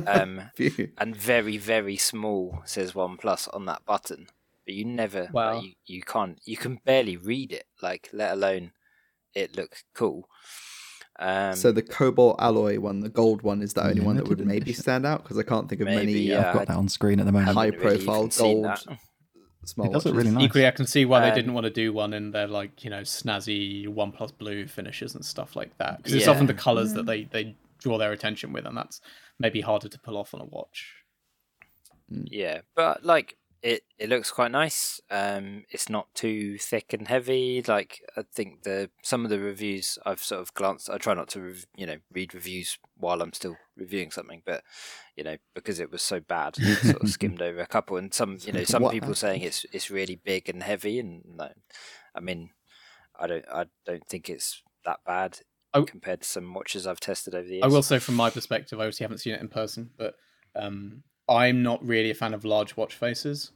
um, 0.05 0.49
and 0.97 1.15
very 1.15 1.57
very 1.57 1.97
small 1.97 2.61
says 2.63 2.95
one 2.95 3.17
plus 3.17 3.47
on 3.49 3.65
that 3.65 3.85
button. 3.85 4.27
But 4.66 4.76
you 4.76 4.86
never, 4.86 5.30
like, 5.34 5.64
you, 5.64 5.74
you 5.86 6.01
can't, 6.01 6.39
you 6.45 6.55
can 6.57 6.80
barely 6.86 7.18
read 7.18 7.51
it. 7.51 7.66
Like, 7.82 8.09
let 8.14 8.32
alone 8.34 8.72
it 9.36 9.57
look 9.57 9.76
cool. 9.93 10.30
Um, 11.20 11.53
so 11.53 11.72
the 11.72 11.82
cobalt 11.82 12.38
alloy 12.39 12.80
one, 12.80 12.99
the 12.99 13.09
gold 13.09 13.41
one, 13.41 13.61
is 13.61 13.74
the 13.74 13.86
only 13.86 14.01
one 14.01 14.16
that 14.16 14.24
would 14.28 14.39
Limited 14.39 14.47
maybe 14.47 14.61
edition. 14.64 14.84
stand 14.84 15.05
out 15.05 15.24
because 15.24 15.38
I 15.38 15.43
can't 15.43 15.70
think 15.70 15.82
of 15.82 15.88
Maybe, 15.88 16.14
many 16.14 16.32
yeah. 16.32 16.39
uh, 16.39 16.47
I've 16.49 16.53
got 16.55 16.68
that 16.68 16.78
on 16.78 16.88
screen 16.89 17.20
at 17.20 17.26
the 17.26 17.32
moment. 17.32 17.51
high 17.51 17.66
really 17.68 17.78
profile 17.97 18.26
even 18.26 18.30
gold 18.38 18.80
small 19.66 19.86
It 19.86 19.93
does 19.93 20.05
look 20.05 20.16
really 20.16 20.32
nice. 20.32 20.43
Equally, 20.43 20.68
I 20.68 20.72
can 20.72 20.86
see 20.86 21.05
why 21.05 21.20
they 21.22 21.30
Um, 21.30 21.36
didn't 21.36 21.53
want 21.53 21.66
to 21.66 21.70
do 21.70 21.93
one 21.93 22.14
in 22.14 22.32
their 22.32 22.47
like 22.47 22.84
you 22.84 22.89
know 22.89 23.01
snazzy 23.01 23.88
OnePlus 23.88 24.38
Blue 24.38 24.68
finishes 24.68 25.16
and 25.16 25.24
stuff 25.24 25.55
like 25.55 25.78
that 25.78 25.97
because 25.97 26.14
it's 26.16 26.26
Yeah. 26.28 26.34
often 26.34 26.47
the 26.47 26.53
colors 26.53 26.93
that 26.93 27.05
they 27.05 27.26
they 27.26 27.55
draw 27.80 27.97
their 27.97 28.11
attention 28.11 28.53
with, 28.53 28.66
and 28.66 28.76
that's 28.78 29.01
maybe 29.39 29.61
harder 29.61 29.89
to 29.89 29.99
pull 29.99 30.18
off 30.18 30.34
on 30.34 30.41
a 30.41 30.45
watch. 30.45 30.93
Yeah, 32.09 32.61
but 32.76 33.05
like 33.05 33.38
it, 33.64 33.84
it 33.97 34.09
looks 34.09 34.30
quite 34.30 34.51
nice. 34.51 34.99
Um, 35.09 35.64
it's 35.70 35.88
not 35.88 36.14
too 36.14 36.57
thick 36.57 36.91
and 36.91 37.07
heavy. 37.07 37.64
Like 37.66 38.01
I 38.18 38.24
think 38.36 38.64
the 38.64 38.89
some 39.01 39.24
of 39.24 39.30
the 39.30 39.39
reviews 39.39 39.97
I've 40.05 40.22
sort 40.22 40.41
of 40.41 40.53
glanced. 40.53 40.89
I 40.89 40.97
try 40.97 41.14
not 41.14 41.30
to 41.30 41.41
rev, 41.41 41.66
you 41.78 41.86
know 41.86 41.95
read 42.11 42.34
reviews 42.34 42.78
while 42.97 43.22
I'm 43.22 43.32
still 43.32 43.55
reviewing 43.78 44.11
something, 44.11 44.41
but 44.45 44.64
you 45.16 45.24
know 45.24 45.38
because 45.55 45.80
it 45.80 45.91
was 45.91 46.01
so 46.01 46.20
bad, 46.20 46.55
I 46.59 46.74
sort 46.74 47.03
of 47.03 47.09
skimmed 47.09 47.41
over 47.41 47.61
a 47.61 47.68
couple. 47.68 47.95
And 47.95 48.14
some 48.14 48.38
you 48.41 48.51
know 48.51 48.66
some 48.66 48.84
What 48.84 48.91
people 48.91 49.16
saying 49.16 49.41
it's 49.41 49.66
it's 49.72 49.89
really 49.89 50.20
big 50.22 50.49
and 50.49 50.61
heavy, 50.61 50.99
and 50.99 51.24
no, 51.26 51.49
I 52.14 52.20
mean 52.20 52.49
I 53.18 53.28
don't 53.28 53.45
I 53.49 53.66
don't 53.86 54.05
think 54.07 54.30
it's 54.30 54.61
that 54.86 54.99
bad. 55.05 55.39
Compared 55.74 56.22
to 56.22 56.28
some 56.28 56.53
watches 56.53 56.86
I've 56.86 56.99
tested 56.99 57.34
over 57.34 57.47
the 57.47 57.55
years. 57.55 57.64
I 57.64 57.68
will 57.68 57.82
say 57.82 57.97
from 57.97 58.14
my 58.14 58.30
perspective, 58.30 58.80
I 58.80 58.84
obviously 58.84 59.05
haven't 59.05 59.20
seen 59.20 59.34
it 59.34 59.41
in 59.41 59.47
person, 59.47 59.89
but 59.97 60.14
um, 60.55 61.01
I'm 61.30 61.63
not 61.63 61.86
really 61.86 62.11
a 62.11 62.15
fan 62.15 62.34
of 62.34 62.43
large 62.45 62.76
watch 62.76 62.95
faces, 62.95 63.51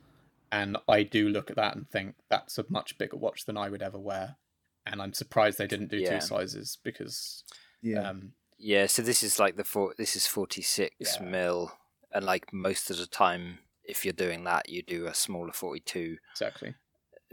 and 0.52 0.78
I 0.88 1.04
do 1.04 1.28
look 1.30 1.50
at 1.50 1.56
that 1.58 1.76
and 1.76 1.90
think 1.90 2.16
that's 2.30 2.58
a 2.58 2.66
much 2.70 2.98
bigger 2.98 3.18
watch 3.18 3.46
than 3.46 3.58
I 3.58 3.70
would 3.70 3.82
ever 3.82 4.00
wear, 4.00 4.38
and 4.86 5.02
I'm 5.02 5.14
surprised 5.14 5.58
they 5.58 5.68
didn't 5.68 5.90
do 5.92 5.98
Yeah. 5.98 6.20
two 6.20 6.26
sizes 6.26 6.78
because 6.84 7.44
Yeah. 7.82 8.10
um, 8.10 8.34
Yeah, 8.60 8.88
so 8.88 9.02
this 9.04 9.22
is 9.22 9.38
like 9.38 9.56
the 9.56 9.64
four. 9.64 9.94
This 9.98 10.16
is 10.16 10.26
forty 10.26 10.62
six 10.64 10.96
Yeah. 11.00 11.24
mil, 11.26 11.78
and 12.12 12.26
like 12.26 12.52
most 12.52 12.90
of 12.90 12.98
the 12.98 13.06
time, 13.06 13.60
if 13.84 14.04
you're 14.04 14.14
doing 14.14 14.46
that, 14.46 14.70
you 14.70 14.82
do 14.82 15.06
a 15.06 15.14
smaller 15.14 15.52
forty 15.54 15.80
two 15.82 16.18
exactly. 16.32 16.74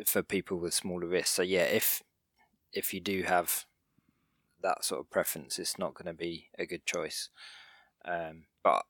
for 0.05 0.23
people 0.23 0.59
with 0.59 0.75
smaller 0.75 1.07
wrists. 1.07 1.35
So 1.35 1.43
yeah, 1.43 1.63
if 1.65 2.03
if 2.73 2.93
you 2.93 3.01
do 3.01 3.23
have 3.23 3.65
that 4.61 4.85
sort 4.85 5.01
of 5.01 5.11
preference, 5.11 5.59
it's 5.59 5.79
not 5.79 5.95
going 5.95 6.07
to 6.07 6.13
be 6.13 6.51
a 6.59 6.67
good 6.67 6.85
choice. 6.85 7.31
Um, 8.05 8.47
but 8.63 8.85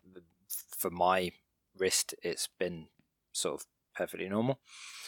for 0.76 0.90
my 0.90 1.32
wrist, 1.76 2.14
it's 2.22 2.48
been 2.59 2.86
sort 3.32 3.61
of 3.61 3.66
perfectly 3.96 4.28
normal. 4.28 4.59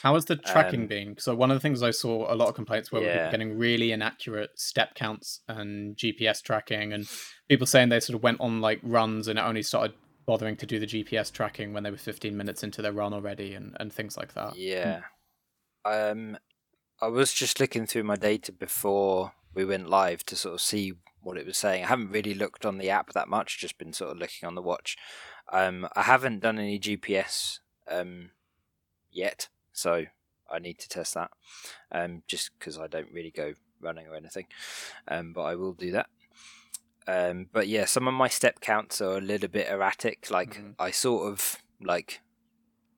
How 0.03 0.15
has 0.15 0.27
the 0.27 0.37
tracking 0.37 0.83
Um, 0.83 0.87
been? 0.87 1.17
So 1.19 1.35
one 1.35 1.51
of 1.51 1.57
the 1.57 1.61
things 1.61 1.83
I 1.83 1.91
saw 1.91 2.33
a 2.33 2.37
lot 2.37 2.49
of 2.49 2.55
complaints 2.55 2.93
were 2.93 3.03
Yeah. 3.03 3.31
getting 3.31 3.59
really 3.59 3.91
inaccurate 3.93 4.59
step 4.59 4.95
counts 4.95 5.41
and 5.49 5.97
GPS 5.97 6.41
tracking, 6.43 6.93
and 6.93 7.09
people 7.49 7.67
saying 7.67 7.89
they 7.89 8.01
sort 8.01 8.17
of 8.17 8.23
went 8.23 8.41
on 8.41 8.61
like 8.61 8.81
runs 8.83 9.27
and 9.29 9.39
it 9.39 9.43
only 9.43 9.63
started 9.63 9.97
bothering 10.25 10.57
to 10.57 10.67
do 10.67 10.79
the 10.79 10.87
GPS 10.87 11.33
tracking 11.33 11.73
when 11.73 11.83
they 11.85 11.91
were 11.91 11.97
15 11.97 12.37
minutes 12.37 12.63
into 12.63 12.83
their 12.83 12.93
run 12.93 13.13
already, 13.15 13.55
and, 13.55 13.77
and 13.81 13.93
things 13.93 14.17
like 14.17 14.35
that. 14.35 14.57
Yeah. 14.57 15.03
Um, 15.85 16.39
I 17.01 17.09
was 17.09 17.33
just 17.33 17.61
looking 17.61 17.87
through 17.87 18.05
my 18.05 18.17
data 18.17 18.53
before 18.53 19.33
we 19.55 19.65
went 19.65 19.89
live 19.89 20.25
to 20.27 20.37
sort 20.37 20.55
of 20.55 20.61
see 20.61 20.95
what 21.21 21.37
it 21.37 21.47
was 21.47 21.59
saying. 21.59 21.85
I 21.85 21.89
haven't 21.89 22.11
really 22.11 22.35
looked 22.35 22.65
on 22.65 22.79
the 22.79 22.91
app 22.91 23.13
that 23.13 23.29
much, 23.29 23.59
just 23.59 23.79
been 23.79 23.93
sort 23.93 24.13
of 24.13 24.19
looking 24.19 24.47
on 24.47 24.55
the 24.55 24.63
watch. 24.63 24.97
Um, 25.53 25.89
I 25.95 26.03
haven't 26.03 26.41
done 26.41 26.59
any 26.59 26.79
GPS 26.79 27.61
um, 27.89 28.31
yet, 29.11 29.49
so 29.73 30.05
I 30.51 30.59
need 30.59 30.79
to 30.79 30.89
test 30.89 31.15
that. 31.15 31.31
Um, 31.93 32.23
just 32.27 32.51
because 32.59 32.79
I 32.79 32.87
don't 32.87 33.13
really 33.13 33.31
go 33.31 33.55
running 33.81 34.07
or 34.07 34.15
anything, 34.15 34.47
um, 35.09 35.33
but 35.33 35.43
I 35.43 35.55
will 35.55 35.73
do 35.73 35.93
that. 35.93 36.09
Um, 37.09 37.47
but 37.53 37.69
yeah, 37.69 37.85
some 37.85 38.09
of 38.09 38.15
my 38.15 38.29
step 38.29 38.61
counts 38.61 39.01
are 39.01 39.19
a 39.19 39.21
little 39.21 39.49
bit 39.49 39.69
erratic. 39.69 40.31
Like 40.31 40.57
Mhm. 40.57 40.75
I 40.79 40.91
sort 40.91 41.31
of 41.33 41.63
like, 41.81 42.21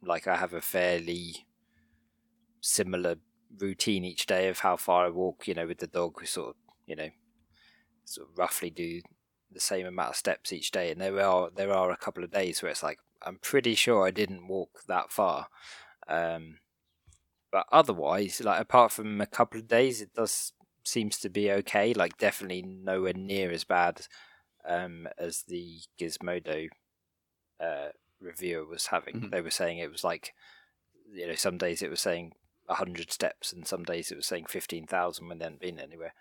like 0.03 0.27
I 0.27 0.37
have 0.37 0.55
a 0.55 0.63
fairly 0.63 1.47
similar 2.61 3.17
routine 3.59 4.05
each 4.05 4.27
day 4.27 4.49
of 4.49 4.61
how 4.61 4.77
far 4.77 5.07
I 5.07 5.11
walk. 5.11 5.47
You 5.47 5.55
know, 5.55 5.67
with 5.67 5.79
the 5.79 5.87
dog, 5.87 6.21
we 6.21 6.27
sort 6.27 6.51
of, 6.51 6.57
you 6.87 6.97
know, 6.97 7.11
sort 8.05 8.29
of 8.29 8.39
roughly 8.39 8.71
do 8.71 9.03
the 9.51 9.61
same 9.61 9.87
amount 9.87 10.11
of 10.11 10.17
steps 10.17 10.53
each 10.53 10.71
day. 10.71 10.91
And 10.91 11.01
there 11.01 11.21
are 11.21 11.51
there 11.55 11.73
are 11.73 11.91
a 11.91 11.97
couple 11.97 12.25
of 12.25 12.31
days 12.31 12.63
where 12.63 12.71
it's 12.71 12.83
like 12.83 12.99
I'm 13.23 13.39
pretty 13.39 13.75
sure 13.75 14.07
I 14.07 14.11
didn't 14.11 14.49
walk 14.49 14.83
that 14.87 15.13
far. 15.13 15.49
Um, 16.07 16.59
but 17.51 17.67
otherwise, 17.73 18.41
like 18.41 18.61
apart 18.61 18.93
from 18.93 19.21
a 19.21 19.27
couple 19.27 19.61
of 19.61 19.69
days, 19.69 20.01
it 20.01 20.15
does 20.15 20.53
seems 20.85 21.19
to 21.19 21.29
be 21.29 21.51
okay. 21.51 21.93
Like 21.95 22.19
definitely 22.19 22.63
nowhere 22.63 23.15
near 23.15 23.51
as 23.51 23.65
bad 23.65 24.07
um, 24.67 25.09
as 25.19 25.43
the 25.43 25.79
Gizmodo 25.99 26.69
uh, 27.61 27.89
reviewer 28.21 28.67
was 28.67 28.87
having. 28.87 29.21
Mhm. 29.21 29.31
They 29.31 29.41
were 29.41 29.51
saying 29.51 29.79
it 29.79 29.91
was 29.91 30.05
like, 30.05 30.35
you 31.13 31.27
know, 31.27 31.35
some 31.35 31.59
days 31.59 31.83
it 31.83 31.91
was 31.91 32.01
saying 32.01 32.33
hundred 32.69 33.11
steps, 33.11 33.53
and 33.53 33.67
some 33.67 33.83
days 33.83 34.11
it 34.11 34.17
was 34.17 34.27
saying 34.27 34.45
fifteen 34.47 34.87
thousand 34.87 35.29
when 35.29 35.39
they 35.39 35.45
hadn't 35.45 35.61
been 35.61 35.81
anywhere. 35.81 36.15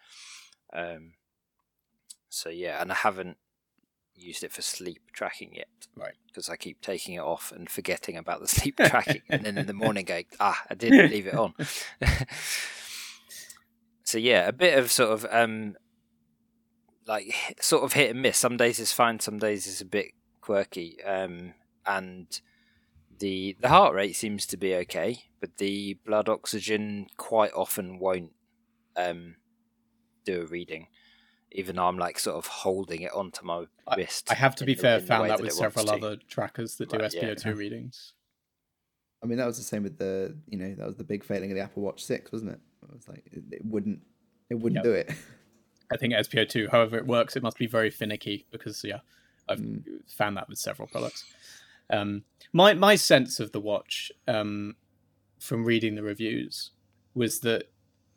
Um, 0.71 1.13
so 2.29 2.49
yeah, 2.49 2.81
and 2.81 2.91
I 2.91 2.95
haven't 2.95 3.37
used 4.15 4.43
it 4.43 4.51
for 4.51 4.61
sleep 4.61 5.01
tracking 5.13 5.53
yet, 5.53 5.67
Right. 5.95 6.15
Because 6.27 6.49
I 6.49 6.55
keep 6.55 6.81
taking 6.81 7.15
it 7.15 7.21
off 7.21 7.51
and 7.51 7.69
forgetting 7.69 8.17
about 8.17 8.41
the 8.41 8.47
sleep 8.47 8.77
tracking, 8.77 9.21
and 9.29 9.43
then 9.43 9.57
in 9.57 9.67
the 9.67 9.73
morning 9.73 10.05
going, 10.05 10.25
ah, 10.39 10.61
I 10.69 10.75
didn't 10.75 11.11
leave 11.11 11.27
it 11.27 11.35
on. 11.35 11.53
so 14.03 14.17
yeah, 14.17 14.47
a 14.47 14.53
bit 14.53 14.77
of 14.77 14.91
sort 14.91 15.11
of 15.11 15.25
um, 15.31 15.75
like 17.07 17.33
sort 17.59 17.83
of 17.83 17.93
hit 17.93 18.11
and 18.11 18.21
miss. 18.21 18.37
Some 18.37 18.57
days 18.57 18.79
it's 18.79 18.93
fine, 18.93 19.19
some 19.19 19.39
days 19.39 19.67
it's 19.67 19.81
a 19.81 19.85
bit 19.85 20.07
quirky. 20.41 21.03
Um, 21.03 21.53
and 21.85 22.39
the 23.19 23.57
the 23.59 23.69
heart 23.69 23.95
rate 23.95 24.15
seems 24.15 24.45
to 24.47 24.57
be 24.57 24.75
okay, 24.75 25.23
but 25.39 25.57
the 25.57 25.97
blood 26.05 26.29
oxygen 26.29 27.07
quite 27.17 27.53
often 27.53 27.97
won't 27.97 28.31
um, 28.95 29.35
do 30.25 30.41
a 30.41 30.45
reading. 30.45 30.87
Even 31.57 31.75
though 31.75 31.87
I'm 31.87 31.97
like 31.97 32.19
sort 32.19 32.37
of 32.37 32.45
holding 32.45 33.01
it 33.01 33.11
onto 33.13 33.43
my 33.43 33.65
wrist. 33.97 34.31
I 34.31 34.35
have 34.35 34.55
to 34.57 34.65
be 34.65 34.75
the- 34.75 34.81
fair, 34.81 34.95
in 34.97 35.01
the 35.01 35.07
found 35.07 35.23
way 35.23 35.27
that 35.29 35.39
with 35.41 35.51
it 35.51 35.59
wants 35.59 35.75
several 35.75 35.85
to. 35.99 36.05
other 36.07 36.15
trackers 36.29 36.75
that 36.77 36.89
do 36.89 36.97
Right, 36.97 37.13
yeah. 37.13 37.23
SPO2 37.33 37.57
readings. 37.57 38.13
I 39.23 39.25
mean, 39.25 39.39
that 39.39 39.47
was 39.47 39.57
the 39.57 39.63
same 39.63 39.81
with 39.83 39.97
the, 39.97 40.37
you 40.47 40.57
know, 40.57 40.75
that 40.75 40.85
was 40.85 40.95
the 40.97 41.03
big 41.03 41.23
failing 41.23 41.49
of 41.51 41.55
the 41.57 41.63
Apple 41.63 41.81
Watch 41.83 42.03
Six, 42.05 42.31
wasn't 42.31 42.51
it? 42.51 42.59
It 42.83 42.93
was 42.93 43.07
like 43.09 43.23
it, 43.31 43.43
it 43.51 43.65
wouldn't, 43.65 44.01
it 44.49 44.55
wouldn't 44.55 44.77
Yep. 44.77 44.83
do 44.83 44.91
it. 44.93 45.11
I 45.91 45.97
think 45.97 46.13
SPO2, 46.13 46.69
however 46.69 46.97
it 46.97 47.07
works, 47.07 47.35
it 47.35 47.41
must 47.43 47.57
be 47.57 47.65
very 47.65 47.89
finicky 47.89 48.45
because 48.51 48.83
yeah, 48.83 48.99
I've 49.49 49.59
Mm. 49.59 49.83
found 50.07 50.37
that 50.37 50.47
with 50.49 50.59
several 50.59 50.87
products. 50.87 51.25
Um, 51.89 52.23
my 52.53 52.73
my 52.73 52.95
sense 52.95 53.39
of 53.39 53.51
the 53.53 53.59
watch 53.61 54.11
um, 54.27 54.75
from 55.39 55.63
reading 55.65 55.95
the 55.95 56.03
reviews 56.03 56.71
was 57.15 57.39
that 57.39 57.69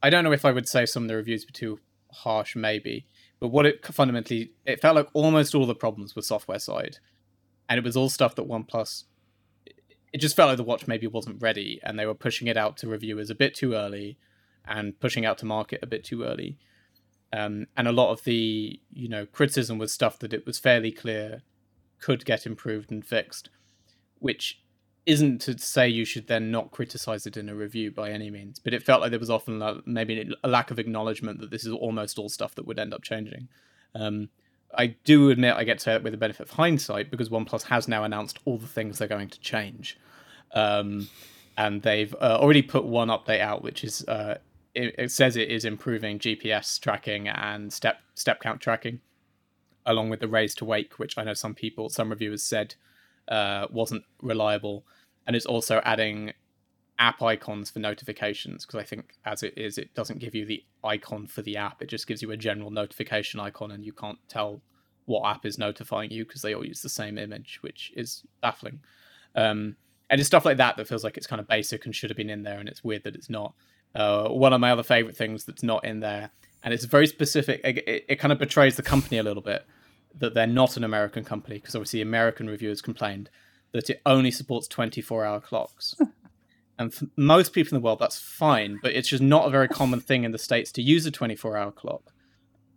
I 0.02 0.10
don't 0.10 0.24
know 0.24 0.32
if 0.32 0.44
I 0.44 0.50
would 0.50 0.68
say 0.68 0.84
some 0.84 1.04
of 1.04 1.08
the 1.08 1.16
reviews 1.16 1.46
were 1.46 1.52
too 1.52 1.78
harsh, 2.12 2.56
maybe, 2.56 3.06
but 3.40 3.48
what 3.48 3.66
it 3.66 3.84
fundamentally 3.86 4.52
it 4.64 4.80
felt 4.80 4.96
like 4.96 5.08
almost 5.12 5.54
all 5.54 5.66
the 5.66 5.74
problems 5.74 6.14
were 6.14 6.22
software 6.22 6.58
side, 6.58 6.98
and 7.68 7.78
it 7.78 7.84
was 7.84 7.96
all 7.96 8.08
stuff 8.08 8.34
that 8.36 8.48
OnePlus 8.48 9.04
it 10.12 10.18
just 10.18 10.36
felt 10.36 10.48
like 10.48 10.56
the 10.56 10.64
watch 10.64 10.86
maybe 10.86 11.06
wasn't 11.06 11.40
ready, 11.40 11.80
and 11.82 11.98
they 11.98 12.06
were 12.06 12.14
pushing 12.14 12.48
it 12.48 12.56
out 12.56 12.76
to 12.78 12.88
reviewers 12.88 13.30
a 13.30 13.34
bit 13.34 13.54
too 13.54 13.74
early, 13.74 14.18
and 14.66 14.98
pushing 15.00 15.24
out 15.24 15.38
to 15.38 15.46
market 15.46 15.80
a 15.82 15.86
bit 15.86 16.04
too 16.04 16.24
early. 16.24 16.58
Um, 17.32 17.66
and 17.76 17.86
a 17.86 17.92
lot 17.92 18.10
of 18.10 18.24
the 18.24 18.80
you 18.90 19.08
know 19.08 19.26
criticism 19.26 19.78
was 19.78 19.92
stuff 19.92 20.18
that 20.18 20.32
it 20.32 20.46
was 20.46 20.58
fairly 20.58 20.90
clear 20.90 21.42
could 22.00 22.24
get 22.24 22.46
improved 22.46 22.90
and 22.90 23.06
fixed, 23.06 23.50
which 24.18 24.59
isn't 25.06 25.40
to 25.42 25.58
say 25.58 25.88
you 25.88 26.04
should 26.04 26.26
then 26.26 26.50
not 26.50 26.70
criticize 26.70 27.26
it 27.26 27.36
in 27.36 27.48
a 27.48 27.54
review 27.54 27.90
by 27.90 28.10
any 28.10 28.30
means, 28.30 28.58
but 28.58 28.74
it 28.74 28.82
felt 28.82 29.00
like 29.00 29.10
there 29.10 29.18
was 29.20 29.30
often 29.30 29.82
maybe 29.86 30.32
a 30.44 30.48
lack 30.48 30.70
of 30.70 30.78
acknowledgement 30.78 31.40
that 31.40 31.50
this 31.50 31.64
is 31.64 31.72
almost 31.72 32.18
all 32.18 32.28
stuff 32.28 32.54
that 32.54 32.66
would 32.66 32.78
end 32.78 32.92
up 32.92 33.02
changing. 33.02 33.48
Um, 33.94 34.28
I 34.76 34.88
do 35.04 35.30
admit 35.30 35.54
I 35.56 35.64
get 35.64 35.78
to 35.78 35.84
say 35.84 35.94
it 35.94 36.02
with 36.02 36.12
the 36.12 36.18
benefit 36.18 36.48
of 36.48 36.50
hindsight 36.50 37.10
because 37.10 37.28
OnePlus 37.28 37.64
has 37.64 37.88
now 37.88 38.04
announced 38.04 38.38
all 38.44 38.58
the 38.58 38.66
things 38.66 38.98
they're 38.98 39.08
going 39.08 39.30
to 39.30 39.40
change. 39.40 39.98
Um, 40.52 41.08
and 41.56 41.82
they've 41.82 42.14
uh, 42.20 42.38
already 42.40 42.62
put 42.62 42.84
one 42.84 43.08
update 43.08 43.40
out, 43.40 43.62
which 43.62 43.84
is 43.84 44.04
uh, 44.06 44.38
it, 44.74 44.94
it, 44.98 45.10
says 45.10 45.36
it 45.36 45.48
is 45.48 45.64
improving 45.64 46.18
GPS 46.18 46.78
tracking 46.80 47.28
and 47.28 47.72
step 47.72 48.00
step 48.14 48.40
count 48.40 48.60
tracking, 48.60 49.00
along 49.84 50.10
with 50.10 50.20
the 50.20 50.28
raise 50.28 50.54
to 50.56 50.64
wake, 50.64 50.98
which 50.98 51.18
I 51.18 51.24
know 51.24 51.34
some 51.34 51.54
people, 51.54 51.88
some 51.88 52.10
reviewers 52.10 52.42
said 52.42 52.74
uh, 53.30 53.66
wasn't 53.70 54.04
reliable, 54.20 54.84
and 55.26 55.36
it's 55.36 55.46
also 55.46 55.80
adding 55.84 56.32
app 56.98 57.22
icons 57.22 57.70
for 57.70 57.78
notifications 57.78 58.66
because 58.66 58.78
I 58.78 58.84
think 58.84 59.14
as 59.24 59.42
it 59.42 59.54
is, 59.56 59.78
it 59.78 59.94
doesn't 59.94 60.18
give 60.18 60.34
you 60.34 60.44
the 60.44 60.62
icon 60.84 61.26
for 61.26 61.40
the 61.40 61.56
app. 61.56 61.80
It 61.80 61.88
just 61.88 62.06
gives 62.06 62.20
you 62.20 62.30
a 62.30 62.36
general 62.36 62.70
notification 62.70 63.40
icon, 63.40 63.70
and 63.70 63.84
you 63.84 63.92
can't 63.92 64.18
tell 64.28 64.60
what 65.06 65.28
app 65.28 65.46
is 65.46 65.58
notifying 65.58 66.10
you 66.10 66.24
because 66.24 66.42
they 66.42 66.54
all 66.54 66.64
use 66.64 66.82
the 66.82 66.88
same 66.88 67.18
image, 67.18 67.58
which 67.62 67.92
is 67.96 68.22
baffling. 68.42 68.80
Um, 69.34 69.76
and 70.10 70.20
it's 70.20 70.26
stuff 70.26 70.44
like 70.44 70.58
that 70.58 70.76
that 70.76 70.88
feels 70.88 71.04
like 71.04 71.16
it's 71.16 71.26
kind 71.26 71.40
of 71.40 71.48
basic 71.48 71.86
and 71.86 71.94
should 71.94 72.10
have 72.10 72.16
been 72.16 72.30
in 72.30 72.42
there, 72.42 72.58
and 72.58 72.68
it's 72.68 72.84
weird 72.84 73.04
that 73.04 73.14
it's 73.14 73.30
not. 73.30 73.54
Uh, 73.94 74.28
one 74.28 74.52
of 74.52 74.60
my 74.60 74.70
other 74.70 74.84
favorite 74.84 75.16
things 75.16 75.44
that's 75.44 75.62
not 75.62 75.84
in 75.84 76.00
there, 76.00 76.30
and 76.62 76.74
it's 76.74 76.84
very 76.84 77.06
specific. 77.06 77.60
It, 77.64 77.78
it, 77.88 78.04
it 78.08 78.16
kind 78.16 78.32
of 78.32 78.38
betrays 78.38 78.76
the 78.76 78.82
company 78.82 79.18
a 79.18 79.22
little 79.22 79.42
bit 79.42 79.64
that 80.18 80.34
they're 80.34 80.46
not 80.46 80.76
an 80.76 80.84
American 80.84 81.24
company 81.24 81.56
because 81.56 81.74
obviously 81.74 82.00
American 82.00 82.48
reviewers 82.48 82.82
complained 82.82 83.30
that 83.72 83.90
it 83.90 84.00
only 84.04 84.30
supports 84.30 84.68
24 84.68 85.24
hour 85.24 85.40
clocks. 85.40 85.94
and 86.78 86.92
for 86.92 87.06
most 87.16 87.52
people 87.52 87.76
in 87.76 87.82
the 87.82 87.84
world, 87.84 87.98
that's 87.98 88.18
fine, 88.18 88.78
but 88.82 88.92
it's 88.92 89.08
just 89.08 89.22
not 89.22 89.46
a 89.46 89.50
very 89.50 89.68
common 89.68 90.00
thing 90.00 90.24
in 90.24 90.32
the 90.32 90.38
States 90.38 90.72
to 90.72 90.82
use 90.82 91.06
a 91.06 91.10
24 91.10 91.56
hour 91.56 91.70
clock. 91.70 92.12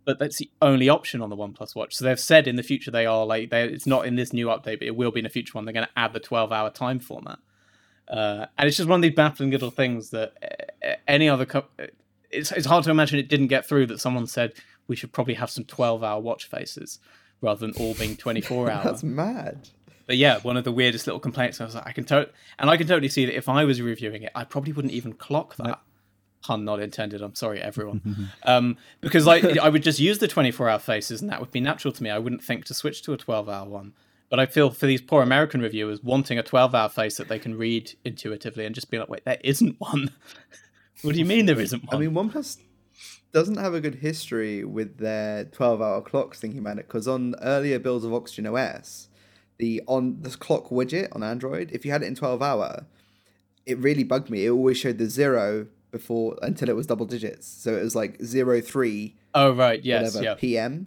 But 0.04 0.18
that's 0.18 0.36
the 0.36 0.50
only 0.60 0.88
option 0.88 1.22
on 1.22 1.30
the 1.30 1.36
OnePlus 1.36 1.74
Watch. 1.74 1.94
So 1.94 2.04
they've 2.04 2.20
said 2.20 2.46
in 2.46 2.56
the 2.56 2.62
future 2.62 2.90
they 2.90 3.06
are 3.06 3.24
like, 3.24 3.50
it's 3.52 3.86
not 3.86 4.06
in 4.06 4.16
this 4.16 4.34
new 4.34 4.48
update, 4.48 4.78
but 4.78 4.82
it 4.82 4.96
will 4.96 5.10
be 5.10 5.20
in 5.20 5.26
a 5.26 5.30
future 5.30 5.52
one. 5.54 5.64
They're 5.64 5.72
going 5.72 5.86
to 5.86 5.98
add 5.98 6.12
the 6.12 6.20
12 6.20 6.52
hour 6.52 6.68
time 6.70 6.98
format. 6.98 7.38
Uh, 8.06 8.46
and 8.58 8.68
it's 8.68 8.76
just 8.76 8.88
one 8.88 8.98
of 8.98 9.02
these 9.02 9.14
baffling 9.14 9.50
little 9.50 9.70
things 9.70 10.10
that 10.10 10.34
uh, 10.86 10.92
any 11.08 11.26
other. 11.26 11.46
Co- 11.46 11.64
it's, 12.30 12.52
it's 12.52 12.66
hard 12.66 12.84
to 12.84 12.90
imagine 12.90 13.18
it 13.18 13.30
didn't 13.30 13.46
get 13.46 13.66
through 13.66 13.86
that 13.86 13.98
someone 14.00 14.26
said 14.26 14.52
we 14.88 14.96
should 14.96 15.12
probably 15.12 15.34
have 15.34 15.48
some 15.48 15.64
12 15.64 16.04
hour 16.04 16.20
watch 16.20 16.48
faces 16.48 16.98
rather 17.44 17.60
than 17.60 17.74
all 17.76 17.94
being 17.94 18.16
24 18.16 18.70
hours. 18.70 18.84
That's 18.84 19.02
mad. 19.02 19.68
But 20.06 20.16
yeah, 20.16 20.40
one 20.40 20.56
of 20.56 20.64
the 20.64 20.72
weirdest 20.72 21.06
little 21.06 21.20
complaints. 21.20 21.60
I 21.60 21.64
was 21.64 21.74
like, 21.74 21.86
I 21.86 21.92
can 21.92 22.04
totally, 22.04 22.32
and 22.58 22.68
I 22.68 22.76
can 22.76 22.86
totally 22.86 23.08
see 23.08 23.24
that 23.26 23.36
if 23.36 23.48
I 23.48 23.64
was 23.64 23.80
reviewing 23.80 24.22
it, 24.22 24.32
I 24.34 24.44
probably 24.44 24.72
wouldn't 24.72 24.92
even 24.92 25.12
clock 25.12 25.56
that. 25.56 25.80
Pun 26.42 26.64
not 26.64 26.80
intended. 26.80 27.22
I'm 27.22 27.34
sorry, 27.34 27.60
everyone. 27.60 28.30
um, 28.42 28.76
because 29.00 29.24
like 29.26 29.44
I 29.58 29.68
would 29.68 29.82
just 29.82 29.98
use 29.98 30.18
the 30.18 30.28
24 30.28 30.68
hour 30.68 30.78
faces, 30.78 31.22
and 31.22 31.30
that 31.30 31.40
would 31.40 31.50
be 31.50 31.60
natural 31.60 31.92
to 31.92 32.02
me. 32.02 32.10
I 32.10 32.18
wouldn't 32.18 32.44
think 32.44 32.66
to 32.66 32.74
switch 32.74 33.02
to 33.02 33.12
a 33.12 33.16
12 33.16 33.48
hour 33.48 33.66
one. 33.66 33.94
But 34.28 34.40
I 34.40 34.46
feel 34.46 34.70
for 34.70 34.86
these 34.86 35.00
poor 35.00 35.22
American 35.22 35.60
reviewers 35.60 36.02
wanting 36.02 36.38
a 36.38 36.42
12 36.42 36.74
hour 36.74 36.88
face 36.88 37.16
that 37.16 37.28
they 37.28 37.38
can 37.38 37.56
read 37.56 37.92
intuitively 38.04 38.66
and 38.66 38.74
just 38.74 38.90
be 38.90 38.98
like, 38.98 39.08
wait, 39.08 39.24
there 39.24 39.38
isn't 39.42 39.78
one. 39.78 40.10
what 41.02 41.12
do 41.14 41.18
you 41.18 41.24
mean 41.24 41.46
there 41.46 41.60
isn't 41.60 41.84
one? 41.86 41.96
I 41.96 42.06
mean, 42.06 42.10
OnePlus 42.10 42.58
doesn't 43.34 43.56
have 43.56 43.74
a 43.74 43.80
good 43.80 43.96
history 43.96 44.64
with 44.64 44.98
their 44.98 45.44
12 45.46 45.82
hour 45.82 46.00
clocks 46.00 46.38
thinking 46.38 46.60
about 46.60 46.78
it 46.78 46.86
because 46.86 47.08
on 47.08 47.34
earlier 47.42 47.80
builds 47.80 48.04
of 48.04 48.14
Oxygen 48.14 48.46
OS, 48.46 49.08
the 49.58 49.82
on 49.88 50.22
the 50.22 50.30
clock 50.30 50.68
widget 50.70 51.08
on 51.12 51.24
Android, 51.24 51.68
if 51.72 51.84
you 51.84 51.90
had 51.90 52.02
it 52.02 52.06
in 52.06 52.14
12 52.14 52.40
hour, 52.40 52.86
it 53.66 53.76
really 53.78 54.04
bugged 54.04 54.30
me. 54.30 54.46
It 54.46 54.50
always 54.50 54.78
showed 54.78 54.98
the 54.98 55.10
zero 55.10 55.66
before 55.90 56.38
until 56.42 56.68
it 56.68 56.76
was 56.76 56.86
double 56.86 57.06
digits. 57.06 57.46
So 57.48 57.76
it 57.76 57.82
was 57.82 57.96
like 57.96 58.22
zero 58.22 58.60
three. 58.60 59.16
Oh 59.34 59.50
right, 59.52 59.84
yes, 59.84 60.14
whatever, 60.14 60.24
yeah. 60.24 60.34
PM. 60.34 60.86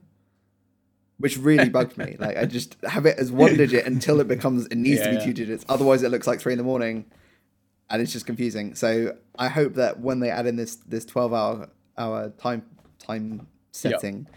Which 1.17 1.37
really 1.37 1.69
bugged 1.69 1.97
me. 1.97 2.15
Like 2.19 2.37
I 2.37 2.45
just 2.45 2.77
have 2.87 3.05
it 3.05 3.19
as 3.19 3.29
one 3.29 3.57
digit 3.57 3.85
until 3.85 4.21
it 4.21 4.27
becomes 4.29 4.67
it 4.67 4.77
needs 4.77 5.01
yeah, 5.01 5.11
to 5.11 5.17
be 5.17 5.25
two 5.25 5.33
digits. 5.33 5.65
Otherwise, 5.67 6.01
it 6.01 6.11
looks 6.11 6.27
like 6.27 6.39
three 6.39 6.53
in 6.53 6.57
the 6.57 6.63
morning, 6.63 7.05
and 7.89 8.01
it's 8.01 8.13
just 8.13 8.25
confusing. 8.25 8.73
So 8.73 9.17
I 9.37 9.49
hope 9.49 9.73
that 9.73 9.99
when 9.99 10.21
they 10.21 10.29
add 10.29 10.45
in 10.45 10.55
this 10.55 10.75
this 10.75 11.03
twelve 11.03 11.33
hour 11.33 11.69
hour 11.97 12.29
time 12.37 12.65
time 12.99 13.47
setting, 13.71 14.27
yep. 14.29 14.35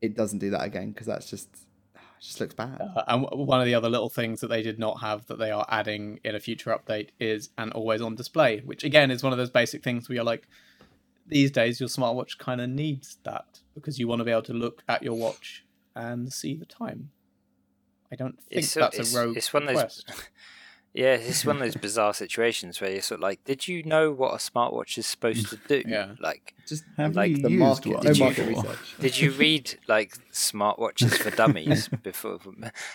it 0.00 0.16
doesn't 0.16 0.38
do 0.38 0.50
that 0.50 0.64
again 0.64 0.90
because 0.90 1.06
that's 1.06 1.28
just 1.28 1.48
just 2.20 2.40
looks 2.40 2.54
bad. 2.54 2.80
Uh, 2.80 3.02
and 3.08 3.26
one 3.30 3.60
of 3.60 3.66
the 3.66 3.74
other 3.74 3.88
little 3.88 4.08
things 4.08 4.40
that 4.40 4.48
they 4.48 4.62
did 4.62 4.78
not 4.78 5.00
have 5.00 5.26
that 5.26 5.38
they 5.38 5.50
are 5.50 5.66
adding 5.68 6.20
in 6.24 6.34
a 6.34 6.40
future 6.40 6.70
update 6.76 7.10
is 7.20 7.50
an 7.58 7.72
always 7.72 8.00
on 8.00 8.14
display, 8.14 8.60
which 8.60 8.84
again 8.84 9.10
is 9.10 9.22
one 9.22 9.32
of 9.32 9.38
those 9.38 9.50
basic 9.50 9.82
things 9.82 10.08
where 10.08 10.16
you're 10.16 10.24
like, 10.24 10.48
these 11.26 11.50
days 11.50 11.80
your 11.80 11.88
smartwatch 11.88 12.38
kind 12.38 12.60
of 12.60 12.68
needs 12.68 13.18
that 13.24 13.60
because 13.74 13.98
you 13.98 14.08
want 14.08 14.20
to 14.20 14.24
be 14.24 14.30
able 14.30 14.42
to 14.42 14.54
look 14.54 14.82
at 14.88 15.02
your 15.02 15.14
watch 15.14 15.64
and 15.94 16.32
see 16.32 16.54
the 16.54 16.66
time. 16.66 17.10
I 18.10 18.16
don't 18.16 18.38
think 18.38 18.62
it's, 18.62 18.74
that's 18.74 19.14
a 19.14 19.18
rogue. 19.18 19.36
It's 19.36 19.52
one 19.52 19.66
request. 19.66 20.08
of 20.08 20.16
those. 20.16 20.24
Yeah, 20.96 21.16
it's 21.16 21.44
one 21.44 21.56
of 21.56 21.62
those 21.62 21.76
bizarre 21.80 22.14
situations 22.14 22.80
where 22.80 22.90
you're 22.90 23.02
sort 23.02 23.18
of 23.18 23.22
like, 23.22 23.44
did 23.44 23.68
you 23.68 23.82
know 23.82 24.10
what 24.12 24.32
a 24.32 24.38
smartwatch 24.38 24.96
is 24.96 25.06
supposed 25.06 25.50
to 25.50 25.58
do? 25.68 25.82
yeah. 25.86 26.14
Like, 26.20 26.54
just 26.66 26.84
have 26.96 27.14
like 27.14 27.42
the 27.42 27.50
market, 27.50 27.92
one? 27.92 28.02
Did, 28.02 28.18
no 28.18 28.24
market 28.24 28.48
you, 28.48 28.56
research. 28.56 28.96
did 28.98 29.18
you 29.20 29.30
read 29.32 29.78
like 29.88 30.16
smartwatches 30.32 31.18
for 31.18 31.30
dummies 31.30 31.88
before? 32.02 32.38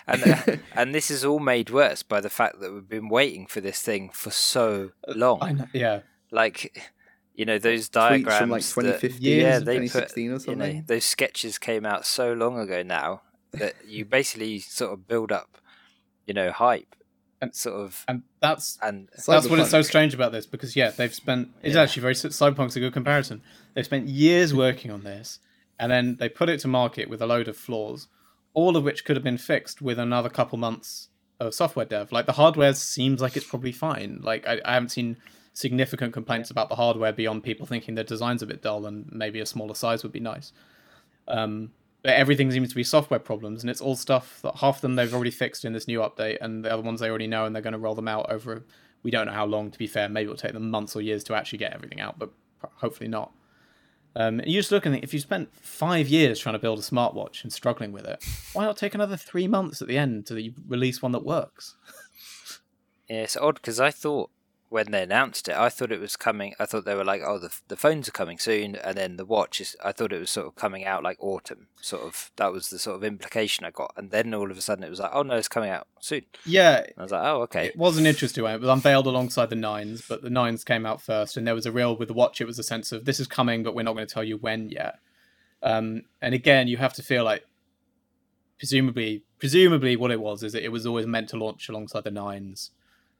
And 0.08 0.26
uh, 0.26 0.56
and 0.74 0.92
this 0.92 1.12
is 1.12 1.24
all 1.24 1.38
made 1.38 1.70
worse 1.70 2.02
by 2.02 2.20
the 2.20 2.28
fact 2.28 2.58
that 2.58 2.72
we've 2.72 2.88
been 2.88 3.08
waiting 3.08 3.46
for 3.46 3.60
this 3.60 3.80
thing 3.80 4.10
for 4.10 4.32
so 4.32 4.90
uh, 5.06 5.12
long. 5.14 5.68
Yeah. 5.72 6.00
Like, 6.32 6.76
you 7.36 7.44
know 7.44 7.58
those 7.58 7.88
diagrams 7.88 8.40
from 8.40 8.50
like 8.50 8.62
2015 8.62 9.20
that, 9.20 9.22
yeah 9.22 9.58
they 9.58 9.78
2016 9.78 10.28
put, 10.28 10.34
or 10.34 10.38
something 10.38 10.66
you 10.66 10.74
know, 10.74 10.84
those 10.86 11.04
sketches 11.04 11.58
came 11.58 11.86
out 11.86 12.04
so 12.04 12.32
long 12.32 12.58
ago 12.58 12.82
now 12.82 13.22
that 13.52 13.74
you 13.86 14.04
basically 14.04 14.58
sort 14.58 14.92
of 14.92 15.08
build 15.08 15.32
up 15.32 15.56
you 16.26 16.34
know 16.34 16.50
hype 16.50 16.94
and 17.42 17.54
sort 17.54 17.76
of. 17.76 18.04
and 18.08 18.22
that's 18.40 18.78
and 18.80 19.08
that's 19.26 19.48
what 19.48 19.58
is 19.58 19.68
so 19.68 19.82
strange 19.82 20.14
about 20.14 20.32
this 20.32 20.46
because 20.46 20.74
yeah 20.74 20.90
they've 20.90 21.14
spent 21.14 21.50
it's 21.62 21.74
yeah. 21.74 21.82
actually 21.82 22.00
very 22.00 22.14
cyberpunk's 22.14 22.76
a 22.76 22.80
good 22.80 22.94
comparison. 22.94 23.42
They've 23.74 23.84
spent 23.84 24.08
years 24.08 24.54
working 24.64 24.90
on 24.90 25.04
this 25.04 25.40
and 25.78 25.92
then 25.92 26.16
they 26.16 26.28
put 26.28 26.48
it 26.48 26.60
to 26.60 26.68
market 26.68 27.10
with 27.10 27.20
a 27.20 27.26
load 27.26 27.48
of 27.48 27.56
flaws 27.56 28.08
all 28.54 28.76
of 28.76 28.84
which 28.84 29.04
could 29.04 29.16
have 29.16 29.24
been 29.24 29.38
fixed 29.38 29.82
with 29.82 29.98
another 29.98 30.28
couple 30.28 30.58
months 30.58 31.08
of 31.40 31.54
software 31.54 31.86
dev. 31.86 32.12
Like 32.12 32.26
the 32.26 32.32
hardware 32.32 32.74
seems 32.74 33.20
like 33.20 33.36
it's 33.36 33.46
probably 33.46 33.72
fine. 33.72 34.20
Like 34.22 34.46
I, 34.46 34.60
I 34.64 34.74
haven't 34.74 34.90
seen 34.90 35.16
significant 35.54 36.12
complaints 36.12 36.50
about 36.50 36.68
the 36.68 36.76
hardware 36.76 37.12
beyond 37.12 37.42
people 37.42 37.66
thinking 37.66 37.94
the 37.94 38.04
design's 38.04 38.42
a 38.42 38.46
bit 38.46 38.62
dull 38.62 38.86
and 38.86 39.10
maybe 39.12 39.40
a 39.40 39.46
smaller 39.46 39.74
size 39.74 40.02
would 40.02 40.12
be 40.12 40.20
nice. 40.20 40.52
Um, 41.28 41.72
but 42.02 42.14
everything 42.14 42.50
seems 42.50 42.68
to 42.70 42.74
be 42.74 42.84
software 42.84 43.20
problems, 43.20 43.62
and 43.62 43.70
it's 43.70 43.80
all 43.80 43.96
stuff 43.96 44.40
that 44.42 44.56
half 44.56 44.76
of 44.76 44.80
them 44.82 44.96
they've 44.96 45.14
already 45.14 45.30
fixed 45.30 45.64
in 45.64 45.72
this 45.72 45.86
new 45.86 46.00
update, 46.00 46.38
and 46.40 46.64
the 46.64 46.72
other 46.72 46.82
ones 46.82 47.00
they 47.00 47.08
already 47.08 47.26
know, 47.26 47.44
and 47.44 47.54
they're 47.54 47.62
going 47.62 47.72
to 47.72 47.78
roll 47.78 47.94
them 47.94 48.08
out 48.08 48.30
over. 48.30 48.64
We 49.02 49.10
don't 49.10 49.26
know 49.26 49.32
how 49.32 49.46
long. 49.46 49.70
To 49.70 49.78
be 49.78 49.86
fair, 49.86 50.08
maybe 50.08 50.24
it'll 50.24 50.36
take 50.36 50.52
them 50.52 50.70
months 50.70 50.96
or 50.96 51.02
years 51.02 51.24
to 51.24 51.34
actually 51.34 51.58
get 51.58 51.72
everything 51.72 52.00
out, 52.00 52.18
but 52.18 52.30
hopefully 52.76 53.08
not. 53.08 53.32
Um, 54.14 54.40
you 54.44 54.58
just 54.58 54.70
look 54.70 54.84
and 54.84 54.94
think, 54.94 55.04
if 55.04 55.14
you 55.14 55.20
spent 55.20 55.54
five 55.54 56.08
years 56.08 56.38
trying 56.38 56.54
to 56.54 56.58
build 56.58 56.78
a 56.78 56.82
smartwatch 56.82 57.42
and 57.42 57.52
struggling 57.52 57.92
with 57.92 58.04
it, 58.04 58.22
why 58.52 58.64
not 58.64 58.76
take 58.76 58.94
another 58.94 59.16
three 59.16 59.48
months 59.48 59.80
at 59.80 59.88
the 59.88 59.96
end 59.96 60.26
to 60.26 60.52
release 60.68 61.00
one 61.00 61.12
that 61.12 61.24
works? 61.24 61.76
yeah, 63.08 63.22
it's 63.22 63.36
odd 63.36 63.54
because 63.54 63.80
I 63.80 63.90
thought 63.90 64.30
when 64.72 64.90
they 64.90 65.02
announced 65.02 65.48
it, 65.48 65.56
I 65.56 65.68
thought 65.68 65.92
it 65.92 66.00
was 66.00 66.16
coming. 66.16 66.54
I 66.58 66.64
thought 66.64 66.86
they 66.86 66.94
were 66.94 67.04
like, 67.04 67.20
"Oh, 67.24 67.38
the 67.38 67.54
the 67.68 67.76
phones 67.76 68.08
are 68.08 68.12
coming 68.12 68.38
soon," 68.38 68.74
and 68.76 68.96
then 68.96 69.16
the 69.16 69.24
watch 69.24 69.60
is. 69.60 69.76
I 69.84 69.92
thought 69.92 70.12
it 70.12 70.18
was 70.18 70.30
sort 70.30 70.46
of 70.46 70.56
coming 70.56 70.84
out 70.86 71.02
like 71.02 71.18
autumn, 71.20 71.68
sort 71.80 72.02
of. 72.02 72.30
That 72.36 72.52
was 72.52 72.70
the 72.70 72.78
sort 72.78 72.96
of 72.96 73.04
implication 73.04 73.66
I 73.66 73.70
got, 73.70 73.92
and 73.96 74.10
then 74.10 74.32
all 74.32 74.50
of 74.50 74.56
a 74.56 74.62
sudden 74.62 74.82
it 74.82 74.90
was 74.90 74.98
like, 74.98 75.10
"Oh 75.12 75.22
no, 75.22 75.36
it's 75.36 75.48
coming 75.48 75.70
out 75.70 75.86
soon." 76.00 76.22
Yeah, 76.46 76.78
and 76.78 76.94
I 76.96 77.02
was 77.02 77.12
like, 77.12 77.22
"Oh, 77.22 77.42
okay." 77.42 77.66
It 77.66 77.76
was 77.76 77.98
an 77.98 78.06
interesting 78.06 78.42
one. 78.42 78.54
It 78.54 78.60
was 78.60 78.70
unveiled 78.70 79.06
alongside 79.06 79.50
the 79.50 79.56
nines, 79.56 80.02
but 80.08 80.22
the 80.22 80.30
nines 80.30 80.64
came 80.64 80.86
out 80.86 81.02
first, 81.02 81.36
and 81.36 81.46
there 81.46 81.54
was 81.54 81.66
a 81.66 81.72
real 81.72 81.94
with 81.94 82.08
the 82.08 82.14
watch. 82.14 82.40
It 82.40 82.46
was 82.46 82.58
a 82.58 82.64
sense 82.64 82.92
of 82.92 83.04
this 83.04 83.20
is 83.20 83.28
coming, 83.28 83.62
but 83.62 83.74
we're 83.74 83.82
not 83.82 83.94
going 83.94 84.06
to 84.06 84.14
tell 84.14 84.24
you 84.24 84.38
when 84.38 84.70
yet. 84.70 84.98
Um, 85.62 86.02
and 86.20 86.34
again, 86.34 86.66
you 86.66 86.78
have 86.78 86.94
to 86.94 87.02
feel 87.02 87.24
like 87.24 87.44
presumably, 88.58 89.22
presumably, 89.38 89.96
what 89.96 90.10
it 90.10 90.20
was 90.20 90.42
is 90.42 90.52
that 90.54 90.64
it 90.64 90.72
was 90.72 90.86
always 90.86 91.06
meant 91.06 91.28
to 91.28 91.36
launch 91.36 91.68
alongside 91.68 92.04
the 92.04 92.10
nines 92.10 92.70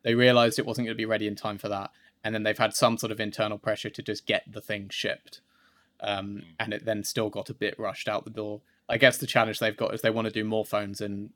they 0.02 0.14
realized 0.14 0.58
it 0.58 0.66
wasn't 0.66 0.86
going 0.86 0.94
to 0.94 1.00
be 1.00 1.06
ready 1.06 1.26
in 1.26 1.36
time 1.36 1.58
for 1.58 1.68
that, 1.68 1.90
and 2.24 2.34
then 2.34 2.42
they've 2.42 2.58
had 2.58 2.74
some 2.74 2.98
sort 2.98 3.12
of 3.12 3.20
internal 3.20 3.58
pressure 3.58 3.90
to 3.90 4.02
just 4.02 4.26
get 4.26 4.44
the 4.50 4.60
thing 4.60 4.88
shipped, 4.90 5.40
um, 6.00 6.26
hmm. 6.26 6.38
and 6.58 6.74
it 6.74 6.84
then 6.84 7.04
still 7.04 7.30
got 7.30 7.50
a 7.50 7.54
bit 7.54 7.78
rushed 7.78 8.08
out 8.08 8.24
the 8.24 8.30
door. 8.30 8.60
I 8.88 8.98
guess 8.98 9.18
the 9.18 9.26
challenge 9.26 9.58
they've 9.58 9.76
got 9.76 9.94
is 9.94 10.02
they 10.02 10.10
want 10.10 10.26
to 10.26 10.32
do 10.32 10.44
more 10.44 10.64
phones 10.64 11.00
in, 11.00 11.30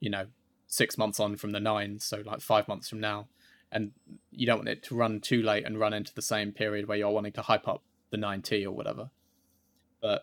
you 0.00 0.10
know, 0.10 0.26
six 0.66 0.96
months 0.96 1.20
on 1.20 1.36
from 1.36 1.52
the 1.52 1.60
nine, 1.60 1.98
so 2.00 2.22
like 2.24 2.40
five 2.40 2.68
months 2.68 2.88
from 2.88 3.00
now, 3.00 3.28
and 3.70 3.92
you 4.30 4.46
don't 4.46 4.58
want 4.58 4.68
it 4.68 4.82
to 4.84 4.94
run 4.94 5.20
too 5.20 5.42
late 5.42 5.64
and 5.64 5.78
run 5.78 5.92
into 5.92 6.14
the 6.14 6.22
same 6.22 6.52
period 6.52 6.86
where 6.88 6.96
you're 6.96 7.10
wanting 7.10 7.32
to 7.32 7.42
hype 7.42 7.68
up 7.68 7.82
the 8.10 8.16
9T 8.16 8.64
or 8.64 8.70
whatever. 8.70 9.10
But 10.00 10.22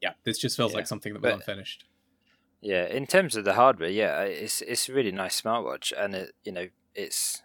yeah, 0.00 0.12
this 0.24 0.38
just 0.38 0.56
feels 0.56 0.72
Yeah, 0.72 0.78
like 0.78 0.86
something 0.86 1.12
that 1.12 1.22
was 1.22 1.32
but- 1.32 1.40
unfinished. 1.40 1.84
Yeah, 2.60 2.86
in 2.86 3.06
terms 3.06 3.36
of 3.36 3.44
the 3.44 3.54
hardware, 3.54 3.88
yeah, 3.88 4.20
it's 4.22 4.60
it's 4.62 4.88
a 4.88 4.92
really 4.92 5.12
nice 5.12 5.40
smartwatch, 5.40 5.92
and 5.96 6.14
it 6.14 6.32
you 6.44 6.52
know 6.52 6.68
it's 6.94 7.42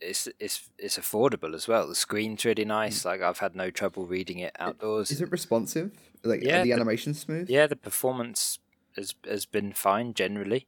it's 0.00 0.26
it's 0.40 0.70
it's 0.78 0.98
affordable 0.98 1.54
as 1.54 1.68
well. 1.68 1.86
The 1.86 1.94
screen's 1.94 2.44
really 2.44 2.64
nice. 2.64 3.02
Mm. 3.02 3.04
Like 3.04 3.20
I've 3.22 3.38
had 3.40 3.54
no 3.54 3.70
trouble 3.70 4.06
reading 4.06 4.38
it 4.38 4.56
outdoors. 4.58 5.10
Is 5.10 5.20
it 5.20 5.30
responsive? 5.30 5.92
Like 6.22 6.42
Yeah, 6.42 6.60
are 6.60 6.62
the 6.64 6.70
the- 6.70 6.72
animation 6.72 7.12
smooth? 7.14 7.50
Yeah, 7.50 7.66
the 7.66 7.76
performance 7.76 8.58
has 8.96 9.14
has 9.26 9.44
been 9.46 9.72
fine 9.72 10.14
generally. 10.14 10.66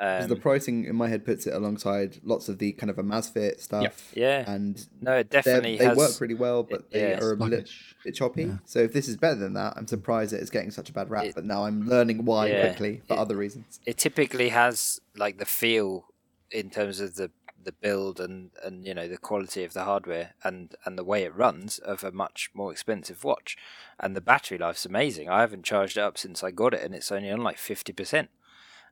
'Cause 0.00 0.22
Um, 0.24 0.28
the 0.30 0.36
pricing 0.36 0.86
in 0.86 0.96
my 0.96 1.08
head 1.08 1.26
puts 1.26 1.46
it 1.46 1.52
alongside 1.52 2.20
lots 2.24 2.48
of 2.48 2.56
the 2.58 2.72
kind 2.72 2.88
of 2.88 2.96
Amazfit 2.96 3.60
stuff. 3.60 4.12
yeah, 4.14 4.50
And 4.50 4.88
no, 5.02 5.16
it 5.18 5.28
definitely 5.28 5.76
they 5.76 5.84
has. 5.84 5.96
work 5.98 6.16
pretty 6.16 6.32
well, 6.34 6.62
but 6.62 6.90
they 6.90 7.10
yeah, 7.10 7.18
are 7.20 7.32
a 7.32 7.36
bit, 7.36 7.68
bit 8.02 8.14
choppy. 8.14 8.44
Yeah. 8.44 8.58
So 8.64 8.78
if 8.78 8.94
this 8.94 9.08
is 9.08 9.18
better 9.18 9.34
than 9.38 9.52
that, 9.54 9.74
I'm 9.76 9.86
surprised 9.86 10.32
that 10.32 10.40
it's 10.40 10.48
getting 10.48 10.70
such 10.70 10.88
a 10.88 10.92
bad 10.94 11.10
rap. 11.10 11.24
It- 11.26 11.34
but 11.34 11.44
now 11.44 11.64
I'm 11.66 11.86
learning 11.86 12.24
why 12.24 12.46
Yeah, 12.46 12.68
quickly 12.68 13.02
for 13.06 13.12
it- 13.14 13.18
other 13.18 13.36
reasons. 13.36 13.78
it 13.84 13.98
typically 13.98 14.48
has 14.48 15.00
like 15.16 15.36
the 15.38 15.44
feel 15.44 16.06
in 16.50 16.70
terms 16.70 17.00
of 17.00 17.16
the 17.16 17.30
the 17.62 17.72
build 17.72 18.20
and 18.20 18.52
and 18.64 18.86
you 18.86 18.94
know 18.94 19.06
the 19.06 19.18
quality 19.18 19.64
of 19.64 19.74
the 19.74 19.84
hardware 19.84 20.32
and 20.42 20.74
and 20.86 20.96
the 20.96 21.04
way 21.04 21.24
it 21.24 21.34
runs 21.34 21.78
of 21.80 22.02
a 22.02 22.10
much 22.10 22.48
more 22.54 22.72
expensive 22.72 23.22
watch 23.22 23.54
and 23.98 24.16
the 24.16 24.20
battery 24.22 24.56
life's 24.56 24.86
amazing 24.86 25.28
i 25.28 25.40
haven't 25.42 25.62
charged 25.62 25.98
it 25.98 26.00
up 26.00 26.16
since 26.16 26.42
i 26.42 26.50
got 26.50 26.72
it 26.72 26.80
and 26.82 26.94
it's 26.94 27.12
only 27.12 27.30
on 27.30 27.42
like 27.42 27.58
50% 27.58 28.28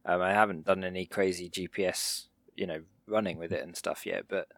um, 0.09 0.21
i 0.21 0.33
haven't 0.33 0.65
done 0.65 0.83
any 0.83 1.07
crazy 1.07 1.49
gps 1.49 2.25
you 2.57 2.67
know 2.67 2.81
running 3.07 3.39
with 3.39 3.53
it 3.53 3.63
and 3.63 3.77
stuff 3.77 4.05
yet 4.05 4.25
but 4.29 4.49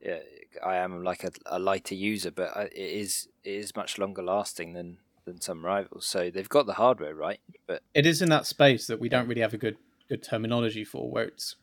yeah, 0.00 0.18
i 0.64 0.76
am 0.76 1.04
like 1.04 1.24
a, 1.24 1.30
a 1.46 1.58
lighter 1.58 1.94
user 1.94 2.30
but 2.30 2.56
I, 2.56 2.62
it 2.64 2.72
is 2.76 3.28
it 3.44 3.54
is 3.54 3.76
much 3.76 3.98
longer 3.98 4.22
lasting 4.22 4.72
than 4.72 4.98
than 5.24 5.40
some 5.40 5.64
rivals. 5.64 6.06
So 6.06 6.30
they've 6.30 6.48
got 6.48 6.66
the 6.66 6.74
hardware 6.74 7.14
right 7.14 7.40
but 7.66 7.82
It 7.94 8.06
is 8.06 8.22
in 8.22 8.28
that 8.30 8.46
space 8.46 8.86
that 8.86 9.00
we 9.00 9.08
don't 9.08 9.28
really 9.28 9.40
have 9.40 9.54
a 9.54 9.58
good 9.58 9.76
good 10.08 10.22
terminology 10.22 10.84
for, 10.84 11.10
where 11.10 11.24
it's 11.24 11.56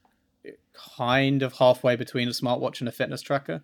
kind 0.97 1.43
of 1.43 1.53
halfway 1.53 1.95
between 1.95 2.27
a 2.27 2.31
smartwatch 2.31 2.79
and 2.79 2.89
a 2.89 2.91
fitness 2.91 3.21
tracker. 3.21 3.61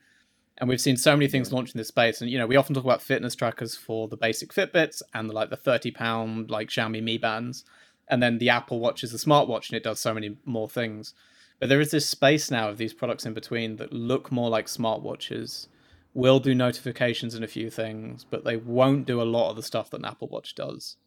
And 0.59 0.69
we've 0.69 0.81
seen 0.81 0.97
so 0.97 1.15
many 1.15 1.27
things 1.27 1.51
launch 1.51 1.73
in 1.73 1.77
this 1.77 1.87
space, 1.87 2.21
and 2.21 2.29
you 2.31 2.37
know 2.37 2.47
we 2.47 2.55
often 2.55 2.73
talk 2.73 2.83
about 2.83 3.01
fitness 3.01 3.35
trackers 3.35 3.75
for 3.75 4.07
the 4.07 4.17
basic 4.17 4.53
Fitbits 4.53 5.01
and 5.13 5.29
the, 5.29 5.33
like 5.33 5.49
the 5.49 5.55
thirty 5.55 5.91
pound 5.91 6.49
like 6.49 6.69
Xiaomi 6.69 7.01
Mi 7.01 7.17
Bands, 7.17 7.63
and 8.09 8.21
then 8.21 8.37
the 8.37 8.49
Apple 8.49 8.79
Watch 8.79 9.03
is 9.03 9.11
the 9.11 9.17
smartwatch 9.17 9.69
and 9.69 9.77
it 9.77 9.83
does 9.83 9.99
so 9.99 10.13
many 10.13 10.37
more 10.45 10.69
things. 10.69 11.13
But 11.59 11.69
there 11.69 11.81
is 11.81 11.91
this 11.91 12.07
space 12.07 12.51
now 12.51 12.69
of 12.69 12.77
these 12.77 12.93
products 12.93 13.25
in 13.25 13.33
between 13.33 13.77
that 13.77 13.91
look 13.91 14.31
more 14.31 14.49
like 14.49 14.67
smartwatches, 14.67 15.67
will 16.13 16.39
do 16.39 16.55
notifications 16.55 17.35
and 17.35 17.43
a 17.43 17.47
few 17.47 17.69
things, 17.69 18.25
but 18.29 18.43
they 18.43 18.57
won't 18.57 19.05
do 19.05 19.21
a 19.21 19.23
lot 19.23 19.51
of 19.51 19.55
the 19.55 19.63
stuff 19.63 19.89
that 19.91 19.99
an 19.99 20.05
Apple 20.05 20.27
Watch 20.27 20.55
does. 20.55 20.97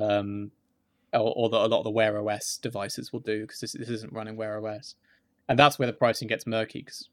Um, 0.00 0.50
or, 1.12 1.32
or 1.36 1.48
that 1.50 1.56
a 1.58 1.68
lot 1.68 1.78
of 1.78 1.84
the 1.84 1.90
Wear 1.90 2.18
OS 2.28 2.58
devices 2.60 3.12
will 3.12 3.20
do 3.20 3.42
because 3.42 3.60
this, 3.60 3.72
this 3.72 3.88
isn't 3.88 4.12
running 4.12 4.36
Wear 4.36 4.64
OS. 4.66 4.96
And 5.48 5.58
that's 5.58 5.78
where 5.78 5.86
the 5.86 5.92
pricing 5.92 6.28
gets 6.28 6.46
murky 6.46 6.80
because 6.80 7.08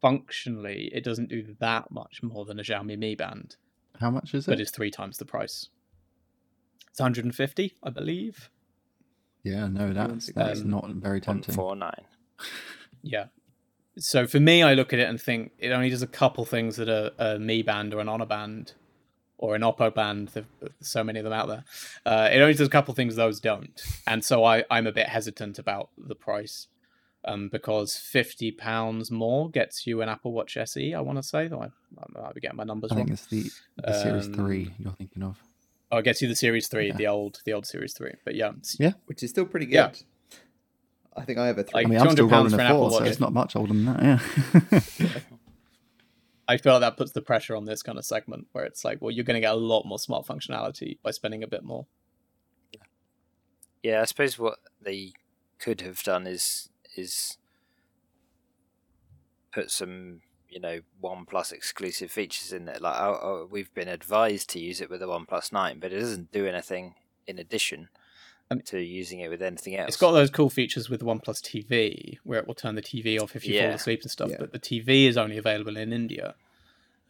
functionally 0.00 0.90
it 0.92 1.04
doesn't 1.04 1.28
do 1.28 1.54
that 1.60 1.90
much 1.90 2.22
more 2.22 2.44
than 2.44 2.58
a 2.58 2.62
Xiaomi 2.62 2.98
Mi 2.98 3.14
Band, 3.14 3.56
How 4.00 4.10
much 4.10 4.34
is 4.34 4.46
it? 4.48 4.50
but 4.50 4.60
it's 4.60 4.70
three 4.70 4.90
times 4.90 5.18
the 5.18 5.24
price. 5.24 5.68
It's 6.90 7.00
150, 7.00 7.74
I 7.82 7.90
believe. 7.90 8.50
Yeah, 9.44 9.68
no, 9.68 9.92
that's 9.92 10.32
that's 10.32 10.60
Um, 10.62 10.70
not 10.70 10.88
very 10.90 11.20
tempting. 11.20 11.54
four 11.54 11.76
nine 11.76 12.02
Yeah. 13.02 13.26
So 13.96 14.26
for 14.26 14.40
me, 14.40 14.62
I 14.64 14.74
look 14.74 14.92
at 14.92 14.98
it 14.98 15.08
and 15.08 15.20
think 15.20 15.52
it 15.58 15.70
only 15.70 15.88
does 15.90 16.02
a 16.02 16.06
couple 16.08 16.44
things 16.44 16.76
that 16.76 16.88
a, 16.88 17.12
a 17.34 17.38
Mi 17.38 17.62
Band 17.62 17.94
or 17.94 18.00
an 18.00 18.08
Honor 18.08 18.26
Band 18.26 18.72
or 19.38 19.54
an 19.54 19.62
Oppo 19.62 19.94
Band. 19.94 20.28
There's 20.28 20.46
so 20.80 21.04
many 21.04 21.20
of 21.20 21.24
them 21.24 21.32
out 21.32 21.46
there. 21.46 21.64
Uh, 22.04 22.28
it 22.32 22.40
only 22.40 22.54
does 22.54 22.66
a 22.66 22.70
couple 22.70 22.92
things 22.94 23.14
those 23.14 23.38
don't, 23.38 23.80
and 24.06 24.24
so 24.24 24.42
I, 24.44 24.64
I'm 24.70 24.86
a 24.88 24.92
bit 24.92 25.08
hesitant 25.08 25.58
about 25.60 25.90
the 25.98 26.14
price. 26.16 26.66
Um, 27.26 27.48
because 27.48 27.96
fifty 27.96 28.50
pounds 28.52 29.10
more 29.10 29.48
gets 29.48 29.86
you 29.86 30.02
an 30.02 30.10
Apple 30.10 30.32
Watch 30.32 30.58
SE. 30.58 30.92
I 30.92 31.00
want 31.00 31.16
to 31.16 31.22
say, 31.22 31.48
though 31.48 31.62
I, 31.62 31.66
I 31.66 32.22
might 32.22 32.34
be 32.34 32.40
getting 32.42 32.58
my 32.58 32.64
numbers 32.64 32.92
I 32.92 32.96
think 32.96 33.10
it's 33.10 33.24
the, 33.26 33.50
the 33.78 34.02
Series 34.02 34.26
Um, 34.26 34.34
Three 34.34 34.72
you're 34.78 34.92
thinking 34.92 35.22
of. 35.22 35.38
Oh, 35.94 35.98
it 35.98 36.02
gets 36.02 36.20
you 36.20 36.26
the 36.26 36.34
Series 36.34 36.66
Three, 36.66 36.88
Yeah. 36.88 36.96
the 36.96 37.06
old, 37.06 37.40
the 37.44 37.52
old 37.52 37.66
Series 37.66 37.92
Three. 37.92 38.14
But 38.24 38.34
yeah, 38.34 38.50
Yeah. 38.78 38.92
Which 39.06 39.22
is 39.22 39.30
still 39.30 39.46
pretty 39.46 39.66
good. 39.66 39.72
Yeah. 39.74 39.92
I 41.16 41.24
think 41.24 41.38
I 41.38 41.46
have 41.46 41.58
a 41.58 41.62
three. 41.62 41.74
Like, 41.74 41.86
I 41.86 41.88
mean, 41.90 42.00
I'm 42.00 42.10
still 42.10 42.26
£200 42.28 42.32
rolling 42.32 42.50
for 42.50 42.56
a 42.56 42.60
an 42.60 42.66
Apple 42.66 42.80
four, 42.80 42.90
so 42.90 42.98
Watch. 43.00 43.08
it's 43.10 43.20
not 43.20 43.32
much 43.32 43.54
older 43.54 43.72
than 43.72 43.84
that. 43.84 44.02
Yeah. 44.02 45.20
I 46.48 46.56
feel 46.56 46.72
like 46.72 46.80
that 46.80 46.96
puts 46.96 47.12
the 47.12 47.22
pressure 47.22 47.54
on 47.54 47.64
this 47.64 47.82
kind 47.82 47.96
of 47.98 48.04
segment 48.04 48.48
where 48.52 48.64
it's 48.64 48.84
like, 48.84 49.00
well, 49.00 49.12
you're 49.12 49.24
going 49.24 49.36
to 49.36 49.40
get 49.40 49.52
a 49.52 49.56
lot 49.56 49.84
more 49.86 49.98
smart 50.00 50.26
functionality 50.26 50.98
by 51.04 51.12
spending 51.12 51.42
a 51.44 51.46
bit 51.46 51.62
more. 51.62 51.86
Yeah, 53.84 54.00
I 54.02 54.04
suppose 54.06 54.38
what 54.38 54.58
they 54.82 55.12
could 55.60 55.80
have 55.82 56.02
done 56.02 56.26
is 56.26 56.68
is 56.96 57.38
put 59.52 59.70
some 59.70 60.20
you 60.54 60.60
know 60.60 60.80
OnePlus 61.02 61.52
exclusive 61.52 62.10
features 62.12 62.52
in 62.52 62.64
there. 62.66 62.78
Like 62.80 62.94
oh, 63.00 63.18
oh, 63.22 63.48
we've 63.50 63.74
been 63.74 63.88
advised 63.88 64.48
to 64.50 64.60
use 64.60 64.80
it 64.80 64.88
with 64.88 65.00
the 65.00 65.08
OnePlus 65.08 65.52
Nine, 65.52 65.80
but 65.80 65.92
it 65.92 65.98
doesn't 65.98 66.30
do 66.30 66.46
anything 66.46 66.94
in 67.26 67.38
addition 67.40 67.88
Um, 68.50 68.60
to 68.66 68.78
using 68.78 69.18
it 69.20 69.28
with 69.30 69.42
anything 69.42 69.74
else. 69.76 69.88
It's 69.88 69.96
got 69.96 70.12
those 70.12 70.30
cool 70.30 70.50
features 70.50 70.88
with 70.88 71.00
the 71.00 71.06
OnePlus 71.06 71.40
TV 71.42 72.18
where 72.22 72.38
it 72.38 72.46
will 72.46 72.54
turn 72.54 72.76
the 72.76 72.82
TV 72.82 73.18
off 73.20 73.34
if 73.34 73.44
you 73.46 73.58
fall 73.60 73.70
asleep 73.70 74.02
and 74.02 74.10
stuff, 74.10 74.30
Yeah. 74.30 74.36
but 74.38 74.52
the 74.52 74.60
TV 74.60 75.06
is 75.06 75.16
only 75.16 75.38
available 75.38 75.76
in 75.76 75.92
India, 75.92 76.34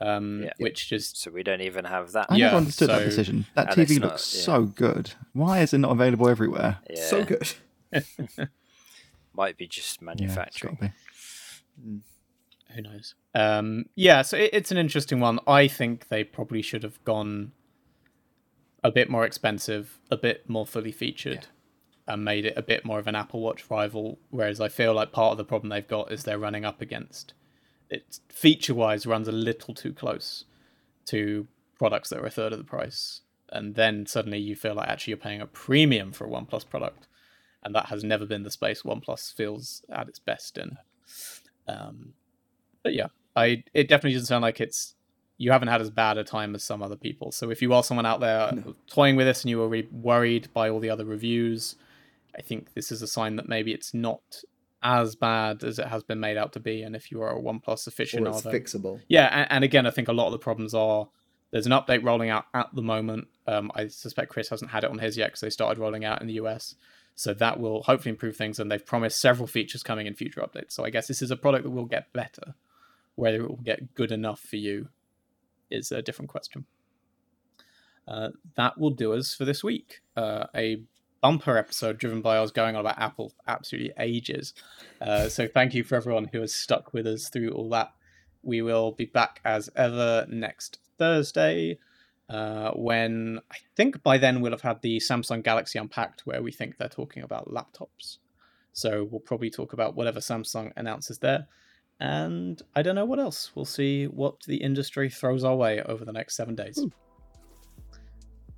um, 0.00 0.44
Yeah. 0.44 0.52
which 0.58 0.88
just 0.88 1.16
so 1.18 1.30
we 1.30 1.42
don't 1.42 1.60
even 1.60 1.84
have 1.84 2.12
that. 2.12 2.26
I 2.30 2.36
Yeah, 2.36 2.46
never 2.46 2.56
understood 2.58 2.88
that 2.90 3.04
decision. 3.04 3.44
That 3.54 3.68
TV 3.72 3.98
not- 3.98 4.10
looks 4.12 4.34
yeah. 4.34 4.42
so 4.42 4.62
good. 4.64 5.12
Why 5.34 5.60
is 5.60 5.74
it 5.74 5.78
not 5.78 5.90
available 5.90 6.28
everywhere? 6.28 6.78
Yeah, 6.88 7.04
So 7.06 7.24
good. 7.24 7.52
might 9.34 9.56
be 9.58 9.66
just 9.66 10.00
Yeah, 10.00 10.10
it's 10.12 10.20
manufacturing. 10.20 10.92
Who 12.74 12.82
knows? 12.82 13.14
Um, 13.34 13.86
yeah, 13.94 14.22
so 14.22 14.36
it, 14.36 14.50
it's 14.52 14.70
an 14.70 14.78
interesting 14.78 15.20
one. 15.20 15.38
I 15.46 15.68
think 15.68 16.08
they 16.08 16.24
probably 16.24 16.62
should 16.62 16.82
have 16.82 17.02
gone 17.04 17.52
a 18.82 18.90
bit 18.90 19.08
more 19.08 19.24
expensive, 19.24 19.98
a 20.10 20.16
bit 20.16 20.48
more 20.48 20.66
fully 20.66 20.92
featured, 20.92 21.46
and 22.06 22.24
made 22.24 22.44
it 22.44 22.54
a 22.56 22.62
bit 22.62 22.84
more 22.84 22.98
of 22.98 23.06
an 23.06 23.14
Apple 23.14 23.40
Watch 23.40 23.70
rival. 23.70 24.18
Whereas 24.30 24.60
I 24.60 24.68
feel 24.68 24.94
like 24.94 25.12
part 25.12 25.32
of 25.32 25.38
the 25.38 25.44
problem 25.44 25.70
they've 25.70 25.86
got 25.86 26.12
is 26.12 26.24
they're 26.24 26.38
running 26.38 26.64
up 26.64 26.80
against 26.80 27.34
it 27.90 28.20
feature 28.28 28.74
wise 28.74 29.06
runs 29.06 29.28
a 29.28 29.32
little 29.32 29.74
too 29.74 29.92
close 29.92 30.44
to 31.06 31.46
products 31.78 32.08
that 32.08 32.18
are 32.18 32.26
a 32.26 32.30
third 32.30 32.52
of 32.52 32.58
the 32.58 32.64
price. 32.64 33.20
And 33.50 33.74
then 33.74 34.06
suddenly 34.06 34.38
you 34.38 34.56
feel 34.56 34.74
like 34.74 34.88
actually 34.88 35.12
you're 35.12 35.18
paying 35.18 35.40
a 35.40 35.46
premium 35.46 36.12
for 36.12 36.26
a 36.26 36.30
OnePlus 36.30 36.68
product. 36.68 37.06
And 37.62 37.74
that 37.74 37.86
has 37.86 38.02
never 38.02 38.26
been 38.26 38.42
the 38.42 38.50
space 38.50 38.82
OnePlus 38.82 39.32
feels 39.32 39.84
at 39.90 40.08
its 40.08 40.18
best 40.18 40.58
in. 40.58 40.76
Um, 41.68 42.14
but 42.84 42.94
yeah, 42.94 43.08
I 43.34 43.64
it 43.74 43.88
definitely 43.88 44.12
doesn't 44.12 44.26
sound 44.26 44.42
like 44.42 44.60
it's 44.60 44.94
you 45.36 45.50
haven't 45.50 45.68
had 45.68 45.80
as 45.80 45.90
bad 45.90 46.16
a 46.16 46.22
time 46.22 46.54
as 46.54 46.62
some 46.62 46.80
other 46.82 46.94
people. 46.94 47.32
So 47.32 47.50
if 47.50 47.60
you 47.60 47.72
are 47.72 47.82
someone 47.82 48.06
out 48.06 48.20
there 48.20 48.52
toying 48.86 49.16
with 49.16 49.26
this 49.26 49.42
and 49.42 49.50
you 49.50 49.58
were 49.58 49.68
really 49.68 49.88
worried 49.90 50.48
by 50.54 50.70
all 50.70 50.78
the 50.78 50.90
other 50.90 51.04
reviews, 51.04 51.74
I 52.38 52.42
think 52.42 52.74
this 52.74 52.92
is 52.92 53.02
a 53.02 53.08
sign 53.08 53.34
that 53.36 53.48
maybe 53.48 53.72
it's 53.72 53.92
not 53.92 54.44
as 54.84 55.16
bad 55.16 55.64
as 55.64 55.80
it 55.80 55.88
has 55.88 56.04
been 56.04 56.20
made 56.20 56.36
out 56.36 56.52
to 56.52 56.60
be. 56.60 56.82
And 56.82 56.94
if 56.94 57.10
you 57.10 57.20
are 57.22 57.36
a 57.36 57.40
OnePlus 57.40 57.66
Or 57.66 57.72
it's 57.72 57.88
aficionado, 57.88 58.44
fixable. 58.44 59.00
yeah, 59.08 59.26
and, 59.26 59.50
and 59.50 59.64
again, 59.64 59.86
I 59.86 59.90
think 59.90 60.06
a 60.06 60.12
lot 60.12 60.26
of 60.26 60.32
the 60.32 60.38
problems 60.38 60.72
are 60.72 61.08
there's 61.50 61.66
an 61.66 61.72
update 61.72 62.04
rolling 62.04 62.30
out 62.30 62.44
at 62.54 62.68
the 62.72 62.82
moment. 62.82 63.26
Um, 63.48 63.72
I 63.74 63.88
suspect 63.88 64.30
Chris 64.30 64.50
hasn't 64.50 64.70
had 64.70 64.84
it 64.84 64.90
on 64.90 64.98
his 64.98 65.16
yet 65.16 65.28
because 65.28 65.40
they 65.40 65.50
started 65.50 65.80
rolling 65.80 66.04
out 66.04 66.20
in 66.20 66.28
the 66.28 66.34
US. 66.34 66.76
So 67.16 67.32
that 67.34 67.58
will 67.58 67.82
hopefully 67.82 68.10
improve 68.10 68.36
things, 68.36 68.58
and 68.60 68.70
they've 68.70 68.84
promised 68.84 69.20
several 69.20 69.46
features 69.46 69.82
coming 69.82 70.06
in 70.06 70.14
future 70.14 70.40
updates. 70.40 70.72
So 70.72 70.84
I 70.84 70.90
guess 70.90 71.06
this 71.06 71.22
is 71.22 71.30
a 71.30 71.36
product 71.36 71.64
that 71.64 71.70
will 71.70 71.84
get 71.86 72.12
better. 72.12 72.54
Whether 73.16 73.42
it 73.42 73.48
will 73.48 73.56
get 73.62 73.94
good 73.94 74.12
enough 74.12 74.40
for 74.40 74.56
you 74.56 74.88
is 75.70 75.92
a 75.92 76.02
different 76.02 76.30
question. 76.30 76.66
Uh, 78.06 78.30
that 78.56 78.78
will 78.78 78.90
do 78.90 79.12
us 79.12 79.34
for 79.34 79.44
this 79.44 79.64
week. 79.64 80.00
Uh, 80.16 80.46
a 80.54 80.82
bumper 81.22 81.56
episode 81.56 81.98
driven 81.98 82.20
by 82.20 82.36
us 82.36 82.50
going 82.50 82.74
on 82.74 82.80
about 82.80 82.98
Apple 82.98 83.30
for 83.30 83.50
absolutely 83.50 83.92
ages. 83.98 84.52
Uh, 85.00 85.28
so 85.28 85.46
thank 85.46 85.72
you 85.72 85.82
for 85.82 85.94
everyone 85.94 86.28
who 86.32 86.40
has 86.40 86.54
stuck 86.54 86.92
with 86.92 87.06
us 87.06 87.28
through 87.30 87.50
all 87.50 87.70
that. 87.70 87.92
We 88.42 88.60
will 88.60 88.92
be 88.92 89.06
back 89.06 89.40
as 89.44 89.70
ever 89.74 90.26
next 90.28 90.80
Thursday. 90.98 91.78
Uh, 92.28 92.72
when 92.72 93.40
I 93.50 93.56
think 93.74 94.02
by 94.02 94.18
then 94.18 94.40
we'll 94.40 94.52
have 94.52 94.60
had 94.60 94.82
the 94.82 94.98
Samsung 94.98 95.42
Galaxy 95.42 95.78
Unpacked, 95.78 96.26
where 96.26 96.42
we 96.42 96.52
think 96.52 96.76
they're 96.76 96.88
talking 96.88 97.22
about 97.22 97.48
laptops. 97.48 98.18
So 98.74 99.08
we'll 99.10 99.20
probably 99.20 99.50
talk 99.50 99.72
about 99.72 99.94
whatever 99.94 100.20
Samsung 100.20 100.72
announces 100.76 101.18
there. 101.18 101.46
And 102.04 102.60
I 102.76 102.82
don't 102.82 102.94
know 102.94 103.06
what 103.06 103.18
else. 103.18 103.52
We'll 103.54 103.64
see 103.64 104.04
what 104.08 104.42
the 104.42 104.56
industry 104.56 105.08
throws 105.08 105.42
our 105.42 105.56
way 105.56 105.80
over 105.82 106.04
the 106.04 106.12
next 106.12 106.36
seven 106.36 106.54
days. 106.54 106.78
Ooh. 106.78 106.92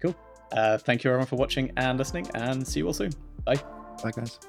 Cool. 0.03 0.17
Uh, 0.51 0.79
thank 0.79 1.05
you 1.05 1.11
everyone 1.11 1.29
for 1.29 1.37
watching 1.37 1.71
and 1.77 1.97
listening, 1.97 2.29
and 2.35 2.67
see 2.67 2.81
you 2.81 2.89
all 2.89 2.93
soon. 2.93 3.13
Bye. 3.45 3.63
Bye, 4.03 4.11
guys. 4.11 4.41